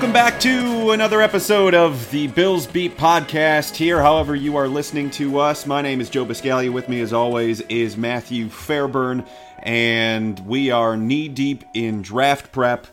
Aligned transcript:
Welcome 0.00 0.14
back 0.14 0.40
to 0.40 0.92
another 0.92 1.20
episode 1.20 1.74
of 1.74 2.10
the 2.10 2.28
Bills 2.28 2.66
Beat 2.66 2.96
podcast 2.96 3.76
here. 3.76 4.00
However, 4.00 4.34
you 4.34 4.56
are 4.56 4.66
listening 4.66 5.10
to 5.10 5.38
us. 5.38 5.66
My 5.66 5.82
name 5.82 6.00
is 6.00 6.08
Joe 6.08 6.24
Buscaglia. 6.24 6.72
With 6.72 6.88
me, 6.88 7.02
as 7.02 7.12
always, 7.12 7.60
is 7.60 7.98
Matthew 7.98 8.48
Fairburn, 8.48 9.26
and 9.58 10.40
we 10.46 10.70
are 10.70 10.96
knee 10.96 11.28
deep 11.28 11.64
in 11.74 12.00
draft 12.00 12.50
prep. 12.50 12.86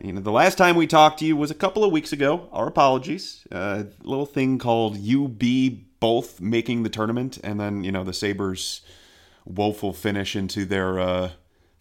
You 0.00 0.14
know, 0.14 0.22
the 0.22 0.32
last 0.32 0.56
time 0.56 0.76
we 0.76 0.86
talked 0.86 1.18
to 1.18 1.26
you 1.26 1.36
was 1.36 1.50
a 1.50 1.54
couple 1.54 1.84
of 1.84 1.92
weeks 1.92 2.14
ago. 2.14 2.48
Our 2.52 2.68
apologies. 2.68 3.46
A 3.52 3.88
little 4.02 4.24
thing 4.24 4.58
called 4.58 4.96
UB 4.96 5.42
both 6.00 6.40
making 6.40 6.84
the 6.84 6.88
tournament, 6.88 7.38
and 7.44 7.60
then 7.60 7.84
you 7.84 7.92
know 7.92 8.02
the 8.02 8.14
Sabres' 8.14 8.80
woeful 9.44 9.92
finish 9.92 10.34
into 10.34 10.64
their. 10.64 10.98
Uh, 10.98 11.30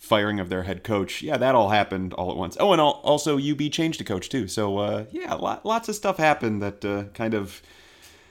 firing 0.06 0.40
of 0.40 0.50
their 0.50 0.64
head 0.64 0.84
coach. 0.84 1.22
Yeah, 1.22 1.38
that 1.38 1.56
all 1.56 1.70
happened 1.70 2.14
all 2.14 2.32
at 2.32 2.38
once. 2.38 2.56
Oh, 2.60 2.72
and 2.72 2.82
also 2.82 3.38
UB 3.38 3.72
changed 3.72 4.00
a 4.00 4.04
coach 4.04 4.30
too. 4.30 4.48
So 4.48 4.78
uh, 4.78 5.06
yeah, 5.12 5.34
lots 5.34 5.90
of 5.90 5.96
stuff 5.96 6.18
happened 6.18 6.62
that 6.62 6.86
uh, 6.86 7.04
kind 7.14 7.34
of 7.34 7.62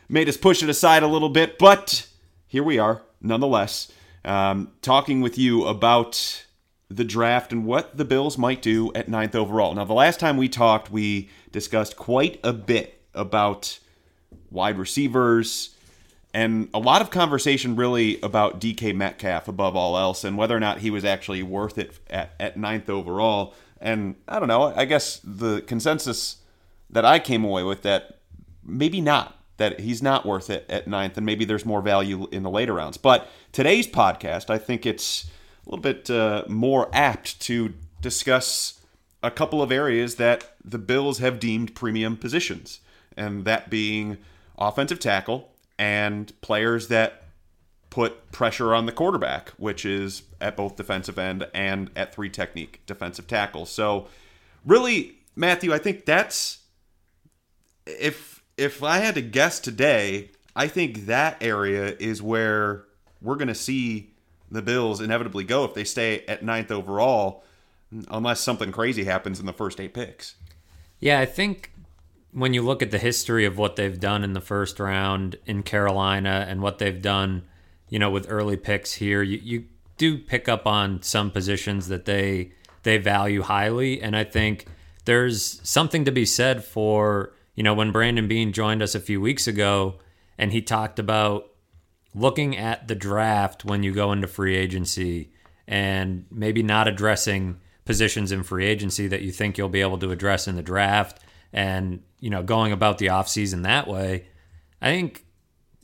made 0.09 0.29
us 0.29 0.37
push 0.37 0.63
it 0.63 0.69
aside 0.69 1.03
a 1.03 1.09
little 1.09 1.29
bit. 1.29 1.59
But 1.59 2.07
here 2.47 2.63
we 2.63 2.79
are, 2.79 3.03
nonetheless, 3.21 3.91
um, 4.25 4.73
talking 4.81 5.21
with 5.21 5.37
you 5.37 5.65
about 5.65 6.47
the 6.89 7.05
draft 7.05 7.53
and 7.53 7.67
what 7.67 7.97
the 7.97 8.05
Bills 8.05 8.39
might 8.39 8.63
do 8.63 8.93
at 8.95 9.09
ninth 9.09 9.35
overall. 9.35 9.75
Now, 9.75 9.85
the 9.85 9.95
last 9.95 10.21
time 10.21 10.37
we 10.37 10.49
talked, 10.49 10.91
we 10.91 11.29
discussed 11.51 11.97
quite 11.97 12.39
a 12.45 12.53
bit 12.53 13.01
about 13.15 13.81
wide 14.51 14.79
receivers 14.79 15.74
and 16.35 16.69
a 16.75 16.81
lot 16.81 17.01
of 17.01 17.11
conversation 17.11 17.77
really 17.77 18.21
about 18.21 18.61
DK 18.61 18.93
Metcalf 18.93 19.47
above 19.47 19.77
all 19.77 19.97
else 19.97 20.25
and 20.25 20.37
whether 20.37 20.55
or 20.55 20.61
not 20.61 20.81
he 20.81 20.91
was 20.91 21.05
actually 21.05 21.45
worth 21.45 21.79
it 21.79 21.97
at, 22.11 22.33
at 22.41 22.57
ninth 22.57 22.91
overall. 22.91 23.55
And 23.81 24.17
I 24.27 24.41
don't 24.41 24.49
know, 24.49 24.75
I 24.75 24.85
guess 24.85 25.21
the 25.23 25.61
consensus 25.61 26.39
that 26.91 27.05
I 27.05 27.21
came 27.21 27.45
away 27.45 27.63
with 27.63 27.83
that 27.83 28.19
maybe 28.65 29.01
not, 29.01 29.39
that 29.59 29.79
he's 29.79 30.03
not 30.03 30.27
worth 30.27 30.51
it 30.51 30.67
at 30.69 30.89
ninth, 30.89 31.17
and 31.17 31.25
maybe 31.25 31.45
there's 31.45 31.65
more 31.65 31.81
value 31.81 32.27
in 32.33 32.43
the 32.43 32.51
later 32.51 32.75
rounds. 32.75 32.97
But 32.97 33.29
today's 33.53 33.87
podcast, 33.87 34.51
I 34.51 34.59
think 34.59 34.85
it's 34.85 35.27
a 35.65 35.71
little 35.71 35.83
bit 35.83 36.11
uh, 36.11 36.45
more 36.49 36.91
apt 36.93 37.41
to 37.43 37.75
discuss 38.01 38.81
a 39.23 39.31
couple 39.31 39.63
of 39.63 39.71
areas 39.71 40.17
that 40.17 40.57
the 40.65 40.79
Bills 40.79 41.19
have 41.19 41.39
deemed 41.39 41.77
premium 41.77 42.17
positions, 42.17 42.81
and 43.17 43.45
that 43.45 43.71
being 43.71 44.19
offensive 44.59 44.99
tackle 44.99 45.54
and 45.79 46.39
players 46.41 46.89
that 46.89 47.25
put 47.91 48.33
pressure 48.33 48.75
on 48.75 48.87
the 48.87 48.93
quarterback, 48.93 49.51
which 49.51 49.85
is 49.85 50.23
at 50.41 50.57
both 50.57 50.77
defensive 50.77 51.19
end 51.19 51.47
and 51.55 51.91
at 51.95 52.15
three 52.15 52.29
technique 52.29 52.81
defensive 52.87 53.27
tackle. 53.27 53.67
So, 53.67 54.09
really, 54.65 55.19
Matthew, 55.37 55.73
I 55.73 55.79
think 55.79 56.05
that's 56.05 56.59
if 57.87 58.43
if 58.57 58.83
I 58.83 58.99
had 58.99 59.15
to 59.15 59.23
guess 59.23 59.61
today, 59.61 60.31
I 60.57 60.69
think 60.69 61.07
that 61.07 61.37
area 61.41 61.97
is 61.99 62.23
where 62.23 62.85
we're 63.21 63.37
going 63.37 63.49
to 63.49 63.55
see 63.55 64.11
the 64.51 64.63
Bills 64.63 65.01
inevitably 65.01 65.45
go 65.45 65.65
if 65.65 65.75
they 65.75 65.85
stay 65.85 66.25
at 66.27 66.45
ninth 66.45 66.71
overall, 66.71 67.45
unless 68.09 68.41
something 68.41 68.71
crazy 68.73 69.05
happens 69.05 69.41
in 69.41 69.47
the 69.47 69.53
first 69.53 69.81
eight 69.81 69.95
picks. 69.95 70.37
Yeah, 71.01 71.21
I 71.21 71.27
think 71.27 71.73
when 72.35 72.53
you 72.53 72.63
look 72.63 72.83
at 72.83 72.91
the 72.91 72.99
history 72.99 73.45
of 73.45 73.57
what 73.57 73.77
they've 73.77 73.99
done 73.99 74.25
in 74.25 74.33
the 74.33 74.41
first 74.41 74.81
round 74.81 75.37
in 75.47 75.63
Carolina 75.63 76.45
and 76.49 76.61
what 76.61 76.79
they've 76.79 77.01
done, 77.01 77.45
you 77.89 77.99
know, 77.99 78.11
with 78.11 78.27
early 78.29 78.57
picks 78.57 78.95
here, 78.95 79.23
you, 79.23 79.39
you 79.43 79.65
do 79.97 80.19
pick 80.19 80.49
up 80.49 80.67
on 80.67 81.01
some 81.01 81.31
positions 81.31 81.89
that 81.89 82.05
they 82.05 82.53
they 82.83 82.99
value 82.99 83.43
highly, 83.43 84.03
and 84.03 84.17
I 84.17 84.25
think 84.25 84.67
there's 85.05 85.61
something 85.63 86.05
to 86.05 86.13
be 86.13 86.27
said 86.27 86.65
for 86.65 87.33
you 87.55 87.63
know 87.63 87.73
when 87.73 87.93
Brandon 87.93 88.27
Beane 88.27 88.53
joined 88.53 88.83
us 88.83 88.97
a 88.97 89.01
few 89.01 89.21
weeks 89.21 89.47
ago, 89.47 90.01
and 90.37 90.53
he 90.53 90.61
talked 90.61 90.99
about 90.99 91.53
looking 92.17 92.57
at 92.57 92.89
the 92.89 92.97
draft 92.97 93.65
when 93.65 93.85
you 93.85 93.93
go 93.93 94.11
into 94.11 94.27
free 94.27 94.57
agency 94.57 95.31
and 95.67 96.27
maybe 96.31 96.63
not 96.63 96.89
addressing 96.89 97.61
positions 97.85 98.33
in 98.33 98.43
free 98.43 98.67
agency 98.67 99.07
that 99.07 99.23
you 99.23 99.31
think 99.31 99.57
you'll 99.57 99.69
be 99.69 99.81
able 99.81 99.99
to 99.99 100.11
address 100.11 100.49
in 100.49 100.57
the 100.57 100.63
draft 100.63 101.21
and 101.55 102.03
you 102.21 102.29
know 102.29 102.43
going 102.43 102.73
about 102.73 102.99
the 102.99 103.07
offseason 103.07 103.63
that 103.63 103.89
way 103.89 104.27
i 104.83 104.91
think 104.91 105.25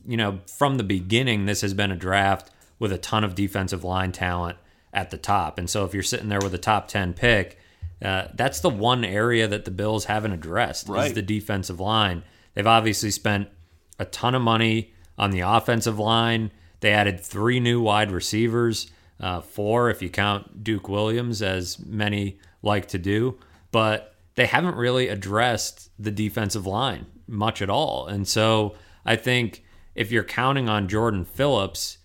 you 0.05 0.19
know 0.19 0.41
from 0.59 0.77
the 0.77 0.85
beginning 0.85 1.47
this 1.47 1.63
has 1.63 1.73
been 1.73 1.91
a 1.91 1.97
draft 1.97 2.51
with 2.79 2.93
a 2.93 2.99
ton 2.99 3.25
of 3.25 3.35
defensive 3.35 3.85
line 3.85 4.11
talent 4.11 4.59
at 4.93 5.11
the 5.11 5.19
top. 5.19 5.57
And 5.59 5.71
so 5.71 5.85
if 5.85 5.95
you're 5.95 6.03
sitting 6.03 6.29
there 6.29 6.41
with 6.41 6.53
a 6.55 6.59
top 6.59 6.89
10 6.89 7.15
pick 7.15 7.59
uh, 8.03 8.29
that's 8.35 8.61
the 8.61 8.71
one 8.71 9.05
area 9.05 9.47
that 9.47 9.67
the 9.67 9.71
bills 9.71 10.07
haven't 10.07 10.33
addressed 10.33 10.89
right. 10.89 11.09
is 11.09 11.13
the 11.13 11.23
defensive 11.23 11.81
line. 11.81 12.23
They've 12.55 12.67
obviously 12.67 13.11
spent 13.11 13.49
a 13.99 14.07
ton 14.07 14.35
of 14.35 14.41
money 14.41 14.95
on 15.19 15.31
the 15.31 15.41
offensive 15.41 15.99
line. 15.99 16.51
They 16.81 16.93
added 16.93 17.21
three 17.21 17.61
new 17.61 17.83
wide 17.83 18.11
receivers 18.11 18.91
uh, 19.21 19.43
four 19.43 19.91
if 19.91 20.01
you 20.01 20.09
count 20.09 20.65
duke 20.65 20.89
williams 20.89 21.43
as 21.43 21.79
many 21.79 22.39
like 22.63 22.89
to 22.89 22.99
do. 22.99 23.39
But 23.71 24.15
they 24.41 24.47
haven't 24.47 24.75
really 24.75 25.09
addressed 25.09 25.91
the 25.99 26.11
defensive 26.11 26.65
line 26.65 27.05
much 27.27 27.61
at 27.61 27.69
all. 27.69 28.07
And 28.07 28.27
so 28.27 28.75
I 29.05 29.17
think 29.17 29.63
if 29.95 30.11
you're 30.11 30.25
counting 30.25 30.67
on 30.67 30.89
Jordan 30.89 31.27
Phillips, 31.27 31.99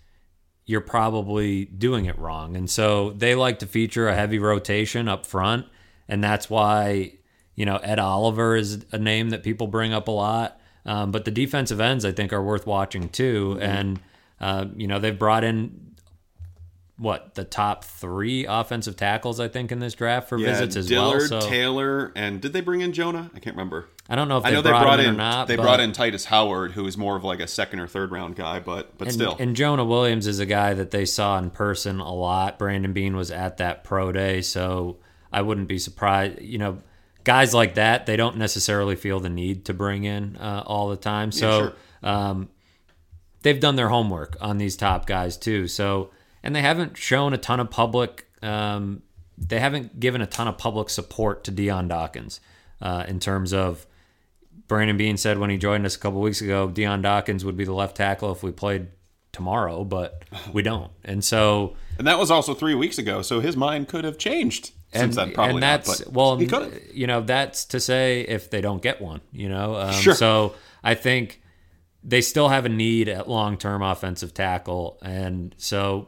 you're 0.66 0.82
probably 0.82 1.64
doing 1.64 2.04
it 2.08 2.20
wrong. 2.20 2.58
And 2.58 2.70
so 2.70 3.12
they 3.12 3.36
like 3.36 3.60
to 3.60 3.66
feature 3.66 4.10
a 4.10 4.16
heavy 4.16 4.38
rotation 4.38 5.08
up 5.08 5.26
front. 5.26 5.66
And 6.10 6.22
that's 6.22 6.50
why, 6.50 7.14
you 7.56 7.66
know, 7.66 7.78
Ed 7.78 8.00
Oliver 8.00 8.58
is 8.58 8.86
a 8.92 8.98
name 8.98 9.30
that 9.30 9.42
people 9.42 9.68
bring 9.68 9.94
up 9.94 10.10
a 10.10 10.12
lot. 10.12 10.60
Um, 10.86 11.12
but 11.12 11.24
the 11.24 11.32
defensive 11.32 11.80
ends, 11.80 12.04
I 12.04 12.12
think, 12.12 12.34
are 12.34 12.44
worth 12.44 12.68
watching 12.68 13.08
too. 13.08 13.52
Mm-hmm. 13.52 13.62
And, 13.62 14.00
uh, 14.42 14.66
you 14.76 14.88
know, 14.88 15.00
they've 15.00 15.18
brought 15.18 15.46
in 15.46 15.85
what 16.98 17.36
the 17.36 17.44
top 17.44 17.84
three 17.84 18.46
offensive 18.46 18.96
tackles 18.96 19.40
I 19.40 19.50
think 19.50 19.72
in 19.72 19.80
this 19.80 19.94
draft 19.94 20.30
for 20.30 20.38
yeah, 20.38 20.52
visits 20.52 20.78
as 20.78 20.88
Dillard, 20.88 21.30
well. 21.30 21.42
So, 21.42 21.50
Taylor, 21.50 22.14
and 22.16 22.40
did 22.40 22.54
they 22.54 22.62
bring 22.62 22.82
in 22.82 22.94
Jonah? 22.94 23.30
I 23.36 23.40
can't 23.40 23.56
remember. 23.56 23.90
I 24.08 24.16
don't 24.16 24.28
know 24.28 24.38
if 24.38 24.46
I 24.46 24.52
know 24.52 24.62
they 24.62 24.70
brought, 24.70 25.00
in 25.00 25.10
or 25.10 25.14
not. 25.14 25.48
They 25.48 25.56
brought 25.56 25.80
in 25.80 25.92
Tytus 25.92 26.26
Howard, 26.26 26.72
who 26.72 26.86
is 26.86 26.96
more 26.96 27.16
of 27.16 27.24
like 27.24 27.40
a 27.40 27.48
second 27.48 27.80
or 27.80 27.88
third 27.88 28.12
round 28.12 28.36
guy, 28.36 28.60
but 28.60 28.98
but 28.98 29.08
and, 29.08 29.14
still. 29.14 29.36
And 29.40 29.56
Jonah 29.56 29.84
Williams 29.84 30.28
is 30.28 30.40
a 30.40 30.46
guy 30.46 30.74
that 30.74 30.92
they 30.92 31.06
saw 31.06 31.38
in 31.38 31.50
person 31.50 32.00
a 32.00 32.14
lot. 32.14 32.60
Brandon 32.60 32.94
Beane 32.94 33.16
was 33.16 33.32
at 33.32 33.58
that 33.58 33.84
pro 33.84 34.12
day, 34.12 34.42
so 34.42 34.98
I 35.32 35.42
wouldn't 35.42 35.68
be 35.68 35.80
surprised. 35.80 36.40
You 36.42 36.60
know, 36.60 36.82
guys 37.24 37.54
like 37.54 37.76
that, 37.76 38.06
they 38.06 38.16
don't 38.16 38.38
necessarily 38.38 38.96
feel 38.96 39.20
the 39.20 39.30
need 39.30 39.66
to 39.66 39.74
bring 39.74 40.06
in 40.06 40.38
uh, 40.38 40.64
all 40.66 40.90
the 40.90 40.98
time. 40.98 41.32
So 41.32 41.50
yeah, 41.50 41.58
sure. 41.58 41.76
um, 42.04 42.50
they've 43.42 43.60
done 43.60 43.76
their 43.76 43.90
homework 43.90 44.38
on 44.40 44.60
these 44.60 44.78
top 44.78 45.08
guys 45.08 45.36
too. 45.36 45.68
So 45.68 46.12
and 46.46 46.56
they 46.56 46.62
haven't 46.62 46.96
shown 46.96 47.34
a 47.34 47.38
ton 47.38 47.60
of 47.60 47.70
public. 47.72 48.28
Um, 48.42 49.02
they 49.38 49.60
haven't 49.60 50.00
given 50.00 50.22
a 50.22 50.28
ton 50.28 50.48
of 50.48 50.58
public 50.58 50.90
support 50.90 51.44
to 51.46 51.52
Dion 51.52 51.88
Dawkins 51.88 52.40
uh, 52.82 53.04
in 53.08 53.20
terms 53.20 53.52
of 53.52 53.86
Brandon 54.68 54.96
Beane 54.96 55.18
said 55.18 55.40
when 55.40 55.50
he 55.50 55.58
joined 55.58 55.86
us 55.86 55.96
a 55.96 56.00
couple 56.00 56.22
weeks 56.22 56.42
ago, 56.42 56.70
Dion 56.70 57.02
Dawkins 57.02 57.44
would 57.44 57.58
be 57.58 57.66
the 57.66 57.74
left 57.74 57.98
tackle 57.98 58.32
if 58.32 58.44
we 58.44 58.52
played 58.52 58.88
tomorrow, 59.32 59.84
but 59.84 60.24
we 60.54 60.62
don't. 60.62 60.92
And 61.04 61.24
so, 61.24 61.76
and 61.98 62.08
that 62.08 62.20
was 62.20 62.30
also 62.30 62.54
three 62.54 62.76
weeks 62.76 63.00
ago. 63.00 63.24
So 63.24 63.40
his 63.40 63.58
mind 63.58 63.88
could 63.88 64.06
have 64.06 64.18
changed 64.20 64.72
and, 64.94 65.02
since 65.02 65.16
then. 65.16 65.34
Probably 65.34 65.56
and 65.56 65.64
that's 65.64 66.06
not, 66.06 66.14
well, 66.14 66.42
you 66.94 67.08
know, 67.08 67.22
that's 67.22 67.66
to 67.66 67.80
say 67.80 68.22
if 68.22 68.52
they 68.52 68.62
don't 68.62 68.82
get 68.82 69.02
one, 69.02 69.22
you 69.32 69.50
know. 69.50 69.76
Um, 69.76 69.94
sure. 69.94 70.14
So 70.14 70.54
I 70.84 70.94
think 70.94 71.42
they 72.04 72.22
still 72.22 72.50
have 72.50 72.66
a 72.66 72.70
need 72.70 73.10
at 73.10 73.28
long 73.28 73.58
term 73.58 73.82
offensive 73.82 74.34
tackle, 74.34 75.00
and 75.02 75.56
so 75.58 76.08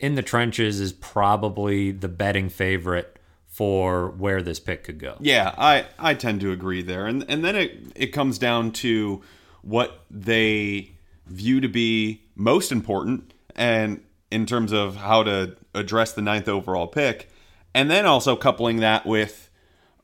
in 0.00 0.14
the 0.14 0.22
trenches 0.22 0.80
is 0.80 0.92
probably 0.92 1.90
the 1.90 2.08
betting 2.08 2.48
favorite 2.48 3.18
for 3.46 4.10
where 4.10 4.42
this 4.42 4.60
pick 4.60 4.84
could 4.84 4.98
go. 4.98 5.16
Yeah, 5.20 5.54
I, 5.56 5.86
I 5.98 6.14
tend 6.14 6.40
to 6.42 6.52
agree 6.52 6.82
there. 6.82 7.06
And 7.06 7.24
and 7.28 7.44
then 7.44 7.56
it 7.56 7.92
it 7.94 8.06
comes 8.08 8.38
down 8.38 8.72
to 8.72 9.22
what 9.62 10.04
they 10.10 10.92
view 11.26 11.60
to 11.60 11.68
be 11.68 12.22
most 12.34 12.70
important 12.70 13.32
and 13.54 14.02
in 14.30 14.46
terms 14.46 14.72
of 14.72 14.96
how 14.96 15.22
to 15.22 15.56
address 15.74 16.12
the 16.12 16.22
ninth 16.22 16.48
overall 16.48 16.86
pick. 16.86 17.30
And 17.74 17.90
then 17.90 18.06
also 18.06 18.36
coupling 18.36 18.78
that 18.78 19.06
with 19.06 19.50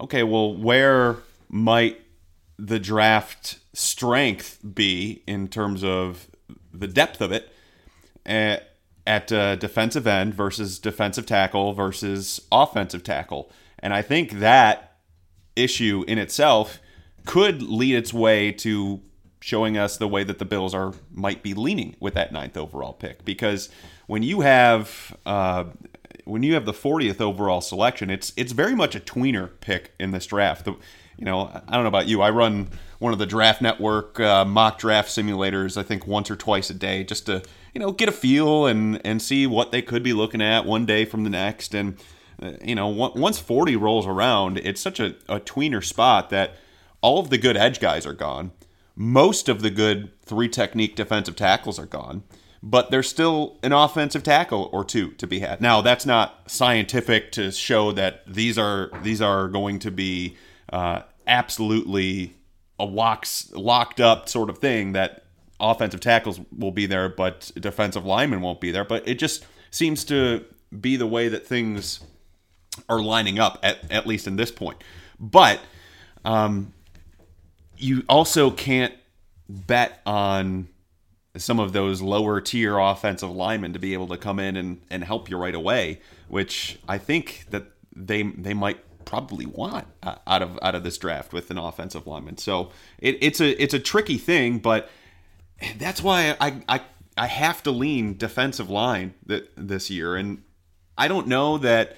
okay, 0.01 0.23
well, 0.23 0.57
where 0.57 1.19
might 1.49 2.01
the 2.59 2.79
draft 2.79 3.59
strength 3.73 4.59
be 4.75 5.23
in 5.27 5.49
terms 5.49 5.85
of 5.85 6.29
the 6.73 6.89
depth 6.89 7.21
of 7.21 7.33
it? 7.33 7.53
Uh, 8.27 8.57
at 9.07 9.33
uh, 9.33 9.57
defensive 9.57 10.07
end 10.07 10.35
versus 10.35 10.79
defensive 10.79 11.27
tackle 11.27 11.73
versus 11.73 12.41
offensive 12.53 13.03
tackle. 13.03 13.51
And 13.79 13.93
I 13.93 14.03
think 14.03 14.33
that 14.39 14.97
issue 15.57 16.05
in 16.07 16.19
itself 16.19 16.79
could 17.27 17.63
lead 17.63 17.95
its 17.95 18.13
way 18.13 18.53
to 18.53 19.01
showing 19.41 19.77
us 19.77 19.97
the 19.97 20.09
way 20.09 20.23
that 20.25 20.39
the 20.39 20.45
Bills 20.45 20.75
are 20.75 20.95
might 21.13 21.43
be 21.43 21.53
leaning 21.53 21.97
with 22.01 22.15
that 22.15 22.33
ninth 22.33 22.57
overall 22.57 22.93
pick. 22.93 23.25
Because 23.25 23.69
when 24.07 24.23
you 24.23 24.41
have 24.41 25.17
uh, 25.27 25.65
when 26.25 26.43
you 26.43 26.55
have 26.55 26.65
the 26.65 26.73
40th 26.73 27.21
overall 27.21 27.61
selection, 27.61 28.11
it's 28.11 28.33
it's 28.37 28.53
very 28.53 28.75
much 28.75 28.95
a 28.95 29.01
tweener 29.01 29.51
pick 29.61 29.93
in 29.99 30.13
this 30.13 30.27
draft. 30.27 30.65
The, 30.65 30.77
you 31.17 31.25
know, 31.25 31.43
I 31.43 31.75
don't 31.75 31.83
know 31.83 31.89
about 31.89 32.09
you. 32.09 32.23
I 32.23 32.31
run 32.31 32.69
one 32.99 33.13
of 33.13 33.19
the 33.19 33.27
Draft 33.27 33.63
Network 33.63 34.19
uh, 34.21 34.45
mock 34.45 34.79
draft 34.79 35.09
simulators. 35.09 35.77
I 35.77 35.83
think 35.83 36.07
once 36.07 36.31
or 36.31 36.37
twice 36.37 36.71
a 36.71 36.75
day, 36.75 37.05
just 37.05 37.27
to 37.27 37.43
you 37.75 37.81
know 37.81 37.93
get 37.93 38.09
a 38.09 38.13
feel 38.13 38.67
and 38.67 39.01
and 39.05 39.21
see 39.21 39.47
what 39.47 39.73
they 39.73 39.83
could 39.83 40.03
be 40.03 40.13
looking 40.13 40.43
at 40.43 40.65
one 40.65 40.87
day 40.87 41.05
from 41.05 41.25
the 41.25 41.31
next. 41.31 41.75
And 41.75 41.97
uh, 42.43 42.53
you 42.65 42.75
know, 42.75 42.89
once 42.89 43.39
40 43.39 43.77
rolls 43.77 44.07
around, 44.07 44.59
it's 44.59 44.81
such 44.81 45.01
a, 45.01 45.15
a 45.29 45.41
tweener 45.41 45.85
spot 45.85 46.31
that 46.31 46.57
all 47.01 47.19
of 47.19 47.31
the 47.31 47.39
good 47.39 47.57
edge 47.57 47.81
guys 47.81 48.07
are 48.07 48.13
gone. 48.13 48.53
Most 48.95 49.49
of 49.49 49.63
the 49.63 49.71
good 49.71 50.11
three 50.23 50.49
technique 50.49 50.97
defensive 50.97 51.37
tackles 51.37 51.79
are 51.79 51.87
gone 51.87 52.23
but 52.63 52.91
there's 52.91 53.09
still 53.09 53.59
an 53.63 53.73
offensive 53.73 54.23
tackle 54.23 54.71
or 54.73 54.85
two 54.85 55.11
to 55.13 55.27
be 55.27 55.41
had. 55.41 55.61
Now, 55.61 55.81
that's 55.81 56.07
not 56.07 56.43
scientific 56.47 57.33
to 57.33 57.51
show 57.51 57.91
that 57.93 58.23
these 58.27 58.57
are 58.57 58.91
these 59.03 59.21
are 59.21 59.49
going 59.49 59.81
to 59.81 59.91
be 59.91 60.37
uh, 60.73 61.03
absolutely 61.27 62.35
a 62.79 62.85
locks, 62.85 63.53
locked 63.53 64.01
up 64.01 64.29
sort 64.29 64.51
of 64.51 64.59
thing 64.59 64.93
that 64.93 65.25
offensive 65.61 66.01
tackles 66.01 66.41
will 66.57 66.73
be 66.73 66.87
there, 66.87 67.09
but 67.09 67.53
defensive 67.55 68.05
linemen 68.05 68.41
won't 68.41 68.61
be 68.61 68.71
there. 68.71 68.85
But 68.85 69.07
it 69.07 69.19
just 69.19 69.47
seems 69.71 70.05
to 70.05 70.45
be 70.81 70.97
the 70.97 71.07
way 71.07 71.29
that 71.29 71.47
things 71.47 72.01
are 72.89 73.01
lining 73.01 73.39
up 73.39 73.59
at, 73.63 73.91
at 73.91 74.07
least 74.07 74.27
in 74.27 74.37
this 74.37 74.51
point. 74.51 74.83
But 75.21 75.61
um, 76.25 76.73
you 77.77 78.05
also 78.09 78.51
can't 78.51 78.95
bet 79.49 80.01
on 80.07 80.69
some 81.37 81.59
of 81.61 81.73
those 81.73 82.03
lower 82.03 82.41
tier 82.41 82.79
offensive 82.79 83.31
linemen 83.31 83.73
to 83.73 83.79
be 83.79 83.93
able 83.93 84.09
to 84.09 84.17
come 84.17 84.39
in 84.39 84.57
and, 84.57 84.81
and 84.91 85.05
help 85.05 85.31
you 85.31 85.37
right 85.37 85.55
away, 85.55 86.01
which 86.29 86.79
I 86.89 86.99
think 86.99 87.47
that 87.51 87.65
they 87.95 88.23
they 88.23 88.55
might 88.55 88.79
probably 89.05 89.47
want 89.47 89.87
uh, 90.03 90.17
out 90.27 90.43
of 90.43 90.59
out 90.63 90.75
of 90.75 90.85
this 90.85 90.99
draft 90.99 91.33
with 91.33 91.51
an 91.51 91.59
offensive 91.59 92.07
lineman. 92.07 92.39
So 92.39 92.71
it, 92.99 93.19
it's 93.21 93.41
a 93.41 93.63
it's 93.63 93.75
a 93.75 93.79
tricky 93.79 94.19
thing, 94.19 94.59
but 94.59 94.89
that's 95.79 96.03
why 96.03 96.37
I 96.41 96.63
I, 96.69 96.81
I 97.17 97.27
have 97.27 97.63
to 97.65 97.71
lean 97.71 98.17
defensive 98.17 98.71
line 98.71 99.15
that 99.27 99.51
this 99.57 99.91
year, 99.91 100.17
and 100.17 100.43
I 100.97 101.09
don't 101.09 101.27
know 101.27 101.59
that 101.59 101.97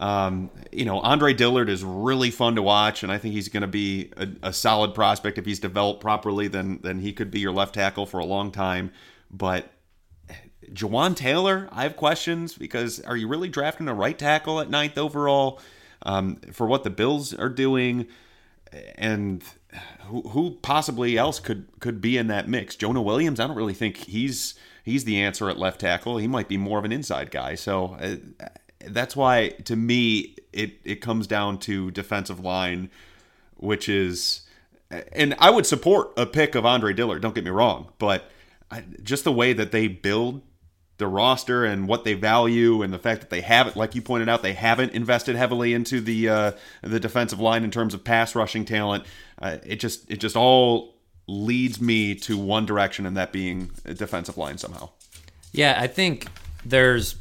um, 0.00 0.50
you 0.72 0.86
know, 0.86 0.98
Andre 1.00 1.34
Dillard 1.34 1.68
is 1.68 1.84
really 1.84 2.30
fun 2.30 2.54
to 2.56 2.62
watch, 2.62 3.02
and 3.02 3.12
I 3.12 3.18
think 3.18 3.34
he's 3.34 3.50
going 3.50 3.60
to 3.60 3.66
be 3.66 4.10
a, 4.16 4.28
a, 4.44 4.52
solid 4.52 4.94
prospect 4.94 5.36
if 5.36 5.44
he's 5.44 5.60
developed 5.60 6.00
properly. 6.00 6.48
Then 6.48 6.80
then 6.82 7.00
he 7.00 7.12
could 7.12 7.30
be 7.30 7.40
your 7.40 7.52
left 7.52 7.74
tackle 7.74 8.06
for 8.06 8.18
a 8.18 8.24
long 8.24 8.50
time. 8.50 8.92
But 9.30 9.70
Jawaan 10.72 11.14
Taylor, 11.14 11.68
I 11.70 11.82
have 11.82 11.96
questions 11.96 12.54
because 12.54 13.00
are 13.00 13.16
you 13.16 13.28
really 13.28 13.50
drafting 13.50 13.88
a 13.88 13.94
right 13.94 14.18
tackle 14.18 14.58
at 14.60 14.70
ninth 14.70 14.96
overall 14.96 15.60
um, 16.02 16.36
for 16.52 16.66
what 16.66 16.84
the 16.84 16.90
Bills 16.90 17.34
are 17.34 17.48
doing, 17.48 18.06
and 18.96 19.42
who, 20.04 20.22
who 20.22 20.50
possibly 20.62 21.16
else 21.16 21.40
could 21.40 21.66
could 21.80 22.00
be 22.00 22.16
in 22.16 22.26
that 22.28 22.48
mix? 22.48 22.76
Jonah 22.76 23.02
Williams, 23.02 23.40
I 23.40 23.46
don't 23.46 23.56
really 23.56 23.74
think 23.74 23.96
he's 23.96 24.54
he's 24.84 25.04
the 25.04 25.20
answer 25.20 25.48
at 25.48 25.58
left 25.58 25.80
tackle. 25.80 26.18
He 26.18 26.26
might 26.26 26.48
be 26.48 26.56
more 26.56 26.78
of 26.78 26.84
an 26.84 26.92
inside 26.92 27.30
guy. 27.30 27.54
So 27.54 27.96
uh, 28.00 28.16
that's 28.86 29.14
why 29.14 29.50
to 29.64 29.76
me 29.76 30.36
it 30.52 30.80
it 30.84 30.96
comes 30.96 31.26
down 31.26 31.58
to 31.58 31.90
defensive 31.90 32.40
line, 32.40 32.90
which 33.56 33.88
is, 33.88 34.42
and 35.12 35.34
I 35.38 35.50
would 35.50 35.66
support 35.66 36.12
a 36.16 36.26
pick 36.26 36.54
of 36.54 36.64
Andre 36.64 36.92
Dillard. 36.92 37.22
Don't 37.22 37.34
get 37.34 37.44
me 37.44 37.50
wrong, 37.50 37.92
but 37.98 38.30
I, 38.70 38.84
just 39.02 39.24
the 39.24 39.32
way 39.32 39.52
that 39.52 39.72
they 39.72 39.88
build 39.88 40.42
the 41.00 41.08
roster 41.08 41.64
and 41.64 41.88
what 41.88 42.04
they 42.04 42.14
value, 42.14 42.82
and 42.82 42.92
the 42.92 42.98
fact 42.98 43.22
that 43.22 43.30
they 43.30 43.40
haven't, 43.40 43.74
like 43.74 43.96
you 43.96 44.02
pointed 44.02 44.28
out, 44.28 44.42
they 44.42 44.52
haven't 44.52 44.92
invested 44.92 45.34
heavily 45.34 45.74
into 45.74 46.00
the 46.00 46.28
uh, 46.28 46.52
the 46.82 47.00
defensive 47.00 47.40
line 47.40 47.64
in 47.64 47.72
terms 47.72 47.92
of 47.92 48.04
pass 48.04 48.36
rushing 48.36 48.64
talent. 48.64 49.04
Uh, 49.40 49.58
it 49.66 49.76
just 49.76 50.08
it 50.08 50.20
just 50.20 50.36
all 50.36 50.94
leads 51.26 51.80
me 51.80 52.14
to 52.14 52.38
one 52.38 52.64
direction, 52.66 53.04
and 53.06 53.16
that 53.16 53.32
being 53.32 53.72
a 53.84 53.94
defensive 53.94 54.38
line 54.38 54.58
somehow. 54.58 54.88
Yeah, 55.50 55.76
I 55.80 55.88
think 55.88 56.28
there's 56.64 57.16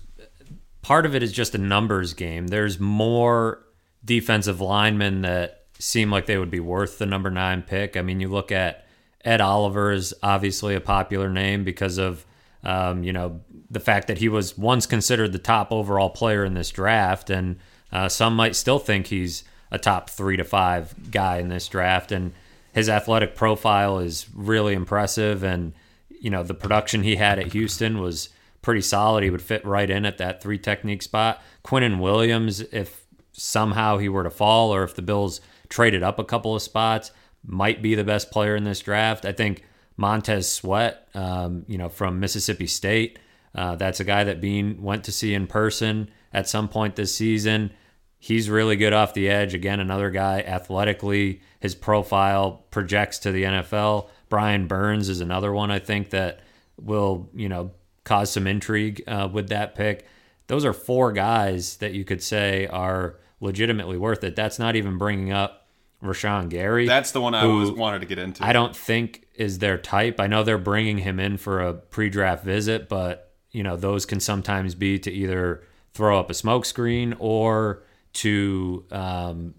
part 0.83 1.07
of 1.07 1.15
it 1.15 1.23
is 1.23 1.31
just 1.31 1.55
a 1.55 1.57
numbers 1.57 2.13
game. 2.13 2.47
There's 2.47 2.79
more 2.79 3.65
defensive 4.05 4.61
linemen 4.61 5.21
that 5.21 5.65
seem 5.79 6.11
like 6.11 6.25
they 6.25 6.37
would 6.37 6.51
be 6.51 6.59
worth 6.59 6.99
the 6.99 7.05
number 7.05 7.31
nine 7.31 7.63
pick. 7.63 7.97
I 7.97 8.01
mean, 8.01 8.19
you 8.19 8.27
look 8.27 8.51
at 8.51 8.85
Ed 9.23 9.41
Oliver 9.41 9.91
is 9.91 10.13
obviously 10.21 10.75
a 10.75 10.81
popular 10.81 11.29
name 11.29 11.63
because 11.63 11.97
of 11.97 12.25
um, 12.63 13.03
you 13.03 13.13
know 13.13 13.39
the 13.69 13.79
fact 13.79 14.07
that 14.07 14.17
he 14.17 14.29
was 14.29 14.57
once 14.57 14.85
considered 14.85 15.31
the 15.31 15.39
top 15.39 15.71
overall 15.71 16.09
player 16.09 16.43
in 16.43 16.53
this 16.53 16.71
draft, 16.71 17.29
and 17.29 17.57
uh, 17.91 18.09
some 18.09 18.35
might 18.35 18.55
still 18.55 18.79
think 18.79 19.07
he's 19.07 19.43
a 19.71 19.77
top 19.77 20.09
three 20.09 20.37
to 20.37 20.43
five 20.43 21.11
guy 21.11 21.37
in 21.37 21.49
this 21.49 21.67
draft, 21.67 22.11
and 22.11 22.33
his 22.73 22.89
athletic 22.89 23.35
profile 23.35 23.99
is 23.99 24.27
really 24.33 24.73
impressive, 24.73 25.43
and 25.43 25.73
you 26.09 26.29
know 26.29 26.43
the 26.43 26.53
production 26.53 27.03
he 27.03 27.15
had 27.15 27.39
at 27.39 27.53
Houston 27.53 27.99
was 27.99 28.29
pretty 28.61 28.81
solid. 28.81 29.23
He 29.23 29.29
would 29.29 29.41
fit 29.41 29.65
right 29.65 29.89
in 29.89 30.05
at 30.05 30.17
that 30.17 30.41
three 30.41 30.57
technique 30.57 31.01
spot. 31.01 31.41
Quinnen 31.63 31.99
Williams, 31.99 32.61
if 32.61 33.05
somehow 33.31 33.97
he 33.97 34.09
were 34.09 34.23
to 34.23 34.29
fall 34.29 34.73
or 34.73 34.83
if 34.83 34.95
the 34.95 35.01
Bills 35.01 35.39
traded 35.69 36.03
up 36.03 36.19
a 36.19 36.25
couple 36.25 36.55
of 36.55 36.61
spots, 36.61 37.11
might 37.45 37.81
be 37.81 37.95
the 37.95 38.03
best 38.03 38.31
player 38.31 38.55
in 38.55 38.65
this 38.65 38.81
draft. 38.81 39.25
I 39.25 39.31
think 39.31 39.63
Montez 39.97 40.51
Sweat, 40.51 41.07
um, 41.13 41.63
you 41.67 41.77
know, 41.77 41.89
from 41.89 42.19
Mississippi 42.19 42.67
State, 42.67 43.19
uh, 43.55 43.75
that's 43.75 43.99
a 43.99 44.03
guy 44.03 44.23
that 44.23 44.41
Beane 44.41 44.81
went 44.81 45.03
to 45.05 45.11
see 45.11 45.33
in 45.33 45.47
person 45.47 46.09
at 46.33 46.47
some 46.47 46.67
point 46.67 46.95
this 46.95 47.13
season. 47.13 47.71
He's 48.17 48.49
really 48.49 48.75
good 48.75 48.93
off 48.93 49.13
the 49.13 49.29
edge. 49.29 49.53
Again, 49.53 49.79
another 49.79 50.09
guy 50.09 50.41
athletically, 50.41 51.41
his 51.59 51.73
profile 51.73 52.65
projects 52.69 53.19
to 53.19 53.31
the 53.31 53.43
NFL. 53.43 54.09
Brian 54.27 54.67
Burns 54.67 55.09
is 55.09 55.21
another 55.21 55.53
one 55.53 55.71
I 55.71 55.79
think 55.79 56.11
that 56.11 56.41
will, 56.79 57.29
you 57.33 57.49
know, 57.49 57.71
cause 58.03 58.31
some 58.31 58.45
intrigue 58.45 59.03
uh, 59.07 59.29
with 59.31 59.49
that 59.49 59.75
pick. 59.75 60.05
Those 60.47 60.65
are 60.65 60.73
four 60.73 61.11
guys 61.11 61.77
that 61.77 61.93
you 61.93 62.03
could 62.03 62.21
say 62.21 62.67
are 62.67 63.17
legitimately 63.39 63.97
worth 63.97 64.23
it. 64.23 64.35
That's 64.35 64.59
not 64.59 64.75
even 64.75 64.97
bringing 64.97 65.31
up 65.31 65.67
Rashan 66.03 66.49
Gary. 66.49 66.87
That's 66.87 67.11
the 67.11 67.21
one 67.21 67.35
I 67.35 67.45
was 67.45 67.71
wanted 67.71 67.99
to 67.99 68.05
get 68.05 68.19
into. 68.19 68.43
I 68.43 68.53
don't 68.53 68.75
think 68.75 69.27
is 69.35 69.59
their 69.59 69.77
type. 69.77 70.19
I 70.19 70.27
know 70.27 70.43
they're 70.43 70.57
bringing 70.57 70.99
him 70.99 71.19
in 71.19 71.37
for 71.37 71.61
a 71.61 71.73
pre-draft 71.73 72.43
visit, 72.43 72.89
but 72.89 73.28
you 73.51 73.63
know 73.63 73.75
those 73.75 74.05
can 74.05 74.19
sometimes 74.19 74.75
be 74.75 74.99
to 74.99 75.11
either 75.11 75.63
throw 75.93 76.19
up 76.19 76.29
a 76.29 76.33
smokescreen 76.33 77.15
or 77.19 77.83
to 78.13 78.85
um, 78.91 79.55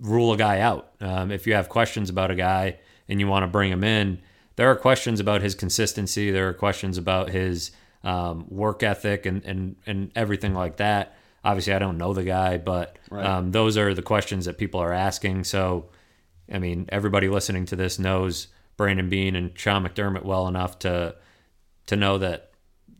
rule 0.00 0.32
a 0.32 0.36
guy 0.36 0.60
out. 0.60 0.92
Um, 1.00 1.30
if 1.30 1.46
you 1.46 1.54
have 1.54 1.68
questions 1.68 2.10
about 2.10 2.30
a 2.30 2.34
guy 2.34 2.78
and 3.08 3.20
you 3.20 3.26
want 3.26 3.42
to 3.44 3.46
bring 3.46 3.70
him 3.70 3.84
in, 3.84 4.20
there 4.56 4.70
are 4.70 4.76
questions 4.76 5.20
about 5.20 5.42
his 5.42 5.54
consistency. 5.54 6.30
There 6.30 6.48
are 6.48 6.54
questions 6.54 6.98
about 6.98 7.30
his 7.30 7.70
um, 8.02 8.46
work 8.48 8.82
ethic 8.82 9.26
and, 9.26 9.44
and, 9.44 9.76
and 9.86 10.10
everything 10.14 10.54
like 10.54 10.78
that. 10.78 11.16
Obviously, 11.44 11.72
I 11.72 11.78
don't 11.78 11.98
know 11.98 12.12
the 12.12 12.22
guy, 12.22 12.58
but 12.58 12.98
right. 13.10 13.24
um, 13.24 13.52
those 13.52 13.78
are 13.78 13.94
the 13.94 14.02
questions 14.02 14.44
that 14.44 14.58
people 14.58 14.80
are 14.80 14.92
asking. 14.92 15.44
So, 15.44 15.88
I 16.52 16.58
mean, 16.58 16.86
everybody 16.90 17.28
listening 17.28 17.64
to 17.66 17.76
this 17.76 17.98
knows 17.98 18.48
Brandon 18.76 19.08
Beane 19.08 19.36
and 19.36 19.58
Sean 19.58 19.86
McDermott 19.86 20.24
well 20.24 20.48
enough 20.48 20.78
to 20.80 21.16
to 21.86 21.96
know 21.96 22.18
that 22.18 22.49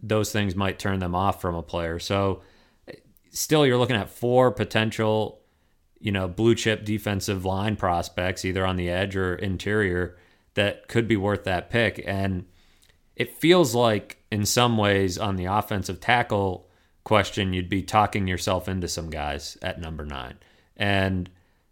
those 0.02 0.33
things 0.33 0.54
might 0.54 0.78
turn 0.78 0.99
them 0.99 1.14
off 1.14 1.40
from 1.40 1.54
a 1.54 1.62
player. 1.62 1.99
So, 1.99 2.42
still, 3.30 3.66
you're 3.66 3.78
looking 3.78 3.97
at 3.97 4.11
four 4.11 4.50
potential, 4.50 5.40
you 5.99 6.12
know, 6.12 6.28
blue 6.28 6.54
chip 6.54 6.85
defensive 6.85 7.45
line 7.45 7.76
prospects, 7.76 8.45
either 8.45 8.64
on 8.66 8.76
the 8.76 8.88
edge 8.88 9.16
or 9.16 9.35
interior, 9.35 10.16
that 10.54 10.88
could 10.88 11.07
be 11.07 11.16
worth 11.16 11.45
that 11.45 11.71
pick. 11.71 12.02
And 12.07 12.47
it 13.16 13.37
feels 13.37 13.75
like 13.75 14.19
in 14.30 14.47
some 14.47 14.76
ways 14.76 15.19
on 15.19 15.37
the 15.37 15.45
offensive 15.45 16.00
tackle 16.00 16.69
question, 17.04 17.52
you'd 17.52 17.69
be 17.69 17.83
talking 17.83 18.26
yourself 18.26 18.69
into 18.69 18.88
some 18.88 19.11
guys 19.11 19.59
at 19.62 19.80
number 19.80 20.04
nine. 20.04 20.38
And 20.76 21.30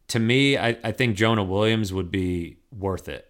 to 0.09 0.19
me, 0.19 0.57
I, 0.57 0.77
I 0.83 0.93
think 0.93 1.17
Jonah 1.17 1.45
Williams 1.45 1.93
would 1.93 2.11
be 2.11 2.59
worth 2.71 3.09
it. 3.09 3.28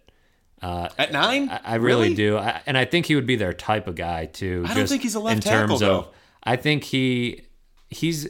Uh, 0.61 0.89
at 0.97 1.11
nine, 1.11 1.49
I, 1.49 1.59
I 1.63 1.75
really, 1.75 2.03
really, 2.03 2.15
do, 2.15 2.37
I, 2.37 2.61
and 2.65 2.77
I 2.77 2.85
think 2.85 3.05
he 3.05 3.15
would 3.15 3.25
be 3.25 3.37
their 3.37 3.53
type 3.53 3.87
of 3.87 3.95
guy 3.95 4.25
too. 4.25 4.65
I 4.67 4.73
don't 4.73 4.87
think 4.87 5.03
he's 5.03 5.15
a 5.15 5.19
left 5.19 5.45
in 5.45 5.51
terms 5.51 5.71
tackle, 5.71 5.75
of, 5.75 5.79
though. 5.79 6.11
I 6.43 6.55
think 6.55 6.83
he 6.83 7.43
he's 7.89 8.27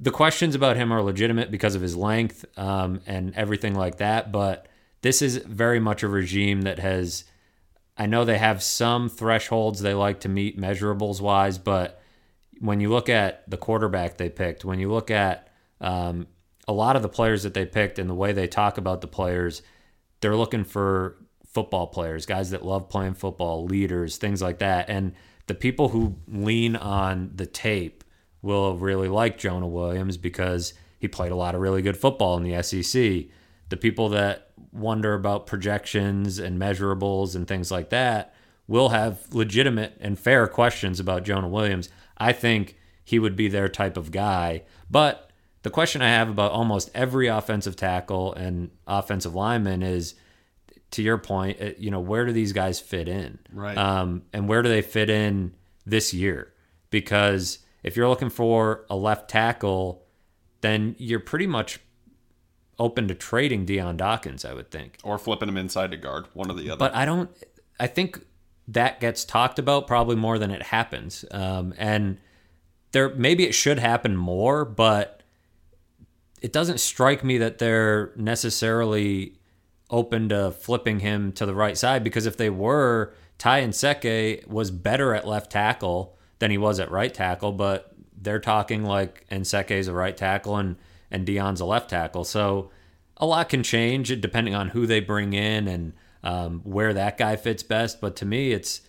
the 0.00 0.10
questions 0.10 0.54
about 0.54 0.76
him 0.76 0.92
are 0.92 1.02
legitimate 1.02 1.50
because 1.50 1.74
of 1.74 1.82
his 1.82 1.96
length 1.96 2.44
um, 2.58 3.00
and 3.06 3.34
everything 3.34 3.74
like 3.74 3.98
that. 3.98 4.32
But 4.32 4.68
this 5.02 5.22
is 5.22 5.36
very 5.38 5.80
much 5.80 6.02
a 6.02 6.08
regime 6.08 6.62
that 6.62 6.78
has 6.78 7.24
I 7.96 8.06
know 8.06 8.24
they 8.24 8.38
have 8.38 8.62
some 8.62 9.08
thresholds 9.08 9.80
they 9.80 9.94
like 9.94 10.20
to 10.20 10.28
meet 10.28 10.58
measurables 10.58 11.20
wise, 11.20 11.58
but 11.58 12.00
when 12.58 12.80
you 12.80 12.90
look 12.90 13.08
at 13.08 13.48
the 13.48 13.56
quarterback 13.56 14.16
they 14.16 14.28
picked, 14.28 14.64
when 14.64 14.78
you 14.78 14.90
look 14.90 15.10
at 15.10 15.48
um, 15.80 16.26
a 16.68 16.72
lot 16.72 16.96
of 16.96 17.02
the 17.02 17.08
players 17.08 17.42
that 17.44 17.54
they 17.54 17.64
picked 17.64 17.98
and 17.98 18.08
the 18.08 18.14
way 18.14 18.32
they 18.32 18.46
talk 18.46 18.76
about 18.78 19.00
the 19.00 19.06
players, 19.06 19.62
they're 20.20 20.36
looking 20.36 20.64
for 20.64 21.16
football 21.56 21.86
players, 21.86 22.26
guys 22.26 22.50
that 22.50 22.66
love 22.66 22.90
playing 22.90 23.14
football, 23.14 23.64
leaders, 23.64 24.18
things 24.18 24.42
like 24.42 24.58
that. 24.58 24.90
And 24.90 25.14
the 25.46 25.54
people 25.54 25.88
who 25.88 26.16
lean 26.28 26.76
on 26.76 27.30
the 27.34 27.46
tape 27.46 28.04
will 28.42 28.76
really 28.76 29.08
like 29.08 29.38
Jonah 29.38 29.66
Williams 29.66 30.18
because 30.18 30.74
he 30.98 31.08
played 31.08 31.32
a 31.32 31.34
lot 31.34 31.54
of 31.54 31.62
really 31.62 31.80
good 31.80 31.96
football 31.96 32.36
in 32.36 32.42
the 32.42 32.62
SEC. 32.62 33.32
The 33.70 33.76
people 33.78 34.10
that 34.10 34.50
wonder 34.70 35.14
about 35.14 35.46
projections 35.46 36.38
and 36.38 36.60
measurables 36.60 37.34
and 37.34 37.48
things 37.48 37.70
like 37.70 37.88
that 37.88 38.34
will 38.68 38.90
have 38.90 39.32
legitimate 39.32 39.96
and 39.98 40.18
fair 40.18 40.46
questions 40.48 41.00
about 41.00 41.24
Jonah 41.24 41.48
Williams. 41.48 41.88
I 42.18 42.34
think 42.34 42.76
he 43.02 43.18
would 43.18 43.34
be 43.34 43.48
their 43.48 43.70
type 43.70 43.96
of 43.96 44.10
guy. 44.10 44.64
But 44.90 45.30
the 45.62 45.70
question 45.70 46.02
I 46.02 46.08
have 46.10 46.28
about 46.28 46.52
almost 46.52 46.90
every 46.94 47.28
offensive 47.28 47.76
tackle 47.76 48.34
and 48.34 48.72
offensive 48.86 49.34
lineman 49.34 49.82
is 49.82 50.16
to 50.96 51.02
your 51.02 51.18
point, 51.18 51.78
you 51.78 51.90
know, 51.90 52.00
where 52.00 52.24
do 52.24 52.32
these 52.32 52.52
guys 52.52 52.80
fit 52.80 53.06
in? 53.06 53.38
Right. 53.52 53.76
Um, 53.76 54.22
and 54.32 54.48
where 54.48 54.62
do 54.62 54.68
they 54.70 54.80
fit 54.80 55.10
in 55.10 55.54
this 55.84 56.14
year? 56.14 56.54
Because 56.88 57.58
if 57.82 57.96
you're 57.96 58.08
looking 58.08 58.30
for 58.30 58.86
a 58.88 58.96
left 58.96 59.28
tackle, 59.28 60.04
then 60.62 60.96
you're 60.98 61.20
pretty 61.20 61.46
much 61.46 61.80
open 62.78 63.08
to 63.08 63.14
trading 63.14 63.66
Dion 63.66 63.98
Dawkins, 63.98 64.44
I 64.46 64.54
would 64.54 64.70
think. 64.70 64.98
Or 65.02 65.18
flipping 65.18 65.50
him 65.50 65.58
inside 65.58 65.90
to 65.90 65.98
guard, 65.98 66.28
one 66.32 66.50
or 66.50 66.54
the 66.54 66.70
other. 66.70 66.78
But 66.78 66.94
I 66.94 67.04
don't. 67.04 67.30
I 67.78 67.86
think 67.86 68.24
that 68.68 68.98
gets 68.98 69.26
talked 69.26 69.58
about 69.58 69.86
probably 69.86 70.16
more 70.16 70.38
than 70.38 70.50
it 70.50 70.62
happens. 70.62 71.26
Um, 71.30 71.74
and 71.76 72.16
there 72.92 73.14
maybe 73.14 73.44
it 73.46 73.52
should 73.54 73.78
happen 73.78 74.16
more, 74.16 74.64
but 74.64 75.22
it 76.40 76.52
doesn't 76.54 76.80
strike 76.80 77.22
me 77.22 77.36
that 77.36 77.58
they're 77.58 78.12
necessarily 78.16 79.34
open 79.90 80.28
to 80.30 80.50
flipping 80.50 81.00
him 81.00 81.32
to 81.32 81.46
the 81.46 81.54
right 81.54 81.76
side 81.78 82.02
because 82.02 82.26
if 82.26 82.36
they 82.36 82.50
were, 82.50 83.14
Ty 83.38 83.62
Nsekhe 83.62 84.46
was 84.48 84.70
better 84.70 85.14
at 85.14 85.26
left 85.26 85.50
tackle 85.52 86.16
than 86.38 86.50
he 86.50 86.58
was 86.58 86.80
at 86.80 86.90
right 86.90 87.12
tackle, 87.12 87.52
but 87.52 87.92
they're 88.20 88.40
talking 88.40 88.82
like 88.84 89.26
Nsekhe's 89.30 89.88
a 89.88 89.92
right 89.92 90.16
tackle 90.16 90.56
and 90.56 90.76
and 91.10 91.24
Dion's 91.24 91.60
a 91.60 91.64
left 91.64 91.88
tackle. 91.90 92.24
So 92.24 92.70
a 93.16 93.26
lot 93.26 93.48
can 93.48 93.62
change 93.62 94.08
depending 94.20 94.54
on 94.54 94.70
who 94.70 94.86
they 94.86 94.98
bring 95.00 95.32
in 95.34 95.68
and 95.68 95.92
um, 96.24 96.60
where 96.64 96.92
that 96.92 97.16
guy 97.16 97.36
fits 97.36 97.62
best. 97.62 98.00
But 98.00 98.16
to 98.16 98.24
me, 98.26 98.52
it's 98.52 98.80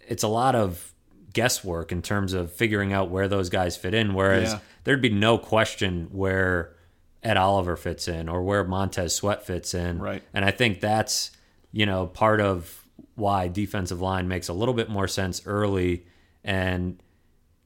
it's 0.00 0.22
a 0.22 0.28
lot 0.28 0.54
of 0.54 0.92
guesswork 1.32 1.90
in 1.92 2.02
terms 2.02 2.32
of 2.32 2.52
figuring 2.52 2.92
out 2.92 3.10
where 3.10 3.26
those 3.28 3.48
guys 3.48 3.76
fit 3.76 3.94
in. 3.94 4.14
Whereas 4.14 4.52
Yeah. 4.52 4.58
there'd 4.84 5.02
be 5.02 5.10
no 5.10 5.38
question 5.38 6.08
where 6.12 6.74
Ed 7.22 7.36
Oliver 7.36 7.76
fits 7.76 8.08
in 8.08 8.28
or 8.28 8.42
where 8.42 8.64
Montez 8.64 9.14
Sweat 9.14 9.44
fits 9.46 9.74
in. 9.74 9.98
Right. 9.98 10.22
And 10.32 10.44
I 10.44 10.50
think 10.50 10.80
that's 10.80 11.30
you 11.72 11.86
know 11.86 12.06
part 12.06 12.40
of 12.40 12.86
why 13.14 13.48
defensive 13.48 14.00
line 14.00 14.28
makes 14.28 14.48
a 14.48 14.52
little 14.52 14.74
bit 14.74 14.88
more 14.88 15.08
sense 15.08 15.42
early 15.46 16.06
and 16.42 17.02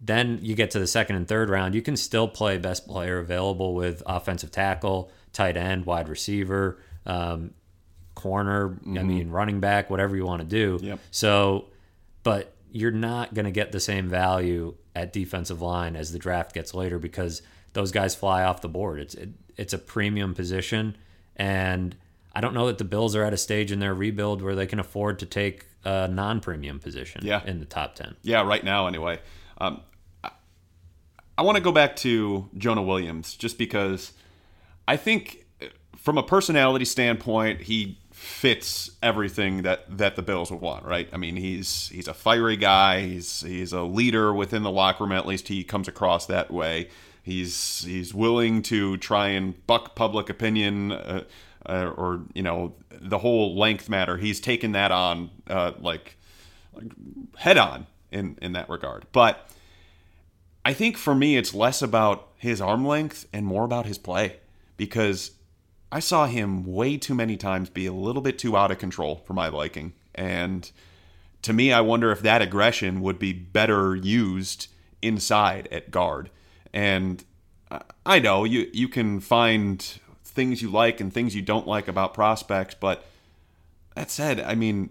then 0.04 0.38
you 0.42 0.54
get 0.54 0.70
to 0.72 0.78
the 0.78 0.86
second 0.86 1.16
and 1.16 1.26
third 1.26 1.48
round, 1.48 1.74
you 1.74 1.80
can 1.80 1.96
still 1.96 2.28
play 2.28 2.58
best 2.58 2.86
player 2.86 3.18
available 3.18 3.74
with 3.74 4.02
offensive 4.04 4.50
tackle, 4.50 5.10
tight 5.32 5.56
end, 5.56 5.86
wide 5.86 6.08
receiver, 6.08 6.78
um, 7.06 7.54
corner. 8.14 8.78
I 8.86 9.02
mean, 9.02 9.30
running 9.30 9.60
back, 9.60 9.88
whatever 9.88 10.14
you 10.14 10.26
want 10.26 10.42
to 10.42 10.46
do. 10.46 10.78
Yep. 10.84 11.00
So, 11.10 11.66
but 12.22 12.54
you're 12.70 12.90
not 12.90 13.32
going 13.32 13.46
to 13.46 13.50
get 13.50 13.72
the 13.72 13.80
same 13.80 14.08
value 14.08 14.74
at 14.94 15.12
defensive 15.12 15.62
line 15.62 15.96
as 15.96 16.12
the 16.12 16.18
draft 16.18 16.52
gets 16.52 16.74
later 16.74 16.98
because 16.98 17.40
those 17.72 17.90
guys 17.90 18.14
fly 18.14 18.44
off 18.44 18.60
the 18.60 18.68
board. 18.68 19.00
It's 19.00 19.14
it, 19.14 19.30
it's 19.56 19.72
a 19.72 19.78
premium 19.78 20.34
position, 20.34 20.96
and 21.36 21.96
I 22.34 22.40
don't 22.40 22.54
know 22.54 22.66
that 22.66 22.78
the 22.78 22.84
Bills 22.84 23.14
are 23.14 23.24
at 23.24 23.32
a 23.32 23.36
stage 23.36 23.70
in 23.72 23.78
their 23.78 23.94
rebuild 23.94 24.42
where 24.42 24.54
they 24.54 24.66
can 24.66 24.78
afford 24.80 25.18
to 25.20 25.26
take 25.26 25.66
a 25.84 26.08
non-premium 26.08 26.78
position 26.80 27.20
Yeah. 27.24 27.42
in 27.44 27.60
the 27.60 27.66
top 27.66 27.94
ten. 27.94 28.16
Yeah, 28.22 28.42
right 28.42 28.64
now, 28.64 28.86
anyway. 28.86 29.20
Um, 29.58 29.82
I, 30.24 30.30
I 31.38 31.42
want 31.42 31.56
to 31.56 31.62
go 31.62 31.72
back 31.72 31.96
to 31.96 32.48
Jonah 32.56 32.82
Williams 32.82 33.34
just 33.36 33.58
because 33.58 34.12
I 34.88 34.96
think, 34.96 35.44
uh, 35.62 35.66
from 35.96 36.18
a 36.18 36.22
personality 36.22 36.84
standpoint, 36.84 37.62
he 37.62 37.98
fits 38.10 38.90
everything 39.02 39.62
that, 39.62 39.98
that 39.98 40.16
the 40.16 40.22
Bills 40.22 40.50
would 40.50 40.60
want. 40.60 40.84
Right? 40.84 41.08
I 41.12 41.16
mean, 41.18 41.36
he's 41.36 41.88
he's 41.88 42.08
a 42.08 42.14
fiery 42.14 42.56
guy. 42.56 43.00
He's 43.02 43.40
he's 43.42 43.72
a 43.72 43.82
leader 43.82 44.32
within 44.32 44.62
the 44.62 44.70
locker 44.70 45.04
room. 45.04 45.12
At 45.12 45.26
least 45.26 45.48
he 45.48 45.62
comes 45.64 45.86
across 45.88 46.26
that 46.26 46.50
way. 46.50 46.88
He's 47.24 47.84
he's 47.84 48.14
willing 48.14 48.62
to 48.62 48.96
try 48.98 49.28
and 49.28 49.66
buck 49.66 49.96
public 49.96 50.30
opinion. 50.30 50.92
Uh, 50.92 51.24
uh, 51.66 51.90
or 51.96 52.20
you 52.34 52.42
know 52.42 52.74
the 52.90 53.16
whole 53.16 53.56
length 53.56 53.88
matter 53.88 54.18
he's 54.18 54.38
taken 54.38 54.72
that 54.72 54.92
on 54.92 55.30
uh, 55.48 55.72
like 55.80 56.18
head 57.38 57.56
on 57.56 57.86
in 58.10 58.38
in 58.42 58.52
that 58.52 58.68
regard. 58.68 59.06
But 59.12 59.48
I 60.64 60.72
think 60.72 60.96
for 60.96 61.14
me, 61.14 61.36
it's 61.36 61.54
less 61.54 61.82
about 61.82 62.28
his 62.36 62.60
arm 62.60 62.86
length 62.86 63.26
and 63.32 63.44
more 63.44 63.64
about 63.64 63.86
his 63.86 63.98
play 63.98 64.36
because 64.76 65.32
I 65.92 66.00
saw 66.00 66.26
him 66.26 66.64
way 66.64 66.96
too 66.96 67.14
many 67.14 67.36
times 67.36 67.70
be 67.70 67.86
a 67.86 67.92
little 67.92 68.22
bit 68.22 68.38
too 68.38 68.56
out 68.56 68.70
of 68.70 68.78
control 68.78 69.22
for 69.26 69.34
my 69.34 69.48
liking. 69.48 69.92
And 70.14 70.70
to 71.42 71.52
me, 71.52 71.72
I 71.72 71.82
wonder 71.82 72.10
if 72.10 72.22
that 72.22 72.40
aggression 72.40 73.00
would 73.02 73.18
be 73.18 73.32
better 73.32 73.94
used 73.94 74.68
inside 75.02 75.68
at 75.70 75.90
guard. 75.90 76.30
And 76.74 77.24
I- 78.04 78.18
know 78.18 78.44
you 78.44 78.68
you 78.72 78.88
can 78.88 79.20
find 79.20 79.80
things 80.24 80.60
you 80.60 80.70
like 80.70 81.00
and 81.00 81.12
things 81.12 81.34
you 81.34 81.40
don't 81.40 81.66
like 81.66 81.88
about 81.88 82.12
prospects, 82.12 82.74
but 82.74 83.04
that 83.94 84.10
said, 84.10 84.40
I 84.40 84.56
mean, 84.56 84.90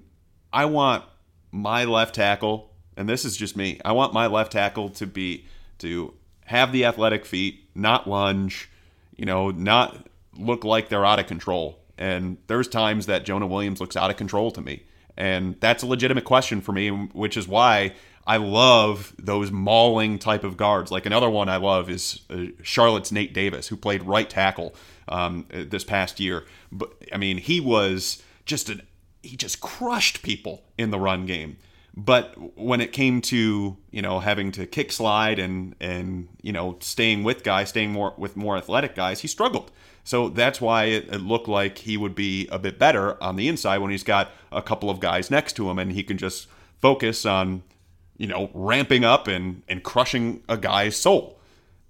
I 0.52 0.66
want 0.66 1.04
my 1.52 1.84
left 1.84 2.16
tackle, 2.16 2.72
and 2.96 3.08
this 3.08 3.26
is 3.26 3.36
just 3.36 3.58
me. 3.58 3.82
I 3.84 3.92
want 3.92 4.14
my 4.14 4.28
left 4.28 4.54
tackle 4.54 4.90
to 4.92 5.06
be 5.06 5.46
to 5.80 6.14
have 6.46 6.72
the 6.72 6.86
athletic 6.86 7.26
feet, 7.26 7.70
not 7.76 8.08
lunge, 8.08 8.70
you 9.18 9.26
know, 9.26 9.52
not 9.52 10.08
look 10.38 10.64
like 10.64 10.88
they're 10.88 11.06
out 11.06 11.20
of 11.20 11.28
control. 11.28 11.80
And 11.98 12.38
there's 12.48 12.68
times 12.68 13.06
that 13.08 13.26
Jonah 13.26 13.48
Williams 13.48 13.82
looks 13.82 13.96
out 13.96 14.10
of 14.10 14.18
control 14.18 14.52
to 14.52 14.62
me. 14.62 14.84
And 15.16 15.60
that's 15.60 15.84
a 15.84 15.88
legitimate 15.88 16.24
question 16.24 16.62
for 16.62 16.72
me, 16.72 16.90
which 16.90 17.38
is 17.38 17.48
why 17.48 17.94
I 18.26 18.38
love 18.38 19.14
those 19.20 19.52
mauling 19.52 20.18
type 20.18 20.44
of 20.44 20.56
guards. 20.56 20.92
Like 20.92 21.06
another 21.06 21.30
one 21.30 21.50
I 21.50 21.58
love 21.58 21.90
is 21.90 22.22
uh, 22.30 22.46
Charlotte's 22.62 23.12
Nate 23.12 23.34
Davis, 23.34 23.68
who 23.68 23.76
played 23.76 24.04
right 24.04 24.30
tackle 24.30 24.74
um, 25.08 25.46
this 25.50 25.84
past 25.84 26.20
year. 26.20 26.46
But 26.72 26.94
I 27.12 27.18
mean, 27.18 27.38
he 27.38 27.60
was 27.60 28.24
just 28.46 28.70
an 28.70 28.82
he 29.22 29.38
just 29.38 29.62
crushed 29.62 30.22
people 30.22 30.64
in 30.78 30.92
the 30.92 31.00
run 31.00 31.26
game. 31.26 31.58
But 31.96 32.58
when 32.58 32.82
it 32.82 32.92
came 32.92 33.22
to 33.22 33.78
you 33.92 34.02
know 34.02 34.20
having 34.20 34.52
to 34.54 34.66
kick 34.66 34.92
slide 34.92 35.38
and 35.38 35.76
and 35.80 36.30
you 36.42 36.54
know 36.54 36.78
staying 36.80 37.24
with 37.24 37.44
guys, 37.44 37.70
staying 37.70 37.92
more 37.92 38.14
with 38.18 38.38
more 38.38 38.58
athletic 38.58 38.96
guys, 38.96 39.20
he 39.20 39.28
struggled. 39.28 39.72
So 40.06 40.30
that's 40.30 40.60
why 40.60 40.86
it, 40.86 41.08
it 41.14 41.20
looked 41.20 41.48
like 41.48 41.78
he 41.80 41.96
would 41.96 42.16
be 42.16 42.48
a 42.48 42.60
bit 42.60 42.78
better 42.78 43.22
on 43.24 43.36
the 43.36 43.48
inside 43.48 43.78
when 43.78 43.92
he's 43.92 44.04
got 44.04 44.32
a 44.52 44.62
couple 44.62 44.90
of 44.90 45.00
guys 45.00 45.32
next 45.32 45.54
to 45.54 45.70
him 45.70 45.80
and 45.80 45.94
he 45.94 46.04
can 46.04 46.18
just 46.18 46.48
focus 46.82 47.26
on 47.26 47.64
you 48.18 48.28
know 48.28 48.50
ramping 48.54 49.04
up 49.04 49.28
and 49.28 49.64
and 49.68 49.84
crushing 49.84 50.44
a 50.48 50.58
guy's 50.58 50.96
soul. 50.96 51.40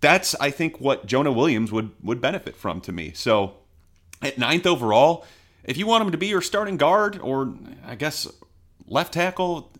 That's 0.02 0.36
I 0.36 0.52
think 0.52 0.80
what 0.80 1.06
Jonah 1.06 1.32
Williams 1.32 1.72
would 1.72 1.92
would 2.04 2.22
benefit 2.22 2.56
from 2.56 2.82
to 2.82 2.92
me. 2.92 3.12
So 3.14 3.56
at 4.22 4.38
ninth 4.38 4.66
overall, 4.66 5.26
if 5.64 5.78
you 5.78 5.88
want 5.88 6.04
him 6.04 6.12
to 6.12 6.18
be 6.18 6.28
your 6.28 6.42
starting 6.42 6.78
guard 6.78 7.20
or 7.20 7.54
I 7.86 7.96
guess 7.96 8.28
left 8.88 9.14
tackle, 9.14 9.72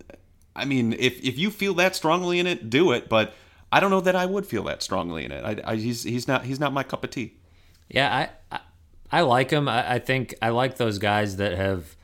I 0.56 0.66
mean, 0.66 0.94
if 0.94 1.22
if 1.24 1.38
you 1.38 1.52
feel 1.52 1.74
that 1.76 1.96
strongly 1.96 2.40
in 2.40 2.48
it, 2.48 2.70
do 2.70 2.92
it. 2.92 3.10
But 3.10 3.34
I 3.72 3.80
don't 3.80 3.90
know 3.90 4.02
that 4.02 4.16
I 4.16 4.26
would 4.26 4.46
feel 4.46 4.64
that 4.64 4.84
strongly 4.84 5.26
in 5.26 5.32
it. 5.32 5.44
I, 5.44 5.72
I, 5.72 5.76
he's 5.76 6.04
he's 6.04 6.28
not 6.28 6.46
he's 6.46 6.60
not 6.60 6.74
my 6.74 6.84
cup 6.84 7.04
of 7.04 7.10
tea. 7.10 7.38
Yeah, 7.90 8.14
I 8.14 8.30
I, 8.56 8.60
I 9.12 9.22
like 9.22 9.50
him. 9.50 9.68
I, 9.68 9.94
I 9.96 10.00
think 10.00 10.36
I 10.42 10.50
like 10.50 10.78
those 10.78 11.00
guys 11.00 11.38
that 11.38 11.54
have 11.54 11.96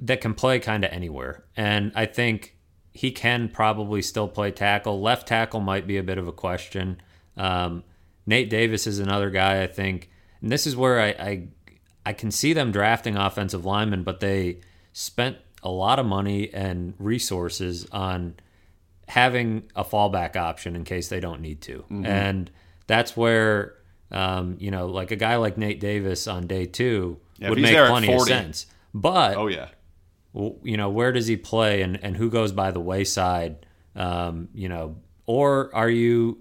that 0.00 0.20
can 0.20 0.34
play 0.34 0.58
kind 0.58 0.84
of 0.84 0.90
anywhere, 0.90 1.44
and 1.56 1.92
I 1.94 2.06
think 2.06 2.53
he 2.94 3.10
can 3.10 3.48
probably 3.48 4.00
still 4.00 4.28
play 4.28 4.52
tackle. 4.52 5.00
Left 5.00 5.26
tackle 5.28 5.60
might 5.60 5.86
be 5.86 5.98
a 5.98 6.02
bit 6.02 6.16
of 6.16 6.26
a 6.26 6.32
question. 6.32 7.02
Um, 7.36 7.82
Nate 8.24 8.48
Davis 8.48 8.86
is 8.86 9.00
another 9.00 9.28
guy 9.28 9.62
I 9.62 9.66
think, 9.66 10.10
and 10.40 10.50
this 10.50 10.66
is 10.66 10.76
where 10.76 11.00
I, 11.00 11.08
I 11.08 11.48
I 12.06 12.12
can 12.12 12.30
see 12.30 12.52
them 12.52 12.70
drafting 12.70 13.16
offensive 13.16 13.64
linemen, 13.64 14.04
but 14.04 14.20
they 14.20 14.60
spent 14.92 15.38
a 15.62 15.70
lot 15.70 15.98
of 15.98 16.06
money 16.06 16.52
and 16.54 16.94
resources 16.98 17.86
on 17.90 18.34
having 19.08 19.64
a 19.74 19.84
fallback 19.84 20.36
option 20.36 20.76
in 20.76 20.84
case 20.84 21.08
they 21.08 21.20
don't 21.20 21.40
need 21.40 21.60
to. 21.62 21.84
And 22.06 22.50
that's 22.86 23.16
where, 23.16 23.74
um, 24.10 24.56
you 24.60 24.70
know, 24.70 24.86
like 24.86 25.10
a 25.10 25.16
guy 25.16 25.36
like 25.36 25.58
Nate 25.58 25.80
Davis 25.80 26.28
on 26.28 26.46
day 26.46 26.66
two 26.66 27.18
Yeah, 27.38 27.50
would 27.50 27.58
make 27.58 27.74
plenty 27.74 28.12
of 28.12 28.20
sense. 28.22 28.66
But, 28.92 29.36
Oh 29.36 29.48
yeah, 29.48 29.68
you 30.34 30.76
know, 30.76 30.88
where 30.88 31.12
does 31.12 31.26
he 31.26 31.36
play 31.36 31.82
and, 31.82 32.02
and 32.02 32.16
who 32.16 32.30
goes 32.30 32.52
by 32.52 32.70
the 32.70 32.80
wayside? 32.80 33.66
Um, 33.94 34.48
you 34.54 34.68
know, 34.68 34.96
or 35.26 35.74
are 35.74 35.88
you 35.88 36.38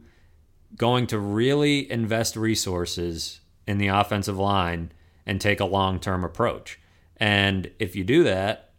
going 0.76 1.08
to 1.08 1.20
really 1.20 1.90
invest 1.92 2.36
resources 2.36 3.40
in 3.68 3.78
the 3.78 3.88
offensive 3.88 4.38
line 4.38 4.92
and 5.26 5.40
take 5.40 5.60
a 5.60 5.66
long 5.66 6.00
term 6.00 6.24
approach? 6.24 6.80
And 7.18 7.72
if 7.80 7.96
you 7.96 8.04
do 8.04 8.24
that, 8.24 8.72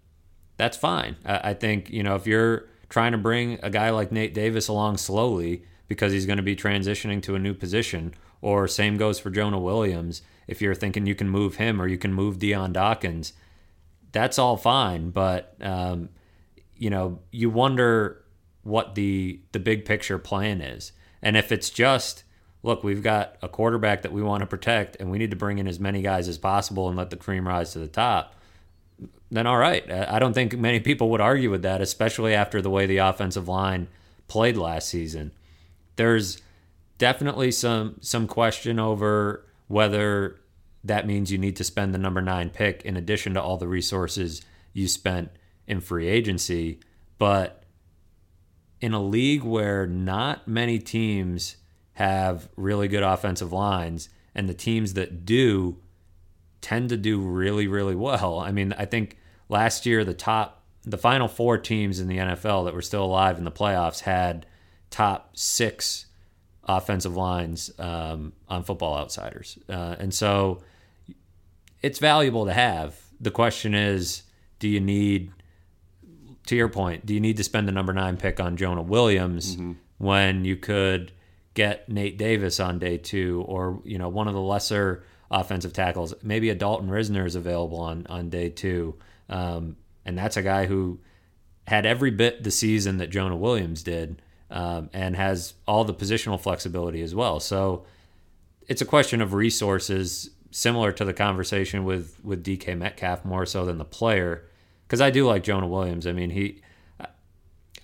that's 0.56 0.76
fine. 0.76 1.16
I, 1.24 1.50
I 1.50 1.54
think, 1.54 1.90
you 1.90 2.02
know, 2.02 2.16
if 2.16 2.26
you're 2.26 2.68
trying 2.88 3.12
to 3.12 3.18
bring 3.18 3.58
a 3.62 3.70
guy 3.70 3.90
like 3.90 4.12
Nate 4.12 4.34
Davis 4.34 4.68
along 4.68 4.96
slowly, 4.96 5.64
because 5.88 6.12
he's 6.12 6.26
going 6.26 6.38
to 6.38 6.42
be 6.42 6.56
transitioning 6.56 7.22
to 7.22 7.34
a 7.34 7.38
new 7.38 7.54
position. 7.54 8.14
Or 8.40 8.68
same 8.68 8.96
goes 8.96 9.18
for 9.18 9.30
Jonah 9.30 9.60
Williams. 9.60 10.22
If 10.46 10.60
you're 10.60 10.74
thinking 10.74 11.06
you 11.06 11.14
can 11.14 11.28
move 11.28 11.56
him 11.56 11.80
or 11.80 11.86
you 11.86 11.98
can 11.98 12.12
move 12.12 12.38
Dion 12.38 12.72
Dawkins, 12.72 13.32
that's 14.14 14.38
all 14.38 14.56
fine. 14.56 15.10
But 15.10 15.54
um, 15.60 16.08
you 16.74 16.88
know, 16.88 17.18
you 17.30 17.50
wonder 17.50 18.24
what 18.62 18.94
the 18.94 19.40
the 19.52 19.58
big 19.58 19.84
picture 19.84 20.18
plan 20.18 20.62
is, 20.62 20.92
and 21.20 21.36
if 21.36 21.52
it's 21.52 21.68
just 21.68 22.24
look, 22.62 22.82
we've 22.82 23.02
got 23.02 23.36
a 23.42 23.48
quarterback 23.48 24.00
that 24.00 24.12
we 24.12 24.22
want 24.22 24.40
to 24.40 24.46
protect, 24.46 24.96
and 24.98 25.10
we 25.10 25.18
need 25.18 25.30
to 25.30 25.36
bring 25.36 25.58
in 25.58 25.68
as 25.68 25.78
many 25.78 26.00
guys 26.00 26.28
as 26.28 26.38
possible 26.38 26.88
and 26.88 26.96
let 26.96 27.10
the 27.10 27.16
cream 27.16 27.46
rise 27.46 27.72
to 27.72 27.78
the 27.78 27.88
top. 27.88 28.34
Then 29.30 29.46
all 29.46 29.58
right, 29.58 29.90
I 29.90 30.18
don't 30.18 30.32
think 30.32 30.56
many 30.56 30.80
people 30.80 31.10
would 31.10 31.20
argue 31.20 31.50
with 31.50 31.62
that, 31.62 31.82
especially 31.82 32.32
after 32.32 32.62
the 32.62 32.70
way 32.70 32.86
the 32.86 32.98
offensive 32.98 33.48
line 33.48 33.88
played 34.28 34.56
last 34.56 34.88
season. 34.88 35.32
There's 35.96 36.40
definitely 36.98 37.50
some 37.50 37.96
some 38.00 38.28
question 38.28 38.78
over 38.78 39.44
whether 39.66 40.38
that 40.84 41.06
means 41.06 41.32
you 41.32 41.38
need 41.38 41.56
to 41.56 41.64
spend 41.64 41.94
the 41.94 41.98
number 41.98 42.20
nine 42.20 42.50
pick 42.50 42.82
in 42.82 42.96
addition 42.96 43.34
to 43.34 43.42
all 43.42 43.56
the 43.56 43.66
resources 43.66 44.42
you 44.72 44.86
spent 44.86 45.30
in 45.66 45.80
free 45.80 46.08
agency. 46.08 46.78
But 47.18 47.64
in 48.80 48.92
a 48.92 49.02
league 49.02 49.42
where 49.42 49.86
not 49.86 50.46
many 50.46 50.78
teams 50.78 51.56
have 51.94 52.48
really 52.56 52.86
good 52.86 53.02
offensive 53.02 53.52
lines, 53.52 54.10
and 54.34 54.48
the 54.48 54.54
teams 54.54 54.94
that 54.94 55.24
do 55.24 55.78
tend 56.60 56.90
to 56.90 56.96
do 56.96 57.20
really, 57.20 57.66
really 57.66 57.94
well. 57.94 58.40
I 58.40 58.52
mean, 58.52 58.74
I 58.76 58.84
think 58.84 59.16
last 59.48 59.86
year 59.86 60.04
the 60.04 60.12
top, 60.12 60.64
the 60.82 60.98
final 60.98 61.28
four 61.28 61.56
teams 61.56 61.98
in 61.98 62.08
the 62.08 62.18
NFL 62.18 62.66
that 62.66 62.74
were 62.74 62.82
still 62.82 63.04
alive 63.04 63.38
in 63.38 63.44
the 63.44 63.50
playoffs 63.50 64.00
had 64.00 64.44
top 64.90 65.36
six 65.36 66.06
offensive 66.64 67.16
lines 67.16 67.70
um, 67.78 68.32
on 68.48 68.64
Football 68.64 68.98
Outsiders, 68.98 69.58
uh, 69.68 69.96
and 69.98 70.12
so 70.12 70.62
it's 71.84 71.98
valuable 71.98 72.46
to 72.46 72.52
have. 72.54 72.98
The 73.20 73.30
question 73.30 73.74
is, 73.74 74.22
do 74.58 74.68
you 74.68 74.80
need, 74.80 75.32
to 76.46 76.56
your 76.56 76.70
point, 76.70 77.04
do 77.04 77.12
you 77.12 77.20
need 77.20 77.36
to 77.36 77.44
spend 77.44 77.68
the 77.68 77.72
number 77.72 77.92
nine 77.92 78.16
pick 78.16 78.40
on 78.40 78.56
Jonah 78.56 78.80
Williams 78.80 79.54
mm-hmm. 79.54 79.72
when 79.98 80.46
you 80.46 80.56
could 80.56 81.12
get 81.52 81.86
Nate 81.90 82.16
Davis 82.16 82.58
on 82.58 82.78
day 82.78 82.96
two, 82.96 83.44
or 83.46 83.82
you 83.84 83.98
know 83.98 84.08
one 84.08 84.28
of 84.28 84.34
the 84.34 84.40
lesser 84.40 85.04
offensive 85.30 85.74
tackles, 85.74 86.14
maybe 86.22 86.48
a 86.48 86.54
Dalton 86.54 86.88
Risner 86.88 87.26
is 87.26 87.36
available 87.36 87.80
on 87.80 88.06
on 88.08 88.30
day 88.30 88.48
two, 88.48 88.96
um, 89.28 89.76
and 90.06 90.16
that's 90.16 90.38
a 90.38 90.42
guy 90.42 90.64
who 90.64 91.00
had 91.68 91.84
every 91.84 92.10
bit 92.10 92.44
the 92.44 92.50
season 92.50 92.96
that 92.96 93.10
Jonah 93.10 93.36
Williams 93.36 93.82
did, 93.82 94.22
um, 94.50 94.88
and 94.94 95.16
has 95.16 95.52
all 95.68 95.84
the 95.84 95.94
positional 95.94 96.40
flexibility 96.40 97.02
as 97.02 97.14
well. 97.14 97.40
So 97.40 97.84
it's 98.68 98.80
a 98.80 98.86
question 98.86 99.20
of 99.20 99.34
resources 99.34 100.30
similar 100.54 100.92
to 100.92 101.04
the 101.04 101.12
conversation 101.12 101.84
with 101.84 102.16
with 102.22 102.44
DK 102.44 102.78
Metcalf 102.78 103.24
more 103.24 103.44
so 103.44 103.64
than 103.64 103.78
the 103.78 103.84
player 103.84 104.48
because 104.86 105.00
I 105.00 105.10
do 105.10 105.26
like 105.26 105.42
Jonah 105.42 105.66
Williams. 105.66 106.06
I 106.06 106.12
mean, 106.12 106.30
he 106.30 106.62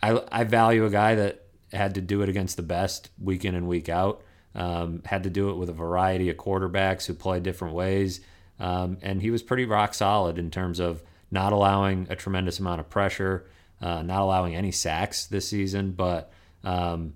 I 0.01 0.23
I 0.31 0.45
value 0.45 0.87
a 0.87 0.91
guy 0.91 1.17
that 1.17 1.47
had 1.73 1.97
to 1.97 2.01
do 2.01 2.23
it 2.23 2.29
against 2.29 2.57
the 2.57 2.63
best 2.63 3.11
week 3.21 3.45
in 3.45 3.57
and 3.57 3.67
week 3.67 3.89
out. 3.89 4.23
Um, 4.55 5.03
had 5.05 5.25
to 5.25 5.31
do 5.31 5.51
it 5.51 5.57
with 5.57 5.69
a 5.69 5.73
variety 5.73 6.31
of 6.31 6.37
quarterbacks 6.37 7.07
who 7.07 7.15
play 7.15 7.41
different 7.41 7.75
ways, 7.75 8.21
um, 8.61 8.99
and 9.03 9.21
he 9.21 9.33
was 9.33 9.43
pretty 9.43 9.65
rock 9.65 9.93
solid 9.93 10.39
in 10.39 10.53
terms 10.53 10.79
of 10.79 11.03
not 11.29 11.53
allowing 11.53 12.07
a 12.09 12.15
tremendous 12.15 12.61
amount 12.61 12.79
of 12.79 12.89
pressure, 12.89 13.47
uh, 13.81 14.03
not 14.03 14.23
allowing 14.23 14.55
any 14.55 14.71
sacks 14.71 15.27
this 15.27 15.49
season, 15.49 15.91
but 15.91 16.33
um, 16.63 17.15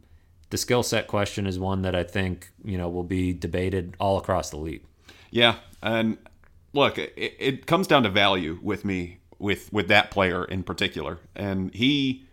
the 0.51 0.57
skill 0.57 0.83
set 0.83 1.07
question 1.07 1.47
is 1.47 1.61
one 1.61 1.83
that 1.83 1.95
I 1.95 2.03
think 2.03 2.51
you 2.65 2.77
know 2.77 2.89
will 2.89 3.05
be 3.05 3.33
debated 3.33 3.95
all 4.01 4.19
across 4.19 4.51
the 4.51 4.57
league. 4.57 4.83
Yeah, 5.35 5.57
and 5.83 6.17
look, 6.73 6.97
it, 6.97 7.13
it 7.17 7.67
comes 7.67 7.89
down 7.89 8.05
to 8.05 8.09
value 8.09 8.61
with 8.63 8.85
me 8.85 9.19
with 9.41 9.71
with 9.73 9.89
that 9.89 10.13
player 10.13 10.45
in 10.45 10.63
particular, 10.63 11.19
and 11.35 11.75
he. 11.75 12.25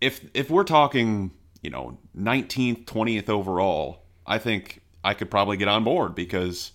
If 0.00 0.28
if 0.34 0.50
we're 0.50 0.64
talking, 0.64 1.30
you 1.62 1.70
know, 1.70 1.96
19th, 2.18 2.86
20th 2.86 3.28
overall, 3.28 4.02
I 4.26 4.38
think 4.38 4.82
I 5.04 5.14
could 5.14 5.30
probably 5.30 5.56
get 5.56 5.68
on 5.68 5.84
board 5.84 6.16
because 6.16 6.72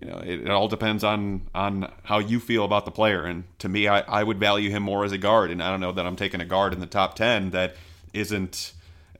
you 0.00 0.08
know 0.08 0.16
it, 0.20 0.40
it, 0.40 0.50
all 0.50 0.68
depends 0.68 1.04
on 1.04 1.42
on 1.54 1.92
how 2.04 2.18
you 2.18 2.40
feel 2.40 2.64
about 2.64 2.86
the 2.86 2.90
player 2.90 3.24
and 3.24 3.44
to 3.58 3.68
me 3.68 3.88
I, 3.88 4.00
I 4.00 4.24
would 4.24 4.40
value 4.40 4.70
him 4.70 4.82
more 4.82 5.04
as 5.04 5.12
a 5.12 5.18
guard 5.18 5.52
and 5.52 5.62
i 5.62 5.70
don't 5.70 5.80
know 5.80 5.92
that 5.92 6.04
i'm 6.04 6.16
taking 6.16 6.40
a 6.40 6.44
guard 6.44 6.72
in 6.72 6.80
the 6.80 6.86
top 6.86 7.14
10 7.14 7.50
that 7.50 7.76
isn't 8.12 8.72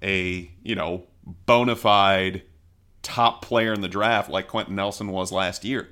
a 0.02 0.50
you 0.64 0.74
know 0.74 1.04
bona 1.46 1.76
fide 1.76 2.42
top 3.04 3.42
player 3.42 3.72
in 3.72 3.80
the 3.80 3.88
draft 3.88 4.28
like 4.28 4.48
Quenton 4.48 4.74
Nelson 4.74 5.08
was 5.08 5.30
last 5.30 5.64
year. 5.64 5.88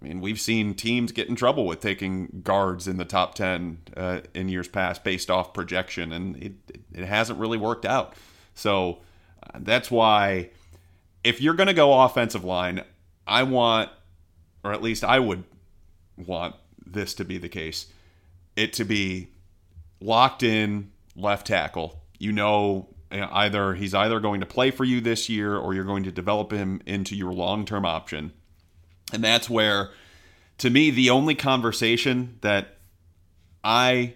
I 0.00 0.04
mean, 0.04 0.20
we've 0.20 0.40
seen 0.40 0.74
teams 0.74 1.12
get 1.12 1.28
in 1.28 1.36
trouble 1.36 1.64
with 1.64 1.80
taking 1.80 2.42
guards 2.44 2.86
in 2.86 2.96
the 2.96 3.04
top 3.04 3.34
10 3.34 3.78
uh, 3.96 4.20
in 4.34 4.48
years 4.48 4.68
past 4.68 5.04
based 5.04 5.30
off 5.30 5.54
projection, 5.54 6.12
and 6.12 6.36
it, 6.36 6.52
it 6.92 7.04
hasn't 7.04 7.38
really 7.38 7.58
worked 7.58 7.86
out. 7.86 8.14
So 8.54 8.98
uh, 9.42 9.60
that's 9.60 9.90
why 9.90 10.50
if 11.24 11.40
you're 11.40 11.54
going 11.54 11.68
to 11.68 11.74
go 11.74 12.02
offensive 12.02 12.44
line, 12.44 12.82
I 13.26 13.44
want, 13.44 13.90
or 14.64 14.72
at 14.72 14.82
least 14.82 15.04
I 15.04 15.18
would 15.20 15.44
want 16.16 16.56
this 16.84 17.14
to 17.14 17.24
be 17.24 17.38
the 17.38 17.48
case, 17.48 17.86
it 18.56 18.72
to 18.74 18.84
be 18.84 19.28
locked 20.00 20.42
in 20.42 20.90
left 21.14 21.46
tackle. 21.46 22.02
You 22.18 22.32
know 22.32 22.88
Uh, 23.12 23.28
either 23.30 23.74
he's 23.74 23.94
either 23.94 24.18
going 24.20 24.40
to 24.40 24.46
play 24.46 24.70
for 24.70 24.84
you 24.84 25.00
this 25.00 25.28
year 25.28 25.56
or 25.56 25.74
you're 25.74 25.84
going 25.84 26.04
to 26.04 26.12
develop 26.12 26.50
him 26.50 26.80
into 26.86 27.14
your 27.14 27.32
long-term 27.32 27.84
option. 27.84 28.32
And 29.12 29.22
that's 29.22 29.50
where 29.50 29.90
to 30.58 30.70
me 30.70 30.90
the 30.90 31.10
only 31.10 31.34
conversation 31.34 32.38
that 32.40 32.78
I 33.62 34.14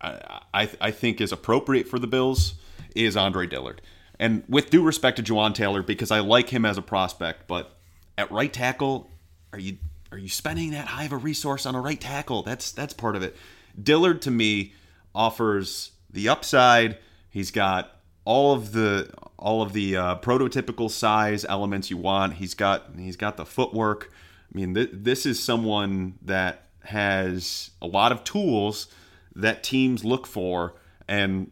I, 0.00 0.68
I 0.80 0.90
think 0.90 1.20
is 1.20 1.30
appropriate 1.30 1.88
for 1.88 1.98
the 1.98 2.08
Bills 2.08 2.54
is 2.96 3.16
Andre 3.16 3.46
Dillard. 3.46 3.80
And 4.18 4.42
with 4.48 4.70
due 4.70 4.82
respect 4.82 5.16
to 5.18 5.22
Jawaan 5.22 5.54
Taylor, 5.54 5.82
because 5.82 6.10
I 6.10 6.20
like 6.20 6.50
him 6.50 6.64
as 6.64 6.76
a 6.76 6.82
prospect, 6.82 7.46
but 7.46 7.76
at 8.18 8.30
right 8.30 8.52
tackle, 8.52 9.10
are 9.52 9.58
you 9.58 9.78
are 10.10 10.18
you 10.18 10.28
spending 10.28 10.72
that 10.72 10.86
high 10.86 11.04
of 11.04 11.12
a 11.12 11.16
resource 11.16 11.64
on 11.64 11.74
a 11.74 11.80
right 11.80 12.00
tackle? 12.00 12.42
That's 12.42 12.72
that's 12.72 12.92
part 12.92 13.16
of 13.16 13.22
it. 13.22 13.36
Dillard 13.80 14.22
to 14.22 14.30
me 14.30 14.74
offers 15.14 15.92
the 16.10 16.28
upside. 16.28 16.98
He's 17.30 17.50
got 17.50 17.96
all 18.24 18.52
of 18.52 18.72
the 18.72 19.10
all 19.38 19.62
of 19.62 19.72
the 19.72 19.96
uh, 19.96 20.16
prototypical 20.16 20.90
size 20.90 21.44
elements 21.48 21.90
you 21.90 21.96
want. 21.96 22.34
He's 22.34 22.54
got 22.54 22.90
he's 22.96 23.16
got 23.16 23.36
the 23.36 23.44
footwork. 23.44 24.12
I 24.52 24.58
mean, 24.58 24.74
th- 24.74 24.90
this 24.92 25.26
is 25.26 25.42
someone 25.42 26.14
that 26.22 26.66
has 26.84 27.70
a 27.80 27.86
lot 27.86 28.12
of 28.12 28.24
tools 28.24 28.88
that 29.34 29.62
teams 29.62 30.04
look 30.04 30.26
for, 30.26 30.74
and 31.08 31.50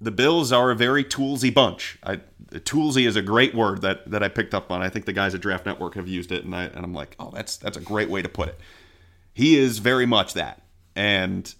the 0.00 0.10
Bills 0.10 0.52
are 0.52 0.70
a 0.70 0.76
very 0.76 1.04
toolsy 1.04 1.52
bunch. 1.52 1.98
I, 2.02 2.20
toolsy 2.52 3.06
is 3.06 3.16
a 3.16 3.22
great 3.22 3.54
word 3.54 3.82
that 3.82 4.10
that 4.10 4.22
I 4.22 4.28
picked 4.28 4.54
up 4.54 4.70
on. 4.70 4.82
I 4.82 4.88
think 4.88 5.04
the 5.04 5.12
guys 5.12 5.34
at 5.34 5.40
Draft 5.40 5.66
Network 5.66 5.94
have 5.94 6.08
used 6.08 6.32
it, 6.32 6.44
and 6.44 6.54
I 6.54 6.64
and 6.64 6.84
I'm 6.84 6.94
like, 6.94 7.16
oh, 7.18 7.30
that's 7.32 7.56
that's 7.56 7.76
a 7.76 7.82
great 7.82 8.08
way 8.08 8.22
to 8.22 8.28
put 8.28 8.48
it. 8.48 8.60
He 9.34 9.58
is 9.58 9.78
very 9.78 10.06
much 10.06 10.32
that, 10.34 10.62
and 10.94 11.52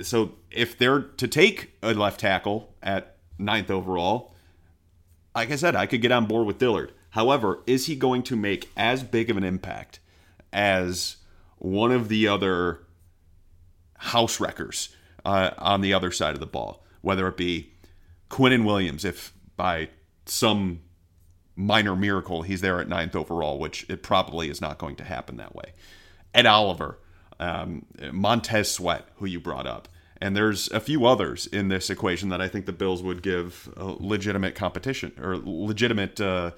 so 0.00 0.34
if 0.50 0.78
they're 0.78 1.00
to 1.00 1.26
take 1.26 1.72
a 1.82 1.94
left 1.94 2.20
tackle 2.20 2.74
at 2.82 3.16
ninth 3.38 3.70
overall. 3.70 4.34
Like 5.34 5.50
I 5.50 5.56
said, 5.56 5.76
I 5.76 5.86
could 5.86 6.02
get 6.02 6.12
on 6.12 6.26
board 6.26 6.46
with 6.46 6.58
Dillard. 6.58 6.92
However, 7.10 7.60
is 7.66 7.86
he 7.86 7.96
going 7.96 8.22
to 8.24 8.36
make 8.36 8.68
as 8.76 9.02
big 9.02 9.30
of 9.30 9.36
an 9.36 9.44
impact 9.44 10.00
as 10.52 11.16
one 11.58 11.92
of 11.92 12.08
the 12.08 12.28
other 12.28 12.80
house 13.96 14.40
wreckers 14.40 14.90
uh, 15.24 15.50
on 15.58 15.80
the 15.80 15.94
other 15.94 16.10
side 16.10 16.34
of 16.34 16.40
the 16.40 16.46
ball? 16.46 16.84
Whether 17.00 17.28
it 17.28 17.36
be 17.36 17.72
Quinnen 18.30 18.64
Williams, 18.64 19.04
if 19.04 19.32
by 19.56 19.88
some 20.26 20.80
minor 21.56 21.96
miracle 21.96 22.42
he's 22.42 22.60
there 22.60 22.80
at 22.80 22.88
ninth 22.88 23.16
overall, 23.16 23.58
which 23.58 23.84
it 23.88 24.02
probably 24.02 24.48
is 24.48 24.60
not 24.60 24.78
going 24.78 24.96
to 24.96 25.04
happen 25.04 25.36
that 25.36 25.54
way. 25.54 25.72
Ed 26.32 26.46
Oliver, 26.46 26.98
um, 27.40 27.84
Montez 28.12 28.70
Sweat, 28.70 29.06
who 29.16 29.26
you 29.26 29.40
brought 29.40 29.66
up. 29.66 29.88
And 30.20 30.36
there's 30.36 30.68
a 30.72 30.80
few 30.80 31.06
others 31.06 31.46
in 31.46 31.68
this 31.68 31.90
equation 31.90 32.28
that 32.30 32.40
I 32.40 32.48
think 32.48 32.66
the 32.66 32.72
Bills 32.72 33.02
would 33.02 33.22
give 33.22 33.72
legitimate 33.76 34.54
competition 34.54 35.12
or 35.20 35.36
legitimate, 35.36 36.20
uh, 36.20 36.52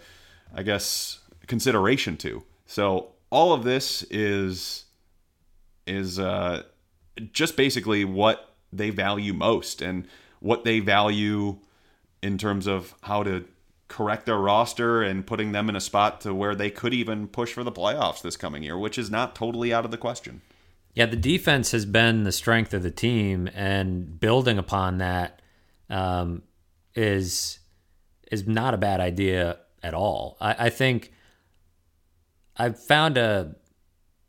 I 0.54 0.62
guess, 0.62 1.20
consideration 1.46 2.16
to. 2.18 2.42
So 2.66 3.12
all 3.30 3.52
of 3.52 3.64
this 3.64 4.02
is 4.04 4.84
is 5.86 6.18
uh, 6.18 6.62
just 7.32 7.56
basically 7.56 8.04
what 8.04 8.54
they 8.72 8.90
value 8.90 9.32
most 9.32 9.82
and 9.82 10.06
what 10.38 10.64
they 10.64 10.78
value 10.80 11.58
in 12.22 12.38
terms 12.38 12.66
of 12.66 12.94
how 13.02 13.22
to 13.22 13.44
correct 13.88 14.24
their 14.24 14.38
roster 14.38 15.02
and 15.02 15.26
putting 15.26 15.50
them 15.52 15.68
in 15.68 15.74
a 15.74 15.80
spot 15.80 16.20
to 16.20 16.32
where 16.32 16.54
they 16.54 16.70
could 16.70 16.94
even 16.94 17.26
push 17.26 17.52
for 17.52 17.64
the 17.64 17.72
playoffs 17.72 18.22
this 18.22 18.36
coming 18.36 18.62
year, 18.62 18.78
which 18.78 18.96
is 18.96 19.10
not 19.10 19.34
totally 19.34 19.72
out 19.74 19.84
of 19.84 19.90
the 19.90 19.98
question. 19.98 20.42
Yeah, 20.94 21.06
the 21.06 21.16
defense 21.16 21.70
has 21.72 21.86
been 21.86 22.24
the 22.24 22.32
strength 22.32 22.74
of 22.74 22.82
the 22.82 22.90
team, 22.90 23.48
and 23.54 24.18
building 24.18 24.58
upon 24.58 24.98
that 24.98 25.40
um, 25.88 26.42
is 26.94 27.58
is 28.30 28.46
not 28.46 28.74
a 28.74 28.78
bad 28.78 29.00
idea 29.00 29.58
at 29.82 29.94
all. 29.94 30.36
I, 30.40 30.66
I 30.66 30.70
think 30.70 31.12
I 32.56 32.70
found 32.70 33.18
a 33.18 33.54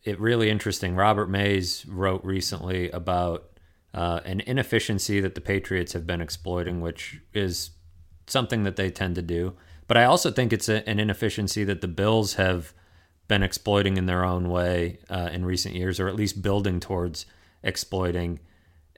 it 0.03 0.19
really 0.19 0.49
interesting. 0.49 0.95
Robert 0.95 1.29
Mays 1.29 1.85
wrote 1.85 2.23
recently 2.23 2.89
about 2.89 3.51
uh, 3.93 4.21
an 4.25 4.39
inefficiency 4.41 5.19
that 5.19 5.35
the 5.35 5.41
Patriots 5.41 5.93
have 5.93 6.07
been 6.07 6.21
exploiting, 6.21 6.81
which 6.81 7.21
is 7.33 7.71
something 8.27 8.63
that 8.63 8.77
they 8.77 8.89
tend 8.89 9.15
to 9.15 9.21
do. 9.21 9.55
But 9.87 9.97
I 9.97 10.05
also 10.05 10.31
think 10.31 10.53
it's 10.53 10.69
a, 10.69 10.87
an 10.89 10.99
inefficiency 10.99 11.63
that 11.65 11.81
the 11.81 11.87
Bills 11.87 12.35
have 12.35 12.73
been 13.31 13.43
exploiting 13.43 13.95
in 13.95 14.07
their 14.07 14.25
own 14.25 14.49
way 14.49 14.99
uh, 15.09 15.29
in 15.31 15.45
recent 15.45 15.73
years, 15.73 16.01
or 16.01 16.09
at 16.09 16.17
least 16.17 16.41
building 16.41 16.81
towards 16.81 17.25
exploiting. 17.63 18.41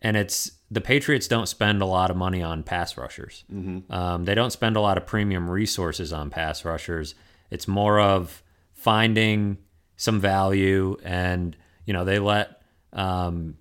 And 0.01 0.17
it's 0.17 0.53
the 0.71 0.81
Patriots 0.81 1.27
don't 1.27 1.45
spend 1.45 1.83
a 1.83 1.85
lot 1.85 2.09
of 2.09 2.17
money 2.17 2.41
on 2.41 2.63
pass 2.63 2.97
rushers. 2.97 3.43
Mm-hmm. 3.53 3.93
Um, 3.93 4.25
they 4.25 4.33
don't 4.33 4.49
spend 4.49 4.75
a 4.75 4.81
lot 4.81 4.97
of 4.97 5.05
premium 5.05 5.47
resources 5.47 6.11
on 6.11 6.31
pass 6.31 6.65
rushers. 6.65 7.13
It's 7.51 7.67
more 7.67 7.99
of 7.99 8.41
finding 8.73 9.59
some 9.97 10.19
value, 10.19 10.97
and 11.03 11.55
you 11.85 11.93
know 11.93 12.03
they 12.03 12.17
let 12.17 12.63
um, 12.91 13.57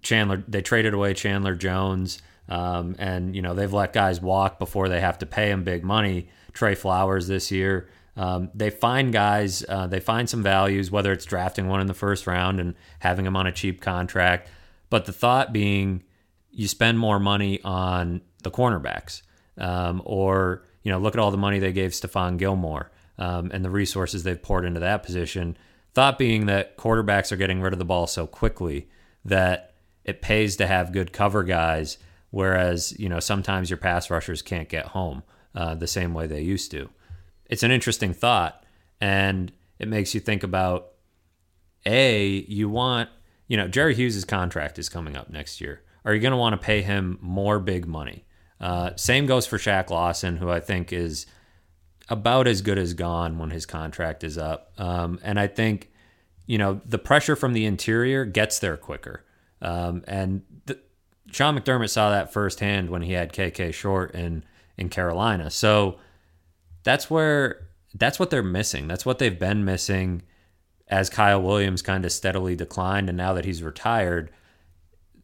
Chandler. 0.00 0.42
They 0.48 0.62
traded 0.62 0.94
away 0.94 1.12
Chandler 1.12 1.54
Jones, 1.54 2.22
um, 2.48 2.96
and 2.98 3.36
you 3.36 3.42
know 3.42 3.52
they've 3.52 3.74
let 3.74 3.92
guys 3.92 4.22
walk 4.22 4.58
before 4.58 4.88
they 4.88 5.02
have 5.02 5.18
to 5.18 5.26
pay 5.26 5.50
them 5.50 5.64
big 5.64 5.84
money. 5.84 6.30
Trey 6.54 6.74
Flowers 6.74 7.28
this 7.28 7.52
year. 7.52 7.90
Um, 8.18 8.50
they 8.52 8.70
find 8.70 9.12
guys, 9.12 9.64
uh, 9.68 9.86
they 9.86 10.00
find 10.00 10.28
some 10.28 10.42
values, 10.42 10.90
whether 10.90 11.12
it's 11.12 11.24
drafting 11.24 11.68
one 11.68 11.80
in 11.80 11.86
the 11.86 11.94
first 11.94 12.26
round 12.26 12.58
and 12.58 12.74
having 12.98 13.24
them 13.24 13.36
on 13.36 13.46
a 13.46 13.52
cheap 13.52 13.80
contract. 13.80 14.50
But 14.90 15.06
the 15.06 15.12
thought 15.12 15.52
being, 15.52 16.02
you 16.50 16.66
spend 16.66 16.98
more 16.98 17.20
money 17.20 17.60
on 17.62 18.20
the 18.42 18.50
cornerbacks, 18.50 19.22
um, 19.56 20.02
or 20.04 20.64
you 20.82 20.90
know, 20.90 20.98
look 20.98 21.14
at 21.14 21.20
all 21.20 21.30
the 21.30 21.36
money 21.36 21.60
they 21.60 21.72
gave 21.72 21.92
Stephon 21.92 22.38
Gilmore 22.38 22.90
um, 23.18 23.52
and 23.54 23.64
the 23.64 23.70
resources 23.70 24.24
they've 24.24 24.42
poured 24.42 24.64
into 24.64 24.80
that 24.80 25.04
position. 25.04 25.56
Thought 25.94 26.18
being 26.18 26.46
that 26.46 26.76
quarterbacks 26.76 27.30
are 27.30 27.36
getting 27.36 27.60
rid 27.60 27.72
of 27.72 27.78
the 27.78 27.84
ball 27.84 28.08
so 28.08 28.26
quickly 28.26 28.88
that 29.24 29.74
it 30.04 30.22
pays 30.22 30.56
to 30.56 30.66
have 30.66 30.90
good 30.90 31.12
cover 31.12 31.44
guys, 31.44 31.98
whereas 32.30 32.98
you 32.98 33.08
know 33.08 33.20
sometimes 33.20 33.70
your 33.70 33.76
pass 33.76 34.10
rushers 34.10 34.42
can't 34.42 34.68
get 34.68 34.86
home 34.86 35.22
uh, 35.54 35.76
the 35.76 35.86
same 35.86 36.14
way 36.14 36.26
they 36.26 36.40
used 36.40 36.72
to. 36.72 36.90
It's 37.48 37.62
an 37.62 37.70
interesting 37.70 38.12
thought, 38.12 38.64
and 39.00 39.52
it 39.78 39.88
makes 39.88 40.14
you 40.14 40.20
think 40.20 40.42
about 40.42 40.92
a 41.86 42.44
you 42.48 42.68
want 42.68 43.08
you 43.46 43.56
know 43.56 43.68
Jerry 43.68 43.94
Hughes' 43.94 44.24
contract 44.24 44.78
is 44.78 44.88
coming 44.88 45.16
up 45.16 45.30
next 45.30 45.60
year. 45.60 45.82
Are 46.04 46.14
you 46.14 46.20
going 46.20 46.32
to 46.32 46.38
want 46.38 46.58
to 46.58 46.64
pay 46.64 46.82
him 46.82 47.18
more 47.20 47.58
big 47.58 47.86
money? 47.86 48.24
Uh, 48.60 48.90
same 48.96 49.26
goes 49.26 49.46
for 49.46 49.58
Shaq 49.58 49.90
Lawson, 49.90 50.36
who 50.36 50.50
I 50.50 50.60
think 50.60 50.92
is 50.92 51.26
about 52.08 52.46
as 52.46 52.62
good 52.62 52.78
as 52.78 52.94
gone 52.94 53.38
when 53.38 53.50
his 53.50 53.66
contract 53.66 54.24
is 54.24 54.38
up. 54.38 54.72
Um, 54.78 55.20
and 55.22 55.38
I 55.38 55.46
think, 55.46 55.90
you 56.46 56.58
know, 56.58 56.80
the 56.84 56.98
pressure 56.98 57.36
from 57.36 57.52
the 57.52 57.66
interior 57.66 58.24
gets 58.24 58.58
there 58.58 58.76
quicker. 58.76 59.24
Um, 59.60 60.02
and 60.08 60.42
the, 60.66 60.78
Sean 61.30 61.58
McDermott 61.58 61.90
saw 61.90 62.10
that 62.10 62.32
firsthand 62.32 62.90
when 62.90 63.02
he 63.02 63.12
had 63.12 63.32
KK 63.32 63.74
Short 63.74 64.14
in 64.14 64.44
in 64.76 64.88
Carolina. 64.88 65.50
So 65.50 65.98
that's 66.82 67.10
where 67.10 67.68
that's 67.94 68.18
what 68.18 68.30
they're 68.30 68.42
missing. 68.42 68.88
That's 68.88 69.06
what 69.06 69.18
they've 69.18 69.38
been 69.38 69.64
missing 69.64 70.22
as 70.88 71.10
Kyle 71.10 71.42
Williams 71.42 71.82
kind 71.82 72.04
of 72.04 72.12
steadily 72.12 72.56
declined, 72.56 73.08
and 73.08 73.18
now 73.18 73.34
that 73.34 73.44
he's 73.44 73.62
retired, 73.62 74.30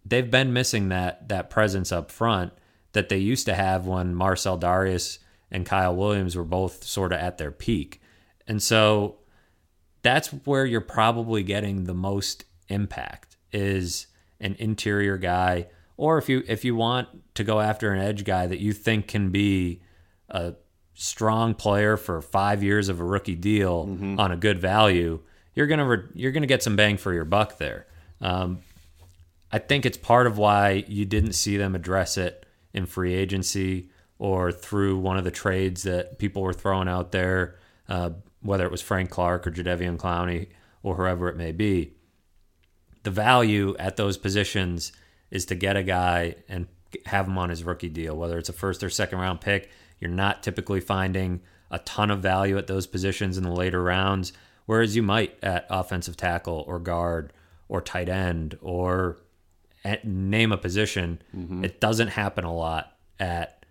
they've 0.05 0.31
been 0.31 0.53
missing 0.53 0.89
that 0.91 1.29
that 1.29 1.51
presence 1.51 1.93
up 1.93 2.11
front 2.11 2.53
that 2.93 3.09
they 3.09 3.19
used 3.19 3.47
to 3.47 3.55
have 3.55 3.87
when 3.87 4.15
Marcell 4.15 4.59
Dareus 4.59 5.19
and 5.51 5.67
Kyle 5.67 5.95
Williams 5.95 6.37
were 6.37 6.45
both 6.45 6.85
sort 6.85 7.13
of 7.13 7.19
at 7.19 7.39
their 7.39 7.51
peak. 7.51 8.01
And 8.47 8.63
so 8.63 9.19
that's 10.03 10.29
where 10.29 10.65
you're 10.65 10.81
probably 10.81 11.43
getting 11.43 11.85
the 11.85 11.95
most 11.95 12.45
impact 12.69 13.37
is 13.53 14.07
an 14.41 14.57
interior 14.59 15.17
guy 15.17 15.67
or 15.97 16.19
if 16.19 16.29
you 16.29 16.43
if 16.47 16.65
you 16.65 16.75
want 16.75 17.09
to 17.35 17.45
go 17.45 17.61
after 17.61 17.93
an 17.93 18.01
edge 18.01 18.25
guy 18.25 18.47
that 18.47 18.59
you 18.59 18.73
think 18.73 19.07
can 19.07 19.31
be 19.31 19.81
a 20.29 20.55
strong 20.95 21.55
player 21.55 21.97
for 21.97 22.23
5 22.23 22.63
years 22.63 22.89
of 22.89 23.01
a 23.01 23.05
rookie 23.05 23.35
deal 23.35 23.87
mm-hmm. 23.87 24.19
on 24.19 24.33
a 24.33 24.37
good 24.37 24.59
value, 24.59 25.21
you're 25.55 25.67
going 25.67 25.79
to 25.79 25.85
re- 25.85 26.09
you're 26.15 26.33
to 26.33 26.47
get 26.47 26.63
some 26.63 26.77
bang 26.77 26.97
for 26.97 27.13
your 27.13 27.25
buck 27.25 27.59
there. 27.59 27.87
Um, 28.21 28.61
I 29.53 29.59
think 29.59 29.87
it's 29.87 29.97
part 29.97 30.27
of 30.27 30.39
why 30.39 30.85
you 30.89 31.05
didn't 31.05 31.35
see 31.35 31.57
them 31.57 31.75
address 31.75 32.17
it 32.17 32.45
in 32.73 32.87
free 32.87 33.15
agency 33.15 33.91
or 34.19 34.51
through 34.51 34.99
one 34.99 35.17
of 35.17 35.25
the 35.25 35.31
trades 35.31 35.85
that 35.85 36.19
people 36.19 36.43
were 36.43 36.53
throwing 36.53 36.89
out 36.89 37.13
there, 37.13 37.57
uh, 37.89 38.11
whether 38.41 38.65
it 38.65 38.71
was 38.71 38.83
Frank 38.83 39.11
Clark 39.11 39.47
or 39.47 39.51
Jadeveon 39.51 39.97
Clowney 39.97 40.49
or 40.83 40.97
whoever 40.97 41.29
it 41.29 41.37
may 41.37 41.53
be. 41.53 41.95
The 43.05 43.11
value 43.11 43.77
at 43.79 43.97
those 43.97 44.17
positions 44.17 44.93
is 45.31 45.47
to 45.47 45.55
get 45.55 45.77
a 45.77 45.83
guy 45.83 46.37
and 46.49 46.67
have 47.07 47.27
him 47.27 47.39
on 47.39 47.51
his 47.51 47.65
rookie 47.65 47.89
deal, 47.89 48.17
whether 48.17 48.39
it's 48.39 48.49
a 48.49 48.53
first 48.53 48.83
or 48.83 48.91
second 48.91 49.19
round 49.19 49.41
pick. 49.41 49.71
You're 50.01 50.11
not 50.11 50.43
typically 50.43 50.81
finding 50.81 51.41
a 51.71 51.79
ton 51.81 52.11
of 52.11 52.21
value 52.21 52.59
at 52.59 52.67
those 52.67 52.87
positions 52.87 53.37
in 53.39 53.45
the 53.45 53.51
later 53.51 53.83
rounds, 53.83 54.33
whereas 54.67 54.95
you 54.95 55.03
might 55.03 55.37
at 55.43 55.67
offensive 55.71 56.17
tackle 56.17 56.65
or 56.67 56.79
guard 56.79 57.33
or 57.69 57.81
tight 57.81 58.09
end 58.09 58.59
or 58.61 59.19
name 60.05 60.53
a 60.53 60.57
position. 60.57 61.21
Mm-hmm. 61.37 61.65
It 61.65 61.81
doesn't 61.81 62.09
happen 62.09 62.45
a 62.45 62.55
lot 62.55 62.97
at 63.19 63.65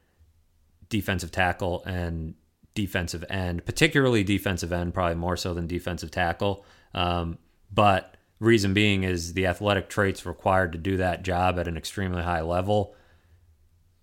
defensive 0.89 1.31
tackle 1.31 1.83
and 1.85 2.35
defensive 2.75 3.23
end, 3.29 3.65
particularly 3.65 4.23
defensive 4.23 4.71
end, 4.71 4.93
probably 4.93 5.15
more 5.15 5.37
so 5.37 5.53
than 5.53 5.67
defensive 5.67 6.11
tackle. 6.11 6.65
Um, 6.93 7.37
but 7.71 8.17
reason 8.39 8.73
being 8.73 9.03
is 9.03 9.33
the 9.33 9.47
athletic 9.47 9.89
traits 9.89 10.25
required 10.25 10.71
to 10.73 10.77
do 10.77 10.97
that 10.97 11.23
job 11.23 11.57
at 11.57 11.67
an 11.67 11.77
extremely 11.77 12.21
high 12.21 12.41
level 12.41 12.95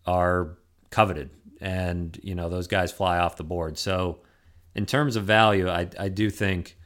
are 0.06 0.56
coveted, 0.90 1.30
and 1.60 2.18
you 2.22 2.34
know 2.34 2.48
those 2.48 2.66
guys 2.66 2.92
fly 2.92 3.18
off 3.18 3.36
the 3.36 3.44
board. 3.44 3.78
So, 3.78 4.20
in 4.74 4.86
terms 4.86 5.16
of 5.16 5.24
value, 5.24 5.68
I 5.68 5.88
I 5.98 6.08
do 6.08 6.30
think 6.30 6.76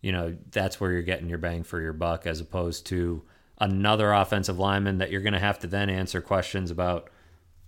you 0.00 0.12
know 0.12 0.36
that's 0.50 0.80
where 0.80 0.92
you're 0.92 1.02
getting 1.02 1.28
your 1.28 1.38
bang 1.38 1.62
for 1.62 1.80
your 1.80 1.92
buck, 1.92 2.26
as 2.26 2.40
opposed 2.40 2.86
to 2.86 3.22
another 3.58 4.12
offensive 4.12 4.58
lineman 4.58 4.98
that 4.98 5.10
you're 5.10 5.20
going 5.20 5.34
to 5.34 5.38
have 5.38 5.58
to 5.58 5.66
then 5.66 5.90
answer 5.90 6.22
questions 6.22 6.70
about 6.70 7.10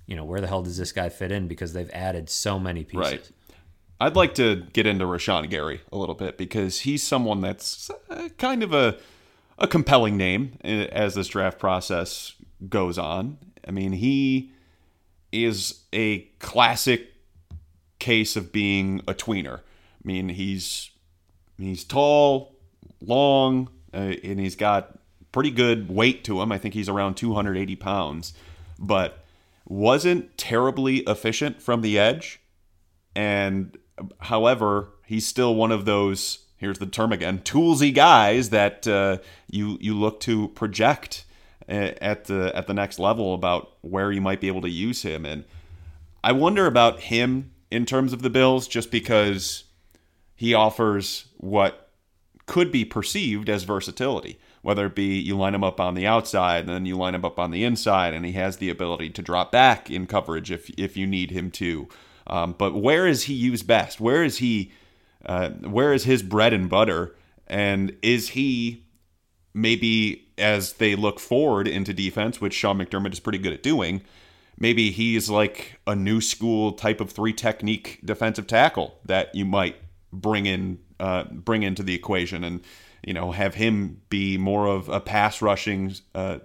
you 0.06 0.16
know, 0.16 0.24
where 0.24 0.40
the 0.40 0.46
hell 0.46 0.62
does 0.62 0.76
this 0.76 0.92
guy 0.92 1.08
fit 1.08 1.32
in? 1.32 1.48
Because 1.48 1.72
they've 1.72 1.90
added 1.92 2.28
so 2.28 2.58
many 2.58 2.84
pieces. 2.84 3.12
Right. 3.12 3.30
I'd 4.00 4.16
like 4.16 4.34
to 4.34 4.56
get 4.72 4.86
into 4.86 5.04
Rashan 5.04 5.48
Gary 5.48 5.80
a 5.92 5.96
little 5.96 6.14
bit 6.14 6.36
because 6.36 6.80
he's 6.80 7.02
someone 7.02 7.40
that's 7.40 7.90
uh, 8.10 8.28
kind 8.36 8.62
of 8.62 8.72
a 8.72 8.98
a 9.58 9.68
compelling 9.68 10.16
name 10.16 10.58
as 10.64 11.14
this 11.14 11.28
draft 11.28 11.58
process 11.58 12.34
goes 12.68 12.98
on. 12.98 13.38
I 13.66 13.70
mean, 13.70 13.92
he 13.92 14.52
is 15.32 15.82
a 15.92 16.20
classic 16.38 17.12
case 17.98 18.36
of 18.36 18.52
being 18.52 19.00
a 19.08 19.14
tweener. 19.14 19.58
I 19.58 20.04
mean, 20.04 20.28
he's 20.28 20.90
he's 21.58 21.84
tall, 21.84 22.56
long, 23.00 23.68
uh, 23.94 24.14
and 24.22 24.38
he's 24.38 24.56
got 24.56 24.98
pretty 25.30 25.50
good 25.50 25.88
weight 25.90 26.24
to 26.24 26.40
him. 26.42 26.52
I 26.52 26.58
think 26.58 26.74
he's 26.74 26.88
around 26.88 27.14
280 27.14 27.76
pounds, 27.76 28.34
but 28.78 29.24
wasn't 29.66 30.36
terribly 30.36 30.98
efficient 30.98 31.62
from 31.62 31.80
the 31.80 31.98
edge. 31.98 32.40
And 33.14 33.78
however, 34.20 34.88
he's 35.06 35.26
still 35.26 35.54
one 35.54 35.72
of 35.72 35.84
those 35.84 36.40
here's 36.56 36.78
the 36.78 36.86
term 36.86 37.12
again 37.12 37.40
toolsy 37.40 37.92
guys 37.92 38.50
that 38.50 38.86
uh, 38.86 39.18
you 39.50 39.78
you 39.80 39.98
look 39.98 40.20
to 40.20 40.48
project 40.48 41.24
at 41.72 42.24
the 42.24 42.52
at 42.54 42.66
the 42.66 42.74
next 42.74 42.98
level 42.98 43.34
about 43.34 43.72
where 43.80 44.12
you 44.12 44.20
might 44.20 44.40
be 44.40 44.48
able 44.48 44.62
to 44.62 44.70
use 44.70 45.02
him 45.02 45.24
and 45.24 45.44
I 46.24 46.32
wonder 46.32 46.66
about 46.66 47.00
him 47.00 47.52
in 47.70 47.86
terms 47.86 48.12
of 48.12 48.22
the 48.22 48.30
Bills 48.30 48.68
just 48.68 48.90
because 48.90 49.64
he 50.36 50.54
offers 50.54 51.26
what 51.38 51.90
could 52.46 52.70
be 52.70 52.84
perceived 52.84 53.48
as 53.48 53.64
versatility 53.64 54.38
whether 54.62 54.86
it 54.86 54.94
be 54.94 55.18
you 55.18 55.36
line 55.36 55.54
him 55.54 55.64
up 55.64 55.80
on 55.80 55.94
the 55.94 56.06
outside 56.06 56.60
and 56.60 56.68
then 56.68 56.86
you 56.86 56.96
line 56.96 57.14
him 57.14 57.24
up 57.24 57.38
on 57.38 57.50
the 57.50 57.64
inside, 57.64 58.14
and 58.14 58.24
he 58.24 58.32
has 58.32 58.56
the 58.56 58.70
ability 58.70 59.10
to 59.10 59.20
drop 59.22 59.52
back 59.52 59.90
in 59.90 60.06
coverage 60.06 60.50
if 60.50 60.70
if 60.78 60.96
you 60.96 61.06
need 61.06 61.30
him 61.30 61.50
to. 61.50 61.88
Um, 62.26 62.54
but 62.56 62.74
where 62.74 63.06
is 63.06 63.24
he 63.24 63.34
used 63.34 63.66
best? 63.66 64.00
Where 64.00 64.24
is 64.24 64.38
he? 64.38 64.72
Uh, 65.26 65.50
where 65.50 65.92
is 65.92 66.04
his 66.04 66.22
bread 66.22 66.52
and 66.52 66.70
butter? 66.70 67.14
And 67.48 67.96
is 68.02 68.30
he 68.30 68.84
maybe 69.52 70.28
as 70.42 70.74
they 70.74 70.94
look 70.94 71.20
forward 71.20 71.66
into 71.66 71.94
defense, 71.94 72.40
which 72.40 72.54
Sean 72.54 72.78
McDermott 72.78 73.12
is 73.12 73.20
pretty 73.20 73.38
good 73.38 73.52
at 73.52 73.62
doing? 73.62 74.02
Maybe 74.58 74.90
he's 74.90 75.30
like 75.30 75.80
a 75.86 75.96
new 75.96 76.20
school 76.20 76.72
type 76.72 77.00
of 77.00 77.10
three 77.10 77.32
technique 77.32 78.00
defensive 78.04 78.46
tackle 78.46 78.98
that 79.04 79.34
you 79.34 79.44
might 79.44 79.76
bring 80.12 80.46
in 80.46 80.78
uh, 81.00 81.24
bring 81.24 81.62
into 81.62 81.82
the 81.82 81.94
equation 81.94 82.44
and 82.44 82.60
you 83.04 83.12
know, 83.12 83.32
have 83.32 83.56
him 83.56 84.00
be 84.08 84.38
more 84.38 84.66
of 84.66 84.88
a 84.88 85.00
pass 85.00 85.42
rushing 85.42 85.94
uh, 86.14 86.38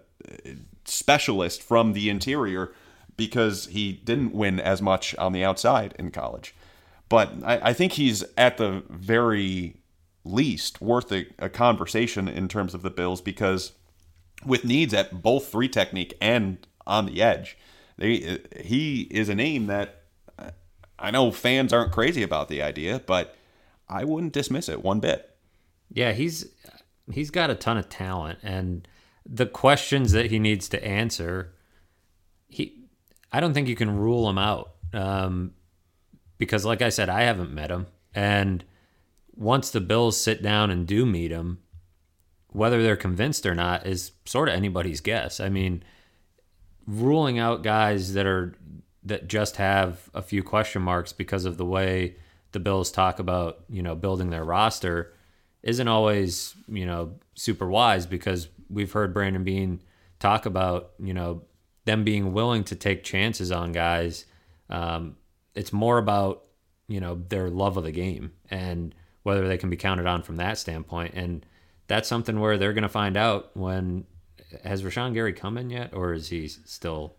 specialist 0.86 1.62
from 1.62 1.94
the 1.94 2.10
interior 2.10 2.74
because 3.16 3.68
he 3.68 3.94
didn't 3.94 4.34
win 4.34 4.60
as 4.60 4.82
much 4.82 5.16
on 5.16 5.34
the 5.34 5.44
outside 5.44 5.96
in 6.00 6.12
college. 6.12 6.56
But 7.10 7.32
I, 7.44 7.70
I 7.70 7.74
think 7.74 7.94
he's 7.94 8.24
at 8.36 8.58
the 8.58 8.84
very 8.90 9.78
least 10.24 10.82
worth 10.82 11.12
a, 11.12 11.28
a 11.40 11.50
conversation 11.50 12.28
in 12.28 12.48
terms 12.48 12.74
of 12.74 12.82
the 12.82 12.90
Bills 12.90 13.22
because 13.22 13.74
with 14.46 14.64
needs 14.66 14.94
at 14.94 15.22
both 15.22 15.50
three 15.50 15.70
technique 15.70 16.16
and 16.22 16.66
on 16.86 17.06
the 17.06 17.22
edge, 17.22 17.58
they 17.98 18.40
he 18.60 19.02
is 19.12 19.30
a 19.30 19.36
name 19.36 19.68
that 19.68 20.04
I 21.00 21.12
know 21.12 21.32
fans 21.32 21.74
aren't 21.74 21.92
crazy 21.92 22.24
about 22.24 22.50
the 22.50 22.62
idea, 22.62 23.02
but 23.06 23.36
I 23.88 24.04
wouldn't 24.04 24.34
dismiss 24.34 24.70
it 24.70 24.84
one 24.84 25.00
bit. 25.00 25.36
Yeah, 25.92 26.12
he's 26.14 26.48
he's 27.12 27.30
got 27.30 27.50
a 27.50 27.56
ton 27.56 27.78
of 27.78 27.90
talent 27.90 28.40
and 28.44 28.88
the 29.26 29.46
questions 29.46 30.12
that 30.14 30.32
he 30.32 30.40
needs 30.40 30.70
to 30.70 30.84
answer 30.84 31.54
he 32.48 32.84
I 33.32 33.40
don't 33.40 33.54
think 33.54 33.68
you 33.68 33.76
can 33.76 33.98
rule 33.98 34.30
him 34.30 34.38
out. 34.38 34.72
Um, 34.94 35.54
because 36.38 36.66
like 36.66 36.82
I 36.82 36.90
said, 36.90 37.10
I 37.10 37.24
haven't 37.24 37.54
met 37.54 37.72
him 37.72 37.88
and 38.14 38.64
once 39.36 39.70
the 39.70 39.82
Bills 39.82 40.20
sit 40.20 40.42
down 40.42 40.72
and 40.72 40.88
do 40.88 41.06
meet 41.06 41.30
him, 41.30 41.60
whether 42.58 42.82
they're 42.82 42.96
convinced 42.96 43.46
or 43.46 43.54
not 43.54 43.86
is 43.86 44.14
sort 44.26 44.50
of 44.50 44.56
anybody's 44.56 45.00
guess. 45.00 45.40
I 45.40 45.48
mean, 45.48 45.84
ruling 46.88 47.38
out 47.38 47.62
guys 47.62 48.14
that 48.14 48.26
are 48.26 48.56
that 49.04 49.28
just 49.28 49.58
have 49.58 50.10
a 50.16 50.24
few 50.24 50.42
question 50.42 50.82
marks 50.82 51.14
because 51.14 51.46
of 51.46 51.58
the 51.58 51.66
way 51.66 52.16
the 52.54 52.60
Bills 52.60 52.92
talk 52.92 53.20
about, 53.20 53.60
you 53.70 53.84
know, 53.84 53.94
building 53.94 54.32
their 54.32 54.44
roster 54.44 55.14
isn't 55.62 55.88
always, 55.88 56.56
you 56.68 56.86
know, 56.86 57.14
super 57.36 57.68
wise 57.68 58.08
because 58.08 58.50
we've 58.70 58.92
heard 58.92 59.14
Brandon 59.14 59.44
Beane 59.44 59.80
talk 60.20 60.48
about, 60.48 60.94
you 61.00 61.14
know, 61.14 61.44
them 61.86 62.04
being 62.04 62.34
willing 62.34 62.64
to 62.66 62.76
take 62.76 63.04
chances 63.04 63.52
on 63.52 63.72
guys. 63.72 64.26
Um, 64.70 65.16
it's 65.54 65.72
more 65.72 66.00
about, 66.00 66.44
you 66.88 67.00
know, 67.00 67.22
their 67.30 67.52
love 67.52 67.78
of 67.78 67.84
the 67.84 67.92
game 67.92 68.32
and 68.50 68.96
whether 69.22 69.48
they 69.48 69.58
can 69.58 69.70
be 69.70 69.78
counted 69.78 70.08
on 70.08 70.24
from 70.24 70.38
that 70.38 70.58
standpoint. 70.58 71.14
And 71.14 71.46
that's 71.88 72.08
something 72.08 72.40
where 72.40 72.58
they're 72.58 72.74
going 72.74 72.84
to 72.84 72.90
find 72.90 73.18
out 73.18 73.52
when 73.56 74.06
has 74.64 74.84
Rashan 74.84 75.14
Gary 75.14 75.34
come 75.34 75.58
in 75.58 75.70
yet, 75.70 75.94
or 75.94 76.14
is 76.14 76.30
he 76.30 76.48
still? 76.48 77.16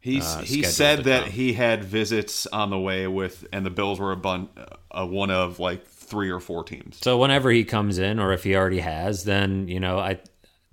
He's 0.00 0.24
uh, 0.24 0.40
he 0.40 0.62
said 0.62 1.04
that 1.04 1.24
come? 1.24 1.32
he 1.32 1.52
had 1.52 1.84
visits 1.84 2.46
on 2.46 2.70
the 2.70 2.78
way 2.78 3.06
with, 3.06 3.46
and 3.52 3.66
the 3.66 3.70
Bills 3.70 3.98
were 3.98 4.12
a 4.12 4.16
bun, 4.16 4.48
uh, 4.90 5.06
one 5.06 5.30
of 5.30 5.58
like 5.58 5.86
three 5.86 6.30
or 6.30 6.40
four 6.40 6.64
teams. 6.64 6.98
So 7.02 7.18
whenever 7.18 7.50
he 7.50 7.64
comes 7.64 7.98
in, 7.98 8.18
or 8.18 8.32
if 8.32 8.44
he 8.44 8.54
already 8.54 8.80
has, 8.80 9.24
then 9.24 9.68
you 9.68 9.80
know 9.80 9.98
I. 9.98 10.18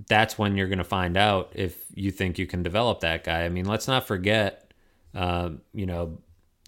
That's 0.07 0.37
when 0.37 0.57
you're 0.57 0.67
going 0.67 0.79
to 0.79 0.83
find 0.83 1.15
out 1.15 1.51
if 1.53 1.77
you 1.93 2.11
think 2.11 2.39
you 2.39 2.47
can 2.47 2.63
develop 2.63 3.01
that 3.01 3.23
guy. 3.23 3.43
I 3.43 3.49
mean, 3.49 3.65
let's 3.65 3.87
not 3.87 4.07
forget, 4.07 4.71
uh, 5.13 5.51
you 5.71 5.85
know, 5.85 6.17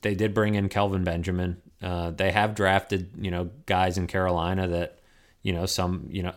they 0.03 0.13
did 0.13 0.33
bring 0.33 0.53
in 0.53 0.69
Kelvin 0.69 1.03
Benjamin. 1.03 1.59
Uh, 1.81 2.11
they 2.11 2.31
have 2.31 2.53
drafted, 2.53 3.09
you 3.19 3.31
know, 3.31 3.49
guys 3.65 3.97
in 3.97 4.05
Carolina 4.05 4.67
that, 4.67 4.99
you 5.41 5.53
know, 5.53 5.65
some, 5.65 6.07
you 6.11 6.21
know, 6.21 6.33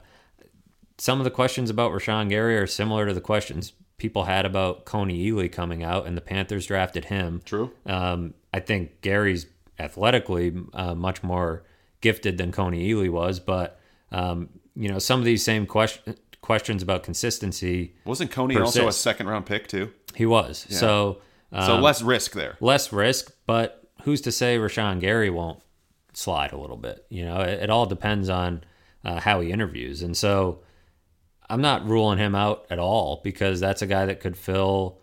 some 0.99 1.21
of 1.21 1.25
the 1.25 1.31
questions 1.31 1.71
about 1.71 1.93
Rashan 1.93 2.29
Gary 2.29 2.57
are 2.59 2.67
similar 2.67 3.07
to 3.07 3.15
the 3.15 3.21
questions 3.21 3.73
people 3.99 4.25
had 4.25 4.45
about 4.47 4.85
Kony 4.85 5.27
Ealy 5.27 5.51
coming 5.51 5.83
out, 5.83 6.07
and 6.07 6.17
the 6.17 6.21
Panthers 6.21 6.67
drafted 6.67 7.07
him. 7.07 7.41
True. 7.45 7.73
Um, 7.87 8.35
I 8.55 8.61
think 8.61 9.01
Gary's 9.01 9.47
athletically 9.79 10.55
uh, 10.73 10.95
much 10.95 11.23
more 11.23 11.65
gifted 12.01 12.39
than 12.39 12.53
Kony 12.53 12.89
Ealy 12.89 13.11
was, 13.11 13.41
but 13.41 13.81
um, 14.13 14.49
you 14.77 14.89
know 14.89 14.99
some 14.99 15.19
of 15.19 15.25
these 15.25 15.45
same 15.45 15.67
question, 15.67 16.17
questions 16.41 16.83
about 16.83 17.03
consistency. 17.03 17.95
Wasn't 18.05 18.31
Kony 18.31 18.61
also 18.61 18.89
a 18.89 18.93
second 18.93 19.27
round 19.29 19.47
pick 19.47 19.67
too? 19.69 19.93
He 20.15 20.27
was 20.27 20.67
so 20.71 21.21
um, 21.53 21.65
So 21.67 21.79
less 21.79 22.03
risk 22.03 22.33
there. 22.33 22.57
less 22.61 22.93
risk, 22.93 23.33
but 23.47 23.85
who's 24.03 24.21
to 24.23 24.33
say 24.33 24.57
Rashan 24.59 25.01
Gary 25.01 25.31
won't 25.31 25.61
slide 26.13 26.53
a 26.53 26.57
little 26.59 26.77
bit? 26.77 27.05
You 27.09 27.25
know, 27.25 27.41
it, 27.41 27.65
it 27.65 27.71
all 27.71 27.87
depends 27.87 28.29
on 28.29 28.63
uh, 29.05 29.21
how 29.21 29.41
he 29.41 29.51
interviews, 29.51 30.03
and 30.03 30.17
so 30.17 30.61
I'm 31.51 31.63
not 31.63 31.87
ruling 31.89 32.19
him 32.19 32.35
out 32.35 32.67
at 32.71 32.79
all 32.79 33.21
because 33.25 33.61
that's 33.61 33.83
a 33.83 33.87
guy 33.87 34.07
that 34.07 34.21
could 34.21 34.37
fill 34.37 34.99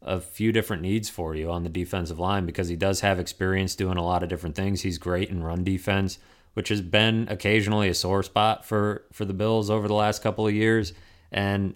a 0.00 0.20
few 0.20 0.52
different 0.52 0.82
needs 0.82 1.08
for 1.08 1.34
you 1.34 1.50
on 1.50 1.64
the 1.64 1.68
defensive 1.68 2.18
line 2.18 2.46
because 2.46 2.68
he 2.68 2.76
does 2.76 3.00
have 3.00 3.18
experience 3.18 3.74
doing 3.74 3.98
a 3.98 4.04
lot 4.04 4.22
of 4.22 4.28
different 4.28 4.54
things. 4.54 4.82
He's 4.82 4.98
great 4.98 5.28
in 5.28 5.42
run 5.42 5.64
defense, 5.64 6.18
which 6.54 6.68
has 6.68 6.80
been 6.80 7.26
occasionally 7.28 7.88
a 7.88 7.94
sore 7.94 8.22
spot 8.22 8.64
for 8.64 9.04
for 9.12 9.24
the 9.24 9.34
Bills 9.34 9.70
over 9.70 9.88
the 9.88 9.94
last 9.94 10.22
couple 10.22 10.46
of 10.46 10.54
years, 10.54 10.92
and 11.32 11.74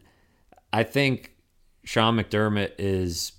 I 0.73 0.85
think 0.85 1.33
Sean 1.85 2.17
McDermott 2.17 2.73
is 2.79 3.33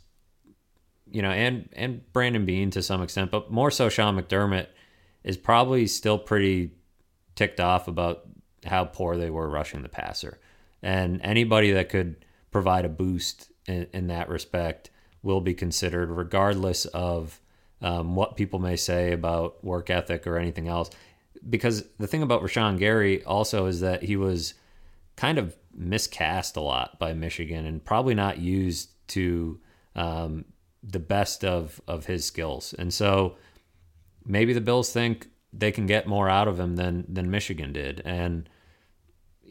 you 1.13 1.21
know, 1.21 1.29
and 1.29 1.69
and 1.73 2.01
Brandon 2.11 2.43
Beane 2.43 2.71
to 2.71 2.81
some 2.81 3.01
extent, 3.01 3.31
but 3.31 3.51
more 3.51 3.71
so 3.71 3.87
Sean 3.87 4.19
McDermott 4.19 4.67
is 5.23 5.37
probably 5.37 5.87
still 5.87 6.17
pretty 6.17 6.71
ticked 7.35 7.59
off 7.59 7.87
about 7.87 8.23
how 8.65 8.83
poor 8.83 9.15
they 9.15 9.29
were 9.29 9.47
rushing 9.47 9.83
the 9.83 9.89
passer. 9.89 10.39
And 10.83 11.21
anybody 11.23 11.71
that 11.71 11.89
could 11.89 12.25
provide 12.51 12.85
a 12.85 12.89
boost 12.89 13.51
in, 13.65 13.87
in 13.93 14.07
that 14.07 14.29
respect 14.29 14.91
will 15.23 15.41
be 15.41 15.53
considered, 15.53 16.11
regardless 16.11 16.85
of 16.85 17.39
um, 17.81 18.15
what 18.15 18.35
people 18.35 18.59
may 18.59 18.75
say 18.75 19.13
about 19.13 19.63
work 19.63 19.89
ethic 19.89 20.27
or 20.27 20.37
anything 20.37 20.67
else. 20.67 20.89
Because 21.49 21.85
the 21.97 22.07
thing 22.07 22.21
about 22.21 22.41
Rashan 22.41 22.77
Gary 22.77 23.23
also 23.23 23.65
is 23.65 23.79
that 23.79 24.03
he 24.03 24.15
was 24.15 24.53
kind 25.15 25.37
of 25.37 25.55
miscast 25.73 26.55
a 26.55 26.61
lot 26.61 26.99
by 26.99 27.13
Michigan 27.13 27.65
and 27.65 27.83
probably 27.83 28.13
not 28.13 28.37
used 28.37 28.89
to 29.07 29.59
um, 29.95 30.45
the 30.83 30.99
best 30.99 31.43
of 31.43 31.81
of 31.87 32.05
his 32.05 32.25
skills. 32.25 32.73
And 32.77 32.93
so 32.93 33.37
maybe 34.25 34.53
the 34.53 34.61
Bills 34.61 34.91
think 34.91 35.27
they 35.51 35.71
can 35.71 35.85
get 35.85 36.07
more 36.07 36.29
out 36.29 36.47
of 36.47 36.59
him 36.59 36.75
than 36.75 37.05
than 37.07 37.29
Michigan 37.31 37.73
did. 37.73 38.01
And 38.05 38.49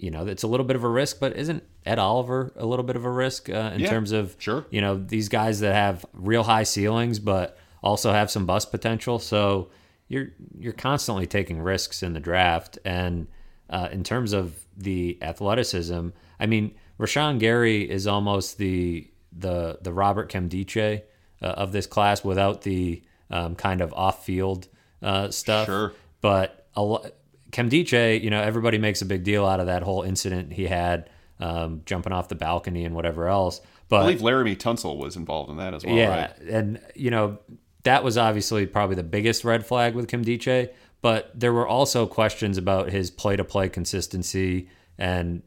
you 0.02 0.10
know, 0.10 0.26
it's 0.26 0.42
a 0.42 0.46
little 0.46 0.66
bit 0.66 0.76
of 0.76 0.84
a 0.84 0.88
risk, 0.88 1.20
but 1.20 1.36
isn't 1.36 1.62
Ed 1.86 1.98
Oliver 1.98 2.52
a 2.56 2.66
little 2.66 2.84
bit 2.84 2.96
of 2.96 3.04
a 3.04 3.10
risk 3.10 3.48
uh, 3.48 3.70
in 3.74 3.80
Yeah, 3.80 3.88
terms 3.90 4.12
of 4.12 4.36
sure. 4.38 4.66
you 4.70 4.80
know 4.80 4.96
these 4.96 5.28
guys 5.28 5.60
that 5.60 5.74
have 5.74 6.04
real 6.12 6.42
high 6.42 6.64
ceilings 6.64 7.18
but 7.18 7.56
also 7.82 8.12
have 8.12 8.30
some 8.30 8.44
bust 8.46 8.70
potential. 8.70 9.18
So 9.18 9.70
you're 10.08 10.28
you're 10.58 10.72
constantly 10.72 11.26
taking 11.26 11.60
risks 11.60 12.02
in 12.02 12.12
the 12.12 12.20
draft, 12.20 12.78
and 12.84 13.28
uh, 13.70 13.88
in 13.92 14.02
terms 14.04 14.32
of 14.32 14.66
the 14.76 15.18
athleticism, 15.22 16.08
I 16.40 16.46
mean, 16.46 16.74
Rashan 16.98 17.38
Gary 17.38 17.88
is 17.88 18.06
almost 18.06 18.58
the 18.58 19.08
the 19.32 19.78
the 19.82 19.92
Robert 19.92 20.30
Nkemdiche 20.30 21.02
uh, 21.40 21.46
of 21.46 21.72
this 21.72 21.86
class 21.86 22.24
without 22.24 22.62
the 22.62 23.02
um, 23.30 23.54
kind 23.54 23.80
of 23.80 23.92
off 23.94 24.24
field 24.26 24.68
uh, 25.02 25.30
stuff. 25.30 25.66
Sure. 25.66 25.92
but 26.20 26.66
a 26.74 26.82
lo- 26.82 27.06
Nkemdiche, 27.52 28.22
you 28.22 28.30
know, 28.30 28.40
everybody 28.40 28.78
makes 28.78 29.02
a 29.02 29.06
big 29.06 29.24
deal 29.24 29.46
out 29.46 29.60
of 29.60 29.66
that 29.66 29.82
whole 29.82 30.02
incident 30.02 30.52
he 30.52 30.66
had 30.66 31.10
um, 31.38 31.82
jumping 31.84 32.12
off 32.12 32.28
the 32.28 32.34
balcony 32.34 32.84
and 32.84 32.94
whatever 32.94 33.28
else. 33.28 33.60
But 33.88 34.02
I 34.02 34.14
believe 34.14 34.20
Laremy 34.20 34.56
Tunsil 34.56 34.96
was 34.96 35.16
involved 35.16 35.50
in 35.50 35.58
that 35.58 35.74
as 35.74 35.84
well, 35.84 35.94
yeah, 35.94 36.08
right? 36.08 36.38
and 36.48 36.80
you 36.94 37.10
know 37.10 37.38
that 37.82 38.04
was 38.04 38.16
obviously 38.16 38.66
probably 38.66 38.96
the 38.96 39.02
biggest 39.02 39.44
red 39.44 39.66
flag 39.66 39.94
with 39.94 40.08
Nkemdiche, 40.08 40.70
but 41.02 41.30
there 41.38 41.52
were 41.52 41.66
also 41.66 42.06
questions 42.06 42.56
about 42.56 42.90
his 42.90 43.10
play-to-play 43.10 43.68
consistency 43.68 44.68
and 44.98 45.42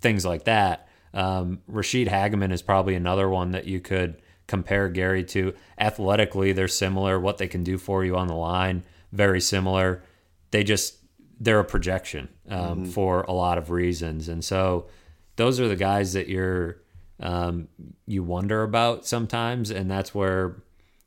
things 0.00 0.24
like 0.24 0.44
that. 0.44 0.88
Um, 1.12 1.60
Ra'Shede 1.70 2.08
Hageman 2.08 2.52
is 2.52 2.62
probably 2.62 2.94
another 2.94 3.28
one 3.28 3.52
that 3.52 3.66
you 3.66 3.80
could 3.80 4.20
compare 4.46 4.88
Gary 4.88 5.24
to. 5.24 5.54
Athletically, 5.78 6.52
they're 6.52 6.68
similar. 6.68 7.20
What 7.20 7.38
they 7.38 7.48
can 7.48 7.62
do 7.62 7.78
for 7.78 8.04
you 8.04 8.16
on 8.16 8.26
the 8.26 8.34
line, 8.34 8.82
very 9.12 9.40
similar. 9.40 10.02
They 10.50 10.64
just 10.64 10.96
they're 11.40 11.60
a 11.60 11.64
projection 11.64 12.28
um, 12.48 12.84
for 12.86 13.22
a 13.22 13.32
lot 13.32 13.58
of 13.58 13.70
reasons, 13.70 14.28
and 14.28 14.44
so 14.44 14.86
those 15.36 15.60
are 15.60 15.68
the 15.68 15.76
guys 15.76 16.12
that 16.12 16.28
you're 16.28 16.78
um, 17.20 17.68
you 18.06 18.22
wonder 18.22 18.62
about 18.62 19.06
sometimes, 19.06 19.70
and 19.70 19.90
that's 19.90 20.14
where 20.14 20.56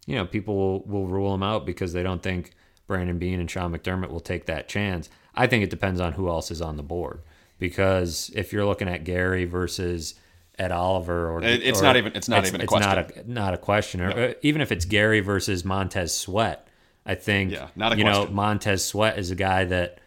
you 0.06 0.16
know 0.16 0.26
people 0.26 0.56
will, 0.56 0.80
will 0.84 1.08
rule 1.08 1.32
them 1.32 1.44
out 1.44 1.66
because 1.66 1.94
they 1.94 2.04
don't 2.04 2.24
think 2.24 2.52
Brandon 2.88 3.18
Beane 3.20 3.40
and 3.40 3.50
Sean 3.50 3.72
McDermott 3.78 4.10
will 4.10 4.20
take 4.20 4.46
that 4.46 4.68
chance. 4.68 5.10
I 5.36 5.48
think 5.48 5.64
it 5.64 5.70
depends 5.70 6.00
on 6.00 6.14
who 6.14 6.30
else 6.30 6.50
is 6.50 6.62
on 6.62 6.78
the 6.78 6.84
board 6.84 7.22
because 7.60 8.32
if 8.36 8.54
you're 8.54 8.66
looking 8.66 8.88
at 8.88 9.04
Gary 9.04 9.46
versus 9.46 10.16
Ed 10.58 10.72
Oliver, 10.72 11.30
or 11.30 11.44
it's 11.44 11.80
or- 11.80 11.84
not 11.84 11.98
even- 11.98 12.14
it's 12.16 12.28
not 12.30 12.48
even 12.48 12.62
a 12.62 12.64
it's 12.64 12.74
not 12.74 12.98
a 12.98 13.32
not 13.32 13.54
a 13.54 13.58
question, 13.58 14.02
or 14.02 14.12
uh, 14.12 14.34
even 14.42 14.62
if 14.62 14.72
it's 14.72 14.86
Gary 14.86 15.20
versus 15.20 15.64
Montez 15.64 16.14
Sweat, 16.14 16.68
I 17.06 17.16
think 17.16 17.52
Yeah, 17.52 17.68
not 17.76 17.94
a 17.94 17.98
you 17.98 18.04
know. 18.04 18.28
Montez 18.28 18.84
Sweat 18.84 19.20
is 19.20 19.30
a 19.32 19.36
guy 19.36 19.66
that 19.66 20.00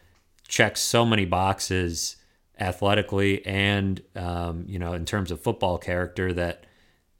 checks 0.50 0.80
so 0.80 1.06
many 1.06 1.24
boxes 1.24 2.16
athletically 2.58 3.46
and 3.46 4.02
um, 4.16 4.64
you 4.66 4.78
know 4.78 4.92
in 4.92 5.06
terms 5.06 5.30
of 5.30 5.40
football 5.40 5.78
character 5.78 6.32
that 6.32 6.66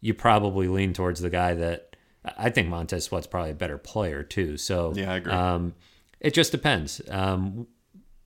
you 0.01 0.13
probably 0.13 0.67
lean 0.67 0.93
towards 0.93 1.21
the 1.21 1.31
guy 1.31 1.55
that 1.55 1.97
I 2.37 2.51
think 2.51 2.69
Montez 2.69 3.05
Sweat's 3.05 3.27
probably 3.27 3.53
a 3.53 3.55
better 3.55 3.79
player 3.79 4.23
too. 4.23 4.57
So 4.57 4.93
Yeah, 4.95 5.13
I 5.13 5.17
agree. 5.17 5.33
Um, 5.33 5.75
it 6.19 6.35
just 6.35 6.53
depends. 6.53 7.01
Um, 7.09 7.67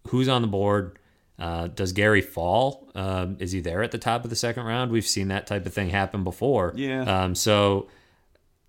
who's 0.09 0.29
on 0.29 0.43
the 0.43 0.49
board? 0.49 0.99
Uh, 1.38 1.69
does 1.69 1.93
Gary 1.93 2.21
fall? 2.21 2.90
Um, 2.95 3.37
is 3.40 3.53
he 3.53 3.61
there 3.61 3.83
at 3.83 3.90
the 3.90 3.99
top 3.99 4.25
of 4.25 4.31
the 4.31 4.37
second 4.37 4.64
round? 4.64 4.90
We've 4.90 5.07
seen 5.07 5.29
that 5.29 5.47
type 5.47 5.67
of 5.67 5.75
thing 5.75 5.90
happen 5.90 6.25
before. 6.25 6.73
Yeah. 6.77 7.03
Um, 7.03 7.35
so 7.35 7.88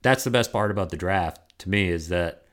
that's 0.02 0.24
the 0.24 0.32
best 0.32 0.52
part 0.52 0.70
about 0.70 0.90
the 0.90 0.98
draft 0.98 1.58
to 1.60 1.70
me 1.70 1.90
is 1.90 2.10
that 2.10 2.45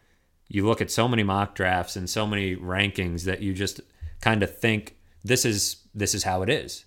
you 0.52 0.66
look 0.66 0.82
at 0.82 0.90
so 0.90 1.08
many 1.08 1.22
mock 1.22 1.54
drafts 1.54 1.96
and 1.96 2.08
so 2.10 2.26
many 2.26 2.54
rankings 2.54 3.24
that 3.24 3.40
you 3.40 3.54
just 3.54 3.80
kind 4.20 4.42
of 4.42 4.54
think 4.54 4.96
this 5.24 5.46
is 5.46 5.76
this 5.94 6.14
is 6.14 6.24
how 6.24 6.42
it 6.42 6.50
is. 6.50 6.84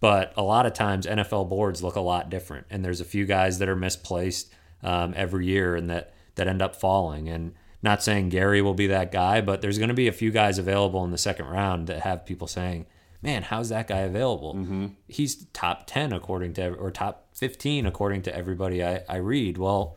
But 0.00 0.34
a 0.36 0.42
lot 0.42 0.66
of 0.66 0.74
times 0.74 1.06
NFL 1.06 1.48
boards 1.48 1.82
look 1.82 1.96
a 1.96 2.00
lot 2.00 2.28
different, 2.28 2.66
and 2.68 2.84
there's 2.84 3.00
a 3.00 3.06
few 3.06 3.24
guys 3.24 3.58
that 3.58 3.70
are 3.70 3.76
misplaced 3.76 4.52
um, 4.82 5.14
every 5.16 5.46
year 5.46 5.74
and 5.74 5.88
that 5.88 6.12
that 6.34 6.46
end 6.46 6.60
up 6.60 6.76
falling. 6.76 7.26
And 7.30 7.54
not 7.82 8.02
saying 8.02 8.28
Gary 8.28 8.60
will 8.60 8.74
be 8.74 8.86
that 8.88 9.10
guy, 9.10 9.40
but 9.40 9.62
there's 9.62 9.78
going 9.78 9.88
to 9.88 9.94
be 9.94 10.08
a 10.08 10.12
few 10.12 10.30
guys 10.30 10.58
available 10.58 11.02
in 11.02 11.10
the 11.10 11.16
second 11.16 11.46
round 11.46 11.86
that 11.86 12.02
have 12.02 12.26
people 12.26 12.46
saying, 12.46 12.84
"Man, 13.22 13.44
how's 13.44 13.70
that 13.70 13.88
guy 13.88 14.00
available? 14.00 14.52
Mm-hmm. 14.56 14.86
He's 15.08 15.46
top 15.54 15.86
ten 15.86 16.12
according 16.12 16.52
to 16.54 16.74
or 16.74 16.90
top 16.90 17.28
fifteen 17.32 17.86
according 17.86 18.20
to 18.22 18.36
everybody 18.36 18.84
I, 18.84 19.04
I 19.08 19.16
read." 19.16 19.56
Well, 19.56 19.96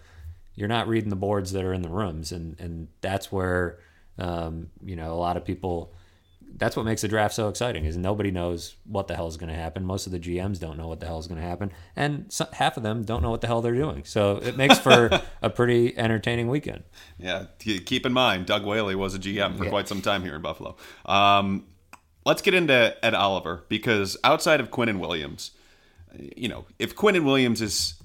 you're 0.59 0.67
not 0.67 0.89
reading 0.89 1.09
the 1.09 1.15
boards 1.15 1.53
that 1.53 1.63
are 1.63 1.73
in 1.73 1.81
the 1.81 1.89
rooms, 1.89 2.33
and 2.33 2.59
and 2.59 2.89
that's 2.99 3.31
where 3.31 3.79
um, 4.17 4.69
you 4.83 4.95
know 4.95 5.13
a 5.13 5.15
lot 5.15 5.37
of 5.37 5.45
people. 5.45 5.93
That's 6.57 6.75
what 6.75 6.83
makes 6.83 7.03
the 7.03 7.07
draft 7.07 7.35
so 7.35 7.47
exciting 7.47 7.85
is 7.85 7.95
nobody 7.95 8.31
knows 8.31 8.75
what 8.83 9.07
the 9.07 9.15
hell 9.15 9.27
is 9.27 9.37
going 9.37 9.49
to 9.49 9.55
happen. 9.55 9.85
Most 9.85 10.07
of 10.07 10.11
the 10.11 10.19
GMs 10.19 10.59
don't 10.59 10.77
know 10.77 10.87
what 10.87 10.99
the 10.99 11.05
hell 11.05 11.19
is 11.19 11.27
going 11.27 11.39
to 11.39 11.47
happen, 11.47 11.71
and 11.95 12.25
some, 12.27 12.47
half 12.53 12.75
of 12.75 12.83
them 12.83 13.03
don't 13.03 13.21
know 13.21 13.29
what 13.29 13.41
the 13.41 13.47
hell 13.47 13.61
they're 13.61 13.73
doing. 13.75 14.03
So 14.03 14.37
it 14.37 14.57
makes 14.57 14.77
for 14.77 15.21
a 15.41 15.49
pretty 15.49 15.97
entertaining 15.97 16.49
weekend. 16.49 16.83
Yeah, 17.17 17.45
keep 17.59 18.05
in 18.05 18.11
mind, 18.11 18.47
Doug 18.47 18.65
Whaley 18.65 18.95
was 18.95 19.15
a 19.15 19.19
GM 19.19 19.57
for 19.57 19.65
yeah. 19.65 19.69
quite 19.69 19.87
some 19.87 20.01
time 20.01 20.23
here 20.23 20.35
in 20.35 20.41
Buffalo. 20.41 20.75
Um, 21.05 21.67
let's 22.25 22.41
get 22.41 22.53
into 22.55 22.97
Ed 23.05 23.13
Oliver 23.13 23.63
because 23.69 24.17
outside 24.23 24.59
of 24.59 24.71
Quinnen 24.71 24.99
Williams, 24.99 25.51
you 26.17 26.49
know, 26.49 26.65
if 26.79 26.95
Quinnen 26.95 27.23
Williams 27.23 27.61
is 27.61 27.98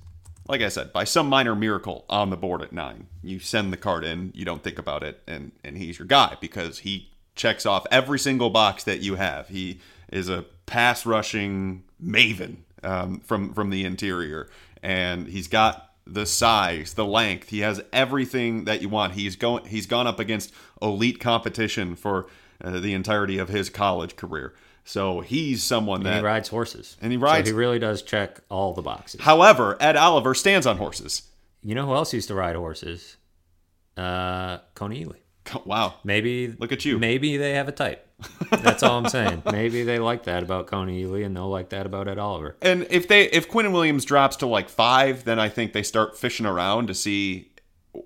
like 0.46 0.61
I 0.61 0.68
said, 0.68 0.92
by 0.92 1.04
some 1.04 1.28
minor 1.28 1.54
miracle 1.54 2.04
on 2.09 2.30
the 2.30 2.37
board 2.37 2.62
at 2.62 2.72
nine, 2.72 3.07
you 3.22 3.38
send 3.38 3.72
the 3.72 3.76
card 3.76 4.04
in, 4.04 4.30
you 4.35 4.44
don't 4.44 4.62
think 4.62 4.78
about 4.78 5.02
it, 5.02 5.22
and 5.26 5.52
and 5.62 5.76
he's 5.76 5.98
your 5.98 6.07
guy 6.07 6.37
because 6.40 6.80
he 6.80 7.11
checks 7.35 7.66
off 7.66 7.87
every 7.90 8.18
single 8.18 8.50
box 8.50 8.85
that 8.85 9.00
you 9.00 9.16
have. 9.16 9.48
He 9.48 9.80
is 10.12 10.28
a 10.28 10.44
pass 10.66 11.07
rushing 11.07 11.85
maven 12.02 12.59
um, 12.83 13.20
from 13.20 13.54
from 13.54 13.70
the 13.70 13.85
interior, 13.85 14.48
and 14.83 15.28
he's 15.28 15.48
got 15.48 15.90
the 16.07 16.26
size, 16.26 16.94
the 16.94 17.07
length. 17.07 17.48
He 17.48 17.61
has 17.61 17.83
everything 17.92 18.64
that 18.64 18.83
you 18.83 18.88
want. 18.88 19.14
He's 19.14 19.37
going. 19.37 19.64
He's 19.64 19.87
gone 19.87 20.07
up 20.07 20.20
against 20.20 20.52
elite 20.83 21.20
competition 21.20 21.96
for 21.96 22.26
uh, 22.62 22.80
the 22.80 22.92
entirety 22.92 23.38
of 23.38 23.48
his 23.48 23.70
college 23.70 24.16
career. 24.16 24.54
So 24.84 25.20
he's 25.20 25.62
someone 25.62 26.02
that 26.02 26.10
and 26.10 26.18
he 26.18 26.24
rides 26.24 26.48
horses, 26.48 26.96
and 27.00 27.10
he 27.10 27.16
rides. 27.16 27.48
So 27.48 27.54
he 27.54 27.58
really 27.58 27.78
does 27.78 28.02
check 28.02 28.40
all 28.50 28.74
the 28.74 28.82
boxes. 28.82 29.22
However, 29.22 29.76
Ed 29.80 29.96
Oliver 29.96 30.34
stands 30.34 30.66
on 30.66 30.76
horses. 30.76 31.22
You 31.62 31.74
know 31.74 31.86
who 31.86 31.94
else 31.94 32.12
used 32.12 32.28
to 32.28 32.34
ride 32.34 32.54
horses? 32.54 33.16
Uh, 33.96 34.58
Kony 34.74 35.06
Ealy. 35.06 35.16
Wow. 35.64 35.94
Maybe 36.04 36.48
look 36.58 36.72
at 36.72 36.84
you. 36.84 36.98
Maybe 36.98 37.36
they 37.36 37.52
have 37.54 37.68
a 37.68 37.72
type. 37.72 38.06
That's 38.50 38.82
all 38.82 38.98
I'm 38.98 39.08
saying. 39.08 39.42
maybe 39.52 39.82
they 39.82 39.98
like 39.98 40.24
that 40.24 40.42
about 40.42 40.66
Kony 40.66 41.04
Ealy, 41.04 41.24
and 41.24 41.36
they'll 41.36 41.48
like 41.48 41.70
that 41.70 41.86
about 41.86 42.08
Ed 42.08 42.18
Oliver. 42.18 42.56
And 42.62 42.86
if 42.90 43.08
they 43.08 43.24
if 43.30 43.48
Quinnen 43.48 43.72
Williams 43.72 44.04
drops 44.04 44.36
to 44.36 44.46
like 44.46 44.68
five, 44.68 45.24
then 45.24 45.38
I 45.38 45.48
think 45.48 45.72
they 45.72 45.82
start 45.82 46.18
fishing 46.18 46.46
around 46.46 46.86
to 46.88 46.94
see 46.94 47.52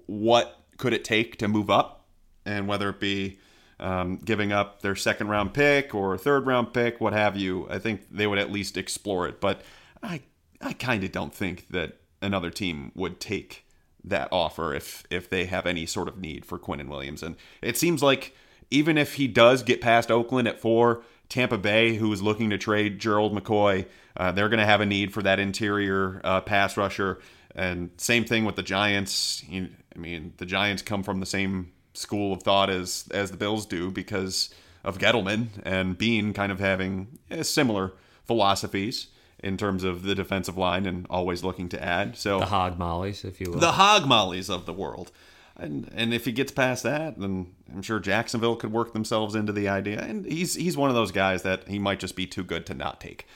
what 0.07 0.61
could 0.77 0.93
it 0.93 1.05
take 1.05 1.39
to 1.39 1.49
move 1.49 1.71
up, 1.71 2.07
and 2.45 2.67
whether 2.69 2.89
it 2.91 3.01
be 3.01 3.39
um, 3.81 4.17
giving 4.17 4.53
up 4.53 4.83
their 4.83 4.97
second 4.97 5.29
round 5.29 5.55
pick 5.55 5.95
or 5.95 6.19
third 6.19 6.47
round 6.47 6.73
pick, 6.73 7.01
what 7.01 7.13
have 7.13 7.37
you. 7.37 7.67
I 7.71 7.79
think 7.79 8.03
they 8.11 8.27
would 8.27 8.39
at 8.39 8.51
least 8.51 8.77
explore 8.77 9.29
it. 9.29 9.41
But 9.41 9.63
I 10.03 10.23
I 10.61 10.73
kind 10.73 11.05
of 11.05 11.13
don't 11.13 11.35
think 11.35 11.69
that 11.71 11.99
another 12.21 12.51
team 12.51 12.93
would 12.95 13.21
take 13.21 13.65
that 14.05 14.29
offer 14.33 14.75
if 14.75 15.05
if 15.11 15.29
they 15.31 15.47
have 15.47 15.67
any 15.67 15.87
sort 15.87 16.09
of 16.09 16.19
need 16.19 16.45
for 16.45 16.59
Quinnen 16.59 16.89
Williams. 16.89 17.23
And 17.23 17.37
it 17.63 17.77
seems 17.77 18.03
like 18.03 18.35
even 18.71 18.99
if 18.99 19.15
he 19.15 19.29
does 19.29 19.63
get 19.63 19.81
past 19.81 20.11
Oakland 20.11 20.49
at 20.49 20.61
four, 20.61 21.03
Tampa 21.29 21.59
Bay, 21.59 21.97
who 21.97 22.13
is 22.13 22.23
looking 22.23 22.51
to 22.51 22.59
trade 22.59 22.99
Gerald 22.99 23.35
McCoy, 23.35 23.87
uh, 24.17 24.33
they're 24.33 24.49
going 24.49 24.59
to 24.59 24.67
have 24.67 24.81
a 24.81 24.87
need 24.87 25.13
for 25.13 25.23
that 25.23 25.39
interior 25.39 26.21
uh, 26.25 26.41
pass 26.41 26.77
rusher. 26.77 27.19
And 27.55 27.91
same 27.97 28.25
thing 28.25 28.45
with 28.45 28.57
the 28.57 28.63
Giants. 28.63 29.43
I 29.51 29.99
mean, 29.99 30.35
the 30.37 30.47
Giants 30.47 30.83
come 30.83 31.03
from 31.03 31.21
the 31.21 31.27
same 31.27 31.73
school 31.99 32.33
of 32.33 32.43
thought 32.43 32.71
as 32.71 33.09
as 33.11 33.31
the 33.31 33.37
Bills 33.37 33.67
do 33.67 33.91
because 33.91 34.51
of 34.85 34.99
Gettleman 34.99 35.49
and 35.65 35.99
Beane 35.99 36.33
kind 36.33 36.53
of 36.53 36.61
having 36.61 37.19
eh, 37.31 37.43
similar 37.43 37.93
philosophies 38.27 39.09
in 39.41 39.57
terms 39.57 39.85
of 39.85 40.03
the 40.03 40.15
defensive 40.15 40.57
line 40.57 40.87
and 40.87 41.07
always 41.11 41.45
looking 41.45 41.69
to 41.71 41.83
add. 41.83 42.17
So 42.17 42.41
the 42.41 42.47
hog 42.47 42.79
mollies, 42.79 43.25
if 43.25 43.41
you 43.41 43.51
will, 43.51 43.61
the 43.61 43.73
hog 43.73 44.07
mollies 44.07 44.49
of 44.49 44.67
the 44.67 44.73
world. 44.73 45.11
And 45.57 45.91
and 45.95 46.15
if 46.15 46.25
he 46.25 46.33
gets 46.33 46.53
past 46.53 46.85
that, 46.85 47.19
then 47.19 47.55
I'm 47.73 47.83
sure 47.83 47.99
Jacksonville 47.99 48.57
could 48.57 48.73
work 48.73 48.93
themselves 48.93 49.35
into 49.35 49.53
the 49.53 49.69
idea. 49.69 50.01
And 50.01 50.25
he's 50.25 50.55
he's 50.55 50.77
one 50.77 50.89
of 50.89 50.95
those 50.95 51.11
guys 51.11 51.43
that 51.43 51.67
he 51.69 51.79
might 51.79 51.99
just 51.99 52.17
be 52.17 52.27
too 52.27 52.45
good 52.45 52.65
to 52.67 52.75
not 52.75 53.01
take. 53.01 53.27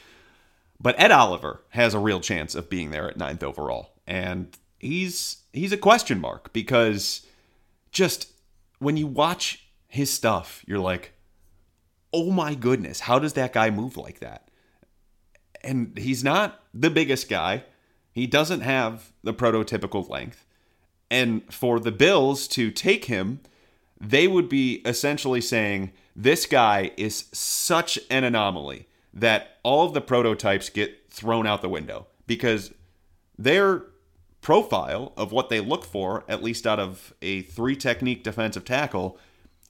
But 0.81 0.99
Ed 0.99 1.11
Oliver 1.11 1.63
has 1.71 1.95
a 1.95 1.99
real 1.99 2.21
chance 2.21 2.55
of 2.55 2.71
being 2.71 2.91
there 2.91 3.09
at 3.09 3.17
ninth 3.17 3.43
overall, 3.43 3.91
and 4.07 4.57
he's 4.79 5.39
he's 5.53 5.73
a 5.73 5.77
question 5.77 6.21
mark 6.21 6.53
because 6.53 7.27
just 7.93 8.32
when 8.83 8.97
you 8.97 9.07
watch 9.07 9.69
his 9.87 10.11
stuff, 10.11 10.65
you're 10.67 10.79
like, 10.79 11.13
oh 12.13 12.31
my 12.31 12.55
goodness, 12.55 13.01
how 13.01 13.19
does 13.19 13.35
that 13.35 13.53
guy 13.53 13.71
move 13.71 13.97
like 13.97 14.19
that? 14.19 14.49
And 15.63 15.97
he's 15.97 16.25
not 16.25 16.61
the 16.75 16.91
biggest 16.91 17.29
guy. 17.29 17.65
He 18.11 18.27
doesn't 18.27 18.61
have 18.61 19.13
the 19.23 19.33
prototypical 19.33 20.09
length. 20.09 20.45
And 21.11 21.43
for 21.53 21.79
the 21.79 21.93
Bills 21.93 22.49
to 22.49 22.71
take 22.71 23.05
him, 23.05 23.41
they 24.01 24.27
would 24.27 24.49
be 24.49 24.83
essentially 24.85 25.41
saying, 25.41 25.93
this 26.17 26.45
guy 26.45 26.91
is 26.97 27.27
such 27.33 27.99
an 28.11 28.25
anomaly 28.25 28.89
that 29.15 29.59
all 29.63 29.87
of 29.87 29.95
the 29.95 30.01
prototypes 30.01 30.69
get 30.69 31.11
thrown 31.11 31.47
out 31.47 31.63
the 31.63 31.69
window 31.69 32.07
because 32.27 32.73
they're 33.39 33.85
profile 34.43 35.13
of 35.17 35.33
what 35.33 35.49
they 35.49 35.61
look 35.61 35.85
for, 35.85 36.25
at 36.29 36.43
least 36.43 36.67
out 36.67 36.79
of 36.79 37.15
a 37.23 37.43
three 37.43 37.77
technique 37.77 38.23
defensive 38.23 38.65
tackle, 38.65 39.19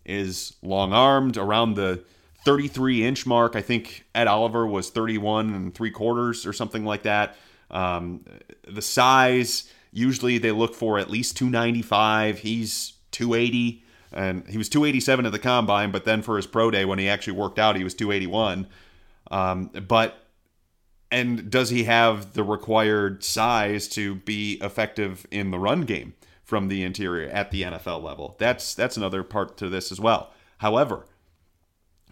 is 0.04 0.54
long 0.62 0.92
armed 0.92 1.37
around 1.37 1.74
the 1.74 2.02
33 2.44 3.04
inch 3.04 3.26
mark. 3.26 3.54
I 3.54 3.62
think 3.62 4.04
Ed 4.14 4.26
Oliver 4.26 4.66
was 4.66 4.90
31 4.90 5.54
and 5.54 5.74
three 5.74 5.90
quarters 5.92 6.44
or 6.44 6.52
something 6.52 6.85
like 6.85 7.02
that. 7.02 7.37
Um, 7.70 8.24
the 8.66 8.82
size, 8.82 9.70
usually 9.92 10.38
they 10.38 10.50
look 10.50 10.74
for 10.74 10.98
at 10.98 11.08
least 11.08 11.37
295. 11.37 12.40
He's 12.40 12.94
280 13.12 13.85
and 14.11 14.46
he 14.48 14.58
was 14.58 14.68
287 14.68 15.26
at 15.26 15.32
the 15.32 15.38
combine, 15.38 15.90
but 15.90 16.04
then 16.04 16.22
for 16.22 16.37
his 16.37 16.46
pro 16.46 16.70
day 16.70 16.85
when 16.85 16.98
he 16.98 17.08
actually 17.08 17.35
worked 17.35 17.58
out, 17.58 17.76
he 17.76 17.85
was 17.85 17.94
281. 17.94 18.66
Um, 19.30 19.70
but 19.88 20.21
and 21.12 21.51
does 21.51 21.68
he 21.68 21.85
have 21.85 22.33
the 22.33 22.42
required 22.42 23.22
size 23.22 23.87
to 23.88 24.16
be 24.16 24.55
effective 24.62 25.27
in 25.31 25.51
the 25.51 25.59
run 25.59 25.83
game 25.83 26.14
from 26.42 26.68
the 26.68 26.83
interior 26.83 27.29
at 27.29 27.51
the 27.51 27.62
NFL 27.62 28.03
level? 28.03 28.35
That's 28.38 28.75
that's 28.75 28.96
another 28.96 29.22
part 29.22 29.57
to 29.59 29.68
this 29.68 29.92
as 29.92 30.01
well. 30.01 30.33
However, 30.59 31.07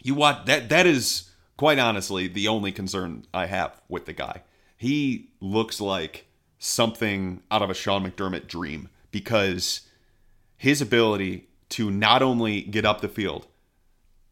you 0.03 0.15
want 0.15 0.47
that 0.47 0.69
that 0.69 0.87
is 0.87 1.31
quite 1.57 1.79
honestly 1.79 2.29
the 2.29 2.47
only 2.47 2.73
concern 2.73 3.25
I 3.33 3.47
have 3.47 3.81
with 3.89 4.05
the 4.05 4.13
guy. 4.13 4.43
He 4.77 5.31
looks 5.41 5.81
like 5.81 6.27
something 6.59 7.43
out 7.51 7.63
of 7.63 7.71
a 7.71 7.75
Sean 7.75 8.09
McDermott 8.09 8.47
dream 8.47 8.91
because 9.11 9.81
his 10.59 10.83
ability 10.83 11.49
to 11.71 11.91
not 11.91 12.23
only 12.23 12.61
get 12.61 12.85
up 12.85 13.01
the 13.01 13.09
field 13.09 13.47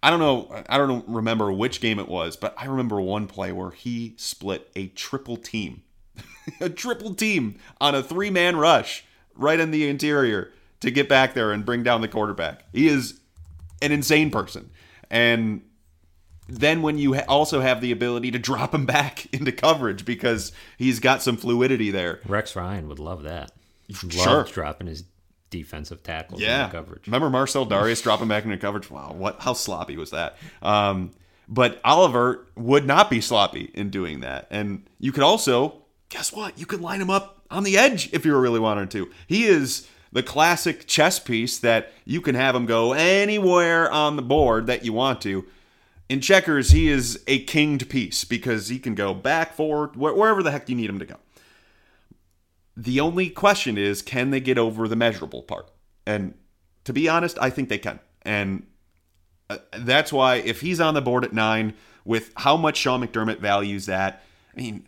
I 0.03 0.11
don't 0.11 0.21
know. 0.21 0.63
I 0.69 0.79
don't 0.79 1.07
remember 1.09 1.51
which 1.51 1.81
game 1.81 1.99
it 1.99 2.09
was, 2.09 2.37
but 2.37 2.55
I 2.57 2.67
remember 2.67 3.01
one 3.01 3.27
play 3.27 3.51
where 3.53 3.71
he 3.71 4.15
split 4.17 4.71
a 4.77 4.89
triple 4.89 5.37
team, 5.37 5.83
a 6.61 6.69
triple 6.69 7.15
team 7.15 7.59
on 7.81 7.95
a 7.95 8.03
three 8.03 8.31
man 8.31 8.57
rush 8.57 9.05
right 9.35 9.59
in 9.59 9.71
the 9.71 9.89
interior 9.89 10.53
to 10.81 10.91
get 10.91 11.09
back 11.09 11.35
there 11.35 11.51
and 11.51 11.65
bring 11.65 11.83
down 11.83 12.01
the 12.01 12.09
quarterback. 12.09 12.65
He 12.73 12.87
is 12.87 13.21
an 13.83 13.93
insane 13.93 14.31
person. 14.31 14.71
And 15.11 15.63
then 16.49 16.83
when 16.83 16.99
you 16.99 17.19
also 17.23 17.61
have 17.61 17.81
the 17.81 17.93
ability 17.93 18.31
to 18.33 18.39
drop 18.39 18.75
him 18.75 18.87
back 18.87 19.33
into 19.35 19.53
coverage 19.53 20.05
because 20.05 20.53
he's 20.77 21.01
got 21.01 21.23
some 21.23 21.37
fluidity 21.37 21.91
there. 21.91 22.21
Rex 22.27 22.55
Ryan 22.55 22.89
would 22.89 22.99
love 22.99 23.23
that. 23.25 23.53
Sure. 23.93 24.45
dropping 24.45 24.87
his 24.87 25.05
defensive 25.51 26.03
tackles 26.03 26.41
yeah. 26.41 26.69
coverage. 26.71 27.07
Remember 27.07 27.31
Marcell 27.31 27.67
Dareus 27.67 28.03
dropping 28.05 28.29
back 28.29 28.45
into 28.45 28.57
coverage? 28.59 28.91
Wow, 28.91 29.15
what 29.17 29.41
how 29.41 29.53
sloppy 29.53 29.97
was 29.97 30.11
that? 30.11 30.37
Um, 30.63 31.13
but 31.49 31.81
Oliver 31.85 32.47
would 32.57 32.87
not 32.87 33.09
be 33.09 33.21
sloppy 33.21 33.71
in 33.75 33.91
doing 33.91 34.21
that. 34.21 34.47
And 34.51 34.87
you 34.99 35.13
could 35.13 35.23
also, 35.23 35.83
guess 36.11 36.33
what? 36.33 36.59
You 36.59 36.67
could 36.67 36.81
line 36.81 37.01
him 37.01 37.11
up 37.11 37.43
on 37.51 37.65
the 37.65 37.79
edge 37.79 38.13
if 38.13 38.27
you 38.27 38.33
were 38.33 38.41
really 38.41 38.61
wanted 38.61 38.91
to. 38.93 39.11
He 39.27 39.47
is 39.47 39.89
the 40.13 40.23
classic 40.23 40.87
chess 40.87 41.19
piece 41.19 41.59
that 41.59 41.93
you 42.05 42.21
can 42.21 42.35
have 42.35 42.55
him 42.55 42.67
go 42.67 42.93
anywhere 42.93 43.91
on 43.91 44.17
the 44.17 44.23
board 44.23 44.67
that 44.67 44.85
you 44.85 44.93
want 44.93 45.21
to. 45.23 45.47
In 46.09 46.21
checkers, 46.21 46.71
he 46.71 46.89
is 46.89 47.23
a 47.27 47.45
kinged 47.45 47.91
piece 47.91 48.25
because 48.25 48.69
he 48.69 48.79
can 48.79 48.95
go 48.95 49.13
back, 49.13 49.55
forward, 49.55 49.95
wherever 49.97 50.43
the 50.43 50.51
heck 50.51 50.69
you 50.69 50.75
need 50.75 50.89
him 50.89 50.99
to 50.99 51.05
go. 51.05 51.17
The 52.79 53.01
only 53.01 53.29
question 53.29 53.77
is, 53.77 54.03
can 54.03 54.31
they 54.31 54.39
get 54.39 54.57
over 54.57 54.87
the 54.87 54.95
measurable 54.95 55.43
part? 55.43 55.69
And 56.07 56.35
to 56.85 56.93
be 56.93 57.09
honest, 57.09 57.37
I 57.41 57.51
think 57.51 57.69
they 57.69 57.79
can. 57.79 57.99
And 58.23 58.69
uh, 59.51 59.59
that's 59.79 60.13
why 60.13 60.37
if 60.37 60.61
he's 60.61 60.79
on 60.79 60.95
the 60.95 61.03
board 61.03 61.25
at 61.25 61.33
nine, 61.33 61.75
with 62.05 62.33
how 62.37 62.57
much 62.57 62.77
Sean 62.77 63.05
McDermott 63.05 63.41
values 63.41 63.87
that, 63.87 64.23
I 64.57 64.61
mean, 64.61 64.87